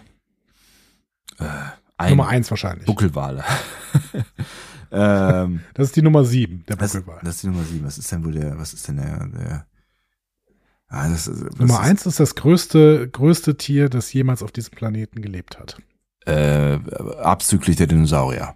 Ein 2.03 2.17
Nummer 2.17 2.27
eins 2.29 2.49
wahrscheinlich. 2.49 2.85
Buckelwale. 2.85 3.43
ähm, 4.91 5.61
Das 5.73 5.87
ist 5.87 5.95
die 5.95 6.01
Nummer 6.01 6.23
sieben, 6.25 6.63
der 6.67 6.75
das, 6.75 6.93
Buckelwal. 6.93 7.19
das 7.23 7.35
ist 7.35 7.43
die 7.43 7.47
Nummer 7.47 7.63
sieben. 7.63 7.85
Was 7.85 7.97
ist 7.97 8.11
denn 8.11 8.23
wohl 8.25 8.33
der, 8.33 8.57
was 8.57 8.73
ist 8.73 8.87
denn 8.87 8.97
der, 8.97 9.27
der 9.27 9.67
ah, 10.87 11.09
das, 11.09 11.25
das 11.25 11.39
Nummer 11.57 11.75
ist, 11.75 11.79
eins 11.79 12.05
ist 12.05 12.19
das 12.19 12.35
größte, 12.35 13.09
größte 13.09 13.57
Tier, 13.57 13.89
das 13.89 14.11
jemals 14.13 14.43
auf 14.43 14.51
diesem 14.51 14.73
Planeten 14.75 15.21
gelebt 15.21 15.59
hat. 15.59 15.77
Äh, 16.25 16.79
abzüglich 17.21 17.75
der 17.75 17.87
Dinosaurier. 17.87 18.55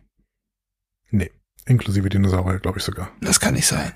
Nee, 1.09 1.31
inklusive 1.65 2.09
Dinosaurier, 2.09 2.59
glaube 2.59 2.77
ich 2.79 2.83
sogar. 2.83 3.09
Das 3.21 3.39
kann 3.39 3.53
nicht 3.55 3.67
sein. 3.67 3.93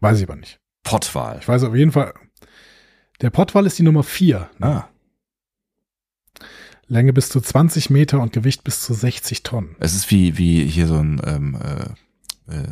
Weiß 0.00 0.18
ich 0.18 0.24
aber 0.24 0.36
nicht. 0.36 0.60
Pottwal. 0.82 1.38
Ich 1.40 1.48
weiß 1.48 1.62
auf 1.64 1.74
jeden 1.74 1.92
Fall, 1.92 2.14
der 3.20 3.30
Pottwal 3.30 3.66
ist 3.66 3.78
die 3.78 3.82
Nummer 3.82 4.02
vier. 4.02 4.48
Ah, 4.60 4.84
Länge 6.90 7.12
bis 7.12 7.28
zu 7.30 7.40
20 7.40 7.88
Meter 7.88 8.20
und 8.20 8.32
Gewicht 8.32 8.64
bis 8.64 8.82
zu 8.82 8.92
60 8.94 9.42
Tonnen. 9.42 9.76
es 9.80 9.94
ist 9.94 10.10
wie, 10.10 10.36
wie 10.36 10.64
hier 10.66 10.86
so 10.86 10.96
ein 10.96 11.20
ähm, 11.24 11.56
äh, 12.48 12.54
äh, 12.54 12.66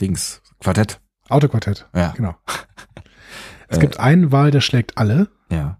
Dings, 0.00 0.42
Quartett. 0.60 1.00
Autoquartett, 1.28 1.88
Ja. 1.94 2.10
genau. 2.16 2.34
Es 3.68 3.78
Äh. 3.78 3.80
gibt 3.80 3.98
einen 3.98 4.32
Wal, 4.32 4.50
der 4.50 4.60
schlägt 4.60 4.98
alle. 4.98 5.28
Ja. 5.50 5.78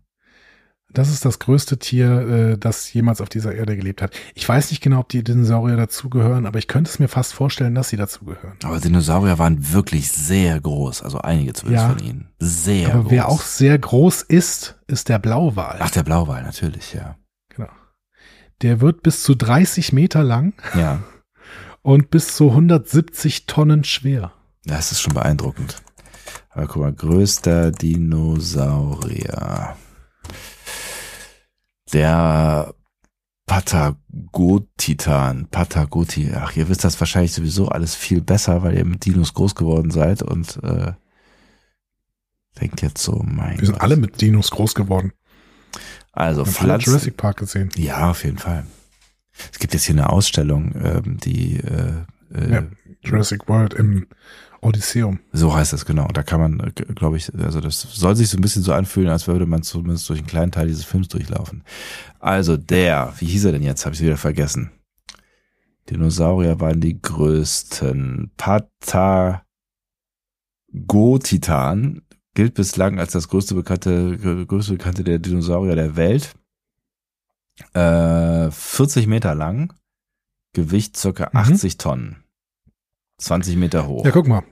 Das 0.95 1.11
ist 1.11 1.25
das 1.27 1.39
größte 1.39 1.79
Tier, 1.79 2.11
äh, 2.53 2.59
das 2.59 2.91
jemals 2.93 3.21
auf 3.21 3.29
dieser 3.29 3.55
Erde 3.55 3.77
gelebt 3.77 4.01
hat. 4.01 4.15
Ich 4.35 4.47
weiß 4.49 4.71
nicht 4.71 4.83
genau, 4.83 5.01
ob 5.01 5.09
die 5.11 5.23
Dinosaurier 5.25 5.77
dazugehören, 5.77 6.47
aber 6.47 6.59
ich 6.59 6.69
könnte 6.69 6.89
es 6.91 6.99
mir 6.99 7.09
fast 7.09 7.33
vorstellen, 7.35 7.75
dass 7.75 7.89
sie 7.91 7.97
dazugehören. 7.99 8.57
Aber 8.63 8.79
Dinosaurier 8.81 9.39
waren 9.39 9.73
wirklich 9.73 10.11
sehr 10.13 10.59
groß, 10.61 11.03
also 11.03 11.19
einige 11.19 11.53
zumindest 11.55 11.87
Ja. 11.89 11.95
von 11.95 11.99
ihnen. 12.07 12.29
Sehr 12.39 12.91
aber 12.95 13.03
groß. 13.03 13.11
wer 13.11 13.29
auch 13.29 13.43
sehr 13.43 13.79
groß 13.79 14.23
ist, 14.23 14.79
ist 14.87 15.09
der 15.11 15.19
Blauwal. 15.19 15.79
Ach, 15.81 15.91
der 15.91 16.03
Blauwal, 16.05 16.43
natürlich, 16.43 16.93
ja. 16.95 17.17
Der 18.63 18.81
wird 18.81 19.03
bis 19.03 19.23
zu 19.23 19.35
30 19.35 19.93
Meter 19.93 20.23
lang 20.25 20.55
Ja. 20.75 21.03
und 21.83 22.11
bis 22.11 22.35
zu 22.37 22.51
170 22.51 23.47
Tonnen 23.47 23.85
schwer. 23.85 24.33
Das 24.65 24.93
ist 24.93 25.01
schon 25.01 25.15
beeindruckend. 25.15 25.83
Aber 26.51 26.67
guck 26.69 26.83
mal, 26.83 26.93
größter 26.93 27.73
Dinosaurier. 27.73 29.77
Der 31.93 32.75
Patagotitan. 33.47 35.49
Patagoti. 35.49 36.31
Ach, 36.35 36.55
ihr 36.57 36.69
wisst 36.69 36.85
das 36.85 36.99
wahrscheinlich 37.01 37.33
sowieso 37.33 37.69
alles 37.69 37.95
viel 37.95 38.21
besser, 38.21 38.63
weil 38.63 38.77
ihr 38.77 38.85
mit 38.85 39.05
Dinos 39.05 39.35
groß 39.35 39.55
geworden 39.55 39.91
seid 39.91 40.23
und 40.23 40.59
äh, 40.63 40.93
denkt 42.61 42.83
jetzt 42.83 43.03
so, 43.03 43.23
mein 43.27 43.59
Wir 43.59 43.67
sind 43.67 43.75
Gott. 43.75 43.83
alle 43.83 43.97
mit 43.97 44.21
Dinos 44.21 44.51
groß 44.51 44.75
geworden. 44.75 45.13
Also 46.13 46.43
alle 46.43 46.53
Pflanzen. 46.53 46.91
Jurassic 46.91 47.17
Park 47.17 47.39
gesehen. 47.39 47.71
Ja, 47.77 48.11
auf 48.11 48.25
jeden 48.25 48.39
Fall. 48.39 48.67
Es 49.51 49.59
gibt 49.59 49.73
jetzt 49.73 49.85
hier 49.85 49.95
eine 49.95 50.11
Ausstellung, 50.11 50.75
ähm, 50.83 51.17
die 51.19 51.57
äh, 51.59 51.93
äh, 52.35 52.53
Ja. 52.53 52.63
Jurassic 53.03 53.49
World 53.49 53.75
im 53.75 54.07
Odysseum. 54.61 55.19
So 55.33 55.55
heißt 55.55 55.73
es, 55.73 55.85
genau. 55.85 56.07
Da 56.09 56.23
kann 56.23 56.41
man, 56.41 56.73
glaube 56.95 57.17
ich, 57.17 57.35
also 57.35 57.61
das 57.61 57.81
soll 57.81 58.15
sich 58.15 58.29
so 58.29 58.39
ein 58.39 58.43
bisschen 58.43 58.63
so 58.63 58.73
anfühlen, 58.73 59.09
als 59.09 59.27
würde 59.27 59.47
man 59.47 59.63
zumindest 59.63 60.09
durch 60.09 60.21
einen 60.21 60.29
kleinen 60.29 60.53
Teil 60.53 60.69
dieses 60.69 60.85
Films 60.85 61.09
durchlaufen. 61.09 61.65
Also 62.21 62.57
der, 62.57 63.13
wie 63.19 63.27
hieß 63.27 63.47
er 63.47 63.53
denn 63.53 63.63
jetzt? 63.63 63.85
Habe 63.85 63.97
ich 63.97 64.03
wieder 64.03 64.17
vergessen. 64.17 64.71
Dinosaurier 65.91 66.61
waren 66.61 66.81
die 66.81 67.03
größten. 67.03 68.31
Patagotitan 68.37 69.43
gilt 72.35 72.55
bislang 72.55 72.99
als 72.99 73.13
das 73.13 73.29
größte 73.29 73.55
bekannte, 73.55 74.17
größte 74.47 74.73
bekannte 74.73 75.05
der 75.05 75.19
Dinosaurier 75.19 75.75
der 75.77 75.97
Welt. 75.97 76.35
Äh, 77.75 78.51
40 78.51 79.07
Meter 79.07 79.35
lang, 79.35 79.73
Gewicht 80.55 80.97
circa 80.97 81.25
Mhm. 81.33 81.39
80 81.39 81.79
Tonnen. 81.79 82.25
20 83.19 83.57
Meter 83.57 83.87
hoch. 83.87 84.05
Ja, 84.05 84.11
guck 84.11 84.27
mal. 84.27 84.43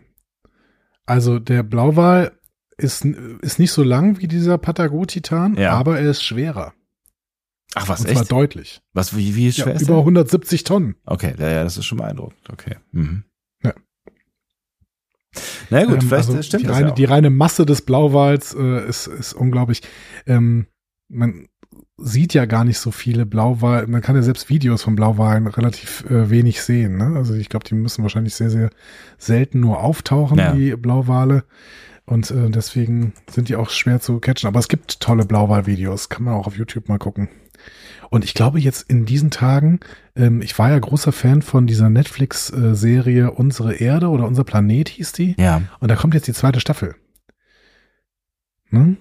Also 1.07 1.39
der 1.39 1.63
Blauwal 1.63 2.33
ist, 2.77 3.05
ist 3.05 3.59
nicht 3.59 3.73
so 3.73 3.83
lang 3.83 4.21
wie 4.21 4.29
dieser 4.29 4.59
Patagotitan, 4.59 5.57
Ja. 5.57 5.73
aber 5.73 5.99
er 5.99 6.11
ist 6.11 6.23
schwerer. 6.23 6.73
Ach 7.75 7.89
was, 7.89 8.01
und 8.01 8.09
zwar 8.11 8.23
echt? 8.23 8.33
deutlich. 8.33 8.81
Was, 8.93 9.17
wie, 9.17 9.35
wie 9.37 9.53
schwer 9.53 9.69
Ja, 9.69 9.73
ist 9.75 9.83
über 9.83 9.95
der? 9.95 9.99
170 10.01 10.65
Tonnen. 10.65 10.97
Okay, 11.05 11.35
ja, 11.39 11.49
ja, 11.51 11.65
das 11.65 11.77
ist 11.79 11.87
schon 11.87 11.99
beeindruckend. 11.99 12.49
Okay. 12.51 12.77
Mhm. 12.93 13.25
Na 15.71 15.85
gut, 15.85 15.95
Ähm, 15.95 16.09
vielleicht 16.09 16.29
also 16.29 16.43
stimmt 16.43 16.63
die 16.65 16.67
das 16.67 16.77
reine, 16.77 16.87
ja 16.89 16.93
auch. 16.93 16.97
Die 16.97 17.05
reine 17.05 17.31
Masse 17.31 17.67
des 17.67 17.83
Blauwals 17.83 18.55
äh, 18.55 18.89
ist, 18.89 19.07
ist 19.07 19.33
unglaublich. 19.33 19.83
Ähm, 20.27 20.67
man 21.09 21.47
sieht 21.97 22.35
ja 22.35 22.47
gar 22.47 22.65
nicht 22.65 22.79
so 22.79 22.91
viele 22.91 23.27
Blauwal. 23.27 23.87
Man 23.87 24.01
kann 24.01 24.17
ja 24.17 24.23
selbst 24.23 24.49
Videos 24.49 24.83
von 24.83 24.97
Blauwalen 24.97 25.47
relativ 25.47 26.05
äh, 26.11 26.31
wenig 26.31 26.63
sehen. 26.63 26.97
Ne? 26.97 27.13
Also 27.17 27.35
ich 27.35 27.49
glaube, 27.49 27.67
die 27.67 27.75
müssen 27.75 28.03
wahrscheinlich 28.03 28.35
sehr, 28.35 28.51
sehr 28.51 28.71
selten 29.19 29.61
nur 29.61 29.81
auftauchen, 29.83 30.39
Ja. 30.39 30.53
die 30.53 30.75
Blauwale. 30.77 31.45
Und 32.07 32.31
äh, 32.31 32.49
deswegen 32.51 33.13
sind 33.31 33.49
die 33.49 33.57
auch 33.57 33.71
schwer 33.71 34.01
zu 34.01 34.19
catchen. 34.19 34.49
Aber 34.49 34.59
es 34.59 34.69
gibt 34.69 35.01
tolle 35.01 35.25
Blauwal-Videos. 35.27 36.09
Kann 36.09 36.25
man 36.25 36.35
auch 36.35 36.47
auf 36.47 36.57
YouTube 36.57 36.89
mal 36.89 36.99
gucken. 36.99 37.29
Und 38.11 38.25
ich 38.25 38.35
glaube 38.35 38.59
jetzt 38.59 38.91
in 38.91 39.07
diesen 39.07 39.31
Tagen, 39.31 39.81
ähm, 40.17 40.43
ich 40.43 40.59
war 40.59 40.71
ja 40.71 40.79
großer 40.79 41.13
Fan 41.13 41.43
von 41.43 41.67
dieser 41.67 41.91
Netflix-Serie 41.91 43.31
Unsere 43.31 43.75
Erde 43.75 44.09
oder 44.09 44.27
Unser 44.27 44.45
Planet 44.45 44.89
hieß 44.89 45.13
die. 45.13 45.37
Ja, 45.39 45.63
Und 45.79 45.91
da 45.91 45.97
kommt 45.97 46.15
jetzt 46.15 46.27
die 46.27 46.33
zweite 46.33 46.61
Staffel. 46.61 46.97
Ne? 48.71 48.97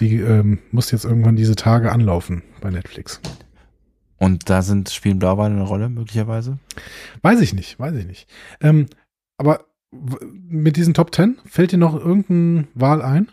Die 0.00 0.16
ähm, 0.16 0.60
muss 0.70 0.90
jetzt 0.92 1.04
irgendwann 1.04 1.36
diese 1.36 1.56
Tage 1.56 1.90
anlaufen 1.90 2.42
bei 2.60 2.70
Netflix. 2.70 3.20
Und 4.18 4.48
da 4.48 4.62
sind, 4.62 4.88
spielen 4.90 5.18
Blauwale 5.18 5.52
eine 5.52 5.64
Rolle, 5.64 5.88
möglicherweise? 5.88 6.58
Weiß 7.22 7.40
ich 7.40 7.54
nicht, 7.54 7.80
weiß 7.80 7.96
ich 7.96 8.06
nicht. 8.06 8.28
Ähm, 8.60 8.86
aber 9.36 9.66
mit 10.48 10.76
diesen 10.76 10.94
Top 10.94 11.10
Ten 11.10 11.38
fällt 11.44 11.72
dir 11.72 11.78
noch 11.78 11.96
irgendein 11.96 12.68
Wahl 12.74 13.02
ein? 13.02 13.28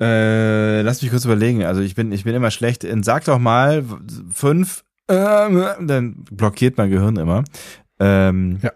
Äh, 0.00 0.82
lass 0.82 1.02
mich 1.02 1.10
kurz 1.10 1.24
überlegen. 1.24 1.64
Also 1.64 1.80
ich 1.80 1.94
bin, 1.94 2.10
ich 2.12 2.24
bin 2.24 2.34
immer 2.34 2.50
schlecht. 2.50 2.84
In, 2.84 3.02
sag 3.02 3.24
doch 3.24 3.38
mal 3.38 3.84
fünf, 4.30 4.84
ähm, 5.08 5.64
dann 5.82 6.24
blockiert 6.30 6.76
mein 6.78 6.90
Gehirn 6.90 7.16
immer. 7.16 7.44
Ähm, 8.00 8.58
Ja. 8.62 8.72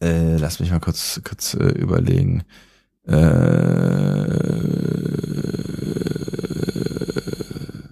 Äh, 0.00 0.36
lass 0.36 0.60
mich 0.60 0.70
mal 0.70 0.80
kurz, 0.80 1.20
kurz 1.24 1.54
äh, 1.54 1.66
überlegen. 1.68 2.42
Äh, 3.06 3.14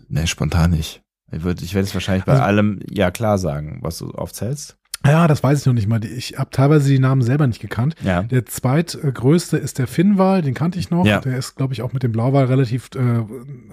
ne, 0.08 0.26
spontan 0.26 0.70
nicht. 0.72 1.02
Ich 1.30 1.42
würde, 1.42 1.64
ich 1.64 1.74
werde 1.74 1.86
es 1.86 1.94
wahrscheinlich 1.94 2.24
bei 2.24 2.32
Also- 2.32 2.44
allem 2.44 2.80
ja 2.90 3.10
klar 3.10 3.38
sagen, 3.38 3.78
was 3.82 3.98
du 3.98 4.10
aufzählst. 4.10 4.76
Ja, 5.04 5.26
das 5.26 5.42
weiß 5.42 5.60
ich 5.60 5.66
noch 5.66 5.72
nicht 5.72 5.88
mal. 5.88 6.04
Ich 6.04 6.38
habe 6.38 6.50
teilweise 6.50 6.88
die 6.88 6.98
Namen 6.98 7.22
selber 7.22 7.46
nicht 7.46 7.60
gekannt. 7.60 7.96
Ja. 8.04 8.22
Der 8.22 8.46
zweitgrößte 8.46 9.56
ist 9.56 9.78
der 9.78 9.86
Finnwal, 9.86 10.42
den 10.42 10.54
kannte 10.54 10.78
ich 10.78 10.90
noch. 10.90 11.04
Ja. 11.04 11.20
Der 11.20 11.36
ist, 11.36 11.56
glaube 11.56 11.72
ich, 11.72 11.82
auch 11.82 11.92
mit 11.92 12.02
dem 12.02 12.12
Blauwal 12.12 12.44
relativ 12.44 12.90
äh, 12.94 13.24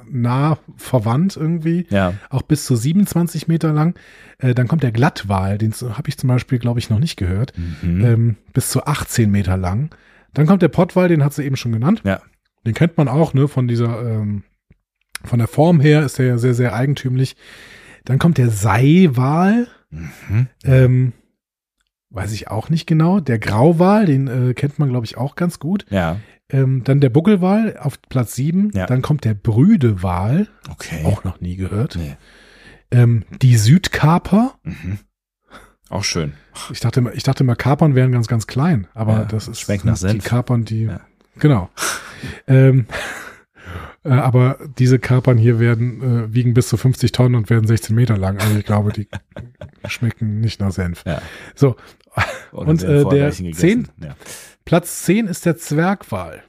nah 0.09 0.57
verwandt 0.77 1.37
irgendwie. 1.37 1.85
Ja. 1.89 2.13
Auch 2.29 2.41
bis 2.41 2.65
zu 2.65 2.75
27 2.75 3.47
Meter 3.47 3.73
lang. 3.73 3.95
Äh, 4.39 4.55
dann 4.55 4.67
kommt 4.67 4.83
der 4.83 4.91
Glattwal, 4.91 5.57
den 5.57 5.71
habe 5.73 6.09
ich 6.09 6.17
zum 6.17 6.29
Beispiel, 6.29 6.57
glaube 6.57 6.79
ich, 6.79 6.89
noch 6.89 6.99
nicht 6.99 7.17
gehört. 7.17 7.53
Mhm. 7.81 8.05
Ähm, 8.05 8.35
bis 8.53 8.69
zu 8.69 8.85
18 8.85 9.29
Meter 9.29 9.57
lang. 9.57 9.93
Dann 10.33 10.47
kommt 10.47 10.61
der 10.61 10.69
Pottwal, 10.69 11.09
den 11.09 11.23
hat 11.23 11.33
sie 11.33 11.43
eben 11.43 11.57
schon 11.57 11.71
genannt. 11.71 12.01
Ja. 12.03 12.21
Den 12.65 12.73
kennt 12.73 12.97
man 12.97 13.07
auch, 13.07 13.33
ne, 13.33 13.47
von 13.47 13.67
dieser, 13.67 14.01
ähm, 14.01 14.43
von 15.23 15.39
der 15.39 15.47
Form 15.47 15.79
her 15.79 16.03
ist 16.03 16.17
der 16.17 16.25
ja 16.25 16.37
sehr, 16.37 16.53
sehr 16.53 16.73
eigentümlich. 16.73 17.35
Dann 18.05 18.19
kommt 18.19 18.37
der 18.37 18.49
Seiwal. 18.49 19.67
Mhm. 19.91 20.47
Ähm, 20.63 21.13
weiß 22.11 22.31
ich 22.33 22.47
auch 22.49 22.69
nicht 22.69 22.87
genau. 22.87 23.19
Der 23.19 23.39
Grauwal, 23.39 24.05
den 24.05 24.27
äh, 24.27 24.53
kennt 24.53 24.79
man, 24.79 24.89
glaube 24.89 25.05
ich, 25.05 25.17
auch 25.17 25.35
ganz 25.35 25.59
gut. 25.59 25.85
Ja. 25.89 26.17
Ähm, 26.51 26.83
dann 26.83 26.99
der 26.99 27.09
Buckelwal 27.09 27.77
auf 27.79 28.01
Platz 28.09 28.35
7. 28.35 28.71
Ja. 28.73 28.87
Dann 28.87 29.01
kommt 29.03 29.23
der 29.25 29.35
Brüdewal, 29.35 30.47
Okay. 30.71 31.05
auch 31.05 31.23
noch 31.23 31.41
nie 31.41 31.55
gehört. 31.55 31.95
Nee. 31.95 32.15
Ähm, 32.91 33.23
die 33.41 33.55
Südkaper. 33.55 34.55
Mhm. 34.63 34.99
Auch 35.89 36.03
schön. 36.03 36.33
Ich 36.71 36.79
dachte, 36.79 37.03
ich 37.13 37.23
dachte 37.23 37.43
immer, 37.43 37.55
Kapern 37.55 37.95
wären 37.95 38.11
ganz, 38.11 38.27
ganz 38.27 38.47
klein, 38.47 38.87
aber 38.93 39.13
Ja, 39.13 39.25
das 39.25 39.47
ist 39.47 39.67
die. 39.67 40.17
Kapern, 40.19 40.65
die, 40.65 40.83
Ja. 40.85 41.01
genau. 41.37 41.69
ähm, 42.47 42.85
äh, 44.03 44.09
aber 44.09 44.59
diese 44.77 44.99
Kapern 44.99 45.37
hier 45.37 45.59
werden, 45.59 46.01
äh, 46.29 46.33
wiegen 46.33 46.53
bis 46.53 46.69
zu 46.69 46.77
50 46.77 47.11
Tonnen 47.11 47.35
und 47.35 47.49
werden 47.49 47.67
16 47.67 47.95
Meter 47.95 48.17
lang. 48.17 48.39
Also 48.39 48.57
ich 48.57 48.65
glaube, 48.65 48.91
die 48.93 49.07
schmecken 49.87 50.39
nicht 50.39 50.59
nach 50.59 50.71
Senf. 50.71 51.03
Ja. 51.05 51.21
So, 51.55 51.75
Oder 52.51 52.69
Und, 52.69 52.83
äh, 52.83 53.03
der 53.03 53.11
welchen 53.11 53.45
gegessen. 53.45 53.87
Ja. 54.01 54.15
Platz 54.65 55.03
10 55.03 55.27
ist 55.27 55.45
der 55.45 55.57
Zwergwal. 55.57 56.43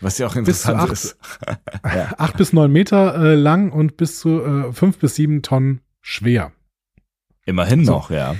Was 0.00 0.18
ja 0.18 0.26
auch 0.28 0.36
interessant 0.36 0.80
acht- 0.80 0.92
ist. 0.92 1.18
ja. 1.84 2.14
Acht 2.18 2.36
bis 2.36 2.52
neun 2.52 2.70
Meter 2.72 3.14
äh, 3.16 3.34
lang 3.34 3.72
und 3.72 3.96
bis 3.96 4.20
zu 4.20 4.40
äh, 4.42 4.72
fünf 4.72 4.98
bis 4.98 5.16
sieben 5.16 5.42
Tonnen 5.42 5.80
schwer. 6.00 6.52
Immerhin 7.46 7.84
So. 7.84 7.92
noch, 7.92 8.10
ja. 8.10 8.36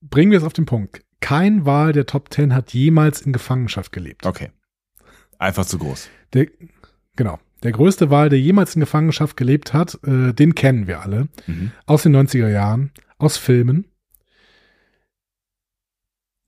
Bringen 0.00 0.30
wir 0.30 0.38
es 0.38 0.44
auf 0.44 0.54
den 0.54 0.64
Punkt. 0.66 1.02
Kein 1.20 1.66
Wal 1.66 1.92
der 1.92 2.06
Top 2.06 2.32
10 2.32 2.54
hat 2.54 2.72
jemals 2.72 3.20
in 3.20 3.32
Gefangenschaft 3.34 3.92
gelebt. 3.92 4.24
Okay. 4.24 4.50
Einfach 5.40 5.64
zu 5.64 5.78
groß. 5.78 6.08
Der, 6.34 6.46
genau. 7.16 7.38
Der 7.62 7.72
größte 7.72 8.10
Wal, 8.10 8.28
der 8.28 8.38
jemals 8.38 8.74
in 8.74 8.80
Gefangenschaft 8.80 9.36
gelebt 9.36 9.72
hat, 9.72 9.98
äh, 10.06 10.32
den 10.32 10.54
kennen 10.54 10.86
wir 10.86 11.00
alle. 11.00 11.28
Mhm. 11.46 11.72
Aus 11.86 12.02
den 12.02 12.14
90er 12.14 12.48
Jahren, 12.48 12.92
aus 13.18 13.36
Filmen. 13.38 13.86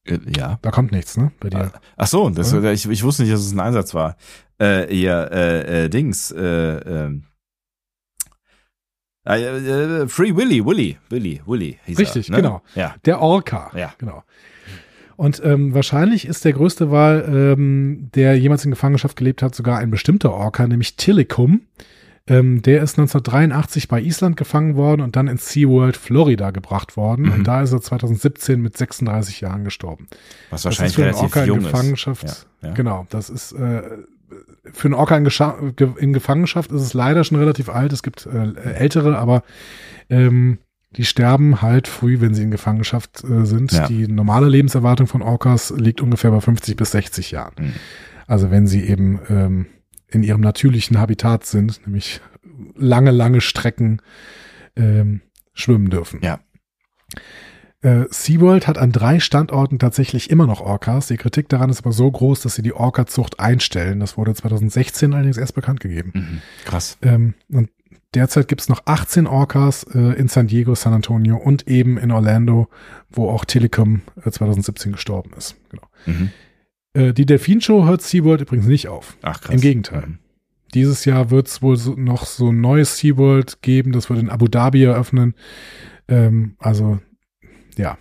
Äh, 0.05 0.19
Ja. 0.37 0.59
Da 0.63 0.71
kommt 0.71 0.93
nichts, 0.93 1.17
ne? 1.17 1.33
Bei 1.41 1.49
dir. 1.49 1.73
Ach 1.97 2.07
so, 2.07 2.29
das, 2.31 2.53
ich, 2.53 2.89
ich 2.89 3.03
wusste 3.03 3.23
nicht, 3.23 3.33
dass 3.33 3.41
es 3.41 3.53
ein 3.53 3.61
Einsatz 3.61 3.95
war. 3.95 4.17
Äh, 4.61 4.95
ja, 4.95 5.25
äh, 5.25 5.85
äh, 5.85 5.89
Dings, 5.89 6.31
äh, 6.31 6.41
ähm. 6.43 7.25
Äh, 9.27 10.03
äh, 10.03 10.09
Free 10.09 10.35
Willy, 10.35 10.65
Willy, 10.67 10.99
Willy, 11.09 11.41
Willy. 11.47 11.79
Hieß 11.85 11.99
Richtig, 11.99 12.29
er, 12.29 12.33
ne? 12.37 12.43
genau. 12.43 12.63
Ja. 12.75 12.97
Der 13.05 13.21
Orca. 13.21 13.71
Ja. 13.75 13.95
Genau. 13.99 14.23
Und 15.17 15.43
ähm, 15.45 15.75
wahrscheinlich 15.75 16.27
ist 16.27 16.45
der 16.45 16.53
größte 16.53 16.91
Wal, 16.91 17.25
ähm, 17.29 18.11
der 18.15 18.39
jemals 18.39 18.65
in 18.65 18.71
Gefangenschaft 18.71 19.17
gelebt 19.17 19.43
hat, 19.43 19.55
sogar 19.55 19.79
ein 19.79 19.91
bestimmter 19.91 20.33
Orca, 20.33 20.67
nämlich 20.67 20.97
Tillicum. 20.97 21.63
Ähm, 22.29 22.63
der 22.63 22.83
ist 22.83 22.99
1983 22.99 23.89
bei 23.89 24.01
Island 24.01 24.37
gefangen 24.37 24.77
worden 24.77 25.01
und 25.03 25.17
dann 25.17 25.27
in 25.27 25.39
SeaWorld 25.39 25.97
Florida 25.97 26.53
gebracht 26.53 26.97
worden. 26.97 27.27
Mhm. 27.27 27.33
Und 27.33 27.45
da 27.49 27.63
ist 27.63 27.73
er 27.73 27.81
2017 27.81 28.61
mit 28.61 28.77
36 28.77 29.41
Jahren 29.41 29.65
gestorben. 29.65 30.07
Was 30.51 30.63
Das 30.63 30.79
wahrscheinlich 30.79 30.93
ist 30.93 30.95
für 30.95 31.05
einen 31.05 31.15
Orca 31.15 31.45
in 31.45 31.63
Gefangenschaft. 31.65 32.25
ist. 32.25 32.47
Ja, 32.63 32.69
ja. 32.69 32.75
Genau, 32.75 33.07
das 33.11 33.29
ist 33.29 33.53
äh, 33.53 33.83
für 34.73 34.87
einen 34.87 34.95
Orca 34.95 35.17
in, 35.17 35.27
in 35.99 36.13
Gefangenschaft 36.13 36.71
ist 36.71 36.83
es 36.83 36.95
leider 36.95 37.25
schon 37.25 37.39
relativ 37.39 37.69
alt. 37.69 37.93
Es 37.93 38.03
gibt 38.03 38.27
äh, 38.27 38.55
ältere, 38.75 39.19
aber 39.19 39.43
ähm, 40.09 40.59
die 40.97 41.05
sterben 41.05 41.63
halt 41.63 41.89
früh, 41.89 42.21
wenn 42.21 42.35
sie 42.35 42.43
in 42.43 42.51
Gefangenschaft 42.51 43.25
äh, 43.25 43.47
sind. 43.47 43.73
Ja. 43.73 43.87
Die 43.87 44.09
normale 44.09 44.49
Lebenserwartung 44.49 45.07
von 45.07 45.23
Orcas 45.23 45.73
liegt 45.77 46.01
ungefähr 46.01 46.31
bei 46.31 46.41
50 46.41 46.77
bis 46.77 46.91
60 46.93 47.31
Jahren. 47.31 47.55
Mhm. 47.59 47.73
Also 48.27 48.51
wenn 48.51 48.67
sie 48.67 48.85
eben 48.85 49.21
ähm, 49.29 49.67
in 50.09 50.23
ihrem 50.23 50.41
natürlichen 50.41 50.99
Habitat 50.99 51.45
sind, 51.45 51.87
nämlich 51.87 52.21
lange, 52.77 53.11
lange 53.11 53.41
Strecken 53.41 54.01
ähm, 54.77 55.23
schwimmen 55.55 55.91
dürfen. 55.91 56.21
Ja. 56.23 56.41
Äh, 57.83 58.05
SeaWorld 58.11 58.69
hat 58.69 58.79
an 58.79 58.93
drei 58.93 59.19
Standorten 59.19 59.79
tatsächlich 59.79 60.31
immer 60.31 60.47
noch 60.47 60.61
Orcas. 60.61 61.09
Die 61.09 61.17
Kritik 61.17 61.49
daran 61.49 61.69
ist 61.69 61.81
aber 61.81 61.93
so 61.93 62.11
groß, 62.11 62.41
dass 62.43 62.55
sie 62.55 62.63
die 62.63 62.75
Orca-Zucht 62.75 63.41
einstellen. 63.41 63.99
Das 63.99 64.17
wurde 64.17 64.35
2016 64.35 65.13
allerdings 65.13 65.37
erst 65.37 65.55
bekannt 65.55 65.81
gegeben. 65.81 66.13
Mhm. 66.15 66.43
Krass. 66.65 66.97
Ähm, 67.03 67.35
und 67.51 67.71
derzeit 68.15 68.49
gibt 68.49 68.61
es 68.61 68.69
noch 68.69 68.83
18 68.85 69.27
Orcas 69.27 69.85
äh, 69.95 69.99
in 70.19 70.29
San 70.29 70.47
Diego, 70.47 70.75
San 70.75 70.93
Antonio 70.93 71.37
und 71.37 71.69
eben 71.69 71.99
in 71.99 72.11
Orlando, 72.11 72.69
wo 73.11 73.29
auch 73.29 73.45
Telecom 73.45 74.03
äh, 74.25 74.31
2017 74.31 74.93
gestorben 74.93 75.31
ist. 75.37 75.57
Genau. 75.71 75.87
Mhm. 76.07 76.31
Äh, 76.95 77.13
die 77.13 77.27
Delfinshow 77.27 77.85
hört 77.85 78.03
SeaWorld 78.03 78.43
übrigens 78.43 78.67
nicht 78.67 78.89
auf. 78.89 79.17
Ach, 79.23 79.41
krass. 79.41 79.55
Im 79.55 79.61
Gegenteil. 79.61 80.07
Mhm. 80.07 80.19
Dieses 80.75 81.05
Jahr 81.05 81.31
wird 81.31 81.49
es 81.49 81.61
wohl 81.63 81.77
so, 81.77 81.95
noch 81.95 82.25
so 82.25 82.51
ein 82.51 82.61
neues 82.61 82.99
SeaWorld 82.99 83.63
geben. 83.63 83.93
Das 83.93 84.09
wird 84.09 84.21
in 84.21 84.31
Abu 84.31 84.49
Dhabi 84.49 84.85
eröffnen. 84.85 85.35
Ähm, 86.09 86.57
also, 86.59 86.99
ja. 87.77 87.99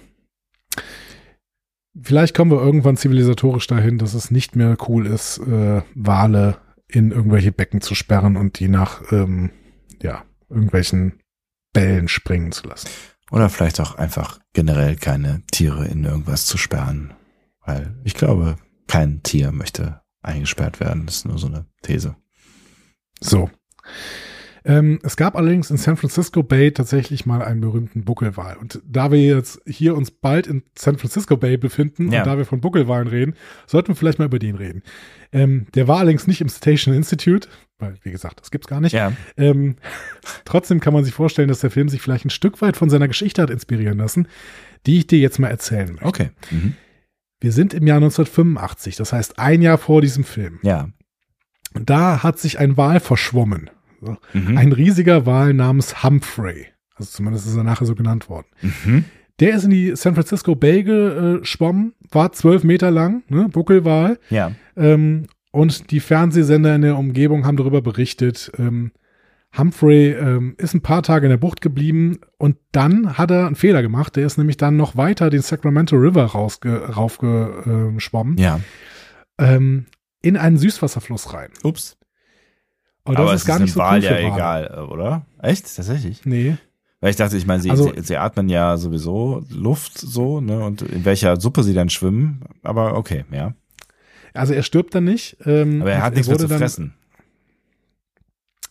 Vielleicht 2.02 2.36
kommen 2.36 2.52
wir 2.52 2.62
irgendwann 2.62 2.96
zivilisatorisch 2.96 3.68
dahin, 3.68 3.98
dass 3.98 4.14
es 4.14 4.32
nicht 4.32 4.56
mehr 4.56 4.78
cool 4.88 5.06
ist, 5.06 5.40
äh, 5.40 5.82
Wale 5.94 6.58
in 6.88 7.12
irgendwelche 7.12 7.52
Becken 7.52 7.82
zu 7.82 7.96
sperren 7.96 8.38
und 8.38 8.60
die 8.60 8.70
nach, 8.70 9.12
ähm, 9.12 9.50
ja, 10.04 10.26
irgendwelchen 10.50 11.20
Bällen 11.74 12.08
springen 12.08 12.52
zu 12.52 12.68
lassen. 12.68 12.90
Oder 13.32 13.50
vielleicht 13.50 13.80
auch 13.80 13.96
einfach 13.96 14.40
generell 14.54 14.98
keine 14.98 15.42
Tiere 15.52 15.86
in 15.86 16.04
irgendwas 16.04 16.46
zu 16.46 16.58
sperren. 16.58 17.14
Weil 17.66 17.96
ich 18.04 18.14
glaube, 18.14 18.58
kein 18.88 19.24
Tier 19.24 19.52
möchte 19.52 20.02
eingesperrt 20.22 20.80
werden. 20.80 21.06
Das 21.06 21.18
ist 21.18 21.26
nur 21.26 21.38
so 21.38 21.48
eine 21.48 21.66
These. 21.82 22.16
So. 23.20 23.50
Ähm, 24.64 25.00
es 25.04 25.18
gab 25.18 25.36
allerdings 25.36 25.72
in 25.72 25.78
San 25.78 25.98
Francisco 25.98 26.44
Bay 26.44 26.72
tatsächlich 26.72 27.26
mal 27.26 27.42
einen 27.42 27.62
berühmten 27.62 28.04
Buckelwal. 28.04 28.58
Und 28.58 28.80
da 28.88 29.12
wir 29.12 29.20
jetzt 29.22 29.60
hier 29.66 29.96
uns 29.96 30.12
bald 30.12 30.46
in 30.46 30.62
San 30.78 30.98
Francisco 30.98 31.36
Bay 31.36 31.58
befinden 31.58 32.12
Ja. 32.12 32.20
und 32.22 32.28
da 32.28 32.38
wir 32.38 32.46
von 32.46 32.62
Buckelwalen 32.62 33.08
reden, 33.08 33.34
sollten 33.66 33.90
wir 33.90 33.96
vielleicht 33.96 34.20
mal 34.20 34.26
über 34.26 34.38
den 34.40 34.56
reden. 34.56 34.84
Ähm, 35.32 35.66
der 35.74 35.88
war 35.88 35.98
allerdings 36.00 36.28
nicht 36.28 36.42
im 36.42 36.50
Station 36.50 36.94
Institute, 36.94 37.48
weil, 37.80 37.98
wie 38.04 38.12
gesagt, 38.12 38.40
das 38.40 38.52
gibt's 38.52 38.68
gar 38.68 38.82
nicht. 38.82 38.94
Ja. 38.94 39.14
Ähm, 39.38 39.78
trotzdem 40.46 40.80
kann 40.80 40.94
man 40.94 41.04
sich 41.04 41.14
vorstellen, 41.14 41.48
dass 41.48 41.62
der 41.62 41.72
Film 41.72 41.90
sich 41.90 42.02
vielleicht 42.02 42.26
ein 42.26 42.30
Stück 42.30 42.62
weit 42.62 42.78
von 42.78 42.90
seiner 42.92 43.08
Geschichte 43.08 43.42
hat 43.42 43.50
inspirieren 43.50 43.98
lassen, 43.98 44.28
die 44.86 45.00
ich 45.00 45.08
dir 45.08 45.18
jetzt 45.20 45.40
mal 45.40 45.48
erzählen 45.50 45.90
möchte. 45.92 46.06
Okay. 46.06 46.30
Mhm. 46.52 46.76
Wir 47.40 47.52
sind 47.52 47.74
im 47.74 47.88
Jahr 47.88 47.98
1985, 47.98 48.96
das 48.98 49.12
heißt 49.14 49.40
ein 49.40 49.64
Jahr 49.64 49.80
vor 49.80 50.02
diesem 50.02 50.24
Film. 50.24 50.60
Ja. 50.62 50.90
Da 51.74 52.22
hat 52.22 52.38
sich 52.38 52.60
ein 52.60 52.78
Wal 52.78 53.00
verschwommen. 53.00 53.72
So. 54.02 54.18
Mhm. 54.34 54.58
Ein 54.58 54.72
riesiger 54.72 55.26
Wal 55.26 55.54
namens 55.54 56.04
Humphrey. 56.04 56.68
Also 56.96 57.12
zumindest 57.12 57.48
ist 57.48 57.56
er 57.56 57.64
nachher 57.64 57.86
so 57.86 57.96
genannt 57.96 58.30
worden. 58.30 58.48
Mhm. 58.62 59.06
Der 59.40 59.56
ist 59.56 59.64
in 59.64 59.72
die 59.72 59.96
San 59.96 60.14
Francisco 60.14 60.56
Bay 60.56 60.84
geschwommen, 60.84 61.94
war 62.12 62.32
zwölf 62.32 62.64
Meter 62.64 62.92
lang, 62.92 63.24
ne, 63.30 63.50
Buckelwal. 63.50 64.20
Ja. 64.30 64.52
Ähm, 64.76 65.28
und 65.52 65.92
die 65.92 66.00
Fernsehsender 66.00 66.76
in 66.76 66.82
der 66.82 66.98
Umgebung 66.98 67.46
haben 67.46 67.58
darüber 67.58 67.82
berichtet. 67.82 68.52
Ähm, 68.58 68.92
Humphrey 69.58 70.12
ähm, 70.12 70.56
ist 70.58 70.74
ein 70.74 70.82
paar 70.82 71.04
Tage 71.04 71.26
in 71.26 71.30
der 71.30 71.38
Bucht 71.38 71.62
geblieben 71.62 72.20
und 72.38 72.56
dann 72.72 73.18
hat 73.18 73.32
er 73.32 73.48
einen 73.48 73.56
Fehler 73.56 73.82
gemacht. 73.82 74.16
Der 74.16 74.26
ist 74.26 74.38
nämlich 74.38 74.58
dann 74.58 74.78
noch 74.78 74.96
weiter 74.96 75.30
den 75.30 75.42
Sacramento 75.42 75.98
River 75.98 76.26
raufgeschwommen. 76.26 78.38
Ja. 78.38 78.62
Ähm, 79.38 79.88
in 80.22 80.38
einen 80.38 80.58
Süßwasserfluss 80.58 81.34
rein. 81.34 81.50
Ups. 81.64 81.98
Das 83.06 83.16
Aber 83.16 83.34
ist 83.34 83.42
es 83.42 83.48
gar 83.48 83.56
ist 83.58 83.62
nicht 83.64 83.74
so 83.74 83.80
Wal 83.80 83.98
cool 84.00 84.04
ja 84.04 84.10
für 84.16 84.24
Wale. 84.24 84.34
egal, 84.36 84.86
oder? 84.90 85.26
Echt? 85.42 85.76
Tatsächlich? 85.76 86.26
Nee. 86.26 86.58
Weil 87.00 87.10
ich 87.10 87.16
dachte, 87.16 87.36
ich 87.36 87.48
meine, 87.48 87.62
sie, 87.62 87.72
Also- 87.72 87.92
sie, 87.96 88.02
sie 88.02 88.18
atmen 88.18 88.48
ja 88.48 88.78
sowieso 88.78 89.44
Luft 89.50 89.98
so, 89.98 90.40
ne? 90.40 90.64
Und 90.64 90.84
in 90.84 91.04
welcher 91.04 91.40
Suppe 91.42 91.64
sie 91.64 91.74
dann 91.74 91.90
schwimmen. 91.90 92.42
Aber 92.62 92.96
okay, 92.96 93.26
ja. 93.32 93.54
Also 94.34 94.54
er 94.54 94.62
stirbt 94.64 94.94
dann 94.94 95.06
nicht. 95.06 95.38
Ähm, 95.46 95.82
Aber 95.82 95.92
er 95.92 96.04
hat 96.04 96.14
nichts 96.14 96.28
mehr 96.30 96.38
zu 96.38 96.48
dann- 96.48 96.60
fressen. 96.60 96.94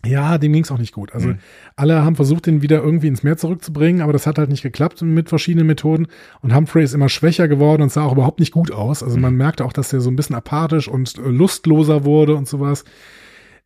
Ja, 0.06 0.38
dem 0.38 0.54
ging's 0.54 0.70
auch 0.70 0.78
nicht 0.78 0.94
gut. 0.94 1.12
Also 1.12 1.28
Hm. 1.30 1.38
alle 1.76 2.02
haben 2.02 2.16
versucht, 2.16 2.46
ihn 2.46 2.62
wieder 2.62 2.82
irgendwie 2.82 3.08
ins 3.08 3.22
Meer 3.22 3.36
zurückzubringen, 3.36 4.00
aber 4.00 4.14
das 4.14 4.26
hat 4.26 4.38
halt 4.38 4.48
nicht 4.48 4.62
geklappt 4.62 5.02
mit 5.02 5.28
verschiedenen 5.28 5.66
Methoden. 5.66 6.06
Und 6.40 6.54
Humphrey 6.54 6.82
ist 6.84 6.94
immer 6.94 7.10
schwächer 7.10 7.48
geworden 7.48 7.82
und 7.82 7.92
sah 7.92 8.04
auch 8.04 8.12
überhaupt 8.12 8.40
nicht 8.40 8.52
gut 8.52 8.70
aus. 8.72 9.02
Also 9.02 9.16
Hm. 9.16 9.22
man 9.22 9.34
merkte 9.34 9.62
auch, 9.64 9.74
dass 9.74 9.92
er 9.92 10.00
so 10.00 10.08
ein 10.10 10.16
bisschen 10.16 10.36
apathisch 10.36 10.88
und 10.88 11.18
äh, 11.18 11.22
lustloser 11.28 12.04
wurde 12.04 12.34
und 12.34 12.48
sowas. 12.48 12.84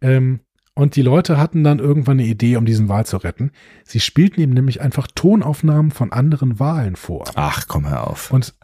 Ähm, 0.01 0.41
und 0.75 0.97
die 0.97 1.03
Leute 1.03 1.39
hatten 1.39 1.63
dann 1.63 1.79
irgendwann 1.79 2.19
eine 2.19 2.29
Idee, 2.29 2.57
um 2.57 2.67
diesen 2.67 2.89
Wal 2.89 3.07
zu 3.07 3.17
retten. 3.19 3.53
Sie 3.85 4.01
spielten 4.01 4.41
ihm 4.41 4.51
nämlich 4.51 4.81
einfach 4.81 5.07
Tonaufnahmen 5.15 5.93
von 5.93 6.13
anderen 6.13 6.59
Walen 6.59 6.97
vor. 6.97 7.25
Ach, 7.37 7.67
komm 7.69 7.89
hör 7.89 8.09
auf. 8.09 8.33
Und 8.33 8.55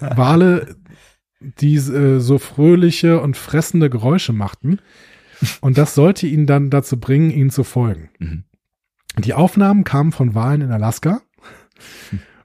Wale, 0.00 0.76
die 1.40 1.76
äh, 1.76 2.18
so 2.18 2.38
fröhliche 2.38 3.20
und 3.20 3.36
fressende 3.36 3.88
Geräusche 3.88 4.32
machten. 4.32 4.80
Und 5.60 5.78
das 5.78 5.94
sollte 5.94 6.26
ihn 6.26 6.46
dann 6.46 6.70
dazu 6.70 6.98
bringen, 6.98 7.30
ihnen 7.30 7.50
zu 7.50 7.62
folgen. 7.62 8.10
Mhm. 8.18 8.44
Die 9.18 9.34
Aufnahmen 9.34 9.84
kamen 9.84 10.10
von 10.10 10.34
Walen 10.34 10.60
in 10.60 10.72
Alaska. 10.72 11.22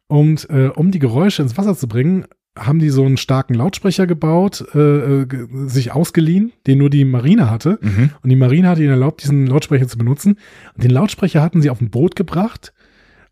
Und 0.06 0.50
äh, 0.52 0.68
um 0.68 0.92
die 0.92 1.00
Geräusche 1.00 1.42
ins 1.42 1.58
Wasser 1.58 1.76
zu 1.76 1.88
bringen, 1.88 2.26
haben 2.58 2.80
die 2.80 2.90
so 2.90 3.06
einen 3.06 3.18
starken 3.18 3.54
Lautsprecher 3.54 4.08
gebaut, 4.08 4.66
äh, 4.74 5.22
äh, 5.22 5.28
sich 5.68 5.92
ausgeliehen, 5.92 6.52
den 6.68 6.78
nur 6.78 6.90
die 6.90 7.06
Marine 7.06 7.50
hatte. 7.50 7.80
Mhm. 7.82 8.12
Und 8.22 8.30
die 8.30 8.36
Marine 8.36 8.68
hat 8.68 8.80
ihnen 8.80 8.90
erlaubt, 8.90 9.24
diesen 9.24 9.48
Lautsprecher 9.48 9.88
zu 9.88 9.98
benutzen. 9.98 10.38
Und 10.76 10.84
den 10.84 10.92
Lautsprecher 10.92 11.42
hatten 11.42 11.62
sie 11.62 11.70
auf 11.70 11.82
ein 11.82 11.90
Boot 11.90 12.16
gebracht. 12.16 12.74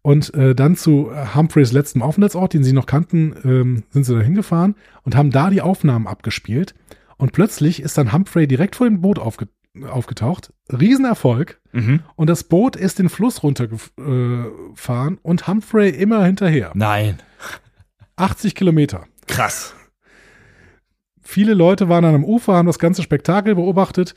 Und 0.02 0.34
äh, 0.36 0.56
dann 0.56 0.76
zu 0.76 1.12
Humphreys 1.36 1.74
letztem 1.74 2.02
Aufenthaltsort, 2.02 2.54
den 2.54 2.64
sie 2.64 2.72
noch 2.72 2.86
kannten, 2.86 3.36
ähm, 3.44 3.84
sind 3.90 4.06
sie 4.06 4.16
da 4.16 4.22
hingefahren 4.22 4.76
und 5.04 5.16
haben 5.16 5.32
da 5.32 5.50
die 5.50 5.62
Aufnahmen 5.62 6.08
abgespielt. 6.08 6.76
Und 7.18 7.34
plötzlich 7.34 7.82
ist 7.82 7.98
dann 7.98 8.14
Humphrey 8.14 8.48
direkt 8.48 8.76
vor 8.76 8.88
dem 8.88 9.02
Boot 9.02 9.20
aufge 9.20 9.48
aufgetaucht. 9.92 10.54
Riesenerfolg. 10.72 11.60
Mhm. 11.72 12.00
Und 12.16 12.30
das 12.30 12.44
Boot 12.46 12.76
ist 12.76 12.98
den 12.98 13.10
Fluss 13.10 13.44
runtergefahren 13.44 15.20
und 15.22 15.48
Humphrey 15.48 15.90
immer 15.90 16.26
hinterher. 16.26 16.72
Nein. 16.74 17.20
80 18.18 18.56
Kilometer. 18.56 19.06
Krass. 19.28 19.74
Viele 21.22 21.54
Leute 21.54 21.90
waren 21.90 22.04
dann 22.04 22.16
am 22.16 22.24
Ufer, 22.24 22.54
haben 22.54 22.68
das 22.68 22.80
ganze 22.80 23.04
Spektakel 23.04 23.56
beobachtet 23.56 24.16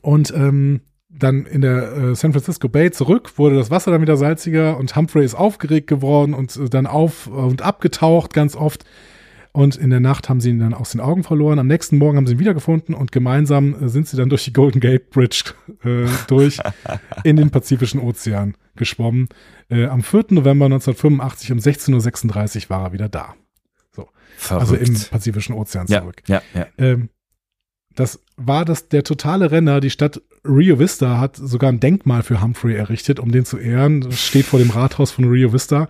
und 0.00 0.32
ähm, 0.34 0.80
dann 1.08 1.44
in 1.44 1.60
der 1.60 1.92
äh, 1.92 2.14
San 2.14 2.32
Francisco 2.32 2.68
Bay 2.68 2.90
zurück, 2.90 3.38
wurde 3.38 3.56
das 3.56 3.70
Wasser 3.70 3.90
dann 3.90 4.00
wieder 4.00 4.16
salziger 4.16 4.76
und 4.78 4.96
Humphrey 4.96 5.24
ist 5.24 5.34
aufgeregt 5.34 5.86
geworden 5.86 6.34
und 6.34 6.56
äh, 6.56 6.68
dann 6.68 6.86
auf 6.86 7.26
und 7.26 7.62
abgetaucht 7.62 8.32
ganz 8.32 8.56
oft. 8.56 8.84
Und 9.54 9.76
in 9.76 9.90
der 9.90 10.00
Nacht 10.00 10.30
haben 10.30 10.40
sie 10.40 10.48
ihn 10.48 10.60
dann 10.60 10.72
aus 10.72 10.92
den 10.92 11.00
Augen 11.00 11.24
verloren. 11.24 11.58
Am 11.58 11.66
nächsten 11.66 11.98
Morgen 11.98 12.16
haben 12.16 12.26
sie 12.26 12.34
ihn 12.34 12.38
wiedergefunden 12.38 12.94
und 12.94 13.12
gemeinsam 13.12 13.74
äh, 13.74 13.88
sind 13.88 14.08
sie 14.08 14.16
dann 14.16 14.30
durch 14.30 14.44
die 14.44 14.52
Golden 14.52 14.80
Gate 14.80 15.10
Bridge 15.10 15.52
äh, 15.84 16.08
durch 16.26 16.58
in 17.24 17.36
den 17.36 17.50
Pazifischen 17.50 18.00
Ozean 18.00 18.54
geschwommen. 18.76 19.28
Äh, 19.68 19.86
am 19.86 20.02
4. 20.02 20.26
November 20.30 20.64
1985 20.66 21.52
um 21.52 21.58
16.36 21.58 22.64
Uhr 22.64 22.70
war 22.70 22.84
er 22.84 22.92
wieder 22.92 23.08
da. 23.08 23.34
Verrückt. 24.36 24.72
Also 24.72 24.76
im 24.76 25.00
Pazifischen 25.10 25.54
Ozean 25.54 25.86
ja, 25.88 26.00
zurück. 26.00 26.22
ja, 26.26 26.42
ja. 26.54 26.66
Ähm, 26.78 27.10
das 27.94 28.20
war 28.36 28.64
das 28.64 28.88
der 28.88 29.04
totale 29.04 29.50
Renner. 29.50 29.80
Die 29.80 29.90
Stadt 29.90 30.22
Rio 30.44 30.78
Vista 30.78 31.18
hat 31.18 31.36
sogar 31.36 31.70
ein 31.70 31.78
Denkmal 31.78 32.22
für 32.24 32.40
Humphrey 32.42 32.74
errichtet, 32.74 33.20
um 33.20 33.30
den 33.30 33.44
zu 33.44 33.58
ehren. 33.58 34.00
Das 34.00 34.18
steht 34.20 34.44
vor 34.46 34.58
dem 34.58 34.70
Rathaus 34.70 35.12
von 35.12 35.24
Rio 35.24 35.52
Vista. 35.52 35.86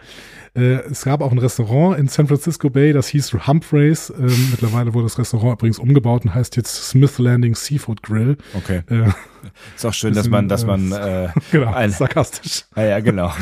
Äh, 0.55 0.81
es 0.91 1.05
gab 1.05 1.23
auch 1.23 1.33
ein 1.33 1.39
Restaurant 1.39 1.99
in 1.99 2.09
San 2.09 2.27
Francisco 2.27 2.69
Bay, 2.69 2.93
das 2.93 3.09
hieß 3.09 3.33
Humphreys. 3.47 4.11
Ähm, 4.11 4.49
mittlerweile 4.51 4.93
wurde 4.93 5.07
das 5.07 5.19
Restaurant 5.19 5.55
übrigens 5.59 5.79
umgebaut 5.79 6.25
und 6.27 6.35
heißt 6.35 6.57
jetzt 6.57 6.91
Smith 6.91 7.19
Landing 7.19 7.55
Seafood 7.55 8.03
Grill. 8.03 8.37
Okay. 8.53 8.83
Äh, 8.91 9.09
Ist 9.75 9.87
auch 9.87 9.95
schön, 9.95 10.13
dass 10.13 10.25
Bisschen, 10.25 10.31
man, 10.33 10.49
dass 10.49 10.65
äh, 10.65 10.67
man, 10.67 10.93
äh, 10.93 11.29
genau, 11.51 11.73
Ein- 11.73 11.91
sarkastisch. 11.91 12.65
ja, 12.77 12.85
ja, 12.85 13.01
genau. 13.01 13.33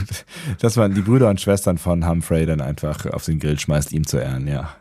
Dass 0.61 0.77
man 0.77 0.95
die 0.95 1.01
Brüder 1.03 1.29
und 1.29 1.41
Schwestern 1.41 1.79
von 1.79 2.07
Humphrey 2.09 2.47
dann 2.47 2.61
einfach 2.61 3.07
auf 3.07 3.25
den 3.25 3.41
Grill 3.41 3.59
schmeißt, 3.59 3.93
ihm 3.93 4.07
zu 4.07 4.19
ehren, 4.19 4.47
ja. 4.47 4.77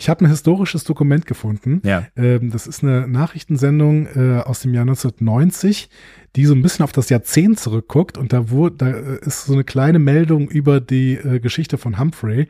Ich 0.00 0.08
habe 0.08 0.24
ein 0.24 0.30
historisches 0.30 0.84
Dokument 0.84 1.26
gefunden. 1.26 1.82
Ja. 1.84 2.06
Ähm, 2.16 2.50
das 2.50 2.68
ist 2.68 2.84
eine 2.84 3.08
Nachrichtensendung 3.08 4.06
äh, 4.14 4.40
aus 4.44 4.60
dem 4.60 4.72
Jahr 4.72 4.82
1990, 4.82 5.90
die 6.36 6.44
so 6.46 6.54
ein 6.54 6.62
bisschen 6.62 6.84
auf 6.84 6.92
das 6.92 7.08
Jahrzehnt 7.08 7.58
zurückguckt. 7.58 8.16
Und 8.16 8.32
da, 8.32 8.48
wurde, 8.48 8.76
da 8.76 8.90
äh, 8.90 9.18
ist 9.26 9.46
so 9.46 9.54
eine 9.54 9.64
kleine 9.64 9.98
Meldung 9.98 10.48
über 10.48 10.80
die 10.80 11.14
äh, 11.14 11.40
Geschichte 11.40 11.78
von 11.78 11.98
Humphrey. 11.98 12.46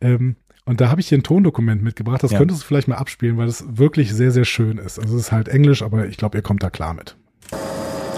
Ähm, 0.00 0.36
und 0.64 0.80
da 0.80 0.88
habe 0.88 1.00
ich 1.00 1.08
hier 1.08 1.18
ein 1.18 1.24
Tondokument 1.24 1.82
mitgebracht. 1.82 2.22
Das 2.22 2.30
Ja. 2.30 2.38
könntest 2.38 2.62
du 2.62 2.66
vielleicht 2.66 2.86
mal 2.86 2.96
abspielen, 2.96 3.36
weil 3.36 3.46
das 3.46 3.64
wirklich 3.76 4.14
sehr, 4.14 4.30
sehr 4.30 4.44
schön 4.44 4.78
ist. 4.78 5.00
Also 5.00 5.16
es 5.16 5.22
ist 5.22 5.32
halt 5.32 5.48
Englisch, 5.48 5.82
aber 5.82 6.06
ich 6.06 6.16
glaube, 6.16 6.38
ihr 6.38 6.42
kommt 6.42 6.62
da 6.62 6.70
klar 6.70 6.94
mit. 6.94 7.16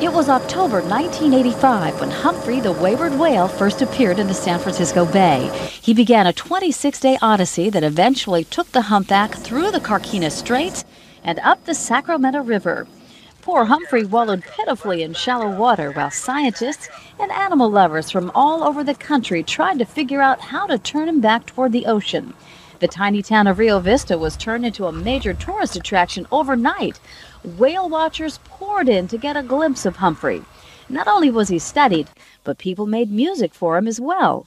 It 0.01 0.12
was 0.12 0.29
October 0.29 0.81
1985 0.81 1.99
when 1.99 2.11
Humphrey 2.11 2.61
the 2.61 2.70
wayward 2.70 3.19
whale 3.19 3.49
first 3.49 3.83
appeared 3.83 4.20
in 4.20 4.29
the 4.29 4.33
San 4.33 4.61
Francisco 4.61 5.05
Bay. 5.05 5.51
He 5.83 5.93
began 5.93 6.25
a 6.25 6.33
26 6.33 7.01
day 7.01 7.19
odyssey 7.20 7.69
that 7.69 7.83
eventually 7.83 8.45
took 8.45 8.70
the 8.70 8.83
humpback 8.83 9.35
through 9.35 9.73
the 9.73 9.81
Carquinez 9.81 10.37
Straits 10.37 10.85
and 11.25 11.41
up 11.41 11.65
the 11.65 11.75
Sacramento 11.75 12.45
River. 12.45 12.87
Poor 13.43 13.65
Humphrey 13.65 14.05
wallowed 14.05 14.45
pitifully 14.45 15.03
in 15.03 15.15
shallow 15.15 15.51
water 15.51 15.91
while 15.91 16.12
scientists 16.12 16.89
and 17.19 17.33
animal 17.33 17.69
lovers 17.69 18.09
from 18.09 18.31
all 18.37 18.62
over 18.62 18.85
the 18.85 18.95
country 18.95 19.43
tried 19.43 19.81
to 19.81 19.85
figure 19.85 20.23
out 20.23 20.41
how 20.41 20.69
to 20.69 20.79
turn 20.79 21.09
him 21.09 21.20
back 21.20 21.45
toward 21.45 21.73
the 21.73 21.87
ocean. 21.87 22.35
The 22.79 22.87
tiny 22.87 23.23
town 23.23 23.49
of 23.49 23.59
Rio 23.59 23.81
Vista 23.81 24.16
was 24.16 24.37
turned 24.37 24.65
into 24.65 24.87
a 24.87 24.93
major 24.93 25.35
tourist 25.35 25.75
attraction 25.75 26.29
overnight. 26.31 27.01
Whale 27.57 27.89
watchers 27.89 28.39
poured 28.45 28.89
in 28.89 29.09
to 29.09 29.16
get 29.16 29.37
a 29.37 29.43
glimpse 29.43 29.87
of 29.87 29.97
Humphrey. 29.97 30.43
Not 30.89 31.09
only 31.09 31.31
was 31.31 31.49
he 31.49 31.59
studied, 31.59 32.09
but 32.45 32.59
people 32.59 32.87
made 32.87 33.11
music 33.11 33.55
for 33.55 33.79
him 33.79 33.89
as 33.89 34.01
well. 34.01 34.47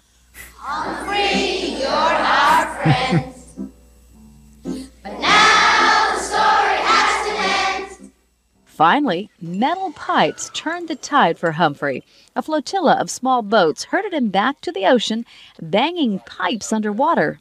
Finally, 8.66 9.30
metal 9.40 9.92
pipes 9.92 10.50
turned 10.54 10.88
the 10.88 10.96
tide 10.96 11.38
for 11.38 11.52
Humphrey. 11.52 12.04
A 12.36 12.42
flotilla 12.42 12.98
of 13.00 13.10
small 13.10 13.42
boats 13.42 13.84
herded 13.84 14.14
him 14.14 14.30
back 14.30 14.62
to 14.62 14.72
the 14.72 14.86
ocean, 14.86 15.26
banging 15.62 16.20
pipes 16.20 16.74
underwater. 16.74 17.40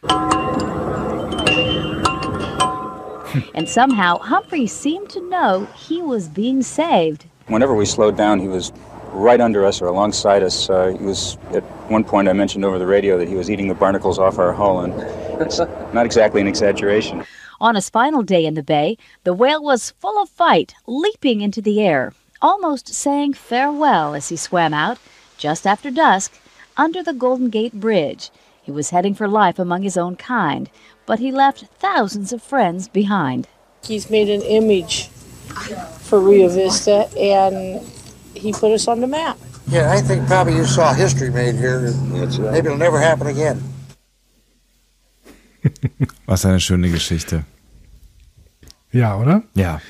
And 3.55 3.69
somehow, 3.69 4.19
Humphrey 4.19 4.67
seemed 4.67 5.11
to 5.11 5.29
know 5.29 5.67
he 5.77 6.03
was 6.03 6.29
being 6.29 6.63
saved. 6.63 7.27
Whenever 7.47 7.75
we 7.75 7.85
slowed 7.85 8.17
down, 8.17 8.39
he 8.39 8.49
was 8.49 8.73
right 9.13 9.41
under 9.41 9.65
us 9.65 9.83
or 9.83 9.87
alongside 9.87 10.43
us. 10.43 10.71
Uh, 10.71 10.95
he 10.99 11.05
was 11.05 11.37
at 11.53 11.63
one 11.91 12.05
point 12.05 12.29
I 12.29 12.33
mentioned 12.33 12.65
over 12.65 12.79
the 12.79 12.87
radio 12.87 13.19
that 13.19 13.29
he 13.29 13.35
was 13.35 13.51
eating 13.51 13.69
the 13.69 13.75
barnacles 13.75 14.19
off 14.19 14.39
our 14.39 14.53
hull, 14.53 14.81
and 14.81 14.95
it's 15.41 15.59
not 15.93 16.07
exactly 16.07 16.41
an 16.41 16.47
exaggeration. 16.47 17.25
On 17.61 17.75
his 17.75 17.91
final 17.91 18.23
day 18.23 18.47
in 18.47 18.55
the 18.55 18.63
bay, 18.63 18.97
the 19.25 19.35
whale 19.35 19.63
was 19.63 19.91
full 19.91 20.21
of 20.23 20.29
fight, 20.29 20.75
leaping 20.87 21.41
into 21.41 21.61
the 21.61 21.81
air, 21.83 22.15
almost 22.41 22.95
saying 22.95 23.35
farewell 23.35 24.15
as 24.15 24.31
he 24.31 24.37
swam 24.37 24.73
out, 24.73 24.99
just 25.37 25.67
after 25.67 25.91
dusk, 25.91 26.33
under 26.77 27.03
the 27.03 27.13
Golden 27.13 27.51
Gate 27.51 27.75
Bridge. 27.75 28.31
He 28.63 28.71
was 28.71 28.91
heading 28.91 29.15
for 29.15 29.29
life 29.29 29.59
among 29.59 29.83
his 29.83 29.97
own 29.97 30.17
kind, 30.17 30.71
but 31.11 31.19
he 31.19 31.33
left 31.33 31.65
thousands 31.81 32.33
of 32.33 32.41
friends 32.41 32.87
behind. 32.89 33.49
He's 33.83 34.09
made 34.09 34.31
an 34.31 34.43
image 34.43 35.09
for 36.07 36.21
Rio 36.21 36.49
Vista 36.49 37.09
and 37.19 37.83
he 38.37 38.53
put 38.53 38.71
us 38.71 38.87
on 38.87 39.01
the 39.01 39.09
map. 39.09 39.37
Yeah, 39.67 39.91
I 39.91 40.03
think 40.03 40.29
probably 40.29 40.55
you 40.55 40.67
saw 40.67 40.95
history 40.95 41.31
made 41.31 41.57
here. 41.57 41.81
Maybe 42.53 42.67
it'll 42.69 42.77
never 42.77 43.01
happen 43.01 43.27
again. 43.27 43.61
Was 46.27 46.47
eine 46.47 46.61
schöne 46.61 46.91
Geschichte. 46.91 47.45
Ja, 48.93 49.19
oder? 49.19 49.43
Ja. 49.55 49.81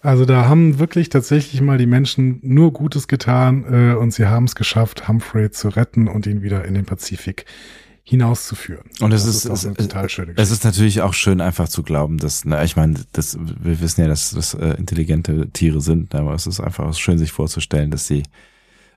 Also 0.00 0.26
da 0.26 0.44
haben 0.44 0.78
wirklich 0.78 1.08
tatsächlich 1.08 1.60
mal 1.60 1.78
die 1.78 1.86
Menschen 1.86 2.38
nur 2.44 2.72
Gutes 2.72 3.08
getan 3.08 3.64
äh, 3.68 3.96
und 3.96 4.12
sie 4.12 4.26
haben 4.26 4.44
es 4.44 4.54
geschafft, 4.54 5.08
Humphrey 5.08 5.50
zu 5.50 5.70
retten 5.70 6.06
und 6.06 6.28
ihn 6.28 6.42
wieder 6.42 6.64
in 6.64 6.74
den 6.74 6.84
Pazifik 6.84 7.46
hinauszuführen. 8.08 8.88
Und 9.00 9.12
es 9.12 9.26
ist, 9.26 9.44
es, 9.44 9.66
eine 9.66 9.74
total 9.74 10.08
schöne 10.08 10.32
es 10.36 10.50
ist 10.50 10.64
natürlich 10.64 11.02
auch 11.02 11.12
schön, 11.12 11.42
einfach 11.42 11.68
zu 11.68 11.82
glauben, 11.82 12.16
dass, 12.16 12.46
na, 12.46 12.64
ich 12.64 12.74
meine, 12.74 12.94
das, 13.12 13.36
wir 13.38 13.82
wissen 13.82 14.00
ja, 14.00 14.08
dass 14.08 14.30
das 14.30 14.54
äh, 14.54 14.70
intelligente 14.78 15.50
Tiere 15.50 15.82
sind, 15.82 16.14
aber 16.14 16.32
es 16.32 16.46
ist 16.46 16.58
einfach 16.58 16.94
schön, 16.94 17.18
sich 17.18 17.32
vorzustellen, 17.32 17.90
dass 17.90 18.06
sie, 18.06 18.22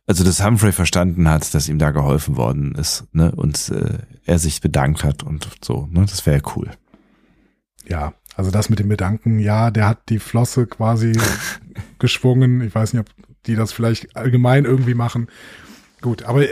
also 0.08 0.24
dass 0.24 0.42
Humphrey 0.42 0.72
verstanden 0.72 1.28
hat, 1.28 1.54
dass 1.54 1.68
ihm 1.68 1.78
da 1.78 1.92
geholfen 1.92 2.38
worden 2.38 2.74
ist, 2.76 3.04
ne, 3.12 3.34
und 3.36 3.68
äh, 3.70 3.98
er 4.26 4.40
sich 4.40 4.62
bedankt 4.62 5.04
hat 5.04 5.24
und 5.24 5.46
so, 5.62 5.90
ne, 5.92 6.06
das 6.06 6.26
wäre 6.26 6.42
cool. 6.56 6.72
Ja, 7.86 8.14
Also 8.38 8.50
das 8.50 8.70
mit 8.70 8.80
dem 8.80 8.88
Gedanken, 8.88 9.40
ja, 9.40 9.72
der 9.72 9.90
hat 9.90 10.08
die 10.08 10.20
Flosse 10.20 10.68
quasi 10.68 11.12
geschwungen. 12.00 12.62
Ich 12.62 12.74
weiß 12.74 12.94
nicht, 12.94 13.02
ob 13.02 13.10
die 13.46 13.56
das 13.56 13.74
vielleicht 13.74 14.16
allgemein 14.16 14.64
irgendwie 14.64 14.94
machen. 14.94 15.28
Gut, 16.00 16.24
aber 16.24 16.46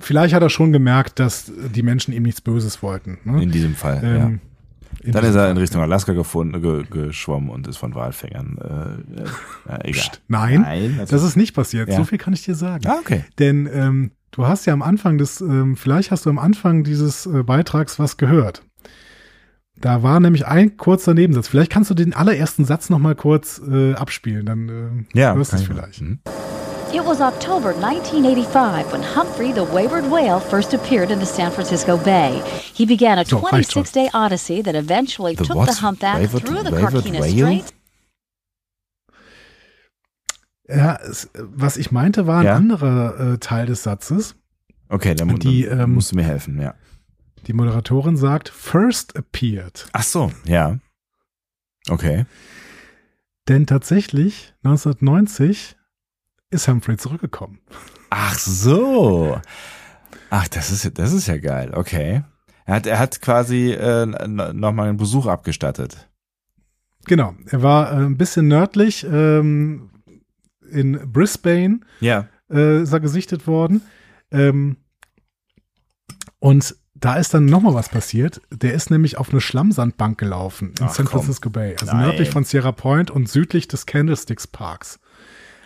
vielleicht 0.00 0.34
hat 0.34 0.42
er 0.42 0.50
schon 0.50 0.72
gemerkt, 0.72 1.18
dass 1.18 1.50
die 1.74 1.82
Menschen 1.82 2.12
ihm 2.12 2.22
nichts 2.24 2.40
Böses 2.40 2.82
wollten. 2.82 3.18
Ne? 3.24 3.42
In 3.42 3.50
diesem 3.50 3.74
Fall, 3.74 4.00
Ähm, 4.02 4.16
ja. 4.16 4.26
in 5.04 5.12
Dann 5.12 5.24
ist 5.24 5.34
er 5.34 5.50
in 5.50 5.56
Richtung 5.56 5.80
Alaska 5.82 6.12
gefunden, 6.12 6.60
ge, 6.62 6.84
geschwommen 6.90 7.48
und 7.50 7.66
ist 7.68 7.76
von 7.76 7.94
Walfängern. 7.94 8.58
Äh, 9.66 9.88
äh. 9.88 9.92
Psst, 9.92 10.22
Nein, 10.28 10.62
Nein 10.62 10.96
also- 11.00 11.14
das 11.16 11.22
ist 11.24 11.36
nicht 11.36 11.54
passiert. 11.54 11.88
Ja. 11.88 11.96
So 11.96 12.04
viel 12.04 12.18
kann 12.18 12.32
ich 12.32 12.42
dir 12.44 12.54
sagen. 12.54 12.84
Ah, 12.86 12.96
okay. 13.00 13.24
Denn 13.38 13.68
ähm, 13.72 14.10
du 14.32 14.46
hast 14.46 14.66
ja 14.66 14.72
am 14.72 14.82
Anfang 14.82 15.18
des, 15.18 15.40
ähm, 15.40 15.76
vielleicht 15.76 16.10
hast 16.10 16.26
du 16.26 16.30
am 16.30 16.38
Anfang 16.38 16.84
dieses 16.84 17.26
äh, 17.26 17.42
Beitrags 17.42 17.98
was 17.98 18.16
gehört. 18.16 18.62
Da 19.80 20.02
war 20.02 20.20
nämlich 20.20 20.46
ein 20.46 20.76
kurzer 20.76 21.14
Nebensatz. 21.14 21.48
Vielleicht 21.48 21.72
kannst 21.72 21.88
du 21.88 21.94
den 21.94 22.12
allerersten 22.12 22.66
Satz 22.66 22.90
noch 22.90 22.98
mal 22.98 23.14
kurz 23.14 23.62
äh, 23.66 23.94
abspielen, 23.94 24.44
dann 24.44 25.06
äh, 25.14 25.18
Ja, 25.18 25.34
hörst 25.34 25.52
du 25.52 25.56
es 25.56 25.62
ich 25.62 25.68
vielleicht. 25.68 26.02
machen. 26.02 26.20
It 26.92 27.04
was 27.04 27.20
October 27.20 27.72
1985 27.72 28.90
when 28.92 29.02
Humphrey 29.02 29.52
the 29.52 29.64
Wayward 29.64 30.10
Whale 30.10 30.40
first 30.40 30.74
appeared 30.74 31.10
in 31.10 31.20
the 31.20 31.26
San 31.26 31.52
Francisco 31.52 31.96
Bay. 31.96 32.42
He 32.74 32.84
began 32.84 33.18
a 33.18 33.24
So, 33.24 33.38
reicht 33.38 33.70
schon. 33.72 33.84
26 33.84 33.92
day 33.92 34.10
odyssey 34.12 34.62
that 34.62 34.74
eventually 34.74 35.36
The 35.36 35.44
took 35.44 35.56
what? 35.56 35.68
the 35.68 35.80
humpback 35.82 36.16
Wayward- 36.20 36.44
through 36.44 36.64
the 36.64 36.70
Carquinez 36.76 37.20
whale? 37.20 37.60
Straits 37.60 37.72
Ja, 40.68 40.96
es, 41.02 41.28
was 41.34 41.76
ich 41.76 41.90
meinte, 41.90 42.26
war 42.26 42.40
ein 42.40 42.46
Ja. 42.46 42.54
anderer 42.56 43.34
äh, 43.34 43.38
Teil 43.38 43.66
des 43.66 43.82
Satzes. 43.82 44.34
Okay, 44.88 45.14
dann, 45.14 45.36
Die, 45.38 45.64
dann 45.64 45.80
ähm, 45.80 45.94
musst 45.94 46.12
du 46.12 46.16
mir 46.16 46.22
helfen, 46.24 46.60
ja. 46.60 46.74
Die 47.46 47.52
Moderatorin 47.52 48.16
sagt, 48.16 48.48
first 48.48 49.16
appeared. 49.16 49.86
Ach 49.92 50.02
so, 50.04 50.30
ja. 50.44 50.78
Okay. 51.88 52.24
Denn 53.48 53.66
tatsächlich, 53.66 54.52
1990 54.62 55.76
ist 56.50 56.68
Humphrey 56.68 56.96
zurückgekommen. 56.96 57.60
Ach 58.10 58.38
so. 58.38 59.40
Ach, 60.30 60.48
das 60.48 60.70
ist, 60.70 60.98
das 60.98 61.12
ist 61.12 61.26
ja 61.26 61.38
geil. 61.38 61.72
Okay. 61.74 62.22
Er 62.66 62.74
hat, 62.74 62.86
er 62.86 62.98
hat 62.98 63.20
quasi 63.20 63.72
äh, 63.72 64.06
nochmal 64.06 64.88
einen 64.88 64.96
Besuch 64.98 65.26
abgestattet. 65.26 66.08
Genau, 67.06 67.34
er 67.46 67.62
war 67.62 67.92
äh, 67.92 67.96
ein 68.04 68.16
bisschen 68.16 68.46
nördlich 68.48 69.04
ähm, 69.10 69.90
in 70.70 71.00
Brisbane 71.12 71.80
Ja. 72.00 72.28
äh, 72.50 72.82
ist 72.82 72.92
er 72.92 73.00
gesichtet 73.00 73.46
worden. 73.46 73.82
Ähm, 74.30 74.76
und 76.38 76.76
da 76.94 77.14
ist 77.16 77.32
dann 77.34 77.46
nochmal 77.46 77.74
was 77.74 77.88
passiert. 77.88 78.42
Der 78.52 78.74
ist 78.74 78.90
nämlich 78.90 79.16
auf 79.16 79.30
eine 79.30 79.40
Schlammsandbank 79.40 80.18
gelaufen 80.18 80.74
in 80.78 80.86
Ach, 80.86 80.94
San 80.94 81.06
komm. 81.06 81.20
Francisco 81.20 81.48
Bay, 81.50 81.74
also 81.80 81.86
Nein. 81.92 82.02
nördlich 82.06 82.30
von 82.30 82.44
Sierra 82.44 82.72
Point 82.72 83.10
und 83.10 83.28
südlich 83.28 83.68
des 83.68 83.86
Candlesticks 83.86 84.46
Parks. 84.46 85.00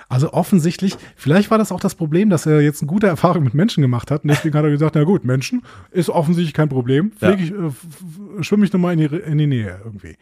Also 0.09 0.33
offensichtlich, 0.33 0.97
vielleicht 1.17 1.51
war 1.51 1.59
das 1.59 1.73
auch 1.73 1.81
das 1.81 1.95
Problem, 1.95 2.31
dass 2.31 2.47
er 2.47 2.61
jetzt 2.61 2.83
eine 2.83 2.89
gute 2.89 3.07
Erfahrung 3.07 3.45
mit 3.45 3.55
Menschen 3.55 3.83
gemacht 3.83 4.11
hat. 4.11 4.23
Und 4.25 4.29
deswegen 4.31 4.57
hat 4.57 4.65
er 4.65 4.71
gesagt, 4.71 4.95
na 4.95 5.05
gut, 5.05 5.25
Menschen 5.25 5.63
ist 5.91 6.11
offensichtlich 6.11 6.55
kein 6.55 6.69
Problem. 6.69 7.13
Flieg 7.13 7.41
ich, 7.41 7.53
äh, 7.53 8.43
schwimme 8.43 8.65
ich 8.67 8.73
nochmal 8.73 8.93
in 8.93 9.01
die, 9.09 9.17
in 9.17 9.39
die 9.39 9.47
Nähe 9.47 9.81
irgendwie. 9.85 10.17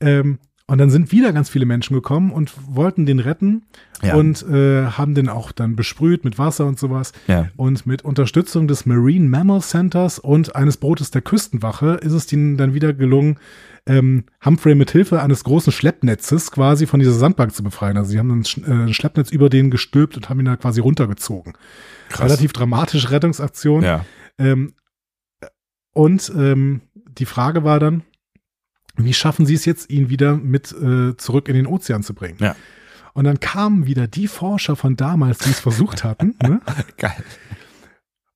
Ähm, 0.00 0.38
und 0.66 0.78
dann 0.78 0.88
sind 0.88 1.12
wieder 1.12 1.32
ganz 1.34 1.50
viele 1.50 1.66
Menschen 1.66 1.92
gekommen 1.94 2.32
und 2.32 2.52
wollten 2.66 3.04
den 3.04 3.18
retten 3.18 3.64
Ja. 4.02 4.14
und 4.14 4.42
äh, 4.48 4.86
haben 4.86 5.14
den 5.14 5.28
auch 5.28 5.52
dann 5.52 5.76
besprüht 5.76 6.24
mit 6.24 6.38
Wasser 6.38 6.64
und 6.66 6.78
sowas. 6.78 7.12
Ja. 7.26 7.48
Und 7.56 7.84
mit 7.86 8.02
Unterstützung 8.02 8.66
des 8.66 8.86
Marine 8.86 9.28
Mammal 9.28 9.60
Centers 9.60 10.18
und 10.18 10.56
eines 10.56 10.78
Bootes 10.78 11.10
der 11.10 11.20
Küstenwache 11.20 11.98
ist 12.02 12.12
es 12.12 12.32
ihnen 12.32 12.56
dann 12.56 12.72
wieder 12.72 12.94
gelungen, 12.94 13.36
ähm, 13.86 14.24
Humphrey 14.44 14.74
mit 14.74 14.90
Hilfe 14.90 15.22
eines 15.22 15.44
großen 15.44 15.72
Schleppnetzes 15.72 16.50
quasi 16.50 16.86
von 16.86 17.00
dieser 17.00 17.12
Sandbank 17.12 17.54
zu 17.54 17.62
befreien. 17.62 17.96
Also 17.96 18.10
sie 18.10 18.18
haben 18.18 18.30
ein 18.30 18.88
äh, 18.88 18.92
Schleppnetz 18.92 19.30
über 19.30 19.50
den 19.50 19.70
gestülpt 19.70 20.16
und 20.16 20.28
haben 20.28 20.40
ihn 20.40 20.46
da 20.46 20.56
quasi 20.56 20.80
runtergezogen. 20.80 21.54
Krass. 22.08 22.26
Relativ 22.26 22.52
dramatische 22.52 23.10
Rettungsaktion. 23.10 23.82
Ja. 23.82 24.04
Ähm, 24.38 24.74
und 25.92 26.32
ähm, 26.34 26.82
die 26.94 27.26
Frage 27.26 27.64
war 27.64 27.78
dann, 27.78 28.02
wie 28.96 29.12
schaffen 29.12 29.44
sie 29.44 29.54
es 29.54 29.64
jetzt, 29.64 29.90
ihn 29.90 30.08
wieder 30.08 30.36
mit 30.36 30.72
äh, 30.72 31.16
zurück 31.16 31.48
in 31.48 31.54
den 31.54 31.66
Ozean 31.66 32.02
zu 32.02 32.14
bringen? 32.14 32.38
Ja. 32.40 32.56
Und 33.12 33.24
dann 33.24 33.38
kamen 33.38 33.86
wieder 33.86 34.08
die 34.08 34.26
Forscher 34.26 34.76
von 34.76 34.96
damals, 34.96 35.38
die 35.38 35.50
es 35.50 35.60
versucht 35.60 36.02
hatten, 36.04 36.34
ne? 36.42 36.60
Geil. 36.96 37.22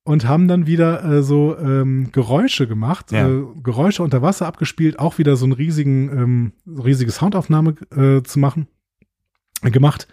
Und 0.03 0.27
haben 0.27 0.47
dann 0.47 0.65
wieder 0.65 1.03
äh, 1.03 1.23
so 1.23 1.57
ähm, 1.57 2.11
Geräusche 2.11 2.67
gemacht, 2.67 3.11
Ja. 3.11 3.27
äh, 3.29 3.43
Geräusche 3.63 4.01
unter 4.03 4.21
Wasser 4.21 4.47
abgespielt, 4.47 4.97
auch 4.99 5.17
wieder 5.17 5.35
so 5.35 5.45
einen 5.45 5.53
riesigen, 5.53 6.09
ähm, 6.09 6.53
riesige 6.65 7.11
Soundaufnahme 7.11 7.75
äh, 7.95 8.23
zu 8.23 8.39
machen, 8.39 8.67
äh, 9.61 9.71
gemacht. 9.71 10.07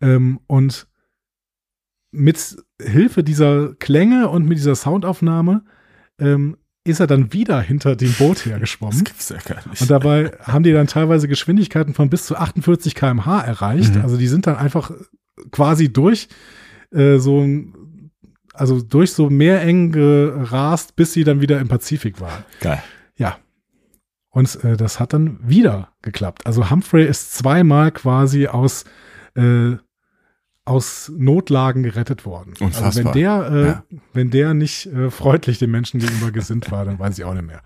Ähm, 0.00 0.40
und 0.46 0.86
mit 2.10 2.56
Hilfe 2.80 3.22
dieser 3.22 3.74
Klänge 3.74 4.28
und 4.28 4.46
mit 4.46 4.58
dieser 4.58 4.74
Soundaufnahme 4.74 5.62
ähm, 6.18 6.56
ist 6.84 7.00
er 7.00 7.06
dann 7.06 7.32
wieder 7.34 7.60
hinter 7.60 7.96
dem 7.96 8.12
Boot 8.14 8.38
Das 8.38 8.46
hergeschwommen. 8.46 9.04
gibt's 9.04 9.28
ja 9.28 9.36
gar 9.44 9.68
nicht. 9.68 9.82
Und 9.82 9.90
dabei 9.90 10.32
haben 10.42 10.62
die 10.62 10.72
dann 10.72 10.86
teilweise 10.86 11.28
Geschwindigkeiten 11.28 11.92
von 11.92 12.08
bis 12.08 12.24
zu 12.24 12.34
48 12.36 12.94
km/h 12.94 13.40
erreicht. 13.42 13.94
Mhm. 13.96 14.00
Also 14.00 14.16
die 14.16 14.26
sind 14.28 14.46
dann 14.46 14.56
einfach 14.56 14.90
quasi 15.50 15.92
durch 15.92 16.28
äh, 16.90 17.18
so 17.18 17.40
ein, 17.42 17.74
also 18.58 18.80
durch 18.82 19.12
so 19.12 19.30
Meerengen 19.30 19.92
gerast, 19.92 20.96
bis 20.96 21.12
sie 21.12 21.24
dann 21.24 21.40
wieder 21.40 21.58
im 21.60 21.68
Pazifik 21.68 22.20
waren. 22.20 22.44
Geil. 22.60 22.82
Ja. 23.16 23.38
Und 24.30 24.62
äh, 24.64 24.76
das 24.76 25.00
hat 25.00 25.12
dann 25.12 25.38
wieder 25.42 25.88
geklappt. 26.02 26.46
Also 26.46 26.70
Humphrey 26.70 27.06
ist 27.06 27.34
zweimal 27.34 27.90
quasi 27.92 28.46
aus, 28.46 28.84
äh, 29.34 29.76
aus 30.64 31.10
Notlagen 31.16 31.82
gerettet 31.82 32.26
worden. 32.26 32.52
Also 32.60 32.64
Unfassbar. 32.66 33.04
wenn 33.06 33.12
der, 33.20 33.50
äh, 33.50 33.66
Ja. 33.66 33.84
wenn 34.12 34.30
der 34.30 34.54
nicht 34.54 34.86
äh, 34.86 35.10
freundlich 35.10 35.58
den 35.58 35.70
Menschen 35.70 35.98
gegenüber 35.98 36.30
gesinnt 36.30 36.70
war, 36.70 36.84
dann 36.84 36.98
weiß 36.98 37.18
ich 37.18 37.24
auch 37.24 37.34
nicht 37.34 37.46
mehr. 37.46 37.62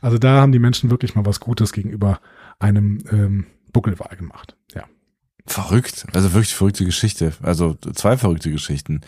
Also 0.00 0.18
da 0.18 0.40
haben 0.40 0.52
die 0.52 0.58
Menschen 0.58 0.90
wirklich 0.90 1.14
mal 1.14 1.26
was 1.26 1.40
Gutes 1.40 1.72
gegenüber 1.72 2.20
einem 2.58 2.98
ähm, 3.12 3.46
Buckelwal 3.72 4.16
gemacht. 4.16 4.56
Ja. 4.74 4.84
Verrückt. 5.46 6.06
Also 6.14 6.32
wirklich 6.34 6.54
verrückte 6.54 6.84
Geschichte. 6.84 7.32
Also 7.42 7.74
zwei 7.74 8.16
verrückte 8.16 8.50
Geschichten. 8.50 9.02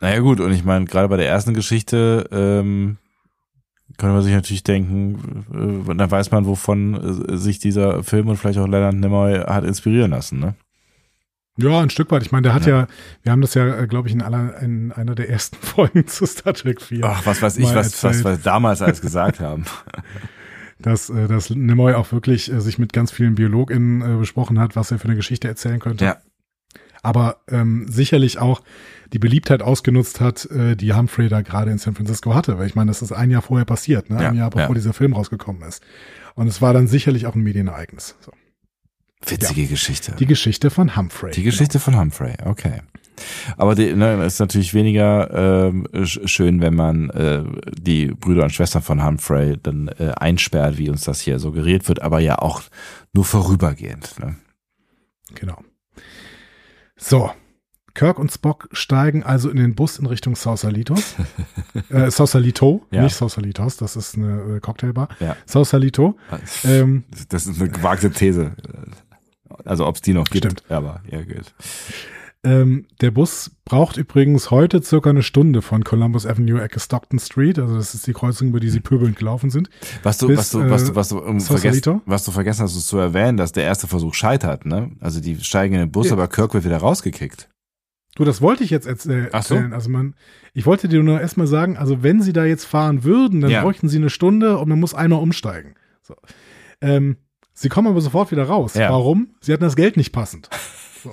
Naja 0.00 0.20
gut, 0.20 0.40
und 0.40 0.52
ich 0.52 0.64
meine, 0.64 0.84
gerade 0.84 1.08
bei 1.08 1.16
der 1.16 1.28
ersten 1.28 1.54
Geschichte 1.54 2.28
ähm, 2.32 2.98
könnte 3.98 4.14
man 4.14 4.22
sich 4.22 4.32
natürlich 4.32 4.62
denken, 4.64 5.84
äh, 5.88 5.94
dann 5.94 6.10
weiß 6.10 6.30
man, 6.30 6.46
wovon 6.46 7.28
äh, 7.28 7.36
sich 7.36 7.58
dieser 7.58 8.02
Film 8.02 8.28
und 8.28 8.36
vielleicht 8.36 8.58
auch 8.58 8.68
Leonard 8.68 8.94
Nimoy 8.94 9.38
hat 9.40 9.64
inspirieren 9.64 10.10
lassen, 10.10 10.38
ne? 10.38 10.54
Ja, 11.58 11.80
ein 11.80 11.90
Stück 11.90 12.10
weit. 12.10 12.22
Ich 12.22 12.32
meine, 12.32 12.42
der 12.42 12.54
hat 12.54 12.66
Ja. 12.66 12.80
ja, 12.80 12.86
wir 13.22 13.32
haben 13.32 13.42
das 13.42 13.52
ja, 13.54 13.84
glaube 13.84 14.08
ich, 14.08 14.14
in, 14.14 14.22
aller, 14.22 14.58
in 14.62 14.90
einer 14.92 15.14
der 15.14 15.28
ersten 15.28 15.56
Folgen 15.60 16.06
zu 16.06 16.24
Star 16.26 16.54
Trek 16.54 16.80
4. 16.80 17.04
Ach, 17.04 17.26
was 17.26 17.42
weiß 17.42 17.58
ich, 17.58 17.74
was, 17.74 18.02
was 18.02 18.24
wir 18.24 18.36
damals 18.38 18.80
alles 18.80 19.00
gesagt 19.00 19.40
haben. 19.40 19.64
dass, 20.78 21.10
äh, 21.10 21.28
dass 21.28 21.50
Nimoy 21.50 21.94
auch 21.94 22.10
wirklich 22.12 22.50
äh, 22.50 22.60
sich 22.60 22.78
mit 22.78 22.92
ganz 22.92 23.10
vielen 23.12 23.34
BiologInnen 23.34 24.02
äh, 24.02 24.18
besprochen 24.18 24.58
hat, 24.58 24.76
was 24.76 24.90
er 24.90 24.98
für 24.98 25.04
eine 25.04 25.16
Geschichte 25.16 25.46
erzählen 25.46 25.78
könnte. 25.78 26.04
Ja. 26.04 26.16
Aber 27.02 27.42
ähm, 27.48 27.86
sicherlich 27.88 28.38
auch 28.38 28.62
die 29.12 29.18
Beliebtheit 29.18 29.60
ausgenutzt 29.62 30.20
hat, 30.20 30.46
äh, 30.46 30.76
die 30.76 30.94
Humphrey 30.94 31.28
da 31.28 31.42
gerade 31.42 31.70
in 31.70 31.78
San 31.78 31.94
Francisco 31.94 32.34
hatte. 32.34 32.58
Weil 32.58 32.68
ich 32.68 32.74
meine, 32.74 32.90
das 32.90 33.02
ist 33.02 33.12
ein 33.12 33.30
Jahr 33.30 33.42
vorher 33.42 33.64
passiert, 33.64 34.08
ne? 34.08 34.22
Ja, 34.22 34.28
ein 34.30 34.36
Jahr 34.36 34.50
bevor 34.50 34.68
ja. 34.68 34.74
dieser 34.74 34.92
Film 34.92 35.12
rausgekommen 35.12 35.62
ist. 35.62 35.82
Und 36.34 36.46
es 36.46 36.62
war 36.62 36.72
dann 36.72 36.86
sicherlich 36.86 37.26
auch 37.26 37.34
ein 37.34 37.42
Medienereignis. 37.42 38.16
So. 38.20 38.32
Witzige 39.26 39.66
Geschichte. 39.66 40.14
Die 40.18 40.26
Geschichte 40.26 40.70
von 40.70 40.96
Humphrey. 40.96 41.32
Die 41.32 41.42
Geschichte 41.42 41.78
von 41.78 41.98
Humphrey, 41.98 42.34
okay. 42.44 42.80
Aber 43.56 43.74
die, 43.74 43.94
ne, 43.94 44.24
ist 44.24 44.40
natürlich 44.40 44.74
weniger 44.74 45.70
sch- 45.70 46.26
schön, 46.26 46.60
wenn 46.60 46.74
man 46.74 47.10
äh, 47.10 47.44
die 47.78 48.06
Brüder 48.06 48.44
und 48.44 48.50
Schwestern 48.50 48.82
von 48.82 49.04
Humphrey 49.04 49.58
dann 49.62 49.88
äh, 49.88 50.12
einsperrt, 50.16 50.78
wie 50.78 50.88
uns 50.88 51.02
das 51.02 51.20
hier 51.20 51.38
suggeriert 51.38 51.88
wird, 51.88 52.02
aber 52.02 52.18
ja 52.20 52.38
auch 52.38 52.62
nur 53.12 53.24
vorübergehend. 53.24 54.18
Ne? 54.18 54.36
Genau. 55.34 55.62
So. 57.02 57.30
Kirk 57.94 58.18
und 58.18 58.32
Spock 58.32 58.68
steigen 58.72 59.22
also 59.22 59.50
in 59.50 59.58
den 59.58 59.74
Bus 59.74 59.98
in 59.98 60.06
Richtung 60.06 60.34
Sausalitos. 60.34 61.14
äh, 61.90 62.10
Sausalito, 62.10 62.86
Ja. 62.90 63.02
nicht 63.02 63.14
Sausalitos, 63.14 63.76
das 63.76 63.96
ist 63.96 64.16
eine 64.16 64.56
äh, 64.56 64.60
Cocktailbar. 64.60 65.08
Ja. 65.20 65.36
Sausalito. 65.44 66.16
Ähm, 66.64 67.04
Das 67.28 67.46
ist 67.46 67.60
eine 67.60 67.68
gewagte 67.70 68.10
These. 68.10 68.52
Also 69.66 69.86
ob 69.86 69.96
es 69.96 70.00
die 70.00 70.14
noch 70.14 70.24
gibt. 70.24 70.46
Stimmt. 70.46 70.64
Aber 70.70 71.02
ja, 71.10 71.22
gut. 71.22 71.52
Ähm, 72.44 72.86
der 73.00 73.10
Bus 73.12 73.52
braucht 73.64 73.96
übrigens 73.96 74.50
heute 74.50 74.82
circa 74.82 75.10
eine 75.10 75.22
Stunde 75.22 75.62
von 75.62 75.84
Columbus 75.84 76.26
Avenue 76.26 76.60
Ecke 76.60 76.80
Stockton 76.80 77.18
Street. 77.20 77.58
Also 77.58 77.76
das 77.76 77.94
ist 77.94 78.06
die 78.06 78.12
Kreuzung, 78.12 78.48
über 78.48 78.58
die 78.60 78.70
sie 78.70 78.80
pöbelnd 78.80 79.16
gelaufen 79.16 79.50
sind. 79.50 79.70
Was 80.02 80.18
du, 80.18 80.26
Bis, 80.28 80.38
was 80.38 80.50
du, 80.50 80.70
was 80.70 80.82
äh, 80.82 80.86
du, 80.86 80.94
was 80.96 81.08
du, 81.10 81.18
um, 81.20 81.38
Sausalito? 81.40 81.90
vergessen, 81.92 82.02
was 82.06 82.24
du 82.24 82.30
vergessen 82.32 82.62
hast, 82.62 82.86
zu 82.86 82.98
erwähnen, 82.98 83.36
dass 83.36 83.52
der 83.52 83.64
erste 83.64 83.86
Versuch 83.86 84.14
scheitert, 84.14 84.66
ne? 84.66 84.90
Also 85.00 85.20
die 85.20 85.36
steigen 85.40 85.74
in 85.74 85.80
den 85.80 85.92
Bus, 85.92 86.08
Ja. 86.08 86.14
aber 86.14 86.26
Kirk 86.28 86.52
wird 86.54 86.64
wieder 86.64 86.78
rausgekickt. 86.78 87.48
Du, 88.16 88.24
das 88.24 88.42
wollte 88.42 88.62
ich 88.64 88.70
jetzt 88.70 88.86
erzäh 88.86 89.28
Ach 89.32 89.42
so. 89.42 89.54
erzählen. 89.54 89.72
Also 89.72 89.88
man, 89.88 90.14
ich 90.52 90.66
wollte 90.66 90.88
dir 90.88 91.02
nur 91.02 91.20
erstmal 91.20 91.46
sagen, 91.46 91.76
also 91.78 92.02
wenn 92.02 92.20
sie 92.20 92.32
da 92.34 92.44
jetzt 92.44 92.64
fahren 92.64 93.04
würden, 93.04 93.40
dann 93.40 93.50
Ja. 93.50 93.62
bräuchten 93.62 93.88
sie 93.88 93.96
eine 93.98 94.10
Stunde 94.10 94.58
und 94.58 94.68
man 94.68 94.80
muss 94.80 94.94
einmal 94.94 95.20
umsteigen. 95.22 95.74
So. 96.02 96.14
Ähm, 96.80 97.16
Sie 97.54 97.68
kommen 97.68 97.86
aber 97.88 98.00
sofort 98.00 98.32
wieder 98.32 98.44
raus. 98.44 98.74
Ja. 98.74 98.90
Warum? 98.90 99.34
Sie 99.40 99.52
hatten 99.52 99.62
das 99.62 99.76
Geld 99.76 99.96
nicht 99.96 100.12
passend. 100.12 100.50
So. 101.04 101.10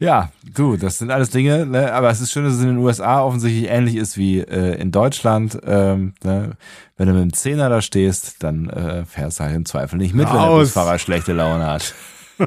Ja, 0.00 0.32
du, 0.54 0.76
das 0.78 0.96
sind 0.98 1.10
alles 1.10 1.28
Dinge, 1.30 1.66
ne? 1.66 1.92
aber 1.92 2.08
es 2.10 2.20
ist 2.22 2.32
schön, 2.32 2.44
dass 2.44 2.54
es 2.54 2.60
in 2.62 2.68
den 2.68 2.78
USA 2.78 3.22
offensichtlich 3.22 3.68
ähnlich 3.68 3.96
ist 3.96 4.16
wie 4.16 4.40
äh, 4.40 4.80
in 4.80 4.90
Deutschland. 4.92 5.58
Ähm, 5.64 6.14
ne? 6.24 6.56
Wenn 6.96 7.06
du 7.06 7.12
mit 7.12 7.22
dem 7.22 7.32
Zehner 7.34 7.68
da 7.68 7.82
stehst, 7.82 8.42
dann 8.42 8.70
äh, 8.70 9.04
fährst 9.04 9.38
du 9.38 9.44
halt 9.44 9.54
im 9.54 9.66
Zweifel 9.66 9.98
nicht 9.98 10.14
mit, 10.14 10.26
wenn 10.26 10.34
der. 10.40 10.48
Busfahrer 10.48 10.98
schlechte 10.98 11.34
Laune 11.34 11.66
hat. 11.66 11.94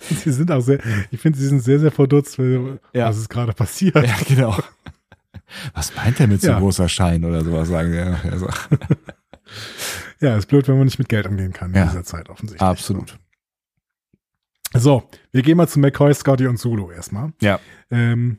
Sie 0.00 0.32
sind 0.32 0.50
auch 0.50 0.60
sehr, 0.60 0.80
ich 1.12 1.20
finde, 1.20 1.38
sie 1.38 1.46
sind 1.46 1.60
sehr, 1.62 1.78
sehr 1.78 1.92
verdutzt, 1.92 2.36
Ja. 2.92 3.08
was 3.08 3.16
ist 3.16 3.28
gerade 3.28 3.52
passiert. 3.52 3.94
Ja, 3.94 4.16
genau. 4.26 4.56
Was 5.72 5.94
meint 5.94 6.18
der 6.18 6.26
mit 6.26 6.42
so 6.42 6.48
Ja. 6.48 6.58
großer 6.58 6.88
Schein 6.88 7.24
oder 7.24 7.44
sowas, 7.44 7.68
sagen 7.68 7.92
wir. 7.92 8.18
Also, 8.30 8.48
Ja, 10.20 10.36
ist 10.36 10.46
blöd, 10.46 10.66
wenn 10.66 10.76
man 10.76 10.84
nicht 10.86 10.98
mit 10.98 11.08
Geld 11.08 11.26
umgehen 11.26 11.52
kann 11.52 11.72
Ja. 11.72 11.82
in 11.84 11.88
dieser 11.90 12.02
Zeit 12.04 12.28
offensichtlich. 12.28 12.60
absolut. 12.68 13.10
So, 13.10 13.16
wir 15.32 15.42
gehen 15.42 15.56
mal 15.56 15.68
zu 15.68 15.78
McCoy, 15.78 16.12
Scotty 16.14 16.46
und 16.46 16.58
Zulu 16.58 16.90
erstmal. 16.90 17.32
Ja. 17.40 17.58
Ähm, 17.90 18.38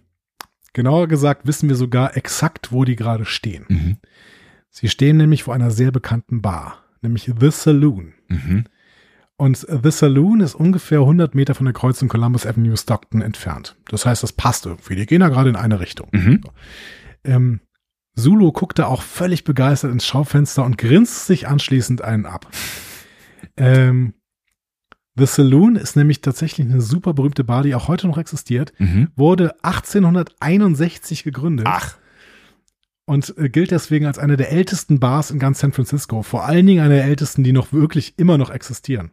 genauer 0.73 1.07
gesagt 1.07 1.47
wissen 1.47 1.69
wir 1.69 1.75
sogar 1.75 2.15
exakt, 2.15 2.71
wo 2.71 2.85
die 2.85 2.95
gerade 2.95 3.25
stehen. 3.25 3.65
Mhm. 3.67 3.97
Sie 4.69 4.89
stehen 4.89 5.17
nämlich 5.17 5.43
vor 5.43 5.55
einer 5.55 5.71
sehr 5.71 5.91
bekannten 5.91 6.41
Bar, 6.41 6.83
nämlich 7.01 7.31
The 7.39 7.51
Saloon. 7.51 8.13
Mhm. 8.27 8.65
Und 9.37 9.57
The 9.57 9.91
Saloon 9.91 10.41
ist 10.41 10.53
ungefähr 10.53 10.99
100 10.99 11.33
Meter 11.33 11.55
von 11.55 11.65
der 11.65 11.73
Kreuzung 11.73 12.09
Columbus 12.09 12.45
Avenue 12.45 12.75
Stockton 12.75 13.21
entfernt. 13.21 13.77
Das 13.87 14.05
heißt, 14.05 14.21
das 14.21 14.33
passt 14.33 14.65
irgendwie. 14.65 14.95
Die 14.95 15.05
gehen 15.05 15.21
da 15.21 15.29
gerade 15.29 15.49
in 15.49 15.55
eine 15.55 15.79
Richtung. 15.79 16.09
Mhm. 16.11 16.41
Ähm, 17.23 17.61
Zulu 18.15 18.51
guckte 18.51 18.87
auch 18.87 19.01
völlig 19.01 19.45
begeistert 19.45 19.91
ins 19.91 20.05
Schaufenster 20.05 20.65
und 20.65 20.77
grinst 20.77 21.25
sich 21.25 21.47
anschließend 21.47 22.01
einen 22.01 22.25
ab. 22.25 22.47
Ähm, 23.55 24.13
The 25.19 25.25
Saloon 25.25 25.75
ist 25.75 25.95
nämlich 25.95 26.21
tatsächlich 26.21 26.65
eine 26.67 26.81
super 26.81 27.13
berühmte 27.13 27.43
Bar, 27.43 27.63
die 27.63 27.75
auch 27.75 27.87
heute 27.87 28.07
noch 28.07 28.17
existiert. 28.17 28.73
Mhm. 28.79 29.09
Wurde 29.15 29.53
1861 29.63 31.23
gegründet 31.23 31.65
Ach, 31.69 31.97
und 33.05 33.35
äh, 33.37 33.49
gilt 33.49 33.71
deswegen 33.71 34.05
als 34.05 34.19
eine 34.19 34.37
der 34.37 34.51
ältesten 34.51 34.99
Bars 34.99 35.31
in 35.31 35.39
ganz 35.39 35.59
San 35.59 35.71
Francisco. 35.71 36.21
Vor 36.23 36.45
allen 36.45 36.65
Dingen 36.65 36.83
eine 36.83 36.95
der 36.95 37.05
ältesten, 37.05 37.43
die 37.43 37.51
noch 37.51 37.73
wirklich 37.73 38.13
immer 38.17 38.37
noch 38.37 38.49
existieren. 38.49 39.11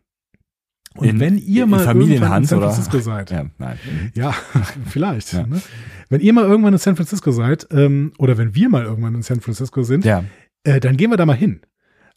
Und 0.94 1.08
In- 1.08 1.20
wenn 1.20 1.36
ihr 1.38 1.66
mal 1.66 1.84
irgendwann 1.84 2.42
in 2.42 2.46
San 2.46 2.58
oder? 2.58 2.68
Francisco 2.70 2.98
seid, 3.00 3.30
ja, 3.30 3.46
nein. 3.58 3.78
Ja, 4.14 4.34
vielleicht. 4.86 5.32
Ja. 5.32 5.46
Ne? 5.46 5.60
Wenn 6.08 6.20
ihr 6.20 6.32
mal 6.32 6.44
irgendwann 6.44 6.72
in 6.74 6.78
San 6.78 6.96
Francisco 6.96 7.32
seid, 7.32 7.66
ähm, 7.70 8.12
oder 8.18 8.38
wenn 8.38 8.54
wir 8.54 8.68
mal 8.68 8.84
irgendwann 8.84 9.14
in 9.14 9.22
San 9.22 9.40
Francisco 9.40 9.82
sind, 9.82 10.04
Ja. 10.04 10.24
äh, 10.64 10.80
dann 10.80 10.96
gehen 10.96 11.10
wir 11.10 11.16
da 11.16 11.26
mal 11.26 11.36
hin. 11.36 11.60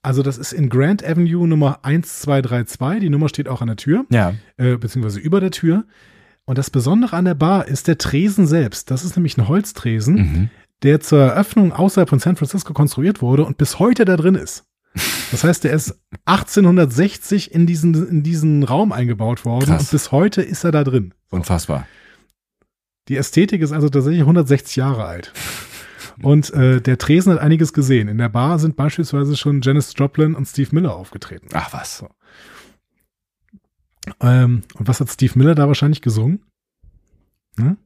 Also 0.02 0.24
das 0.24 0.38
ist 0.38 0.54
in 0.54 0.70
Grand 0.70 1.04
Avenue 1.04 1.48
Nummer 1.48 1.80
1232. 1.84 3.00
Die 3.02 3.10
Nummer 3.10 3.28
steht 3.30 3.48
auch 3.50 3.62
an 3.62 3.68
der 3.68 3.76
Tür, 3.78 4.06
Ja. 4.10 4.34
äh, 4.58 4.78
beziehungsweise 4.78 5.20
über 5.20 5.40
der 5.42 5.52
Tür. 5.52 5.84
Und 6.46 6.58
das 6.58 6.70
Besondere 6.70 7.16
an 7.16 7.26
der 7.26 7.36
Bar 7.36 7.68
ist 7.68 7.88
der 7.88 7.98
Tresen 7.98 8.48
selbst. 8.48 8.90
Das 8.92 9.04
ist 9.04 9.16
nämlich 9.18 9.38
ein 9.38 9.48
Holztresen, 9.48 10.16
Mhm. 10.16 10.50
der 10.84 11.00
zur 11.02 11.20
Eröffnung 11.22 11.74
außerhalb 11.74 12.10
von 12.10 12.20
San 12.20 12.38
Francisco 12.38 12.74
konstruiert 12.74 13.22
wurde 13.22 13.44
und 13.46 13.58
bis 13.58 13.78
heute 13.80 14.06
da 14.06 14.16
drin 14.16 14.36
ist. 14.36 14.64
Das 15.32 15.44
heißt, 15.44 15.64
der 15.66 15.74
ist 15.74 16.00
1860 16.26 17.54
in 17.54 17.68
diesen, 17.68 17.94
in 18.10 18.24
diesen 18.24 18.64
Raum 18.64 18.92
eingebaut 18.92 19.46
worden 19.46 19.66
Krass. 19.66 19.82
und 19.84 19.92
bis 19.92 20.12
heute 20.12 20.42
ist 20.42 20.64
er 20.64 20.72
da 20.72 20.84
drin. 20.84 21.14
Unfassbar. 21.30 21.86
Die 23.08 23.18
Ästhetik 23.18 23.62
ist 23.62 23.72
also 23.72 23.90
tatsächlich 23.90 24.22
160 24.22 24.76
Jahre 24.78 25.06
alt. 25.06 25.32
Und 26.22 26.54
äh, 26.54 26.82
der 26.82 26.98
Tresen 26.98 27.34
hat 27.34 27.40
einiges 27.40 27.74
gesehen. 27.74 28.08
In 28.08 28.18
der 28.18 28.30
Bar 28.30 28.60
sind 28.60 28.76
beispielsweise 28.76 29.38
schon 29.38 29.62
Janis 29.62 29.94
Joplin 29.96 30.36
und 30.36 30.46
Steve 30.46 30.70
Miller 30.74 30.96
aufgetreten. 30.96 31.50
Ach 31.54 31.74
was. 31.74 32.06
Ähm, 34.20 34.64
und 34.76 34.88
was 34.88 35.00
hat 35.00 35.10
Steve 35.10 35.38
Miller 35.38 35.56
da 35.56 35.68
wahrscheinlich 35.68 36.02
gesungen? 36.02 36.44
Ne? 37.58 37.78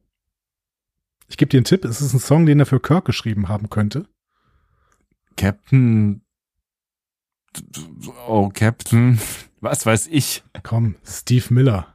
Ich 1.28 1.36
gebe 1.36 1.48
dir 1.48 1.58
einen 1.58 1.64
Tipp, 1.64 1.84
es 1.84 2.00
ist 2.00 2.12
ein 2.12 2.20
Song, 2.20 2.46
den 2.46 2.60
er 2.60 2.66
für 2.66 2.80
Kirk 2.80 3.04
geschrieben 3.04 3.48
haben 3.48 3.70
könnte. 3.70 4.06
Captain. 5.36 6.22
Oh, 8.26 8.50
Captain. 8.52 9.20
Was 9.60 9.86
weiß 9.86 10.08
ich. 10.08 10.44
Komm, 10.62 10.96
Steve 11.04 11.52
Miller. 11.52 11.93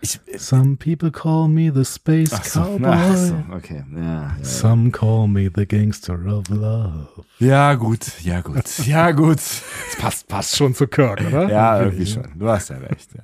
Ich. 0.00 0.20
Some 0.36 0.76
people 0.76 1.10
call 1.10 1.48
me 1.48 1.72
the 1.74 1.84
space 1.84 2.32
Ach 2.32 2.44
so, 2.44 2.60
cowboy. 2.60 2.88
ach 2.88 3.16
so, 3.16 3.34
okay. 3.52 3.84
Ja, 3.94 4.36
ja. 4.36 4.44
Some 4.44 4.90
call 4.90 5.26
me 5.26 5.50
the 5.54 5.66
gangster 5.66 6.14
of 6.26 6.48
love. 6.48 7.08
ja, 7.38 7.74
gut, 7.74 8.20
ja, 8.22 8.40
gut. 8.42 8.64
Ja, 8.86 9.10
gut. 9.12 9.38
Das 9.38 9.96
passt, 9.98 10.28
passt 10.28 10.56
schon 10.56 10.74
zu 10.74 10.86
Kirk, 10.86 11.20
oder? 11.26 11.48
Ja, 11.50 11.80
irgendwie 11.82 12.06
schon. 12.06 12.26
Du 12.38 12.48
hast 12.48 12.70
ja 12.70 12.76
recht, 12.76 13.14
ja. 13.14 13.22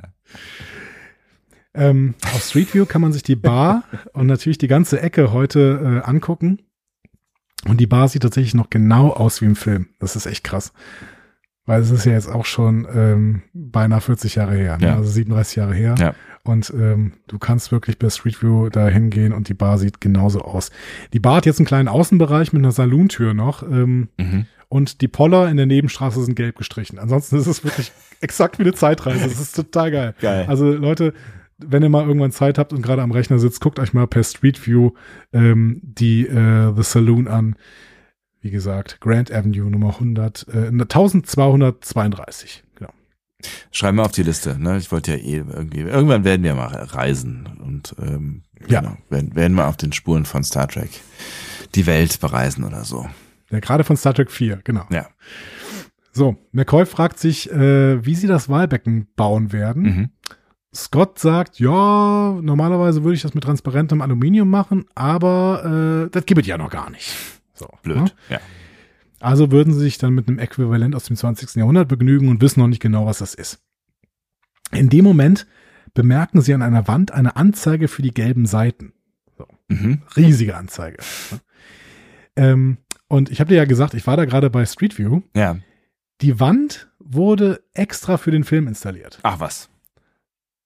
Ähm, 1.74 2.14
auf 2.34 2.42
Street 2.42 2.74
View 2.74 2.84
kann 2.84 3.00
man 3.00 3.12
sich 3.12 3.22
die 3.22 3.36
Bar 3.36 3.84
und 4.12 4.26
natürlich 4.26 4.58
die 4.58 4.68
ganze 4.68 5.00
Ecke 5.00 5.32
heute 5.32 6.02
äh, 6.04 6.08
angucken. 6.08 6.60
Und 7.66 7.78
die 7.80 7.86
Bar 7.86 8.08
sieht 8.08 8.22
tatsächlich 8.22 8.54
noch 8.54 8.70
genau 8.70 9.10
aus 9.10 9.40
wie 9.40 9.46
im 9.46 9.56
Film. 9.56 9.88
Das 10.00 10.16
ist 10.16 10.26
echt 10.26 10.42
krass. 10.42 10.72
Weil 11.64 11.80
es 11.80 11.90
ist 11.90 12.04
ja 12.06 12.12
jetzt 12.12 12.28
auch 12.28 12.44
schon 12.44 12.86
ähm, 12.92 13.42
beinahe 13.54 14.00
40 14.00 14.34
Jahre 14.34 14.54
her, 14.56 14.78
ne? 14.78 14.86
Ja. 14.88 14.96
also 14.96 15.08
37 15.08 15.56
Jahre 15.56 15.74
her. 15.74 15.94
Ja. 15.98 16.14
Und 16.44 16.72
ähm, 16.76 17.12
du 17.28 17.38
kannst 17.38 17.70
wirklich 17.70 17.98
bei 18.00 18.10
Street 18.10 18.42
View 18.42 18.68
da 18.68 18.88
hingehen 18.88 19.32
und 19.32 19.48
die 19.48 19.54
Bar 19.54 19.78
sieht 19.78 20.00
genauso 20.00 20.40
aus. 20.40 20.70
Die 21.12 21.20
Bar 21.20 21.36
hat 21.36 21.46
jetzt 21.46 21.60
einen 21.60 21.66
kleinen 21.66 21.86
Außenbereich 21.86 22.52
mit 22.52 22.60
einer 22.62 22.72
Salontür 22.72 23.32
noch. 23.32 23.62
Ähm, 23.62 24.08
Mhm. 24.18 24.46
und 24.68 25.02
die 25.02 25.08
Poller 25.08 25.48
in 25.50 25.56
der 25.56 25.66
Nebenstraße 25.66 26.24
sind 26.24 26.34
gelb 26.34 26.56
gestrichen. 26.56 26.98
Ansonsten 26.98 27.36
ist 27.36 27.46
es 27.46 27.62
wirklich 27.62 27.92
exakt 28.20 28.58
wie 28.58 28.62
eine 28.64 28.72
Zeitreise. 28.74 29.20
Das 29.28 29.38
ist 29.40 29.54
total 29.54 29.90
geil. 29.92 30.14
Geil. 30.20 30.46
Also 30.48 30.72
Leute, 30.72 31.14
wenn 31.58 31.84
ihr 31.84 31.90
mal 31.90 32.04
irgendwann 32.04 32.32
Zeit 32.32 32.58
habt 32.58 32.72
und 32.72 32.82
gerade 32.82 33.02
am 33.02 33.12
Rechner 33.12 33.38
sitzt, 33.38 33.60
guckt 33.60 33.78
euch 33.78 33.92
mal 33.94 34.08
per 34.08 34.24
Street 34.24 34.66
View 34.66 34.90
ähm, 35.32 35.80
die 35.84 36.26
äh, 36.26 36.72
The 36.74 36.82
Saloon 36.82 37.28
an. 37.28 37.54
Wie 38.42 38.50
gesagt, 38.50 39.00
Grand 39.00 39.32
Avenue 39.32 39.70
Nummer 39.70 39.90
100, 39.94 40.46
äh, 40.52 40.66
1232. 40.70 42.64
Genau. 42.74 42.90
Schreib 43.70 43.94
mal 43.94 44.04
auf 44.04 44.12
die 44.12 44.24
Liste, 44.24 44.58
ne? 44.58 44.78
Ich 44.78 44.90
wollte 44.92 45.12
ja 45.12 45.18
eh 45.18 45.36
irgendwie. 45.48 45.80
Irgendwann 45.80 46.24
werden 46.24 46.42
wir 46.42 46.54
mal 46.54 46.74
reisen 46.74 47.48
und 47.64 47.94
ähm, 48.00 48.42
Ja. 48.68 48.80
genau, 48.80 48.96
werden, 49.10 49.34
werden 49.34 49.54
wir 49.56 49.68
auf 49.68 49.76
den 49.76 49.92
Spuren 49.92 50.24
von 50.24 50.44
Star 50.44 50.68
Trek 50.68 50.90
die 51.74 51.86
Welt 51.86 52.20
bereisen 52.20 52.64
oder 52.64 52.84
so. 52.84 53.08
Ja, 53.50 53.60
gerade 53.60 53.84
von 53.84 53.96
Star 53.96 54.14
Trek 54.14 54.30
4, 54.30 54.60
genau. 54.64 54.84
Ja. 54.90 55.06
So, 56.12 56.36
McCoy 56.52 56.84
fragt 56.84 57.18
sich, 57.18 57.50
äh, 57.50 58.04
wie 58.04 58.14
sie 58.14 58.26
das 58.26 58.48
Wahlbecken 58.48 59.06
bauen 59.16 59.52
werden. 59.52 59.82
Mhm. 59.82 60.10
Scott 60.74 61.18
sagt, 61.18 61.58
ja, 61.60 62.38
normalerweise 62.40 63.02
würde 63.04 63.14
ich 63.14 63.22
das 63.22 63.34
mit 63.34 63.44
transparentem 63.44 64.00
Aluminium 64.00 64.48
machen, 64.48 64.84
aber 64.94 66.06
äh, 66.06 66.10
das 66.10 66.24
gibt 66.26 66.40
es 66.40 66.46
ja 66.46 66.56
noch 66.58 66.70
gar 66.70 66.90
nicht. 66.90 67.14
So, 67.62 67.68
Blöd. 67.82 67.96
ne? 67.96 68.12
Ja. 68.28 68.40
Also 69.20 69.50
würden 69.52 69.72
sie 69.72 69.80
sich 69.80 69.98
dann 69.98 70.14
mit 70.14 70.26
einem 70.28 70.38
Äquivalent 70.38 70.96
aus 70.96 71.04
dem 71.04 71.16
20. 71.16 71.54
Jahrhundert 71.56 71.88
begnügen 71.88 72.28
und 72.28 72.40
wissen 72.40 72.60
noch 72.60 72.66
nicht 72.66 72.82
genau, 72.82 73.06
was 73.06 73.18
das 73.18 73.34
ist. 73.34 73.60
In 74.72 74.88
dem 74.88 75.04
Moment 75.04 75.46
bemerken 75.94 76.40
sie 76.40 76.54
an 76.54 76.62
einer 76.62 76.88
Wand 76.88 77.12
eine 77.12 77.36
Anzeige 77.36 77.86
für 77.88 78.02
die 78.02 78.12
gelben 78.12 78.46
Seiten. 78.46 78.92
Mhm. 79.68 80.02
Riesige 80.16 80.56
Anzeige. 80.56 80.98
ne? 81.30 81.40
ähm, 82.36 82.78
und 83.08 83.30
ich 83.30 83.40
habe 83.40 83.48
dir 83.48 83.56
ja 83.56 83.64
gesagt, 83.64 83.94
ich 83.94 84.06
war 84.06 84.16
da 84.16 84.24
gerade 84.24 84.50
bei 84.50 84.64
Street 84.66 84.98
View. 84.98 85.20
Ja. 85.36 85.56
Die 86.20 86.40
Wand 86.40 86.90
wurde 86.98 87.62
extra 87.74 88.16
für 88.16 88.30
den 88.30 88.44
Film 88.44 88.66
installiert. 88.68 89.18
Ach 89.22 89.38
was. 89.40 89.68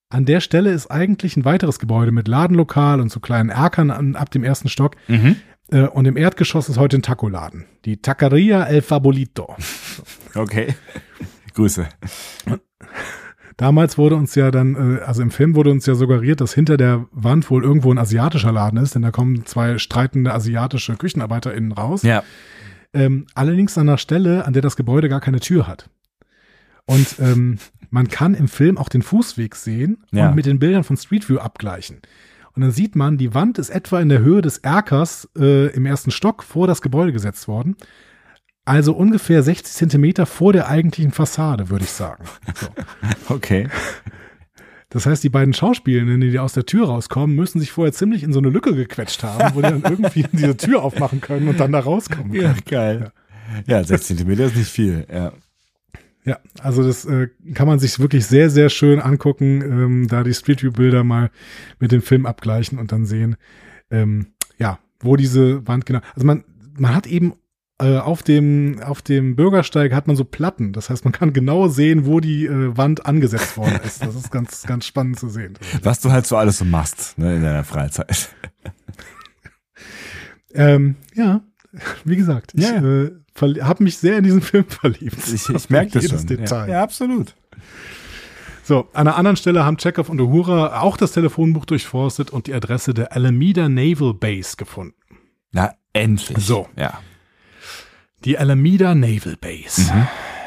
An 0.09 0.24
der 0.24 0.40
Stelle 0.40 0.70
ist 0.70 0.86
eigentlich 0.86 1.36
ein 1.36 1.44
weiteres 1.44 1.78
Gebäude 1.78 2.12
mit 2.12 2.28
Ladenlokal 2.28 3.01
und 3.01 3.10
so 3.10 3.18
kleinen 3.20 3.51
Erkern 3.51 4.14
ab 4.14 4.31
dem 4.31 4.44
ersten 4.44 4.68
Stock. 4.68 4.97
Mhm. 5.09 5.36
Äh, 5.70 5.82
und 5.88 6.06
im 6.06 6.16
Erdgeschoss 6.16 6.68
ist 6.68 6.78
heute 6.78 6.97
ein 6.98 7.02
Tacoladen. 7.02 7.66
Die 7.84 7.97
Taqueria 8.01 8.64
El 8.64 8.82
Fabolito. 8.82 9.56
Okay. 10.34 10.74
Grüße. 11.55 11.88
Damals 13.56 13.97
wurde 13.97 14.16
uns 14.16 14.34
ja 14.34 14.51
dann, 14.51 14.98
äh, 14.98 15.01
also 15.01 15.22
im 15.22 15.30
Film 15.30 15.55
wurde 15.55 15.70
uns 15.70 15.86
ja 15.86 15.94
suggeriert, 15.94 16.43
dass 16.43 16.52
hinter 16.52 16.76
der 16.76 17.06
Wand 17.10 17.51
wohl 17.51 17.64
irgendwo 17.64 17.90
ein 17.90 17.97
asiatischer 17.97 18.52
Laden 18.52 18.78
ist, 18.78 18.94
denn 18.94 19.01
da 19.01 19.10
kommen 19.10 19.47
zwei 19.47 19.78
streitende 19.78 20.34
asiatische 20.34 20.97
KüchenarbeiterInnen 20.97 21.72
raus. 21.72 22.02
Ja. 22.02 22.22
Ähm, 22.93 23.26
allerdings 23.34 23.78
an 23.78 23.88
einer 23.88 23.97
Stelle, 23.97 24.44
an 24.44 24.52
der 24.52 24.60
das 24.60 24.76
Gebäude 24.76 25.09
gar 25.09 25.20
keine 25.22 25.40
Tür 25.40 25.66
hat. 25.66 25.88
Und 26.84 27.16
ähm, 27.18 27.56
man 27.88 28.09
kann 28.09 28.34
im 28.34 28.48
Film 28.48 28.76
auch 28.76 28.90
den 28.90 29.01
Fußweg 29.02 29.55
sehen 29.56 30.05
Ja. 30.12 30.28
und 30.28 30.34
mit 30.36 30.44
den 30.44 30.59
Bildern 30.59 30.84
von 30.84 30.98
Street 30.98 31.26
View 31.30 31.38
abgleichen. 31.38 32.01
Und 32.56 32.62
dann 32.62 32.72
sieht 32.72 32.96
man, 32.96 33.18
die 33.18 33.34
Wand 33.34 33.58
ist 33.58 33.68
etwa 33.68 34.00
in 34.00 34.08
der 34.08 34.20
Höhe 34.20 34.40
des 34.40 34.58
Erkers 34.58 35.28
äh, 35.38 35.66
im 35.74 35.84
ersten 35.84 36.10
Stock 36.10 36.42
vor 36.42 36.66
das 36.66 36.80
Gebäude 36.80 37.12
gesetzt 37.12 37.48
worden. 37.48 37.76
Also 38.64 38.94
ungefähr 38.94 39.42
60 39.42 39.72
Zentimeter 39.74 40.24
vor 40.24 40.54
der 40.54 40.68
eigentlichen 40.68 41.12
Fassade, 41.12 41.68
würde 41.68 41.84
ich 41.84 41.92
sagen. 41.92 42.24
So. 42.54 42.68
Okay. 43.34 43.68
Das 44.88 45.04
heißt, 45.04 45.22
die 45.22 45.28
beiden 45.28 45.52
Schauspielenden, 45.52 46.20
die 46.20 46.38
aus 46.38 46.54
der 46.54 46.64
Tür 46.64 46.86
rauskommen, 46.86 47.36
müssen 47.36 47.60
sich 47.60 47.72
vorher 47.72 47.92
ziemlich 47.92 48.22
in 48.22 48.32
so 48.32 48.38
eine 48.38 48.48
Lücke 48.48 48.74
gequetscht 48.74 49.22
haben, 49.24 49.54
wo 49.54 49.60
die 49.60 49.68
dann 49.68 49.82
irgendwie 49.82 50.24
diese 50.32 50.56
Tür 50.56 50.82
aufmachen 50.82 51.20
können 51.20 51.48
und 51.48 51.60
dann 51.60 51.72
da 51.72 51.80
rauskommen 51.80 52.32
können. 52.32 52.60
geil. 52.64 53.12
Ja, 53.66 53.84
6 53.84 54.06
Zentimeter 54.06 54.44
ist 54.44 54.56
nicht 54.56 54.70
viel. 54.70 55.06
Ja. 55.12 55.32
Ja, 56.27 56.40
also 56.61 56.82
das 56.82 57.05
äh, 57.05 57.28
kann 57.55 57.69
man 57.69 57.78
sich 57.78 58.01
wirklich 58.01 58.27
sehr, 58.27 58.51
sehr 58.51 58.69
schön 58.69 59.01
angucken, 59.01 59.62
ähm, 59.62 60.09
da 60.09 60.24
die 60.24 60.35
Street 60.35 60.61
View 60.61 60.73
Bilder 60.73 61.05
mal 61.05 61.31
mit 61.78 61.93
dem 61.93 62.03
Film 62.03 62.27
abgleichen 62.27 62.78
und 62.78 62.90
dann 62.90 63.07
sehen, 63.07 63.36
ähm, 63.93 64.27
ja, 64.59 64.81
wo 64.98 65.15
diese 65.15 65.66
Wand 65.69 65.86
genau, 65.86 66.01
also 66.15 66.27
man, 66.27 66.43
man 66.77 66.97
hat 66.97 67.07
eben 67.07 67.35
äh, 67.78 67.98
auf 67.98 68.24
dem, 68.24 68.81
auf 68.82 69.03
dem 69.03 69.36
Bürgersteig 69.36 69.93
hat 69.93 70.09
man 70.09 70.16
so 70.16 70.24
Platten. 70.24 70.73
Das 70.73 70.90
heißt, 70.90 71.05
man 71.05 71.12
kann 71.12 71.32
genau 71.32 71.69
sehen, 71.69 72.07
wo 72.07 72.19
die 72.19 72.47
äh, 72.47 72.77
Wand 72.77 73.07
angesetzt 73.07 73.57
worden 73.57 73.78
ist. 73.85 74.03
Das 74.03 74.16
ist 74.16 74.32
ganz, 74.32 74.65
ganz 74.65 74.85
spannend 74.85 75.20
zu 75.20 75.28
sehen. 75.28 75.59
Was 75.82 76.01
du 76.01 76.11
halt 76.11 76.27
so 76.27 76.36
alles 76.36 76.59
so 76.59 76.65
machst, 76.65 77.16
ne, 77.19 77.36
in 77.36 77.43
deiner 77.43 77.65
Freizeit. 77.65 78.31
ähm, 80.55 80.97
ja, 81.15 81.43
wie 82.05 82.16
gesagt, 82.16 82.53
ich 82.55 82.62
Ja. 82.62 82.77
äh, 82.82 83.12
habe 83.62 83.82
mich 83.85 83.98
sehr 83.98 84.19
in 84.19 84.24
diesen 84.24 84.43
Film 84.43 84.65
verliebt. 84.69 85.16
Ich, 85.32 85.48
ich 85.48 85.70
merke 85.70 85.93
das 85.93 86.03
Jedes 86.05 86.20
schon. 86.20 86.27
Detail. 86.28 86.66
Ja, 86.69 86.74
ja, 86.74 86.82
absolut. 86.82 87.35
So, 88.62 88.89
an 88.94 89.07
einer 89.07 89.16
anderen 89.16 89.36
Stelle 89.36 89.65
haben 89.65 89.77
Chekhov 89.77 90.09
und 90.09 90.20
Uhura 90.20 90.81
auch 90.81 90.97
das 90.97 91.12
Telefonbuch 91.12 91.66
durchforstet 91.66 92.31
und 92.31 92.48
die 92.48 92.55
Adresse 92.55 92.94
der 92.94 93.12
Alameda 93.15 93.69
Naval 93.69 94.12
Base 94.15 94.57
gefunden. 94.57 94.97
Na, 95.53 95.73
endlich. 95.93 96.36
So. 96.44 96.69
Ja. 96.77 96.98
Die 98.24 98.36
Alameda 98.39 98.94
Naval 98.97 99.36
Base. 99.40 99.93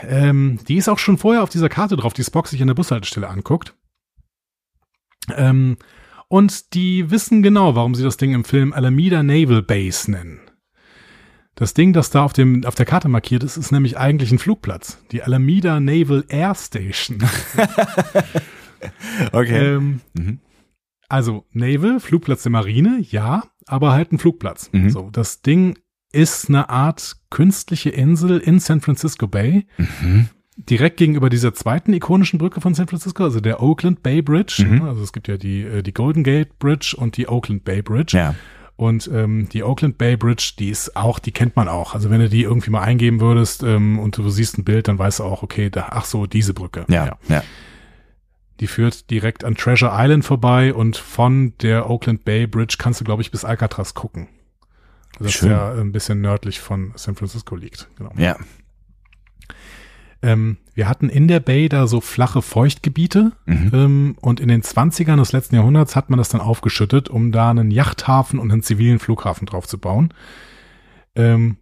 Ähm, 0.04 0.60
die 0.68 0.76
ist 0.76 0.90
auch 0.90 1.00
schon 1.00 1.18
vorher 1.18 1.44
auf 1.44 1.50
dieser 1.50 1.70
Karte 1.70 1.96
drauf, 1.96 2.14
die 2.14 2.24
Spock 2.24 2.48
sich 2.48 2.62
an 2.62 2.68
der 2.68 2.74
Bushaltestelle 2.76 3.30
anguckt. 3.30 3.74
Ähm, 5.36 5.78
und 6.28 6.74
die 6.74 7.10
wissen 7.12 7.42
genau, 7.42 7.76
warum 7.76 7.96
sie 7.96 8.04
das 8.04 8.18
Ding 8.18 8.34
im 8.34 8.44
Film 8.44 8.74
Alameda 8.74 9.24
Naval 9.24 9.62
Base 9.62 10.12
nennen. 10.12 10.42
Das 11.60 11.73
Ding, 11.73 11.91
das 11.94 12.10
da 12.10 12.23
auf, 12.23 12.31
dem, 12.34 12.64
auf 12.65 12.76
der 12.76 12.86
Karte 12.86 13.10
markiert 13.10 13.44
ist, 13.44 13.57
ist 13.57 13.72
nämlich 13.72 13.98
eigentlich 13.98 14.31
ein 14.31 14.40
Flugplatz. 14.40 14.98
Die 15.11 15.22
Alameda 15.23 15.80
Naval 15.80 16.23
Air 16.30 16.56
Station. 16.56 17.18
Okay. 19.34 19.76
ähm, 19.76 19.99
Mhm. 20.18 20.40
also 21.10 21.45
Naval, 21.52 21.99
Flugplatz 21.99 22.44
der 22.44 22.52
Marine, 22.53 22.99
ja, 23.02 23.44
aber 23.65 23.91
halt 23.91 24.14
ein 24.14 24.19
Flugplatz. 24.19 24.69
Mhm. 24.72 24.90
So, 24.90 25.10
das 25.11 25.41
Ding 25.41 25.77
ist 26.14 26.48
eine 26.48 26.69
Art 26.69 27.18
künstliche 27.30 27.90
Insel 27.90 28.38
in 28.40 28.60
San 28.60 28.80
Francisco 28.80 29.27
Bay, 29.27 29.68
Mhm. 30.02 30.30
direkt 30.56 30.95
gegenüber 30.95 31.30
dieser 31.30 31.53
zweiten 31.53 31.91
ikonischen 31.94 32.40
Brücke 32.40 32.61
von 32.61 32.73
San 32.73 32.88
Francisco, 32.88 33.23
also 33.26 33.41
der 33.41 33.61
Oakland 33.61 34.02
Bay 34.02 34.22
Bridge. 34.22 34.65
Mhm. 34.65 34.84
Also 34.84 35.03
es 35.03 35.11
gibt 35.11 35.27
ja 35.27 35.36
die, 35.36 35.61
äh, 35.64 35.84
die 35.84 35.94
Golden 35.94 36.23
Gate 36.23 36.57
Bridge 36.57 36.95
und 36.98 37.18
die 37.18 37.27
Oakland 37.27 37.65
Bay 37.65 37.81
Bridge. 37.81 38.18
Ja. 38.18 38.34
Und 38.80 39.10
ähm, 39.14 39.50
die 39.50 39.62
Oakland 39.62 39.98
Bay 39.98 40.16
Bridge, 40.16 40.54
die 40.58 40.70
ist 40.70 40.96
auch, 40.96 41.20
die 41.20 41.34
kennt 41.34 41.58
man 41.58 41.68
auch. 41.68 41.96
Also 41.96 42.10
wenn 42.10 42.22
du 42.22 42.30
die 42.30 42.44
irgendwie 42.44 42.70
mal 42.70 42.80
eingeben 42.80 43.20
würdest 43.20 43.62
ähm, 43.62 44.00
und 44.00 44.18
du 44.18 44.30
siehst 44.30 44.58
ein 44.58 44.64
Bild, 44.64 44.88
dann 44.88 44.98
weißt 44.98 45.20
du 45.20 45.26
auch, 45.26 45.44
okay, 45.44 45.70
da, 45.70 45.90
ach 45.92 46.06
so, 46.06 46.26
diese 46.26 46.54
Brücke. 46.54 46.86
Ja. 46.88 47.18
Ja. 47.28 47.44
Die 48.62 48.68
führt 48.68 49.10
direkt 49.10 49.44
an 49.44 49.56
Treasure 49.56 49.92
Island 49.94 50.24
vorbei 50.24 50.74
und 50.74 50.96
von 50.96 51.52
der 51.58 51.90
Oakland 51.90 52.24
Bay 52.24 52.48
Bridge 52.48 52.78
kannst 52.80 53.02
du, 53.02 53.04
glaube 53.04 53.22
ich, 53.22 53.32
bis 53.32 53.44
Alcatraz 53.44 53.96
gucken. 53.96 54.30
Das 55.20 55.34
Schön. 55.34 55.52
ja 55.52 55.74
ein 55.74 55.92
bisschen 55.92 56.22
nördlich 56.22 56.62
von 56.62 56.94
San 56.96 57.16
Francisco 57.16 57.58
liegt. 57.58 57.90
Genau. 57.98 58.14
Ja. 58.16 58.38
Ähm, 60.22 60.58
wir 60.74 60.88
hatten 60.90 61.10
in 61.10 61.28
der 61.28 61.40
Bay 61.40 61.70
da 61.70 61.88
so 61.88 62.02
flache 62.02 62.41
Feuchtgebiete 62.41 63.32
Mhm. 63.46 63.72
ähm, 63.74 64.16
und 64.22 64.40
in 64.40 64.48
den 64.50 64.62
20ern 64.64 65.18
des 65.18 65.32
letzten 65.32 65.56
Jahrhunderts 65.56 65.96
hat 65.96 66.10
man 66.10 66.18
das 66.18 66.30
dann 66.30 66.41
aufgeschüttet, 66.41 67.10
um 67.10 67.32
da 67.32 67.50
einen 67.50 67.72
Yachthafen 67.72 68.40
und 68.40 68.52
einen 68.52 68.64
zivilen 68.64 69.00
Flughafen 69.00 69.46
drauf 69.46 69.68
zu 69.68 69.78
bauen. 69.78 70.14
Ähm, 71.16 71.58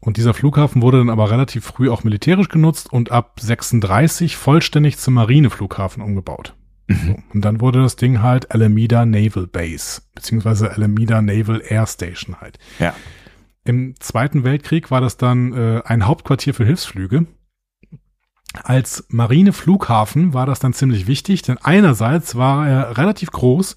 und 0.00 0.16
dieser 0.16 0.34
Flughafen 0.34 0.82
wurde 0.82 0.98
dann 0.98 1.10
aber 1.10 1.30
relativ 1.30 1.64
früh 1.64 1.88
auch 1.88 2.02
militärisch 2.04 2.48
genutzt 2.48 2.92
und 2.92 3.12
ab 3.12 3.38
36 3.40 4.36
vollständig 4.36 4.98
zum 4.98 5.14
Marineflughafen 5.14 6.02
umgebaut. 6.02 6.54
So, 6.88 7.16
und 7.32 7.42
dann 7.44 7.60
wurde 7.60 7.80
das 7.80 7.96
Ding 7.96 8.20
halt 8.20 8.50
Alameda 8.50 9.06
Naval 9.06 9.46
Base, 9.46 10.02
beziehungsweise 10.14 10.72
Alameda 10.72 11.22
Naval 11.22 11.62
Air 11.66 11.86
Station 11.86 12.40
halt. 12.40 12.58
Ja. 12.80 12.94
Im 13.64 13.94
Zweiten 14.00 14.42
Weltkrieg 14.44 14.90
war 14.90 15.00
das 15.00 15.16
dann 15.16 15.52
äh, 15.54 15.82
ein 15.84 16.06
Hauptquartier 16.06 16.52
für 16.52 16.66
Hilfsflüge. 16.66 17.26
Als 18.62 19.04
Marineflughafen 19.08 20.34
war 20.34 20.46
das 20.46 20.58
dann 20.58 20.72
ziemlich 20.72 21.06
wichtig, 21.06 21.42
denn 21.42 21.58
einerseits 21.58 22.34
war 22.36 22.68
er 22.68 22.98
relativ 22.98 23.30
groß 23.30 23.76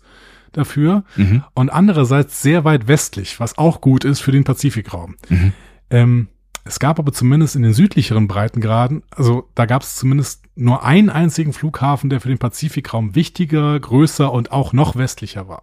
dafür 0.51 1.03
Mhm. 1.15 1.43
und 1.53 1.69
andererseits 1.69 2.41
sehr 2.41 2.63
weit 2.63 2.87
westlich, 2.87 3.39
was 3.39 3.57
auch 3.57 3.81
gut 3.81 4.05
ist 4.05 4.21
für 4.21 4.31
den 4.31 4.43
Pazifikraum. 4.43 5.15
Mhm. 5.29 5.53
Ähm, 5.89 6.27
es 6.63 6.79
gab 6.79 6.97
aber 6.97 7.11
zumindest 7.11 7.55
in 7.55 7.61
den 7.61 7.73
südlicheren 7.73 8.27
Breitengraden, 8.27 9.03
also 9.11 9.49
da 9.53 9.65
gab 9.65 9.83
es 9.83 9.95
zumindest 9.95 10.43
nur 10.55 10.83
einen 10.83 11.09
einzigen 11.09 11.53
Flughafen, 11.53 12.09
der 12.09 12.21
für 12.21 12.29
den 12.29 12.37
Pazifikraum 12.39 13.13
wichtiger, 13.15 13.79
größer 13.79 14.31
und 14.31 14.51
auch 14.51 14.73
noch 14.73 14.95
westlicher 14.95 15.47
war. 15.47 15.61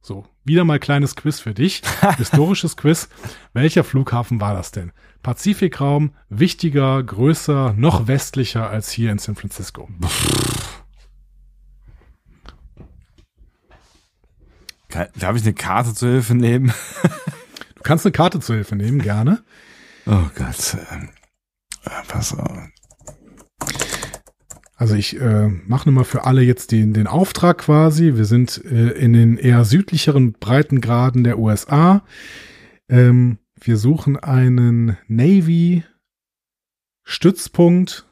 So, 0.00 0.26
wieder 0.44 0.64
mal 0.64 0.78
kleines 0.78 1.16
Quiz 1.16 1.40
für 1.40 1.54
dich, 1.54 1.82
historisches 2.18 2.76
Quiz. 2.76 3.08
Welcher 3.54 3.82
Flughafen 3.84 4.40
war 4.40 4.52
das 4.54 4.70
denn? 4.70 4.92
Pazifikraum, 5.24 6.12
wichtiger, 6.28 7.02
größer, 7.02 7.74
noch 7.76 8.06
westlicher 8.06 8.68
als 8.68 8.92
hier 8.92 9.10
in 9.10 9.18
San 9.18 9.34
Francisco. 9.34 9.88
Kann, 14.88 15.08
darf 15.18 15.34
ich 15.34 15.42
eine 15.42 15.54
Karte 15.54 15.94
zur 15.94 16.10
Hilfe 16.10 16.36
nehmen? 16.36 16.72
Du 17.76 17.88
kannst 17.88 18.06
eine 18.06 18.12
Karte 18.12 18.40
zur 18.40 18.54
Hilfe 18.54 18.76
nehmen, 18.76 19.02
gerne. 19.02 19.44
Oh 20.06 20.22
Gott. 20.36 20.78
ähm, 20.90 21.10
äh, 21.84 21.90
Pass 22.08 22.32
auf. 22.32 22.58
Also 24.76 24.94
ich 24.94 25.20
äh, 25.20 25.48
mache 25.48 25.90
nur 25.90 25.96
mal 25.96 26.04
für 26.04 26.24
alle 26.24 26.40
jetzt 26.40 26.72
den, 26.72 26.94
den 26.94 27.06
Auftrag 27.06 27.58
quasi. 27.58 28.14
Wir 28.14 28.24
sind 28.24 28.64
äh, 28.64 28.92
in 28.92 29.12
den 29.12 29.36
eher 29.36 29.66
südlicheren 29.66 30.32
Breitengraden 30.32 31.24
der 31.24 31.38
USA. 31.38 32.04
Ähm, 32.88 33.36
wir 33.66 33.76
suchen 33.76 34.16
einen 34.18 34.96
Navy-Stützpunkt. 35.08 38.06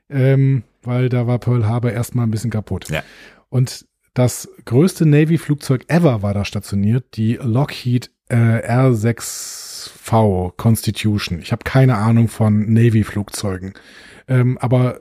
Ähm, 0.09 0.65
weil 0.87 1.09
da 1.09 1.27
war 1.27 1.39
Pearl 1.39 1.67
Harbor 1.67 1.93
erstmal 1.93 2.27
ein 2.27 2.31
bisschen 2.31 2.51
kaputt. 2.51 2.89
Ja. 2.91 3.03
Und 3.49 3.87
das 4.15 4.49
größte 4.65 5.07
Navy-Flugzeug 5.07 5.85
ever 5.89 6.23
war 6.23 6.35
da 6.35 6.45
stationiert, 6.45 7.17
die 7.17 7.35
Lockheed 7.43 8.11
äh, 8.29 8.37
R6V 8.37 10.53
Constitution. 10.57 11.41
Ich 11.41 11.53
habe 11.53 11.65
keine 11.65 11.97
Ahnung 11.97 12.29
von 12.29 12.73
Navy-Flugzeugen. 12.73 13.75
Ähm, 14.29 14.59
aber 14.59 15.01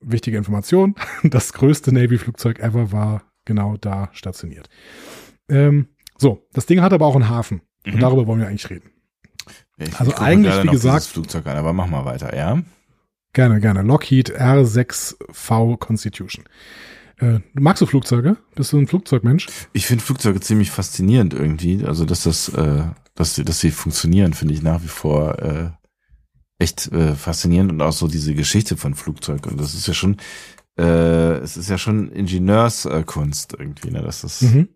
wichtige 0.00 0.36
Information, 0.36 0.94
das 1.24 1.52
größte 1.52 1.92
Navy-Flugzeug 1.92 2.58
ever 2.60 2.92
war 2.92 3.22
genau 3.44 3.76
da 3.76 4.10
stationiert. 4.12 4.68
Ähm, 5.48 5.88
so, 6.18 6.46
das 6.52 6.66
Ding 6.66 6.80
hat 6.82 6.92
aber 6.92 7.06
auch 7.06 7.14
einen 7.16 7.28
Hafen. 7.28 7.62
Und 7.86 7.94
Mhm. 7.96 8.00
darüber 8.00 8.26
wollen 8.26 8.40
wir 8.40 8.48
eigentlich 8.48 8.68
reden. 8.70 8.90
Ich 9.78 9.98
Also 9.98 10.14
eigentlich, 10.16 10.62
wie 10.64 10.68
gesagt- 10.68 11.04
Flugzeug 11.06 11.46
an, 11.46 11.56
aber 11.56 11.72
mach 11.72 11.86
mal 11.86 12.04
weiter, 12.04 12.36
ja? 12.36 12.60
Gerne, 13.32 13.60
gerne. 13.60 13.82
Lockheed 13.82 14.30
R6V 14.40 15.76
Constitution. 15.78 16.44
Äh, 17.18 17.40
magst 17.54 17.82
du 17.82 17.86
Flugzeuge? 17.86 18.36
Bist 18.54 18.72
du 18.72 18.78
ein 18.78 18.86
Flugzeugmensch? 18.86 19.46
Ich 19.72 19.86
finde 19.86 20.04
Flugzeuge 20.04 20.40
ziemlich 20.40 20.70
faszinierend 20.70 21.34
irgendwie. 21.34 21.84
Also, 21.84 22.04
dass 22.04 22.22
das, 22.22 22.48
äh, 22.50 22.84
dass, 23.14 23.34
sie- 23.34 23.44
dass 23.44 23.60
sie 23.60 23.70
funktionieren, 23.70 24.34
finde 24.34 24.54
ich 24.54 24.62
nach 24.62 24.82
wie 24.82 24.88
vor 24.88 25.38
äh, 25.40 25.70
echt 26.58 26.90
äh, 26.92 27.14
faszinierend 27.14 27.72
und 27.72 27.82
auch 27.82 27.92
so 27.92 28.08
diese 28.08 28.34
Geschichte 28.34 28.76
von 28.76 28.94
Flugzeug. 28.94 29.46
Und 29.46 29.60
das 29.60 29.74
ist 29.74 29.86
ja 29.88 29.94
schon, 29.94 30.16
äh, 30.78 31.38
es 31.38 31.56
ist 31.56 31.68
ja 31.68 31.78
schon 31.78 32.10
Ingenieurskunst 32.12 33.54
irgendwie, 33.58 33.90
ne? 33.90 34.02
Das 34.02 34.24
ist, 34.24 34.42
Mhm. 34.42 34.68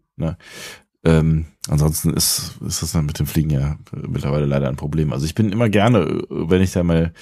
Ähm, 1.04 1.46
ansonsten 1.68 2.14
ist, 2.14 2.58
ist 2.64 2.80
das 2.82 2.92
dann 2.92 3.06
mit 3.06 3.18
dem 3.18 3.26
Fliegen 3.26 3.50
ja 3.50 3.76
mittlerweile 4.06 4.46
leider 4.46 4.68
ein 4.68 4.76
Problem. 4.76 5.12
Also 5.12 5.26
ich 5.26 5.34
bin 5.34 5.50
immer 5.50 5.68
gerne, 5.68 6.22
wenn 6.30 6.62
ich 6.62 6.70
da 6.70 6.84
mal 6.84 7.12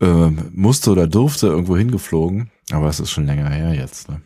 äh, 0.00 0.30
musste 0.52 0.90
oder 0.90 1.06
durfte, 1.06 1.48
irgendwo 1.48 1.76
hingeflogen, 1.76 2.50
aber 2.70 2.88
es 2.88 3.00
ist 3.00 3.10
schon 3.10 3.26
länger 3.26 3.48
her 3.48 3.74
jetzt. 3.74 4.08
Ne? 4.08 4.22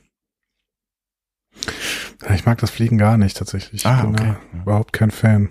Ja, 2.26 2.34
Ich 2.34 2.44
mag 2.46 2.58
das 2.58 2.70
Fliegen 2.70 2.98
gar 2.98 3.16
nicht 3.16 3.36
tatsächlich. 3.36 3.82
Ich 3.82 3.86
Ah, 3.86 4.02
bin 4.02 4.10
okay. 4.14 4.34
da 4.52 4.60
überhaupt 4.62 4.92
kein 4.92 5.10
Fan. 5.10 5.50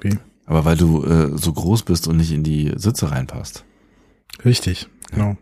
Irgendwie. 0.00 0.18
Aber 0.46 0.64
weil 0.64 0.76
du 0.76 1.04
äh, 1.04 1.36
so 1.36 1.52
groß 1.52 1.82
bist 1.82 2.08
und 2.08 2.16
nicht 2.16 2.32
in 2.32 2.42
die 2.42 2.72
Sitze 2.76 3.10
reinpasst. 3.10 3.64
Richtig, 4.44 4.88
genau. 5.10 5.36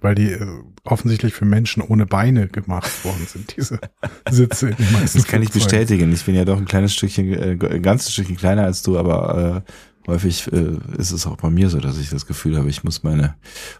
Weil 0.00 0.14
die 0.14 0.30
äh, 0.32 0.46
offensichtlich 0.84 1.32
für 1.32 1.46
Menschen 1.46 1.82
ohne 1.82 2.04
Beine 2.06 2.46
gemacht 2.48 3.04
worden 3.04 3.26
sind, 3.26 3.56
diese 3.56 3.80
Sitze 4.30 4.68
in 4.70 4.76
den 4.76 4.92
meisten 4.92 5.18
Das 5.18 5.26
kann 5.26 5.42
ich 5.42 5.50
bestätigen. 5.50 6.12
Ich 6.12 6.24
bin 6.24 6.34
ja 6.34 6.44
doch 6.44 6.58
ein 6.58 6.66
kleines 6.66 6.94
Stückchen, 6.94 7.32
äh, 7.32 7.58
ein 7.68 7.82
ganzes 7.82 8.12
Stückchen 8.12 8.36
kleiner 8.36 8.64
als 8.64 8.82
du, 8.82 8.98
aber 8.98 9.64
äh, 9.66 9.72
häufig 10.06 10.50
äh, 10.52 10.76
ist 10.98 11.12
es 11.12 11.26
auch 11.26 11.36
bei 11.36 11.50
mir 11.50 11.68
so, 11.70 11.78
dass 11.80 11.98
ich 11.98 12.10
das 12.10 12.26
Gefühl 12.26 12.56
habe, 12.56 12.68
ich 12.68 12.84
muss 12.84 13.02
meine 13.02 13.34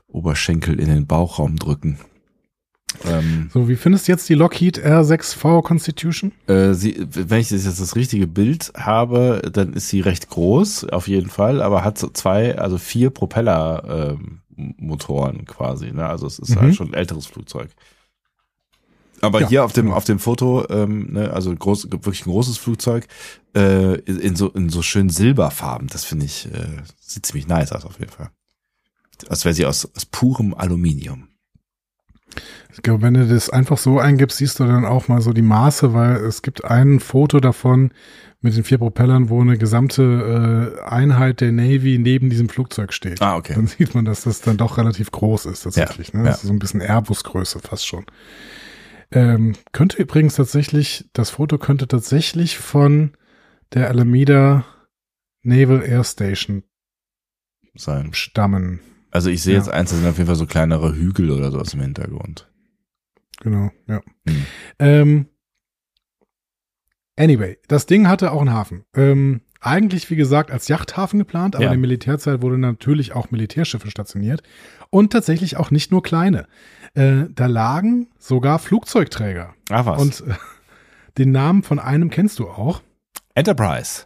Oberschenkel 0.08 0.78
in 0.80 0.88
den 0.88 1.06
Bauchraum 1.06 1.56
drücken. 1.56 1.98
Ähm, 3.04 3.50
So, 3.52 3.68
wie 3.68 3.74
findest 3.76 4.06
du 4.06 4.12
jetzt 4.12 4.28
die 4.28 4.34
Lockheed 4.34 4.78
R6V 4.78 5.62
Constitution? 5.62 6.32
äh, 6.46 6.74
sie, 6.74 6.96
wenn 7.10 7.40
ich 7.40 7.50
jetzt 7.50 7.66
das 7.66 7.96
richtige 7.96 8.26
Bild 8.26 8.72
habe, 8.76 9.42
dann 9.52 9.72
ist 9.72 9.88
sie 9.88 10.00
recht 10.00 10.28
groß, 10.30 10.84
auf 10.90 11.08
jeden 11.08 11.28
Fall, 11.28 11.60
aber 11.60 11.82
hat 11.84 11.98
so 11.98 12.08
zwei, 12.08 12.56
also 12.56 12.78
vier 12.78 13.10
Propeller 13.10 14.14
ähm, 14.16 14.40
Motoren 14.78 15.44
quasi. 15.46 15.90
Ne? 15.90 16.06
Also 16.06 16.26
es 16.28 16.38
ist 16.38 16.50
Mhm. 16.50 16.60
halt 16.60 16.74
schon 16.76 16.88
ein 16.90 16.94
älteres 16.94 17.26
Flugzeug. 17.26 17.70
Aber 19.24 19.40
Ja, 19.40 19.48
hier 19.48 19.64
auf 19.64 19.72
dem 19.72 19.86
genau. 19.86 19.96
auf 19.96 20.04
dem 20.04 20.18
Foto, 20.18 20.66
ähm, 20.68 21.12
ne, 21.12 21.32
also 21.32 21.54
groß, 21.54 21.90
wirklich 21.90 22.26
ein 22.26 22.30
großes 22.30 22.58
Flugzeug 22.58 23.06
äh, 23.56 23.98
in 24.00 24.36
so 24.36 24.48
in 24.50 24.68
so 24.68 24.82
schönen 24.82 25.10
Silberfarben. 25.10 25.88
Das 25.88 26.04
finde 26.04 26.26
ich 26.26 26.46
äh, 26.46 26.82
sieht 27.00 27.26
ziemlich 27.26 27.48
nice 27.48 27.72
aus 27.72 27.84
auf 27.84 27.98
jeden 27.98 28.12
Fall. 28.12 28.30
Als 29.28 29.44
wäre 29.44 29.54
sie 29.54 29.66
aus, 29.66 29.88
aus 29.94 30.06
purem 30.06 30.54
Aluminium. 30.54 31.28
Ich 32.72 32.82
glaube, 32.82 33.02
wenn 33.02 33.14
du 33.14 33.26
das 33.26 33.48
einfach 33.50 33.78
so 33.78 34.00
eingibst, 34.00 34.38
siehst 34.38 34.58
du 34.58 34.64
dann 34.64 34.84
auch 34.84 35.06
mal 35.06 35.20
so 35.20 35.32
die 35.32 35.42
Maße, 35.42 35.94
weil 35.94 36.16
es 36.16 36.42
gibt 36.42 36.64
ein 36.64 36.98
Foto 36.98 37.38
davon 37.38 37.92
mit 38.40 38.56
den 38.56 38.64
vier 38.64 38.78
Propellern, 38.78 39.30
wo 39.30 39.40
eine 39.40 39.56
gesamte 39.56 40.76
äh, 40.82 40.88
Einheit 40.88 41.40
der 41.40 41.52
Navy 41.52 41.98
neben 41.98 42.28
diesem 42.28 42.48
Flugzeug 42.48 42.92
steht. 42.92 43.22
Ah, 43.22 43.36
okay. 43.36 43.54
Dann 43.54 43.68
sieht 43.68 43.94
man, 43.94 44.04
dass 44.04 44.22
das 44.22 44.40
dann 44.40 44.56
doch 44.56 44.76
relativ 44.76 45.12
groß 45.12 45.46
ist 45.46 45.62
tatsächlich. 45.62 46.12
Ja, 46.12 46.18
ne? 46.18 46.24
Das 46.26 46.42
ist 46.42 46.48
so 46.48 46.52
ein 46.52 46.58
bisschen 46.58 46.82
Airbus-Größe 46.82 47.60
fast 47.60 47.86
schon. 47.86 48.04
Ähm, 49.14 49.54
könnte 49.72 50.02
übrigens 50.02 50.34
tatsächlich, 50.34 51.08
das 51.12 51.30
Foto 51.30 51.56
könnte 51.58 51.86
tatsächlich 51.88 52.58
von 52.58 53.12
der 53.72 53.88
Alameda 53.88 54.64
Naval 55.42 55.82
Air 55.82 56.02
Station 56.04 56.64
Sein. 57.76 58.12
stammen. 58.12 58.80
Also 59.10 59.30
ich 59.30 59.42
sehe 59.42 59.54
Ja. 59.54 59.60
jetzt 59.60 59.68
eins, 59.68 59.90
das 59.90 60.00
sind 60.00 60.08
auf 60.08 60.16
jeden 60.16 60.26
Fall 60.26 60.36
so 60.36 60.46
kleinere 60.46 60.94
Hügel 60.96 61.30
oder 61.30 61.52
sowas 61.52 61.72
im 61.74 61.80
Hintergrund. 61.80 62.50
Genau, 63.40 63.70
ja. 63.86 64.00
Hm. 64.28 64.46
Ähm, 64.80 65.26
anyway, 67.16 67.58
das 67.68 67.86
Ding 67.86 68.08
hatte 68.08 68.32
auch 68.32 68.40
einen 68.40 68.52
Hafen. 68.52 68.84
Ähm, 68.94 69.42
eigentlich, 69.60 70.10
wie 70.10 70.16
gesagt, 70.16 70.50
als 70.50 70.68
Yachthafen 70.68 71.18
geplant, 71.18 71.54
aber 71.56 71.64
Ja. 71.64 71.70
in 71.70 71.74
der 71.74 71.80
Militärzeit 71.80 72.42
wurde 72.42 72.58
natürlich 72.58 73.14
auch 73.14 73.30
Militärschiffe 73.30 73.90
stationiert 73.90 74.42
und 74.90 75.12
tatsächlich 75.12 75.56
auch 75.56 75.70
nicht 75.70 75.90
nur 75.90 76.02
kleine. 76.02 76.46
Äh, 76.94 77.24
da 77.34 77.46
lagen 77.46 78.08
sogar 78.18 78.58
Flugzeugträger. 78.58 79.54
Ah, 79.70 79.84
was? 79.86 80.00
Und 80.00 80.30
äh, 80.30 80.34
den 81.18 81.32
Namen 81.32 81.62
von 81.62 81.78
einem 81.78 82.10
kennst 82.10 82.38
du 82.38 82.48
auch. 82.48 82.82
Enterprise. 83.34 84.04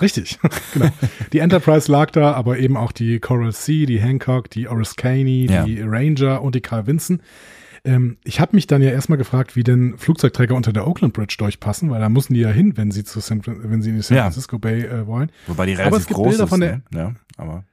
Richtig, 0.00 0.38
genau. 0.74 0.88
Die 1.32 1.38
Enterprise 1.38 1.90
lag 1.90 2.10
da, 2.10 2.32
aber 2.32 2.58
eben 2.58 2.76
auch 2.76 2.92
die 2.92 3.18
Coral 3.20 3.52
Sea, 3.52 3.86
die 3.86 4.00
Hancock, 4.00 4.50
die 4.50 4.68
Oriskany, 4.68 5.46
Ja. 5.50 5.64
die 5.64 5.80
Ranger 5.82 6.42
und 6.42 6.54
die 6.54 6.60
Carl 6.60 6.86
Vinson. 6.86 7.20
Ähm, 7.84 8.16
ich 8.24 8.40
habe 8.40 8.54
mich 8.56 8.66
dann 8.66 8.80
ja 8.80 8.90
erstmal 8.90 9.18
gefragt, 9.18 9.56
wie 9.56 9.64
denn 9.64 9.98
Flugzeugträger 9.98 10.54
unter 10.54 10.72
der 10.72 10.86
Oakland 10.86 11.14
Bridge 11.14 11.34
durchpassen, 11.38 11.90
weil 11.90 12.00
da 12.00 12.08
müssen 12.08 12.32
die 12.34 12.40
ja 12.40 12.50
hin, 12.50 12.76
wenn 12.76 12.90
sie 12.90 13.04
zu 13.04 13.20
San, 13.20 13.42
wenn 13.44 13.82
sie 13.82 13.90
in 13.90 13.96
die 13.96 14.02
San 14.02 14.16
Ja. 14.16 14.22
Francisco 14.24 14.58
Bay 14.58 14.82
äh, 14.82 15.06
wollen. 15.06 15.32
Wobei 15.46 15.66
die 15.66 15.72
Aber 15.74 15.80
relativ 15.86 16.00
es 16.00 16.06
gibt 16.06 16.16
groß 16.16 16.28
Bilder 16.28 16.44
ist. 16.44 16.50
von 16.50 16.60
der- 16.60 16.76
ne? 16.76 16.82
Ja, 16.94 17.14
aber 17.36 17.64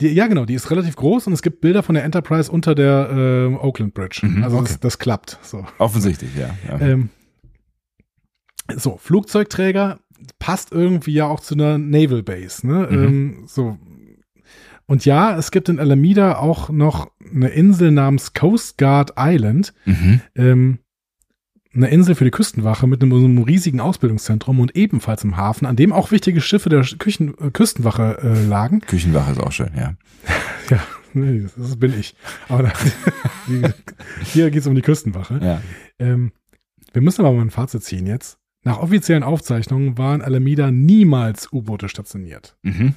Die, 0.00 0.08
ja, 0.08 0.26
genau, 0.26 0.44
die 0.44 0.54
ist 0.54 0.70
relativ 0.70 0.96
groß 0.96 1.26
und 1.28 1.32
es 1.32 1.42
gibt 1.42 1.60
Bilder 1.60 1.82
von 1.82 1.94
der 1.94 2.04
Enterprise 2.04 2.50
unter 2.50 2.74
der 2.74 3.10
äh, 3.10 3.54
Oakland 3.54 3.94
Bridge. 3.94 4.20
Mhm, 4.26 4.42
also 4.42 4.56
okay. 4.56 4.66
das, 4.68 4.80
das 4.80 4.98
klappt. 4.98 5.38
So. 5.42 5.64
offensichtlich, 5.78 6.30
ja. 6.36 6.50
ja. 6.68 6.80
Ähm, 6.80 7.10
so, 8.76 8.96
Flugzeugträger 8.96 10.00
passt 10.38 10.72
irgendwie 10.72 11.12
ja 11.12 11.26
auch 11.26 11.40
zu 11.40 11.54
einer 11.54 11.78
Naval 11.78 12.22
Base, 12.22 12.66
ne? 12.66 12.88
Mhm. 12.90 13.04
Ähm, 13.04 13.44
so. 13.46 13.78
Und 14.86 15.04
ja, 15.04 15.36
es 15.36 15.50
gibt 15.50 15.68
in 15.68 15.78
Alameda 15.78 16.36
auch 16.36 16.68
noch 16.68 17.10
eine 17.32 17.48
Insel 17.48 17.90
namens 17.90 18.34
Coast 18.34 18.76
Guard 18.76 19.14
Island, 19.18 19.72
mhm. 19.86 20.20
ähm, 20.34 20.78
eine 21.74 21.88
Insel 21.88 22.14
für 22.14 22.24
die 22.24 22.30
Küstenwache 22.30 22.86
mit 22.86 23.02
einem, 23.02 23.42
riesigen 23.42 23.80
Ausbildungszentrum 23.80 24.60
und 24.60 24.76
ebenfalls 24.76 25.24
im 25.24 25.36
Hafen, 25.36 25.66
an 25.66 25.76
dem 25.76 25.92
auch 25.92 26.10
wichtige 26.10 26.40
Schiffe 26.40 26.68
der 26.68 26.82
Küchen, 26.98 27.34
äh, 27.38 27.50
Küstenwache 27.50 28.18
äh, 28.22 28.46
lagen. 28.46 28.80
Küchenwache 28.80 29.32
ist 29.32 29.40
auch 29.40 29.52
schön, 29.52 29.70
ja. 29.76 29.94
Ja, 30.70 30.80
nee, 31.12 31.46
das, 31.56 31.76
bin 31.76 31.98
ich. 31.98 32.14
Aber 32.48 32.62
da, 32.62 32.72
hier 34.24 34.50
geht's 34.50 34.66
um 34.66 34.74
die 34.74 34.80
Küstenwache. 34.80 35.38
Ja. 35.42 35.60
Ähm, 35.98 36.32
wir 36.94 37.02
müssen 37.02 37.20
aber 37.20 37.34
mal 37.34 37.42
ein 37.42 37.50
Fazit 37.50 37.84
ziehen 37.84 38.06
jetzt. 38.06 38.38
Nach 38.62 38.78
offiziellen 38.78 39.22
Aufzeichnungen 39.22 39.98
waren 39.98 40.22
Alameda 40.22 40.70
niemals 40.70 41.52
U-Boote 41.52 41.90
stationiert. 41.90 42.56
Mhm. 42.62 42.94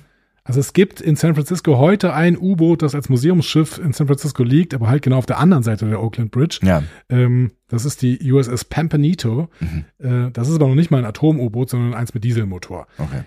Also 0.48 0.61
es 0.61 0.72
gibt 0.72 1.02
in 1.02 1.18
San 1.18 1.36
Francisco 1.36 1.78
heute 1.78 2.14
ein 2.14 2.38
U-Boot, 2.38 2.82
das 2.82 2.95
als 2.95 3.10
Museumsschiff 3.10 3.80
in 3.80 3.91
San 3.91 4.07
Francisco 4.07 4.44
liegt, 4.44 4.74
aber 4.74 4.88
halt 4.88 5.03
genau 5.03 5.18
auf 5.18 5.26
der 5.26 5.40
anderen 5.40 5.61
Seite 5.61 5.90
der 5.90 6.02
Oakland 6.02 6.32
Bridge. 6.32 6.60
Ja. 6.64 6.84
Ähm, 7.10 7.52
das 7.68 7.84
ist 7.84 8.02
die 8.02 8.32
USS 8.32 8.64
Pampanito. 8.64 9.49
Mhm. 9.60 9.86
Äh, 9.99 10.32
das 10.32 10.48
ist 10.48 10.56
aber 10.56 10.69
noch 10.69 10.76
nicht 10.76 10.90
mal 10.90 10.99
ein 10.99 11.06
Atom-U-Boot, 11.06 11.69
sondern 11.69 11.94
eins 11.94 12.14
mit 12.14 12.24
Dieselmotor. 12.24 12.88
Okay. 12.98 13.24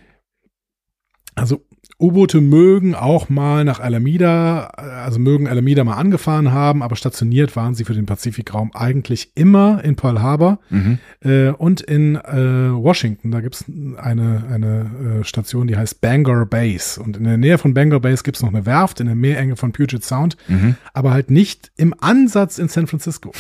Also 1.35 1.63
U-Boote 2.01 2.41
mögen 2.41 2.95
auch 2.95 3.29
mal 3.29 3.65
nach 3.65 3.79
Alameda, 3.81 4.73
äh, 4.79 4.81
also 4.81 5.19
mögen 5.19 5.47
Alameda 5.47 5.85
mal 5.85 5.95
angefahren 5.95 6.53
haben, 6.53 6.83
aber 6.83 6.97
stationiert 6.97 7.55
waren 7.57 7.75
sie 7.75 7.85
für 7.85 7.95
den 7.95 8.07
Pazifikraum 8.07 8.71
eigentlich 8.75 9.33
immer 9.35 9.85
in 9.85 9.97
Pearl 9.97 10.21
Harbor 10.23 10.59
Mhm. 10.71 10.99
äh, 11.23 11.49
und 11.51 11.81
in 11.83 12.17
äh, 12.17 12.73
Washington. 12.73 13.31
Da 13.31 13.41
gibt's 13.41 13.65
eine, 13.99 14.45
eine 14.51 15.21
äh, 15.21 15.25
Station, 15.25 15.67
die 15.67 15.77
heißt 15.77 16.01
Bangor 16.01 16.47
Base. 16.47 17.01
Und 17.01 17.17
in 17.19 17.25
der 17.25 17.37
Nähe 17.37 17.59
von 17.59 17.75
Bangor 17.75 18.01
Base 18.01 18.23
gibt's 18.23 18.43
noch 18.43 18.49
eine 18.53 18.65
Werft 18.67 19.01
in 19.01 19.07
der 19.07 19.15
Meerenge 19.17 19.57
von 19.57 19.73
Puget 19.73 20.03
Sound, 20.05 20.37
Mhm. 20.49 20.77
aber 20.95 21.13
halt 21.13 21.31
nicht 21.31 21.71
im 21.77 21.95
Ansatz 22.01 22.59
in 22.59 22.69
San 22.69 22.87
Francisco. 22.87 23.33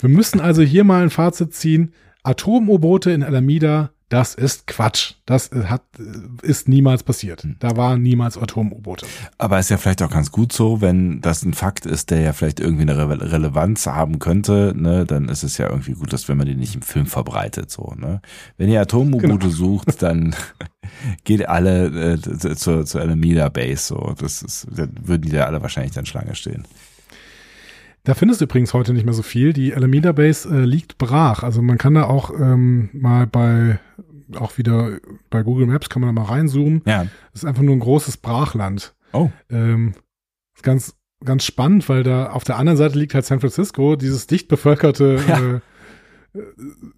Wir 0.00 0.08
müssen 0.08 0.40
also 0.40 0.62
hier 0.62 0.84
mal 0.84 1.02
ein 1.02 1.10
Fazit 1.10 1.54
ziehen. 1.54 1.92
Atom-U-Boote 2.22 3.12
in 3.12 3.22
Alameda, 3.22 3.90
das 4.08 4.34
ist 4.34 4.66
Quatsch. 4.68 5.14
Das 5.26 5.50
hat, 5.50 5.82
ist 6.42 6.68
niemals 6.68 7.02
passiert. 7.02 7.42
Hm. 7.42 7.56
Da 7.58 7.76
waren 7.76 8.02
niemals 8.02 8.38
Atom-U-Boote. 8.38 9.04
Aber 9.38 9.58
ist 9.58 9.70
ja 9.70 9.78
vielleicht 9.78 10.02
auch 10.02 10.10
ganz 10.10 10.30
gut 10.30 10.52
so, 10.52 10.80
wenn 10.80 11.20
das 11.20 11.42
ein 11.42 11.54
Fakt 11.54 11.86
ist, 11.86 12.10
der 12.10 12.20
ja 12.20 12.32
vielleicht 12.32 12.60
irgendwie 12.60 12.82
eine 12.82 12.96
Re 12.96 13.32
Relevanz 13.32 13.86
haben 13.86 14.18
könnte, 14.20 14.72
ne, 14.76 15.04
dann 15.06 15.28
ist 15.28 15.42
es 15.42 15.58
ja 15.58 15.68
irgendwie 15.68 15.92
gut, 15.94 16.12
dass 16.12 16.28
wenn 16.28 16.36
man 16.36 16.46
den 16.46 16.58
nicht 16.60 16.76
im 16.76 16.82
Film 16.82 17.06
verbreitet, 17.06 17.70
so, 17.70 17.94
ne. 17.96 18.20
Wenn 18.56 18.68
ihr 18.68 18.80
Atom-U-Boote 18.80 19.38
Genau. 19.38 19.48
sucht, 19.50 20.02
dann 20.02 20.34
geht 21.24 21.48
alle 21.48 22.12
äh, 22.14 22.20
zu- 22.20 22.54
zur, 22.54 22.86
zur 22.86 23.00
Alameda 23.00 23.48
Base, 23.48 23.82
so. 23.88 24.14
Das 24.18 24.42
ist, 24.42 24.68
dann 24.70 24.92
würden 25.02 25.22
die 25.22 25.30
da 25.30 25.46
alle 25.46 25.62
wahrscheinlich 25.62 25.94
dann 25.94 26.06
Schlange 26.06 26.34
stehen. 26.36 26.64
Da 28.06 28.14
findest 28.14 28.40
du 28.40 28.44
übrigens 28.44 28.72
heute 28.72 28.92
nicht 28.94 29.04
mehr 29.04 29.14
so 29.14 29.24
viel. 29.24 29.52
Die 29.52 29.74
Alameda 29.74 30.12
Base 30.12 30.48
äh, 30.48 30.64
liegt 30.64 30.96
brach. 30.96 31.42
Also 31.42 31.60
man 31.60 31.76
kann 31.76 31.94
da 31.94 32.04
auch 32.04 32.30
ähm, 32.38 32.88
mal 32.92 33.26
bei, 33.26 33.80
auch 34.36 34.56
wieder 34.58 34.98
bei 35.28 35.42
Google 35.42 35.66
Maps 35.66 35.88
kann 35.88 36.02
man 36.02 36.14
da 36.14 36.22
mal 36.22 36.28
reinzoomen. 36.28 36.82
Ja. 36.86 37.02
Das 37.32 37.42
ist 37.42 37.44
einfach 37.44 37.64
nur 37.64 37.74
ein 37.74 37.80
großes 37.80 38.18
Brachland. 38.18 38.94
Oh. 39.12 39.30
Ähm, 39.50 39.94
ist 40.54 40.62
ganz, 40.62 40.94
ganz 41.24 41.44
spannend, 41.44 41.88
weil 41.88 42.04
da 42.04 42.30
auf 42.30 42.44
der 42.44 42.58
anderen 42.58 42.76
Seite 42.76 42.96
liegt 42.96 43.12
halt 43.12 43.24
San 43.26 43.40
Francisco, 43.40 43.96
dieses 43.96 44.28
dicht 44.28 44.46
bevölkerte, 44.46 45.18
Ja. 45.28 45.56
äh, 45.56 45.60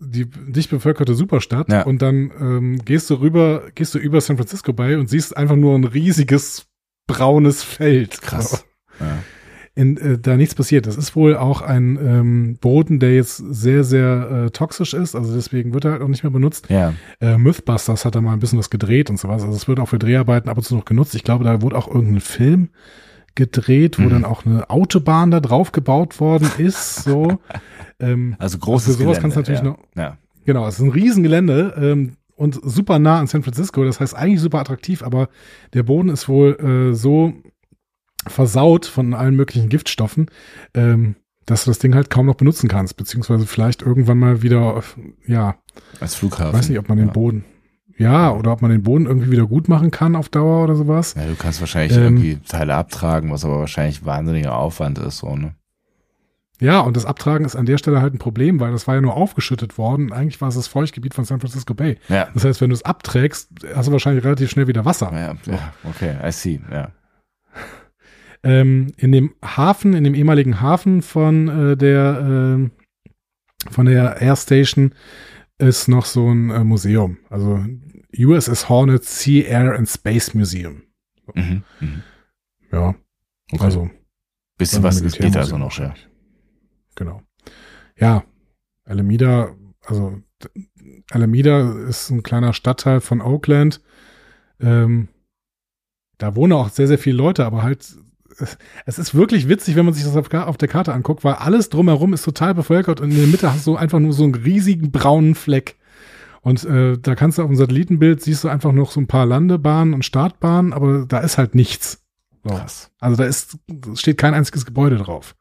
die 0.00 0.26
dicht 0.28 0.68
bevölkerte 0.68 1.14
Superstadt. 1.14 1.72
Ja. 1.72 1.84
Und 1.84 2.02
dann 2.02 2.30
ähm, 2.38 2.84
gehst 2.84 3.08
du 3.08 3.14
rüber, 3.14 3.70
gehst 3.74 3.94
du 3.94 3.98
über 3.98 4.20
San 4.20 4.36
Francisco 4.36 4.74
bei 4.74 4.98
und 4.98 5.08
siehst 5.08 5.34
einfach 5.34 5.56
nur 5.56 5.74
ein 5.74 5.84
riesiges 5.84 6.66
braunes 7.06 7.62
Feld. 7.62 8.20
Krass. 8.20 8.66
Ja. 9.00 9.18
In, 9.78 9.96
äh, 9.96 10.18
da 10.18 10.36
nichts 10.36 10.56
passiert. 10.56 10.88
Das 10.88 10.96
ist 10.96 11.14
wohl 11.14 11.36
auch 11.36 11.62
ein 11.62 11.96
ähm, 12.02 12.58
Boden, 12.60 12.98
der 12.98 13.14
jetzt 13.14 13.36
sehr, 13.36 13.84
sehr 13.84 14.46
äh, 14.46 14.50
toxisch 14.50 14.92
ist. 14.92 15.14
Also 15.14 15.32
deswegen 15.36 15.72
wird 15.72 15.84
er 15.84 15.92
halt 15.92 16.02
auch 16.02 16.08
nicht 16.08 16.24
mehr 16.24 16.32
benutzt. 16.32 16.68
Ja. 16.68 16.94
Äh, 17.20 17.38
Mythbusters 17.38 18.04
hat 18.04 18.16
da 18.16 18.20
mal 18.20 18.32
ein 18.32 18.40
bisschen 18.40 18.58
was 18.58 18.70
gedreht 18.70 19.08
und 19.08 19.20
sowas. 19.20 19.42
Also 19.44 19.54
es 19.54 19.68
wird 19.68 19.78
auch 19.78 19.88
für 19.88 20.00
Dreharbeiten 20.00 20.48
ab 20.48 20.56
und 20.56 20.64
zu 20.64 20.74
noch 20.74 20.84
genutzt. 20.84 21.14
Ich 21.14 21.22
glaube, 21.22 21.44
da 21.44 21.62
wurde 21.62 21.76
auch 21.76 21.86
irgendein 21.86 22.18
Film 22.20 22.70
gedreht, 23.36 24.00
wo 24.00 24.02
Mhm. 24.06 24.10
dann 24.10 24.24
auch 24.24 24.44
eine 24.44 24.68
Autobahn 24.68 25.30
da 25.30 25.38
drauf 25.38 25.70
gebaut 25.70 26.18
worden 26.18 26.50
ist. 26.58 27.04
So. 27.04 27.38
ähm, 28.00 28.34
Also 28.40 28.58
großes 28.58 28.96
für 28.96 29.02
sowas 29.04 29.18
Gelände, 29.18 29.20
kannst 29.20 29.36
du 29.36 29.40
natürlich 29.40 29.60
ja. 29.60 29.66
noch. 29.66 29.78
Ja. 29.96 30.18
Genau, 30.44 30.66
es 30.66 30.74
ist 30.74 30.80
ein 30.80 30.90
Riesengelände. 30.90 31.74
Ähm, 31.80 32.12
und 32.34 32.58
super 32.64 32.98
nah 32.98 33.20
an 33.20 33.26
San 33.28 33.42
Francisco. 33.44 33.84
Das 33.84 34.00
heißt 34.00 34.16
eigentlich 34.16 34.40
super 34.40 34.58
attraktiv, 34.58 35.02
aber 35.04 35.28
der 35.74 35.84
Boden 35.84 36.08
ist 36.08 36.28
wohl 36.28 36.90
äh, 36.90 36.94
so 36.94 37.32
versaut 38.26 38.86
von 38.86 39.14
allen 39.14 39.36
möglichen 39.36 39.68
Giftstoffen, 39.68 40.30
ähm, 40.74 41.16
dass 41.46 41.64
du 41.64 41.70
das 41.70 41.78
Ding 41.78 41.94
halt 41.94 42.10
kaum 42.10 42.26
noch 42.26 42.34
benutzen 42.34 42.68
kannst, 42.68 42.96
beziehungsweise 42.96 43.46
vielleicht 43.46 43.82
irgendwann 43.82 44.18
mal 44.18 44.42
wieder, 44.42 44.82
ja, 45.26 45.56
Als 46.00 46.14
Flughafen. 46.14 46.58
weiß 46.58 46.68
nicht, 46.68 46.78
ob 46.78 46.88
man 46.88 46.98
den 46.98 47.06
ja. 47.06 47.12
Boden, 47.12 47.44
ja, 47.96 48.32
oder 48.32 48.52
ob 48.52 48.62
man 48.62 48.70
den 48.70 48.82
Boden 48.82 49.06
irgendwie 49.06 49.30
wieder 49.30 49.46
gut 49.46 49.68
machen 49.68 49.90
kann 49.90 50.14
auf 50.14 50.28
Dauer 50.28 50.62
oder 50.64 50.76
sowas. 50.76 51.14
Ja, 51.16 51.26
du 51.26 51.34
kannst 51.36 51.60
wahrscheinlich 51.60 51.96
Ähm, 51.96 52.02
irgendwie 52.04 52.36
Teile 52.46 52.74
abtragen, 52.74 53.30
was 53.32 53.44
aber 53.44 53.60
wahrscheinlich 53.60 54.04
wahnsinniger 54.04 54.56
Aufwand 54.56 54.98
ist, 54.98 55.18
so, 55.18 55.36
ne? 55.36 55.54
Ja, 56.60 56.80
und 56.80 56.96
das 56.96 57.06
Abtragen 57.06 57.46
ist 57.46 57.54
an 57.54 57.66
der 57.66 57.78
Stelle 57.78 58.02
halt 58.02 58.14
ein 58.14 58.18
Problem, 58.18 58.58
weil 58.58 58.72
das 58.72 58.88
war 58.88 58.96
ja 58.96 59.00
nur 59.00 59.14
aufgeschüttet 59.14 59.78
worden. 59.78 60.12
Eigentlich 60.12 60.40
war 60.40 60.48
es 60.48 60.56
das 60.56 60.66
Feuchtgebiet 60.66 61.14
von 61.14 61.24
San 61.24 61.38
Francisco 61.38 61.72
Bay. 61.72 61.98
Ja. 62.08 62.26
Das 62.34 62.44
heißt, 62.44 62.60
wenn 62.60 62.70
du 62.70 62.74
es 62.74 62.84
abträgst, 62.84 63.48
hast 63.76 63.86
du 63.86 63.92
wahrscheinlich 63.92 64.24
relativ 64.24 64.50
schnell 64.50 64.66
wieder 64.66 64.84
Wasser. 64.84 65.10
Ja, 65.12 65.36
ja, 65.52 65.72
okay, 65.88 66.16
I 66.20 66.32
see, 66.32 66.60
ja. 66.70 66.90
Ähm, 68.42 68.92
in 68.96 69.12
dem 69.12 69.34
Hafen, 69.44 69.94
in 69.94 70.04
dem 70.04 70.14
ehemaligen 70.14 70.60
Hafen 70.60 71.02
von 71.02 71.48
äh, 71.48 71.76
der 71.76 72.18
ähm, 72.22 72.70
von 73.70 73.86
der 73.86 74.20
Air 74.20 74.36
Station 74.36 74.94
ist 75.58 75.88
noch 75.88 76.04
so 76.06 76.28
ein 76.32 76.50
äh, 76.50 76.62
Museum. 76.62 77.18
Also 77.30 77.64
USS 78.16 78.68
Hornet 78.68 79.04
Sea 79.04 79.44
Air 79.44 79.76
and 79.76 79.88
Space 79.88 80.34
Museum. 80.34 80.82
Mhm. 81.34 81.64
Mhm. 81.80 82.02
Ja, 82.72 82.94
Okay. 83.52 83.64
also 83.64 83.90
bisschen 84.58 84.82
was 84.82 85.00
es 85.00 85.14
geht 85.16 85.36
also 85.36 85.56
noch, 85.56 85.78
ja. 85.78 85.94
Genau. 86.96 87.22
Ja, 87.96 88.24
Alameda, 88.84 89.54
also 89.84 90.20
Alameda 91.10 91.86
ist 91.88 92.10
ein 92.10 92.22
kleiner 92.22 92.52
Stadtteil 92.52 93.00
von 93.00 93.20
Oakland. 93.20 93.80
Ähm, 94.60 95.08
da 96.18 96.34
wohnen 96.34 96.52
auch 96.52 96.68
sehr, 96.68 96.88
sehr 96.88 96.98
viele 96.98 97.16
Leute, 97.16 97.46
aber 97.46 97.62
halt, 97.62 97.96
es- 98.86 98.98
ist 98.98 99.14
wirklich 99.14 99.48
witzig, 99.48 99.76
wenn 99.76 99.84
man 99.84 99.94
sich 99.94 100.04
das 100.04 100.16
auf, 100.16 100.28
der 100.58 100.68
Karte 100.68 100.92
anguckt, 100.92 101.24
weil 101.24 101.34
alles 101.34 101.68
drumherum 101.68 102.12
ist 102.14 102.22
total 102.24 102.54
bevölkert 102.54 103.00
und 103.00 103.10
in 103.10 103.16
der 103.16 103.26
Mitte 103.26 103.52
hast 103.52 103.66
du 103.66 103.76
einfach 103.76 103.98
nur 103.98 104.12
so 104.12 104.24
einen 104.24 104.34
riesigen 104.34 104.90
braunen 104.90 105.34
Fleck. 105.34 105.76
Und 106.40 106.64
äh, 106.64 106.96
da 106.98 107.14
kannst 107.14 107.38
du 107.38 107.42
auf 107.42 107.48
dem 107.48 107.56
Satellitenbild 107.56 108.22
siehst 108.22 108.44
du 108.44 108.48
einfach 108.48 108.72
noch 108.72 108.90
so 108.92 109.00
ein 109.00 109.06
paar 109.08 109.26
Landebahnen 109.26 109.92
und 109.92 110.04
Startbahnen, 110.04 110.72
aber 110.72 111.04
da 111.06 111.18
ist 111.18 111.36
halt 111.36 111.54
nichts. 111.54 112.04
So. 112.44 112.50
Krass. 112.54 112.90
Also 113.00 113.16
da 113.16 113.24
ist, 113.24 113.58
steht 113.94 114.18
kein 114.18 114.34
einziges 114.34 114.64
Gebäude 114.64 114.96
drauf. 114.96 115.34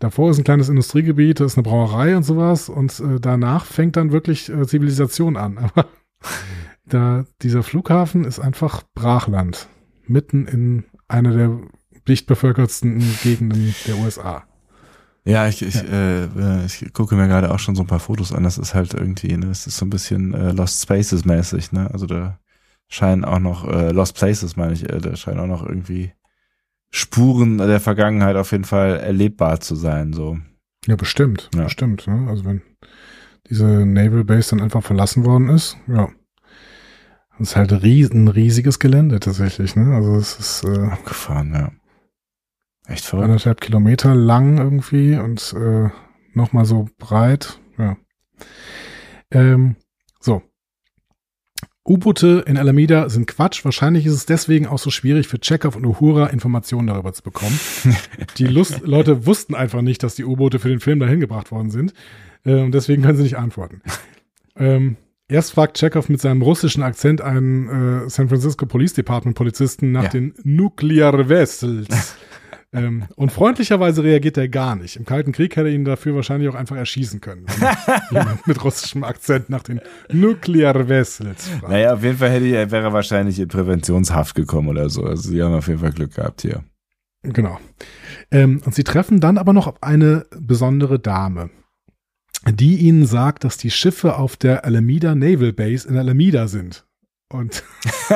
Davor 0.00 0.30
ist 0.30 0.38
ein 0.38 0.44
kleines 0.44 0.68
Industriegebiet, 0.68 1.38
da 1.40 1.44
ist 1.44 1.56
eine 1.56 1.62
Brauerei 1.62 2.16
und 2.16 2.24
sowas 2.24 2.68
und 2.68 2.98
äh, 3.00 3.20
danach 3.20 3.64
fängt 3.64 3.96
dann 3.96 4.10
wirklich 4.12 4.50
äh, 4.50 4.66
Zivilisation 4.66 5.36
an. 5.36 5.58
Aber 5.72 5.86
da 6.84 7.24
dieser 7.42 7.62
Flughafen 7.62 8.24
ist 8.24 8.40
einfach 8.40 8.82
Brachland, 8.94 9.68
mitten 10.06 10.46
in 10.46 10.84
einer 11.14 11.32
der 11.32 11.58
dicht 12.06 12.26
bevölkertsten 12.26 13.02
Gegenden 13.22 13.74
der 13.86 13.96
USA. 13.98 14.44
Ja, 15.24 15.48
ich, 15.48 15.62
ich, 15.62 15.76
Äh, 15.76 16.24
äh, 16.24 16.66
ich 16.66 16.92
gucke 16.92 17.14
mir 17.16 17.28
gerade 17.28 17.50
auch 17.50 17.58
schon 17.58 17.74
so 17.74 17.82
ein 17.82 17.86
paar 17.86 18.00
Fotos 18.00 18.32
an. 18.32 18.42
Das 18.42 18.58
ist 18.58 18.74
halt 18.74 18.92
irgendwie, 18.92 19.34
ne, 19.36 19.46
das 19.46 19.66
ist 19.66 19.78
so 19.78 19.86
ein 19.86 19.90
bisschen 19.90 20.34
äh, 20.34 20.52
Lost 20.52 20.82
Spaces 20.82 21.24
mäßig, 21.24 21.72
ne? 21.72 21.90
Also 21.92 22.04
da 22.06 22.38
scheinen 22.88 23.24
auch 23.24 23.38
noch, 23.38 23.66
äh, 23.66 23.90
Lost 23.90 24.16
Places 24.16 24.56
meine 24.56 24.74
ich, 24.74 24.82
äh, 24.90 24.98
da 24.98 25.16
scheinen 25.16 25.40
auch 25.40 25.46
noch 25.46 25.66
irgendwie 25.66 26.12
Spuren 26.90 27.58
der 27.58 27.80
Vergangenheit 27.80 28.36
auf 28.36 28.52
jeden 28.52 28.64
Fall 28.64 29.00
erlebbar 29.00 29.60
zu 29.60 29.74
sein, 29.74 30.12
so. 30.12 30.38
Ja, 30.86 30.96
bestimmt, 30.96 31.48
Ja. 31.54 31.64
bestimmt. 31.64 32.06
Ne? 32.06 32.26
Also 32.28 32.44
wenn 32.44 32.60
diese 33.48 33.64
Naval 33.86 34.24
Base 34.24 34.50
dann 34.50 34.60
einfach 34.60 34.82
verlassen 34.82 35.24
worden 35.24 35.48
ist, 35.48 35.76
ja. 35.88 36.08
Das 37.38 37.50
ist 37.50 37.56
halt 37.56 37.72
ries 37.82 38.10
ein 38.10 38.28
riesiges 38.28 38.78
Gelände 38.78 39.20
tatsächlich, 39.20 39.74
ne? 39.76 39.94
Also 39.94 40.16
es 40.16 40.38
ist 40.38 40.64
äh, 40.64 40.86
Abgefahren, 40.86 41.52
ja. 41.52 41.72
Echt 42.86 43.04
verrückt. 43.04 43.24
anderthalb 43.24 43.60
Kilometer 43.60 44.14
lang 44.14 44.58
irgendwie 44.58 45.16
und 45.16 45.54
äh, 45.58 45.88
nochmal 46.34 46.64
so 46.64 46.88
breit. 46.98 47.58
Ja. 47.78 47.96
Ähm, 49.30 49.76
so. 50.20 50.42
U-Boote 51.86 52.44
in 52.46 52.56
Alameda 52.56 53.08
sind 53.10 53.26
Quatsch. 53.26 53.64
Wahrscheinlich 53.64 54.06
ist 54.06 54.14
es 54.14 54.26
deswegen 54.26 54.66
auch 54.66 54.78
so 54.78 54.90
schwierig 54.90 55.28
für 55.28 55.38
Chekhov 55.38 55.76
und 55.76 55.84
Uhura 55.84 56.26
Informationen 56.28 56.86
darüber 56.86 57.12
zu 57.12 57.22
bekommen. 57.22 57.58
Die 58.38 58.46
Lust 58.46 58.82
Leute 58.84 59.26
wussten 59.26 59.54
einfach 59.54 59.82
nicht, 59.82 60.02
dass 60.02 60.14
die 60.14 60.24
U-Boote 60.24 60.58
für 60.58 60.68
den 60.68 60.80
Film 60.80 60.98
dahin 60.98 61.20
gebracht 61.20 61.50
worden 61.50 61.70
sind. 61.70 61.92
Und 62.44 62.72
deswegen 62.72 63.02
können 63.02 63.16
sie 63.16 63.22
nicht 63.22 63.38
antworten. 63.38 63.80
Ähm, 64.56 64.96
erst 65.28 65.52
fragt 65.52 65.78
Chekhov 65.78 66.08
mit 66.08 66.20
seinem 66.20 66.42
russischen 66.42 66.82
Akzent 66.82 67.20
einen 67.20 68.04
äh, 68.06 68.10
San 68.10 68.28
Francisco 68.28 68.66
Police 68.66 68.94
Department 68.94 69.36
Polizisten 69.36 69.92
nach 69.92 70.04
Ja. 70.04 70.08
den 70.10 70.34
Nuclear 70.44 71.28
Vessels. 71.28 72.16
ähm, 72.72 73.04
und 73.16 73.32
freundlicherweise 73.32 74.02
reagiert 74.04 74.36
er 74.36 74.48
gar 74.48 74.76
nicht. 74.76 74.96
Im 74.96 75.04
Kalten 75.04 75.32
Krieg 75.32 75.56
hätte 75.56 75.68
er 75.68 75.74
ihn 75.74 75.84
dafür 75.84 76.14
wahrscheinlich 76.14 76.48
auch 76.48 76.54
einfach 76.54 76.76
erschießen 76.76 77.20
können. 77.20 77.46
Jemand 78.10 78.46
mit 78.46 78.62
russischem 78.64 79.04
Akzent 79.04 79.48
nach 79.50 79.62
den 79.62 79.80
Nuclear 80.12 80.88
Vessels 80.88 81.48
fragt. 81.48 81.68
Naja, 81.68 81.94
auf 81.94 82.02
jeden 82.02 82.18
Fall 82.18 82.30
hätte 82.30 82.46
er, 82.46 82.70
wäre 82.70 82.84
er 82.84 82.92
wahrscheinlich 82.92 83.38
in 83.38 83.48
Präventionshaft 83.48 84.34
gekommen 84.34 84.68
oder 84.68 84.88
so. 84.90 85.04
Also 85.04 85.30
sie 85.30 85.42
haben 85.42 85.54
auf 85.54 85.68
jeden 85.68 85.80
Fall 85.80 85.92
Glück 85.92 86.14
gehabt 86.14 86.42
hier. 86.42 86.64
Genau. 87.22 87.58
Ähm, 88.30 88.60
und 88.66 88.74
sie 88.74 88.84
treffen 88.84 89.18
dann 89.20 89.38
aber 89.38 89.54
noch 89.54 89.66
auf 89.66 89.82
eine 89.82 90.26
besondere 90.38 90.98
Dame, 90.98 91.48
die 92.50 92.76
ihnen 92.76 93.06
sagt, 93.06 93.44
dass 93.44 93.56
die 93.56 93.70
Schiffe 93.70 94.16
auf 94.18 94.36
der 94.36 94.64
Alameda 94.64 95.14
Naval 95.14 95.52
Base 95.52 95.88
in 95.88 95.96
Alameda 95.96 96.48
sind. 96.48 96.84
Und 97.30 97.62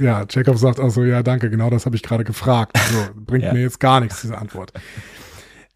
ja, 0.00 0.26
Chekhov 0.26 0.58
sagt 0.58 0.80
auch 0.80 0.90
so, 0.90 1.04
ja, 1.04 1.22
danke, 1.22 1.50
genau 1.50 1.70
das 1.70 1.86
habe 1.86 1.96
ich 1.96 2.02
gerade 2.02 2.24
gefragt. 2.24 2.76
So, 2.92 2.98
bringt 3.24 3.44
Ja. 3.44 3.52
mir 3.52 3.62
jetzt 3.62 3.80
gar 3.80 4.00
nichts, 4.00 4.20
diese 4.22 4.38
Antwort. 4.38 4.72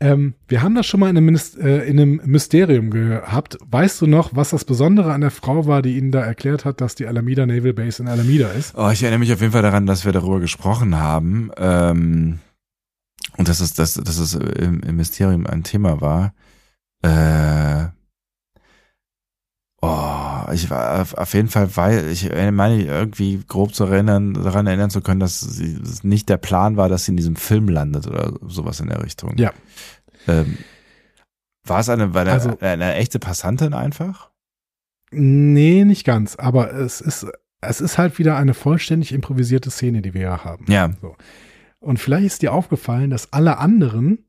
Ähm, 0.01 0.35
wir 0.49 0.63
haben 0.63 0.75
das 0.75 0.87
schon 0.87 0.99
mal 0.99 1.11
in 1.11 1.17
einem, 1.17 1.39
äh, 1.61 1.89
in 1.89 2.01
einem 2.01 2.21
Mysterium 2.25 2.91
gehabt. 2.91 3.57
Weißt 3.65 4.01
du 4.01 4.09
noch, 4.09 4.35
was 4.35 4.51
das 4.51 4.65
Besondere 4.65 5.13
an 5.13 5.21
der 5.21 5.31
Frau 5.31 5.67
war, 5.67 5.81
die 5.81 5.97
ihnen 5.97 6.11
da 6.11 6.23
erklärt 6.23 6.65
hat, 6.65 6.81
dass 6.81 6.97
die 6.97 7.07
Alameda 7.07 7.47
Naval 7.47 7.73
Base 7.73 8.03
in 8.03 8.09
Alameda 8.09 8.49
ist? 8.51 8.75
Oh, 8.77 8.91
ich 8.91 9.03
erinnere 9.05 9.21
mich 9.21 9.33
auf 9.33 9.41
jeden 9.41 9.53
Fall 9.53 9.63
daran, 9.63 9.87
dass 9.87 10.05
wir 10.05 10.11
darüber 10.11 10.41
gesprochen 10.41 10.99
haben. 10.99 11.53
Ähm, 11.57 12.41
und 13.39 13.49
dass 13.49 13.61
es, 13.61 13.75
dass, 13.75 13.95
dass 13.95 14.19
es 14.19 14.35
im, 14.35 14.81
im 14.83 14.97
Mysterium 14.97 15.47
ein 15.47 15.63
Thema 15.65 16.01
war. 16.01 16.35
Äh, 17.03 17.89
oh, 19.81 20.53
ich 20.53 20.71
war 20.71 21.01
auf, 21.03 21.15
auf 21.15 21.35
jeden 21.35 21.49
Fall, 21.49 21.75
weil 21.77 22.09
ich 22.09 22.31
meine 22.53 22.83
irgendwie 22.83 23.43
grob 23.47 23.75
zu 23.75 23.85
erinnern, 23.85 24.35
daran 24.35 24.67
erinnern 24.67 24.91
zu 24.91 25.01
können, 25.01 25.21
dass 25.21 25.41
sie, 25.41 25.79
es 25.83 26.05
nicht 26.05 26.29
der 26.29 26.37
Plan 26.37 26.77
war, 26.77 26.89
dass 26.89 27.05
sie 27.05 27.13
in 27.13 27.17
diesem 27.17 27.37
Film 27.37 27.69
landet 27.69 28.07
oder 28.07 28.33
sowas 28.47 28.81
in 28.81 28.89
der 28.89 29.03
Richtung. 29.03 29.37
Ja. 29.39 29.53
Ähm, 30.29 30.59
war 31.67 31.81
es 31.81 31.89
eine, 31.89 32.15
war 32.15 32.23
eine, 32.23 32.33
Also- 32.33 32.59
eine 32.61 32.95
echte 32.95 33.19
Passantin 33.19 33.75
einfach? 33.75 34.31
Nee, 35.11 35.85
nicht 35.85 36.05
ganz. 36.05 36.37
Aber 36.37 36.73
es 36.73 37.01
ist, 37.01 37.27
es 37.61 37.81
ist 37.81 37.99
halt 37.99 38.19
wieder 38.19 38.37
eine 38.37 38.55
vollständig 38.55 39.13
improvisierte 39.13 39.71
Szene, 39.71 40.01
die 40.03 40.15
wir 40.15 40.23
ja 40.23 40.45
haben. 40.45 40.65
Ja. 40.69 40.91
Und 41.83 41.99
vielleicht 41.99 42.27
ist 42.27 42.43
dir 42.43 42.53
aufgefallen, 42.53 43.11
dass 43.11 43.33
alle 43.33 43.59
anderen, 43.59 44.25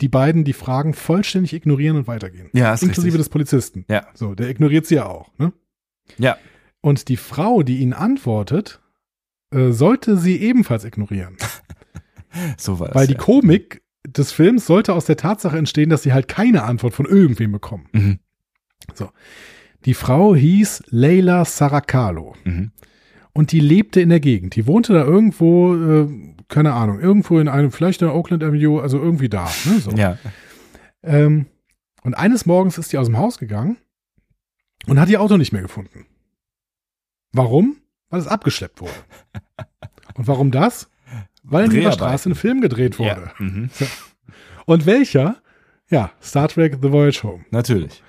die 0.00 0.08
beiden, 0.08 0.44
die 0.44 0.52
Fragen 0.52 0.94
vollständig 0.94 1.52
ignorieren 1.52 1.96
und 1.96 2.06
weitergehen. 2.06 2.48
Ja, 2.52 2.72
ist 2.72 2.82
Inklusive 2.82 3.06
richtig. 3.06 3.20
des 3.20 3.28
Polizisten. 3.28 3.84
Ja. 3.88 4.06
So, 4.14 4.34
der 4.34 4.48
ignoriert 4.48 4.86
sie 4.86 4.96
ja 4.96 5.06
auch, 5.06 5.30
ne? 5.38 5.52
Ja. 6.18 6.36
Und 6.80 7.08
die 7.08 7.16
Frau, 7.16 7.62
die 7.62 7.78
ihn 7.78 7.92
antwortet, 7.92 8.80
äh, 9.50 9.70
sollte 9.70 10.16
sie 10.16 10.36
ebenfalls 10.40 10.84
ignorieren. 10.84 11.36
So 12.56 12.80
war. 12.80 12.94
Weil 12.94 13.06
die 13.06 13.12
ja. 13.12 13.18
Komik 13.18 13.82
des 14.06 14.32
Films 14.32 14.64
sollte 14.64 14.94
aus 14.94 15.04
der 15.04 15.18
Tatsache 15.18 15.58
entstehen, 15.58 15.90
dass 15.90 16.02
sie 16.02 16.14
halt 16.14 16.28
keine 16.28 16.62
Antwort 16.62 16.94
von 16.94 17.04
irgendwem 17.04 17.52
bekommen. 17.52 17.88
Mhm. 17.92 18.18
Die 19.84 19.92
Frau 19.92 20.34
hieß 20.34 20.84
Leila 20.88 21.44
Saracalo. 21.44 22.34
Mhm. 22.44 22.72
Und 23.34 23.52
die 23.52 23.60
lebte 23.60 24.00
in 24.00 24.10
der 24.10 24.20
Gegend. 24.20 24.56
Die 24.56 24.66
wohnte 24.66 24.92
da 24.92 25.04
irgendwo, 25.04 25.74
äh, 25.74 26.08
keine 26.52 26.74
Ahnung, 26.74 27.00
irgendwo 27.00 27.38
in 27.38 27.48
einem, 27.48 27.72
vielleicht 27.72 28.02
in 28.02 28.08
der 28.08 28.14
Oakland 28.14 28.44
Avenue, 28.44 28.80
also 28.80 28.98
irgendwie 28.98 29.28
da. 29.28 29.50
Ne, 29.64 29.80
so. 29.80 29.90
Ja. 29.92 30.18
Ähm, 31.02 31.46
und 32.02 32.14
eines 32.14 32.46
Morgens 32.46 32.78
ist 32.78 32.92
die 32.92 32.98
aus 32.98 33.06
dem 33.06 33.16
Haus 33.16 33.38
gegangen 33.38 33.78
und 34.86 35.00
hat 35.00 35.08
ihr 35.08 35.20
Auto 35.20 35.36
nicht 35.38 35.52
mehr 35.52 35.62
gefunden. 35.62 36.06
Warum? 37.32 37.78
Weil 38.10 38.20
es 38.20 38.28
abgeschleppt 38.28 38.80
wurde. 38.80 38.92
Und 40.14 40.28
warum 40.28 40.50
das? 40.50 40.90
Weil 41.42 41.64
in 41.64 41.70
Dreharbeiten. 41.70 41.94
Straße 41.94 42.28
ein 42.28 42.34
Film 42.34 42.60
gedreht 42.60 42.98
wurde. 42.98 43.30
Ja. 43.38 43.44
Mhm. 43.44 43.70
Und 44.66 44.84
welcher? 44.84 45.40
Ja, 45.88 46.12
Star 46.22 46.48
Trek 46.48 46.76
The 46.82 46.92
Voyage 46.92 47.22
Home. 47.22 47.46
Natürlich. 47.50 48.02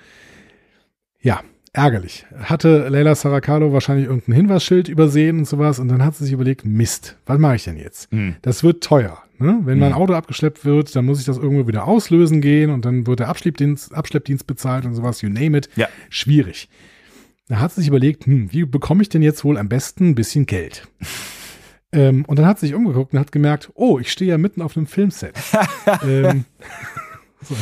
Ja, 1.22 1.42
ärgerlich. 1.74 2.24
Hatte 2.38 2.88
Leila 2.88 3.14
Saracalo 3.14 3.72
wahrscheinlich 3.72 4.06
irgendein 4.06 4.34
Hinweisschild 4.34 4.88
übersehen 4.88 5.38
und 5.38 5.44
sowas 5.46 5.78
und 5.78 5.88
dann 5.88 6.02
hat 6.04 6.16
sie 6.16 6.24
sich 6.24 6.32
überlegt, 6.32 6.64
Mist, 6.64 7.16
was 7.26 7.38
mache 7.38 7.56
ich 7.56 7.64
denn 7.64 7.76
jetzt? 7.76 8.10
Mhm. 8.12 8.36
Das 8.42 8.64
wird 8.64 8.82
teuer. 8.82 9.18
Ne? 9.38 9.58
Wenn 9.64 9.78
mein 9.80 9.90
Mhm. 9.90 9.96
Auto 9.98 10.14
abgeschleppt 10.14 10.64
wird, 10.64 10.94
dann 10.96 11.04
muss 11.04 11.18
ich 11.18 11.26
das 11.26 11.36
irgendwo 11.36 11.66
wieder 11.66 11.86
auslösen 11.86 12.40
gehen 12.40 12.70
und 12.70 12.84
dann 12.84 13.06
wird 13.06 13.18
der 13.20 13.28
Abschleppdienst, 13.28 13.94
Abschleppdienst 13.94 14.46
bezahlt 14.46 14.84
und 14.86 14.94
sowas, 14.94 15.20
you 15.22 15.28
name 15.28 15.58
it. 15.58 15.68
Ja. 15.76 15.88
Schwierig. 16.08 16.68
Da 17.48 17.58
hat 17.58 17.72
sie 17.72 17.80
sich 17.82 17.88
überlegt, 17.88 18.26
hm, 18.26 18.52
wie 18.52 18.64
bekomme 18.64 19.02
ich 19.02 19.08
denn 19.10 19.20
jetzt 19.22 19.44
wohl 19.44 19.58
am 19.58 19.68
besten 19.68 20.10
ein 20.10 20.14
bisschen 20.14 20.46
Geld? 20.46 20.86
ähm, 21.92 22.24
und 22.26 22.38
dann 22.38 22.46
hat 22.46 22.60
sie 22.60 22.66
sich 22.66 22.74
umgeguckt 22.74 23.12
und 23.12 23.18
hat 23.18 23.32
gemerkt, 23.32 23.70
oh, 23.74 23.98
ich 23.98 24.10
stehe 24.12 24.30
ja 24.30 24.38
mitten 24.38 24.62
auf 24.62 24.76
einem 24.76 24.86
Filmset. 24.86 25.34
ähm, 26.06 26.44
so. 27.42 27.56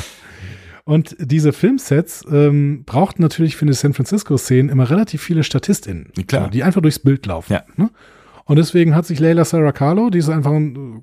Und 0.93 1.17
diese 1.19 1.55
Filmsets 1.55 2.23
ähm, 2.31 2.85
brauchten 2.85 3.23
natürlich 3.23 3.57
für 3.57 3.65
die 3.65 3.73
San 3.73 3.95
Francisco-Szenen 3.95 4.69
immer 4.69 4.91
relativ 4.91 5.23
viele 5.23 5.43
StatistInnen, 5.43 6.13
Klar. 6.27 6.51
die 6.51 6.63
einfach 6.63 6.83
durchs 6.83 6.99
Bild 6.99 7.25
laufen. 7.25 7.55
Ja. 7.55 7.63
Ne? 7.77 7.89
Und 8.45 8.57
deswegen 8.57 8.95
hat 8.95 9.07
sich 9.07 9.19
Leila 9.19 9.47
Saracalo, 9.47 10.11
die 10.11 10.19
ist 10.19 10.29
einfach, 10.29 10.51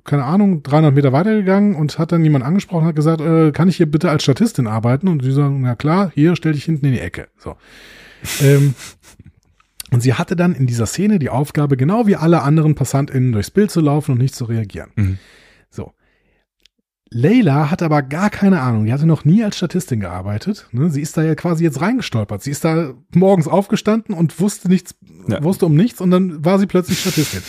keine 0.04 0.22
Ahnung, 0.22 0.62
300 0.62 0.94
Meter 0.94 1.12
weitergegangen 1.12 1.74
und 1.74 1.98
hat 1.98 2.12
dann 2.12 2.22
jemand 2.22 2.44
angesprochen, 2.44 2.86
hat 2.86 2.94
gesagt, 2.94 3.20
äh, 3.20 3.50
kann 3.50 3.68
ich 3.68 3.78
hier 3.78 3.90
bitte 3.90 4.10
als 4.10 4.22
Statistin 4.22 4.68
arbeiten? 4.68 5.08
Und 5.08 5.24
die 5.24 5.32
sagen, 5.32 5.60
na 5.60 5.74
klar, 5.74 6.12
hier 6.14 6.36
stell 6.36 6.52
dich 6.52 6.66
hinten 6.66 6.86
in 6.86 6.92
die 6.92 7.00
Ecke. 7.00 7.26
So. 7.36 7.56
ähm, 8.44 8.76
und 9.90 10.02
sie 10.02 10.14
hatte 10.14 10.36
dann 10.36 10.54
in 10.54 10.68
dieser 10.68 10.86
Szene 10.86 11.18
die 11.18 11.30
Aufgabe, 11.30 11.76
genau 11.76 12.06
wie 12.06 12.14
alle 12.14 12.42
anderen 12.42 12.76
PassantInnen 12.76 13.32
durchs 13.32 13.50
Bild 13.50 13.72
zu 13.72 13.80
laufen 13.80 14.12
und 14.12 14.18
nicht 14.18 14.36
zu 14.36 14.44
reagieren. 14.44 14.90
Mhm. 14.94 15.18
Leila 17.12 17.70
hat 17.72 17.82
aber 17.82 18.02
gar 18.02 18.30
keine 18.30 18.60
Ahnung. 18.60 18.84
Die 18.86 18.92
hatte 18.92 19.04
noch 19.06 19.24
nie 19.24 19.42
als 19.42 19.56
Statistin 19.56 19.98
gearbeitet. 19.98 20.68
Ne? 20.70 20.90
Sie 20.90 21.00
ist 21.02 21.16
da 21.16 21.22
ja 21.22 21.34
quasi 21.34 21.64
jetzt 21.64 21.80
reingestolpert. 21.80 22.42
Sie 22.42 22.52
ist 22.52 22.64
da 22.64 22.92
morgens 23.14 23.48
aufgestanden 23.48 24.14
und 24.14 24.38
wusste 24.38 24.68
nichts, 24.68 24.94
Ja. 25.26 25.42
wusste 25.42 25.66
um 25.66 25.74
nichts 25.74 26.00
und 26.00 26.12
dann 26.12 26.44
war 26.44 26.58
sie 26.60 26.66
plötzlich 26.66 27.00
Statistin. 27.00 27.42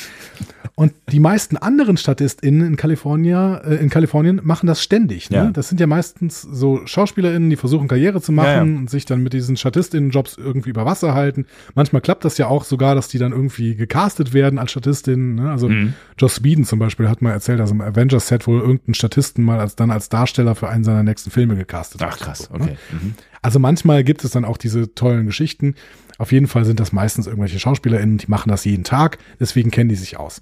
Und 0.76 0.94
die 1.12 1.20
meisten 1.20 1.58
anderen 1.58 1.98
StatistInnen 1.98 2.66
in 2.66 2.76
Kalifornien, 2.78 3.60
äh, 3.64 3.76
in 3.76 3.90
Kalifornien 3.90 4.40
machen 4.44 4.68
das 4.68 4.82
ständig. 4.82 5.30
Ne? 5.30 5.38
Ja. 5.38 5.50
Das 5.52 5.70
sind 5.70 5.80
ja 5.80 5.88
meistens 5.88 6.42
so 6.42 6.82
SchauspielerInnen, 6.86 7.50
die 7.50 7.56
versuchen 7.56 7.88
Karriere 7.88 8.22
zu 8.22 8.32
machen 8.32 8.48
Ja, 8.48 8.56
ja. 8.58 8.62
und 8.64 8.90
sich 8.90 9.06
dann 9.06 9.22
mit 9.24 9.34
diesen 9.34 9.58
StatistInnen-Jobs 9.58 10.38
irgendwie 10.38 10.70
über 10.70 10.86
Wasser 10.86 11.14
halten. 11.14 11.46
Manchmal 11.76 12.02
klappt 12.02 12.26
das 12.26 12.38
ja 12.38 12.48
auch 12.48 12.64
sogar, 12.64 12.96
dass 12.96 13.08
die 13.10 13.18
dann 13.18 13.32
irgendwie 13.32 13.76
gecastet 13.76 14.34
werden 14.34 14.58
als 14.60 14.72
Statistinnen. 14.72 15.36
Ne? 15.36 15.50
Also 15.52 15.70
Mhm. 15.70 15.94
Joss 16.18 16.44
Whedon 16.44 16.66
zum 16.66 16.80
Beispiel 16.80 17.10
hat 17.10 17.22
mal 17.22 17.32
erzählt, 17.32 17.60
dass 17.60 17.72
im 17.72 17.82
Avengers-Set 17.82 18.48
wohl 18.48 18.60
irgendein 18.62 18.94
Statisten 18.94 19.44
mal 19.44 19.60
als 19.60 19.76
dann 19.76 19.92
als 19.92 20.10
Darsteller 20.10 20.56
für 20.56 20.70
einen 20.70 20.84
seiner 20.84 21.04
nächsten 21.04 21.32
Filme 21.32 21.56
gecastet 21.56 22.02
Ach 22.04 22.12
hat. 22.12 22.20
krass, 22.20 22.50
So, 22.52 22.58
ne? 22.58 22.64
okay. 22.64 22.78
Mhm. 22.92 23.14
Also 23.44 23.58
manchmal 23.60 24.04
gibt 24.04 24.24
es 24.24 24.32
dann 24.32 24.46
auch 24.46 24.58
diese 24.58 24.94
tollen 24.94 25.26
Geschichten. 25.26 25.76
Auf 26.22 26.32
jeden 26.32 26.46
Fall 26.46 26.66
sind 26.66 26.80
das 26.80 26.92
meistens 26.92 27.26
irgendwelche 27.26 27.58
SchauspielerInnen, 27.58 28.20
die 28.20 28.28
machen 28.28 28.50
das 28.50 28.64
jeden 28.64 28.84
Tag, 28.84 29.18
deswegen 29.40 29.72
kennen 29.72 29.90
die 29.90 29.96
sich 29.96 30.18
aus. 30.18 30.40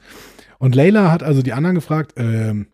Und 0.57 0.75
Leila 0.75 1.09
hat 1.09 1.23
also 1.23 1.41
die 1.41 1.53
anderen 1.53 1.75
gefragt, 1.75 2.15
ähm, 2.17 2.67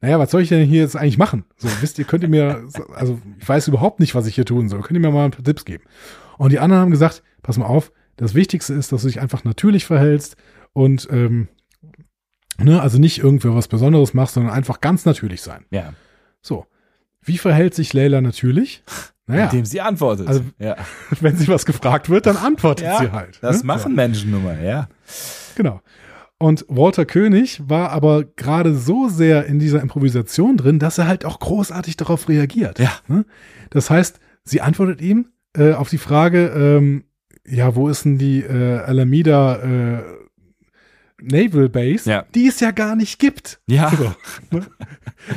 naja, 0.00 0.18
was 0.18 0.32
soll 0.32 0.42
ich 0.42 0.48
denn 0.48 0.66
hier 0.66 0.80
jetzt 0.80 0.96
eigentlich 0.96 1.18
machen? 1.18 1.44
So, 1.56 1.68
wisst 1.80 2.00
ihr, 2.00 2.04
könnt 2.04 2.24
ihr 2.24 2.28
mir, 2.28 2.66
also 2.96 3.20
ich 3.38 3.48
weiß 3.48 3.68
überhaupt 3.68 4.00
nicht, 4.00 4.16
was 4.16 4.26
ich 4.26 4.34
hier 4.34 4.44
tun 4.44 4.68
soll. 4.68 4.80
Könnt 4.80 4.98
ihr 4.98 5.00
mir 5.00 5.12
mal 5.12 5.26
ein 5.26 5.30
paar 5.30 5.44
Tipps 5.44 5.64
geben? 5.64 5.84
Und 6.36 6.50
die 6.50 6.58
anderen 6.58 6.82
haben 6.82 6.90
gesagt, 6.90 7.22
pass 7.42 7.58
mal 7.58 7.66
auf, 7.66 7.92
das 8.16 8.34
Wichtigste 8.34 8.74
ist, 8.74 8.90
dass 8.90 9.02
du 9.02 9.06
dich 9.06 9.20
einfach 9.20 9.44
natürlich 9.44 9.84
verhältst 9.84 10.34
und 10.72 11.06
ähm, 11.12 11.46
ne, 12.58 12.82
also 12.82 12.98
nicht 12.98 13.18
irgendwie 13.18 13.54
was 13.54 13.68
Besonderes 13.68 14.14
machst, 14.14 14.34
sondern 14.34 14.52
einfach 14.52 14.80
ganz 14.80 15.04
natürlich 15.04 15.42
sein. 15.42 15.64
Ja. 15.70 15.92
So. 16.40 16.66
Wie 17.22 17.38
verhält 17.38 17.74
sich 17.74 17.92
Leila 17.92 18.20
natürlich? 18.20 18.82
Naja, 19.28 19.44
Indem 19.44 19.64
sie 19.64 19.80
antwortet. 19.80 20.26
Also- 20.26 20.42
ja. 20.58 20.76
wenn 21.20 21.36
sie 21.36 21.46
was 21.48 21.66
gefragt 21.66 22.08
wird, 22.08 22.26
dann 22.26 22.36
antwortet 22.36 22.86
ja, 22.86 22.98
sie 22.98 23.12
halt. 23.12 23.38
Das 23.42 23.58
ne? 23.58 23.66
machen 23.66 23.94
Menschen 23.94 24.30
nun 24.30 24.42
mal, 24.42 24.62
ja. 24.64 24.88
Genau. 25.54 25.80
Und 26.38 26.64
Walter 26.68 27.04
König 27.04 27.60
war 27.68 27.90
aber 27.90 28.24
gerade 28.24 28.74
so 28.74 29.08
sehr 29.08 29.46
in 29.46 29.58
dieser 29.58 29.82
Improvisation 29.82 30.56
drin, 30.56 30.78
dass 30.78 30.96
er 30.96 31.06
halt 31.08 31.24
auch 31.24 31.40
großartig 31.40 31.96
darauf 31.96 32.28
reagiert. 32.28 32.78
Ja. 32.78 32.92
Ne? 33.08 33.24
Das 33.70 33.90
heißt, 33.90 34.20
sie 34.44 34.60
antwortet 34.60 35.00
ihm 35.00 35.26
äh, 35.56 35.72
auf 35.72 35.88
die 35.90 35.98
Frage, 35.98 36.46
ähm, 36.48 37.04
ja, 37.46 37.74
wo 37.74 37.88
ist 37.88 38.04
denn 38.04 38.18
die 38.18 38.40
äh, 38.40 38.78
Alameda 38.78 39.56
äh, 39.56 40.02
Naval 41.20 41.68
Base, 41.68 42.08
Ja. 42.08 42.24
die 42.34 42.46
es 42.46 42.60
ja 42.60 42.70
gar 42.70 42.94
nicht 42.94 43.18
gibt. 43.18 43.60
Ja. 43.66 43.90
So, 43.90 44.14
ne? 44.56 44.66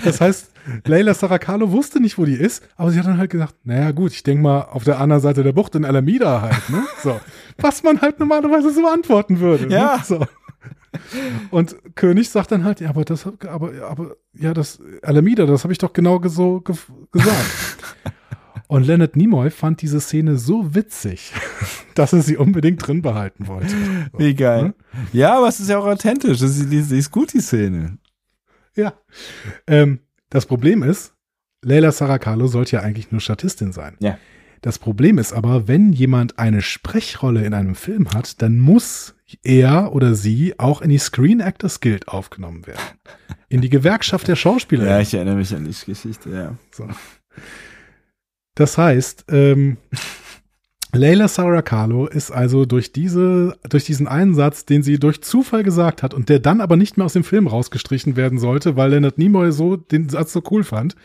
Das 0.03 0.22
heißt, 0.22 0.51
Leila 0.86 1.14
Saracalo 1.14 1.72
wusste 1.72 2.00
nicht, 2.00 2.18
wo 2.18 2.26
die 2.26 2.34
ist, 2.34 2.64
aber 2.76 2.92
sie 2.92 3.00
hat 3.00 3.08
dann 3.08 3.18
halt 3.18 3.32
gesagt, 3.32 3.56
naja 3.64 3.92
gut, 3.92 4.12
ich 4.12 4.24
denke 4.24 4.44
mal 4.44 4.62
auf 4.62 4.84
der 4.84 5.00
anderen 5.00 5.22
Seite 5.22 5.44
der 5.44 5.54
Bucht 5.54 5.76
in 5.76 5.86
Alameda 5.86 6.42
halt, 6.42 6.70
ne? 6.70 6.84
So. 7.02 7.20
Was 7.58 7.84
man 7.84 8.02
halt 8.02 8.20
normalerweise 8.20 8.74
so 8.74 8.88
antworten 8.88 9.40
würde. 9.40 9.68
Ja. 9.70 9.98
Ne? 9.98 10.04
So. 10.04 10.26
Und 11.52 11.76
König 11.96 12.30
sagt 12.30 12.52
dann 12.52 12.64
halt, 12.64 12.82
ja, 12.82 12.90
aber 12.90 13.06
das, 13.06 13.26
aber, 13.26 13.72
aber, 13.90 14.16
ja, 14.34 14.54
das 14.54 14.82
Alameda, 15.02 15.46
das 15.46 15.64
habe 15.64 15.74
ich 15.74 15.80
doch 15.80 15.94
genau 15.94 16.22
so 16.28 16.62
ge 16.62 16.76
gesagt. 17.12 17.78
Und 18.68 18.88
Leonard 18.88 19.18
Nimoy 19.18 19.50
fand 19.52 19.82
diese 19.82 20.00
Szene 20.00 20.38
so 20.38 20.74
witzig, 20.74 21.34
dass 21.96 22.14
er 22.14 22.22
sie 22.22 22.38
unbedingt 22.38 22.88
drin 22.88 23.02
behalten 23.02 23.48
wollte. 23.48 23.70
So. 23.70 24.20
Wie 24.20 24.34
geil. 24.34 24.64
Ne? 24.64 24.74
Ja, 25.12 25.38
aber 25.38 25.48
es 25.50 25.60
ist 25.60 25.70
ja 25.70 25.78
auch 25.78 25.86
authentisch. 25.86 26.40
Das 26.40 26.58
ist, 26.58 26.92
ist 26.92 27.12
gut, 27.12 27.34
die 27.34 27.42
Szene. 27.42 27.98
Ja. 28.76 28.94
Ähm, 29.68 30.00
das 30.32 30.48
Problem 30.48 30.82
ist, 30.82 31.14
Leila 31.64 31.91
Saracalo 31.91 32.48
sollte 32.48 32.78
ja 32.78 32.82
eigentlich 32.82 33.12
nur 33.12 33.22
Statistin 33.22 33.72
sein. 33.72 33.95
Ja. 33.99 34.18
Das 34.62 34.80
Problem 34.80 35.18
ist 35.18 35.34
aber, 35.34 35.68
wenn 35.68 35.91
jemand 35.91 36.40
eine 36.40 36.62
Sprechrolle 36.62 37.45
in 37.45 37.53
einem 37.53 37.76
Film 37.76 38.12
hat, 38.14 38.41
dann 38.41 38.60
muss 38.60 39.16
er 39.44 39.94
oder 39.94 40.16
sie 40.16 40.58
auch 40.60 40.82
in 40.82 40.90
die 40.90 40.98
Screen 40.98 41.40
Actors 41.40 41.80
Guild 41.80 42.08
aufgenommen 42.08 42.66
werden. 42.66 42.82
In 43.49 43.62
die 43.62 43.70
Gewerkschaft 43.70 44.28
der 44.28 44.36
Schauspieler. 44.36 44.86
Ja, 44.86 44.99
ich 44.99 45.14
erinnere 45.14 45.36
mich 45.36 45.53
an 45.53 45.66
die 45.66 45.86
Geschichte, 45.86 46.30
ja. 46.30 46.56
So. 46.72 46.88
Das 48.56 48.78
heißt, 48.78 49.26
ähm, 49.30 49.78
Leila 50.93 51.27
Saracalo 51.27 52.07
ist 52.07 52.31
also 52.31 52.65
durch 52.65 52.91
diese, 52.91 53.57
durch 53.69 53.85
diesen 53.85 54.07
einen 54.07 54.34
Satz, 54.34 54.65
den 54.65 54.84
sie 54.84 54.99
durch 54.99 55.22
Zufall 55.22 55.63
gesagt 55.63 56.03
hat 56.03 56.13
und 56.13 56.27
der 56.27 56.39
dann 56.39 56.59
aber 56.59 56.76
nicht 56.76 56.97
mehr 56.97 57.05
aus 57.05 57.13
dem 57.13 57.23
Film 57.23 57.47
rausgestrichen 57.47 58.15
werden 58.18 58.39
sollte, 58.39 58.76
weil 58.76 58.91
Leonard 58.91 59.18
Nimoy 59.18 59.51
so 59.51 59.77
den 59.77 60.09
Satz 60.09 60.34
so 60.34 60.43
cool 60.51 60.63
fand 60.63 60.95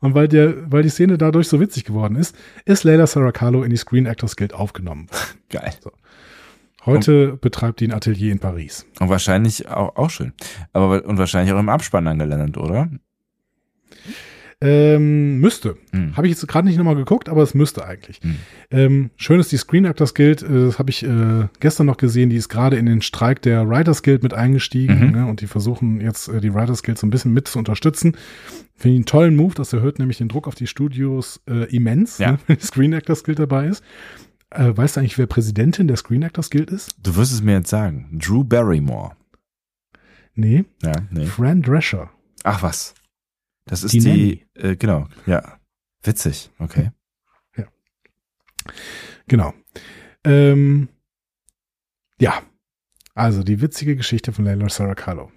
und 0.00 0.14
weil 0.14 0.26
der, 0.26 0.70
weil 0.70 0.82
die 0.82 0.88
Szene 0.88 1.16
dadurch 1.16 1.48
so 1.48 1.60
witzig 1.60 1.84
geworden 1.84 2.16
ist, 2.16 2.36
ist 2.64 2.82
Leila 2.82 3.06
Saracalo 3.06 3.62
in 3.62 3.70
die 3.70 3.76
Screen 3.76 4.06
Actors 4.06 4.36
Guild 4.36 4.52
aufgenommen. 4.52 5.06
Geil. 5.48 5.72
Heute 6.84 7.36
betreibt 7.36 7.80
die 7.80 7.88
ein 7.88 7.92
Atelier 7.92 8.32
in 8.32 8.38
Paris. 8.38 8.86
Und 9.00 9.08
wahrscheinlich 9.08 9.68
auch, 9.68 9.96
auch 9.96 10.10
schön. 10.10 10.32
Aber 10.72 11.04
und 11.04 11.18
wahrscheinlich 11.18 11.52
auch 11.52 11.58
im 11.58 11.68
Abspann 11.68 12.04
dann 12.04 12.18
gelandet, 12.18 12.56
oder? 12.56 12.88
Ähm, 14.62 15.38
müsste. 15.38 15.76
Hm. 15.92 16.16
Habe 16.16 16.26
ich 16.26 16.32
jetzt 16.32 16.48
gerade 16.48 16.66
nicht 16.66 16.78
nochmal 16.78 16.96
geguckt, 16.96 17.28
aber 17.28 17.42
es 17.42 17.52
müsste 17.52 17.84
eigentlich. 17.84 18.20
Hm. 18.22 18.36
Ähm, 18.70 19.10
schön 19.16 19.38
ist 19.38 19.52
die 19.52 19.58
Screen 19.58 19.84
Actors 19.84 20.14
Guild, 20.14 20.42
äh, 20.42 20.48
das 20.48 20.78
habe 20.78 20.88
ich 20.90 21.02
äh, 21.04 21.48
gestern 21.60 21.86
noch 21.86 21.98
gesehen, 21.98 22.30
die 22.30 22.36
ist 22.36 22.48
gerade 22.48 22.76
in 22.76 22.86
den 22.86 23.02
Streik 23.02 23.42
der 23.42 23.68
Writers 23.68 24.02
Guild 24.02 24.22
mit 24.22 24.32
eingestiegen 24.32 24.98
Mhm. 25.08 25.10
ne, 25.12 25.26
und 25.26 25.42
die 25.42 25.46
versuchen 25.46 26.00
jetzt 26.00 26.28
äh, 26.28 26.40
die 26.40 26.54
Writers 26.54 26.82
Guild 26.82 26.96
so 26.96 27.06
ein 27.06 27.10
bisschen 27.10 27.34
mit 27.34 27.48
zu 27.48 27.58
unterstützen. 27.58 28.16
Finde 28.74 28.94
ich 28.94 28.98
einen 29.00 29.04
tollen 29.06 29.36
Move, 29.36 29.54
das 29.54 29.72
erhöht 29.74 29.98
nämlich 29.98 30.16
den 30.18 30.28
Druck 30.28 30.48
auf 30.48 30.54
die 30.54 30.66
Studios 30.66 31.42
äh, 31.48 31.64
immens, 31.74 32.16
Ja. 32.16 32.32
ne, 32.32 32.38
wenn 32.46 32.56
die 32.56 32.64
Screen 32.64 32.94
Actors 32.94 33.24
Guild 33.24 33.38
dabei 33.38 33.66
ist. 33.66 33.84
Äh, 34.50 34.74
weißt 34.74 34.96
du 34.96 35.00
eigentlich, 35.00 35.18
wer 35.18 35.26
Präsidentin 35.26 35.86
der 35.86 35.98
Screen 35.98 36.22
Actors 36.22 36.48
Guild 36.48 36.70
ist? 36.70 36.94
Du 37.02 37.14
wirst 37.16 37.32
es 37.32 37.42
mir 37.42 37.52
jetzt 37.56 37.68
sagen. 37.68 38.18
Drew 38.22 38.42
Barrymore. 38.42 39.16
Nee, 40.34 40.64
Ja, 40.82 40.92
nee. 41.10 41.26
Fran 41.26 41.60
Drescher. 41.60 42.10
Ach 42.44 42.62
was. 42.62 42.94
Das 43.66 43.82
ist 43.82 43.92
Die 43.92 43.98
die, 44.00 44.46
äh, 44.54 44.76
genau, 44.76 45.06
ja. 45.26 45.58
Witzig, 46.02 46.50
okay. 46.58 46.90
Genau. 49.28 49.52
Ähm, 50.24 50.88
ja, 52.20 52.42
also 53.14 53.42
die 53.42 53.60
witzige 53.60 53.96
Geschichte 53.96 54.32
von 54.32 54.44
Leila 54.44 54.68
Saracalo. 54.68 55.30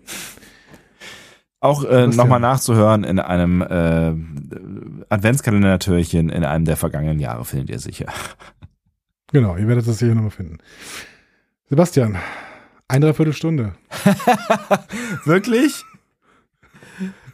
Auch 1.60 1.84
äh, 1.84 2.08
nochmal 2.08 2.40
nachzuhören 2.40 3.04
in 3.04 3.20
einem 3.20 3.62
äh, 3.62 4.14
Adventskalender-Türchen 5.10 6.30
in 6.30 6.46
einem 6.46 6.66
der 6.66 6.78
vergangenen 6.78 7.20
Jahre, 7.20 7.44
findet 7.44 7.70
ihr 7.70 7.80
sicher. 7.80 8.08
Genau, 9.32 9.58
ihr 9.58 9.68
werdet 9.68 9.88
das 9.88 10.00
hier 10.00 10.16
nochmal 10.16 10.32
finden. 10.32 10.60
Sebastian, 11.70 12.18
ein 12.88 13.02
Dreiviertelstunde. 13.02 13.76
Wirklich? 15.26 15.84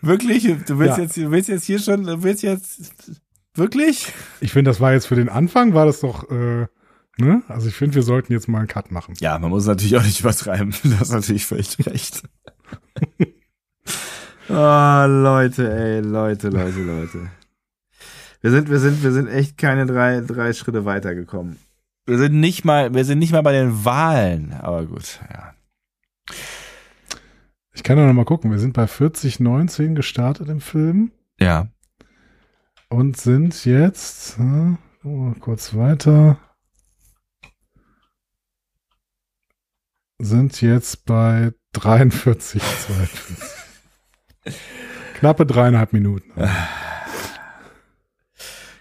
Wirklich? 0.06 0.44
Du 0.65 0.80
willst 0.80 0.98
Ja. 0.98 1.03
jetzt, 1.03 1.18
du 1.18 1.32
willst 1.32 1.49
jetzt 1.49 1.65
hier 1.65 1.80
schon, 1.80 2.03
du 2.03 2.23
willst 2.23 2.44
jetzt 2.44 2.94
wirklich? 3.56 4.11
Ich 4.41 4.52
finde, 4.53 4.69
das 4.69 4.80
war 4.80 4.94
jetzt 4.94 5.07
für 5.07 5.15
den 5.15 5.30
Anfang, 5.30 5.73
war 5.73 5.86
das 5.86 5.99
doch, 6.02 6.30
äh, 6.30 6.68
ne? 7.18 7.41
Also 7.48 7.68
ich 7.68 7.76
finde, 7.76 7.95
wir 7.95 8.03
sollten 8.03 8.32
jetzt 8.34 8.48
mal 8.48 8.60
einen 8.60 8.68
Cut 8.68 8.91
machen. 8.91 9.15
Ja, 9.19 9.38
man 9.40 9.49
muss 9.49 9.65
natürlich 9.65 9.95
auch 9.98 10.03
nicht 10.03 10.19
übertreiben. 10.19 10.73
Du 10.84 10.99
hast 10.99 11.11
natürlich 11.11 11.45
völlig 11.45 11.76
recht. 11.86 12.23
oh, 14.49 14.53
Leute, 15.07 15.72
ey, 15.73 16.02
Leute, 16.02 16.49
Leute, 16.49 16.80
Leute. 16.82 17.30
Wir 18.41 18.52
sind, 18.52 18.69
wir 18.69 18.80
sind, 18.80 19.02
wir 19.03 19.11
sind 19.11 19.27
echt 19.27 19.57
keine 19.57 19.86
drei, 19.88 20.22
drei 20.22 20.53
Schritte 20.53 20.86
weitergekommen. 20.86 21.57
Wir 22.06 22.19
sind 22.19 22.40
nicht 22.40 22.64
mal, 22.64 22.94
wir 22.94 23.03
sind 23.06 23.18
nicht 23.18 23.32
mal 23.32 23.41
bei 23.41 23.53
den 23.53 23.84
Wahlen. 23.86 24.53
Aber 24.53 24.86
gut, 24.86 25.19
ja. 25.34 25.53
Ich 27.76 27.84
kann 27.84 27.97
ja 27.97 28.07
noch 28.07 28.14
mal 28.14 28.26
gucken. 28.26 28.52
Wir 28.52 28.60
sind 28.60 28.73
bei 28.73 28.88
4019 28.88 29.95
gestartet 29.95 30.49
im 30.49 30.61
Film 30.61 31.11
Ja. 31.39 31.68
und 32.89 33.18
sind 33.18 33.65
jetzt 33.65 34.39
oh, 35.03 35.34
kurz 35.39 35.76
weiter. 35.76 36.39
Sind 40.19 40.61
jetzt 40.61 41.06
bei 41.06 41.52
43, 41.73 42.61
42. 42.64 43.38
Knappe 45.15 45.45
dreieinhalb 45.45 45.91
Minuten. 45.91 46.31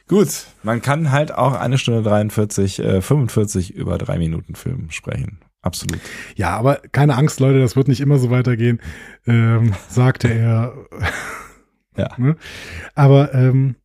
Gut, 0.07 0.47
man 0.63 0.81
kann 0.83 1.11
halt 1.11 1.33
auch 1.33 1.55
eine 1.55 1.79
Stunde 1.79 2.03
43, 2.03 2.79
äh, 2.79 3.01
45 3.03 3.75
über 3.75 3.99
drei 3.99 4.19
Minuten 4.19 4.55
Film 4.55 4.91
sprechen. 4.91 5.41
Absolut. 5.65 5.99
Ja, 6.37 6.57
aber 6.59 6.77
keine 6.93 7.17
Angst, 7.17 7.41
Leute, 7.41 7.59
das 7.59 7.75
wird 7.75 7.89
nicht 7.89 8.03
immer 8.03 8.19
so 8.19 8.31
weitergehen, 8.31 8.81
ähm, 9.27 9.73
sagte 9.89 10.29
er. 10.29 10.75
Ja. 11.97 12.09
Ne? 12.17 12.35
Aber 12.97 13.33
ähm, 13.35 13.77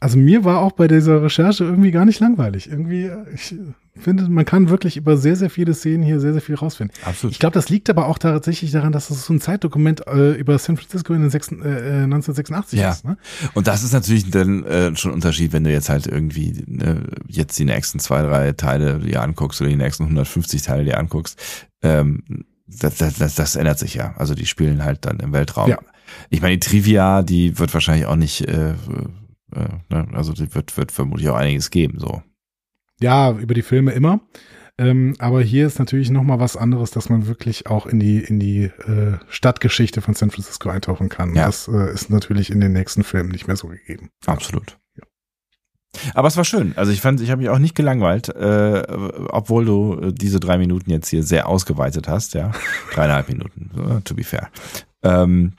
also 0.00 0.16
mir 0.18 0.44
war 0.44 0.60
auch 0.60 0.72
bei 0.72 0.88
dieser 0.88 1.22
Recherche 1.22 1.64
irgendwie 1.64 1.90
gar 1.90 2.06
nicht 2.06 2.20
langweilig. 2.20 2.70
Irgendwie, 2.70 3.04
äh, 3.04 3.16
ich 3.34 3.54
finde, 3.94 4.28
man 4.30 4.46
kann 4.46 4.70
wirklich 4.70 4.96
über 4.96 5.18
sehr, 5.18 5.36
sehr 5.36 5.50
viele 5.50 5.74
Szenen 5.74 6.02
hier 6.02 6.20
sehr, 6.20 6.32
sehr 6.32 6.40
viel 6.40 6.54
rausfinden. 6.54 6.96
Absolut. 7.04 7.32
Ich 7.32 7.38
glaube, 7.38 7.52
das 7.52 7.68
liegt 7.68 7.90
aber 7.90 8.06
auch 8.06 8.16
tatsächlich 8.18 8.70
daran, 8.72 8.92
dass 8.92 9.10
es 9.10 9.26
so 9.26 9.34
ein 9.34 9.40
Zeitdokument 9.42 10.06
äh, 10.06 10.32
über 10.32 10.58
San 10.58 10.78
Francisco 10.78 11.12
in 11.12 11.20
den 11.20 11.30
sechs, 11.30 11.52
äh, 11.52 11.54
äh, 11.54 12.02
1986 12.04 12.80
Ja. 12.80 12.92
ist. 12.92 13.04
Ne? 13.04 13.18
Und 13.52 13.66
das 13.66 13.82
ist 13.82 13.92
natürlich 13.92 14.30
dann 14.30 14.64
äh, 14.64 14.96
schon 14.96 15.10
ein 15.10 15.14
Unterschied, 15.14 15.52
wenn 15.52 15.64
du 15.64 15.70
jetzt 15.70 15.90
halt 15.90 16.06
irgendwie 16.06 16.48
äh, 16.80 16.96
jetzt 17.28 17.58
die 17.58 17.66
nächsten 17.66 17.98
zwei, 17.98 18.22
drei 18.22 18.52
Teile 18.52 19.00
dir 19.00 19.20
anguckst 19.20 19.60
oder 19.60 19.68
die 19.68 19.76
nächsten 19.76 20.04
150 20.04 20.62
Teile 20.62 20.84
dir 20.84 20.98
anguckst. 20.98 21.38
Ähm, 21.82 22.22
das, 22.66 22.96
das, 22.96 23.18
das, 23.18 23.34
das 23.34 23.56
ändert 23.56 23.78
sich 23.78 23.94
ja. 23.94 24.14
Also 24.16 24.34
die 24.34 24.46
spielen 24.46 24.82
halt 24.82 25.04
dann 25.04 25.18
im 25.20 25.32
Weltraum. 25.32 25.68
Ja. 25.68 25.78
Ich 26.30 26.40
meine, 26.40 26.56
die 26.56 26.60
Trivia, 26.66 27.22
die 27.22 27.58
wird 27.58 27.74
wahrscheinlich 27.74 28.06
auch 28.06 28.16
nicht, 28.16 28.48
äh, 28.48 28.74
äh, 29.54 29.94
ne? 29.94 30.08
also 30.12 30.32
die 30.32 30.54
wird, 30.54 30.76
wird 30.76 30.92
vermutlich 30.92 31.28
auch 31.28 31.36
einiges 31.36 31.70
geben. 31.70 31.98
So. 31.98 32.22
Ja, 33.00 33.32
über 33.32 33.54
die 33.54 33.62
Filme 33.62 33.92
immer. 33.92 34.20
Ähm, 34.78 35.14
aber 35.18 35.42
hier 35.42 35.66
ist 35.66 35.78
natürlich 35.78 36.10
noch 36.10 36.22
mal 36.22 36.40
was 36.40 36.56
anderes, 36.56 36.90
dass 36.90 37.10
man 37.10 37.26
wirklich 37.26 37.66
auch 37.66 37.84
in 37.84 38.00
die 38.00 38.18
in 38.20 38.40
die 38.40 38.64
äh, 38.64 39.18
Stadtgeschichte 39.28 40.00
von 40.00 40.14
San 40.14 40.30
Francisco 40.30 40.70
eintauchen 40.70 41.10
kann. 41.10 41.34
Ja. 41.34 41.46
Das 41.46 41.68
äh, 41.68 41.92
ist 41.92 42.08
natürlich 42.08 42.50
in 42.50 42.60
den 42.60 42.72
nächsten 42.72 43.04
Filmen 43.04 43.30
nicht 43.30 43.46
mehr 43.46 43.56
so 43.56 43.68
gegeben. 43.68 44.08
Absolut. 44.24 44.78
Aber 46.14 46.28
es 46.28 46.36
war 46.36 46.44
schön. 46.44 46.72
Also 46.76 46.92
ich 46.92 47.00
fand, 47.00 47.20
ich 47.20 47.30
habe 47.30 47.42
mich 47.42 47.50
auch 47.50 47.58
nicht 47.58 47.74
gelangweilt, 47.74 48.28
äh, 48.28 48.82
obwohl 49.28 49.64
du 49.64 50.00
äh, 50.00 50.12
diese 50.12 50.40
drei 50.40 50.56
Minuten 50.56 50.90
jetzt 50.90 51.08
hier 51.08 51.24
sehr 51.24 51.48
ausgeweitet 51.48 52.08
hast, 52.08 52.32
ja. 52.34 52.52
Dreieinhalb 52.94 53.28
Minuten, 53.28 54.02
to 54.04 54.14
be 54.14 54.24
fair. 54.24 54.50
Ähm, 55.02 55.54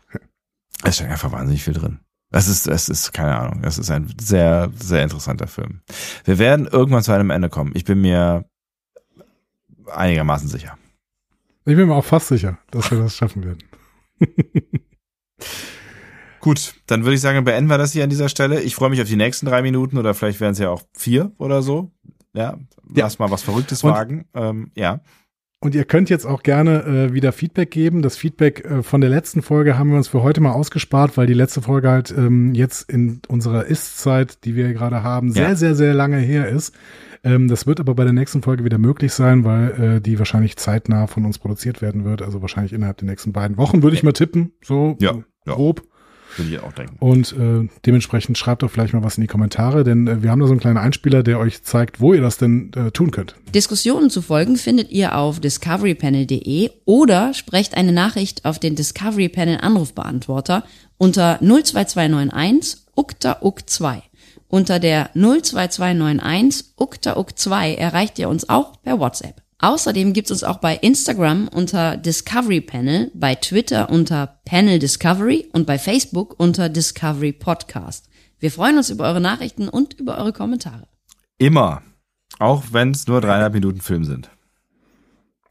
es 0.84 0.96
steckt 0.96 1.12
einfach 1.12 1.32
wahnsinnig 1.32 1.64
viel 1.64 1.74
drin. 1.74 2.00
Es 2.34 2.48
ist, 2.48 2.68
es 2.68 2.88
ist, 2.90 3.12
keine 3.12 3.38
Ahnung, 3.38 3.64
es 3.64 3.78
ist 3.78 3.92
ein 3.92 4.14
sehr, 4.20 4.72
sehr 4.80 5.04
interessanter 5.04 5.48
Film. 5.48 5.82
Wir 6.24 6.40
werden 6.40 6.66
irgendwann 6.66 7.04
zu 7.04 7.12
einem 7.12 7.30
Ende 7.30 7.50
kommen. 7.50 7.72
Ich 7.76 7.84
bin 7.84 8.00
mir 8.02 8.46
einigermaßen 9.92 10.48
sicher. 10.48 10.78
Ich 11.66 11.76
bin 11.76 11.88
mir 11.88 11.94
auch 11.96 12.06
fast 12.06 12.30
sicher, 12.30 12.58
dass 12.72 12.90
wir 12.90 13.00
das 13.00 13.16
schaffen 13.16 13.44
werden. 13.44 13.64
Gut, 16.40 16.74
dann 16.88 17.04
würde 17.04 17.14
ich 17.16 17.22
sagen, 17.22 17.44
beenden 17.44 17.70
wir 17.70 17.78
das 17.78 17.92
hier 17.94 18.04
an 18.04 18.10
dieser 18.10 18.30
Stelle. 18.30 18.62
Ich 18.62 18.74
freue 18.76 18.90
mich 18.90 19.02
auf 19.02 19.08
die 19.08 19.16
nächsten 19.16 19.46
drei 19.46 19.62
Minuten 19.62 19.98
oder 19.98 20.14
vielleicht 20.16 20.40
werden 20.40 20.54
es 20.54 20.60
ja 20.60 20.70
auch 20.70 20.82
vier 20.94 21.32
oder 21.38 21.62
so. 21.62 21.92
Ja, 22.34 22.54
Ja. 22.54 23.04
lass 23.04 23.20
mal 23.20 23.30
was 23.30 23.44
Verrücktes 23.44 23.84
Und- 23.84 23.92
wagen. 23.92 24.26
Ähm, 24.34 24.72
ja. 24.76 25.02
Und 25.64 25.76
ihr 25.76 25.86
könnt 25.86 26.10
jetzt 26.10 26.26
auch 26.26 26.42
gerne 26.42 26.84
äh, 26.86 27.14
wieder 27.14 27.32
Feedback 27.32 27.70
geben. 27.70 28.02
Das 28.02 28.18
Feedback 28.18 28.66
äh, 28.66 28.82
von 28.82 29.00
der 29.00 29.12
letzten 29.12 29.44
Folge 29.44 29.78
haben 29.78 29.92
wir 29.92 29.98
uns 29.98 30.08
für 30.08 30.24
heute 30.24 30.42
mal 30.42 30.54
ausgespart, 30.54 31.18
weil 31.18 31.28
die 31.28 31.36
letzte 31.36 31.62
Folge 31.62 31.88
halt 31.88 32.10
ähm, 32.18 32.56
jetzt 32.56 32.90
in 32.90 33.22
unserer 33.28 33.66
Ist-Zeit, 33.68 34.44
die 34.44 34.56
wir 34.56 34.74
gerade 34.74 35.04
haben, 35.04 35.32
sehr, 35.32 35.50
Ja. 35.50 35.56
sehr, 35.56 35.76
sehr 35.76 35.94
lange 35.94 36.18
her 36.18 36.50
ist. 36.50 36.74
Ähm, 37.24 37.48
das 37.48 37.68
wird 37.68 37.80
aber 37.80 37.94
bei 37.94 38.04
der 38.04 38.14
nächsten 38.14 38.42
Folge 38.42 38.66
wieder 38.66 38.80
möglich 38.80 39.14
sein, 39.14 39.44
weil 39.46 39.98
äh, 39.98 40.02
die 40.02 40.18
wahrscheinlich 40.18 40.58
zeitnah 40.58 41.06
von 41.06 41.26
uns 41.26 41.38
produziert 41.38 41.80
werden 41.84 42.06
wird. 42.06 42.24
Also 42.24 42.42
wahrscheinlich 42.42 42.74
innerhalb 42.74 42.98
der 42.98 43.08
nächsten 43.08 43.32
beiden 43.32 43.58
Wochen, 43.58 43.84
würde 43.84 43.96
ich 43.96 44.02
mal 44.02 44.14
tippen. 44.14 44.54
So 44.64 44.98
Ja, 45.00 45.12
äh, 45.12 45.24
ja. 45.46 45.54
Würde 46.38 46.52
ich 46.52 46.60
auch 46.60 46.74
denken. 46.74 46.96
Und 47.00 47.34
äh, 47.34 47.68
dementsprechend 47.86 48.38
schreibt 48.38 48.64
doch 48.64 48.72
vielleicht 48.72 48.94
mal 48.94 49.04
was 49.04 49.18
in 49.18 49.22
die 49.22 49.28
Kommentare, 49.28 49.84
denn 49.84 50.08
äh, 50.08 50.24
wir 50.24 50.32
haben 50.32 50.40
da 50.40 50.48
so 50.48 50.54
einen 50.54 50.60
kleinen 50.60 50.78
Einspieler, 50.78 51.24
der 51.24 51.40
euch 51.40 51.64
zeigt, 51.64 52.00
wo 52.00 52.14
ihr 52.14 52.22
das 52.22 52.38
denn 52.38 52.72
äh, 52.74 52.92
tun 52.92 53.12
könnt. 53.12 53.36
Diskussionen 53.54 54.10
zu 54.10 54.22
folgen 54.22 54.56
findet 54.58 54.92
ihr 54.92 55.18
auf 55.18 55.40
discoverypanel.de 55.40 56.70
oder 56.86 57.34
sprecht 57.34 57.76
eine 57.76 57.92
Nachricht 57.92 58.46
auf 58.46 58.60
den 58.60 58.76
Discovery 58.76 59.30
Panel 59.30 59.58
Anrufbeantworter 59.62 60.64
unter 60.98 61.40
02291 61.40 62.82
ukta 62.96 63.38
uk 63.42 63.68
2. 63.68 64.04
Unter 64.48 64.80
der 64.80 65.10
02291 65.14 66.74
ukta 66.78 67.18
uk 67.18 67.38
2 67.38 67.76
erreicht 67.76 68.20
ihr 68.20 68.30
uns 68.30 68.50
auch 68.50 68.82
per 68.82 69.00
WhatsApp. 69.00 69.42
Außerdem 69.62 70.14
gibt's 70.14 70.32
uns 70.32 70.44
auch 70.44 70.58
bei 70.58 70.76
Instagram 70.76 71.48
unter 71.48 71.96
Discovery 71.96 72.62
Panel, 72.62 73.12
bei 73.14 73.36
Twitter 73.36 73.90
unter 73.92 74.40
Panel 74.44 74.80
Discovery 74.80 75.48
und 75.54 75.68
bei 75.68 75.78
Facebook 75.78 76.40
unter 76.40 76.68
Discovery 76.68 77.32
Podcast. 77.32 78.10
Wir 78.40 78.52
freuen 78.52 78.78
uns 78.78 78.90
über 78.90 79.06
eure 79.06 79.22
Nachrichten 79.22 79.70
und 79.70 79.94
über 80.00 80.18
eure 80.18 80.34
Kommentare. 80.34 80.88
Immer. 81.38 81.84
Auch 82.40 82.64
wenn 82.72 82.90
es 82.92 83.06
nur 83.06 83.22
dreieinhalb 83.22 83.54
Minuten 83.54 83.82
Film 83.82 84.04
sind. 84.04 84.32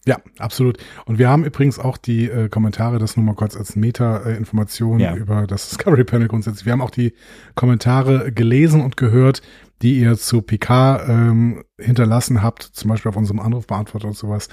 Ja, 0.06 0.16
absolut. 0.38 0.78
Und 1.04 1.18
wir 1.18 1.28
haben 1.28 1.44
übrigens 1.44 1.78
auch 1.78 1.96
die 1.98 2.24
äh, 2.28 2.48
Kommentare, 2.48 2.98
das 2.98 3.16
nur 3.16 3.24
mal 3.26 3.34
kurz 3.34 3.54
als 3.56 3.76
Meta-Information 3.76 4.98
Ja. 4.98 5.14
über 5.14 5.46
das 5.46 5.68
Discovery 5.68 6.04
Panel 6.04 6.26
grundsätzlich. 6.26 6.64
Wir 6.66 6.72
haben 6.72 6.80
auch 6.80 6.90
die 6.90 7.12
Kommentare 7.54 8.32
gelesen 8.32 8.80
und 8.82 8.96
gehört, 8.96 9.42
die 9.82 9.98
ihr 9.98 10.16
zu 10.16 10.42
Picard 10.42 11.08
ähm, 11.08 11.64
hinterlassen 11.78 12.42
habt, 12.42 12.62
zum 12.62 12.90
Beispiel 12.90 13.08
auf 13.10 13.16
unserem 13.16 13.40
Anrufbeantworter 13.40 14.08
und 14.08 14.16
sowas. 14.16 14.48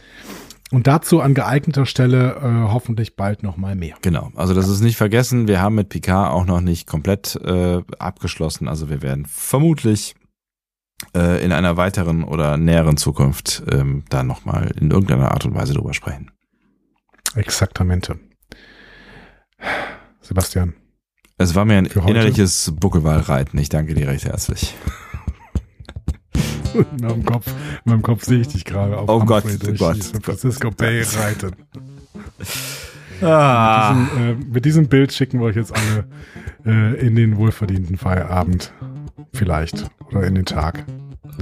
Und 0.71 0.85
dazu 0.87 1.21
an 1.21 1.33
geeigneter 1.33 1.85
Stelle 1.85 2.35
äh, 2.35 2.71
hoffentlich 2.71 3.15
bald 3.15 3.41
noch 3.41 3.55
mal 3.55 3.75
mehr. 3.75 3.95
Genau. 4.01 4.31
Also 4.35 4.53
das 4.53 4.67
ist 4.67 4.81
nicht 4.81 4.97
vergessen. 4.97 5.47
Wir 5.47 5.61
haben 5.61 5.75
mit 5.75 5.89
Picard 5.89 6.33
auch 6.33 6.45
noch 6.45 6.59
nicht 6.59 6.87
komplett 6.87 7.35
äh, 7.37 7.81
abgeschlossen. 7.99 8.67
Also 8.67 8.89
wir 8.89 9.01
werden 9.01 9.25
vermutlich 9.25 10.15
äh, 11.15 11.43
in 11.43 11.53
einer 11.53 11.77
weiteren 11.77 12.23
oder 12.23 12.57
näheren 12.57 12.97
Zukunft 12.97 13.63
ähm, 13.71 14.03
da 14.09 14.23
nochmal 14.23 14.71
in 14.79 14.91
irgendeiner 14.91 15.31
Art 15.31 15.45
und 15.45 15.55
Weise 15.55 15.73
drüber 15.73 15.93
sprechen. 15.93 16.31
Exaktamente. 17.35 18.19
Sebastian, 20.21 20.73
Es 21.37 21.55
war 21.55 21.63
mir 21.63 21.77
ein 21.77 21.85
innerliches 21.85 22.73
Buckelwalreiten. 22.75 23.57
Ich 23.59 23.69
danke 23.69 23.93
dir 23.93 24.07
recht 24.07 24.25
herzlich. 24.25 24.75
in 26.73 27.07
meinem 27.07 27.25
Kopf, 27.25 27.47
in 27.47 27.91
meinem 27.91 28.01
Kopf 28.01 28.23
sehe 28.23 28.41
ich 28.41 28.47
dich 28.49 28.65
gerade 28.65 28.97
auf 28.97 29.09
Oh 29.09 29.19
Gott, 29.19 29.43
Humphrey 29.43 29.73
oh 29.73 29.77
Gott, 29.77 30.03
San 30.03 30.09
oh 30.09 30.13
Gott, 30.13 30.23
Francisco 30.23 30.67
oh 30.69 30.71
Bay 30.75 31.03
reiten. 31.17 31.51
Ah. 33.21 33.93
Diesen, 33.93 34.23
äh, 34.23 34.35
mit 34.53 34.65
diesem 34.65 34.87
Bild 34.87 35.13
schicken 35.13 35.39
wir 35.39 35.47
euch 35.47 35.55
jetzt 35.55 35.73
alle 35.75 36.05
äh, 36.65 37.05
in 37.05 37.15
den 37.15 37.37
wohlverdienten 37.37 37.97
Feierabend. 37.97 38.71
Vielleicht. 39.33 39.85
Oder 40.11 40.27
in 40.27 40.35
den 40.35 40.45
Tag. 40.45 40.85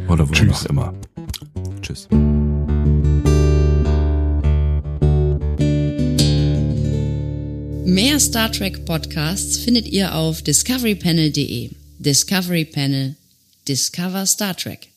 Oder 0.07 0.27
wo 0.27 0.33
Tschüss. 0.33 0.65
auch 0.65 0.69
immer. 0.69 0.93
Tschüss. 1.81 2.07
Mehr 7.85 8.19
Star 8.19 8.51
Trek 8.51 8.85
Podcasts 8.85 9.57
findet 9.57 9.87
ihr 9.87 10.15
auf 10.15 10.41
discoverypanel.de. 10.41 11.71
Discovery 11.99 12.65
Panel. 12.65 13.15
Discover 13.67 14.25
Star 14.25 14.55
Trek. 14.55 14.89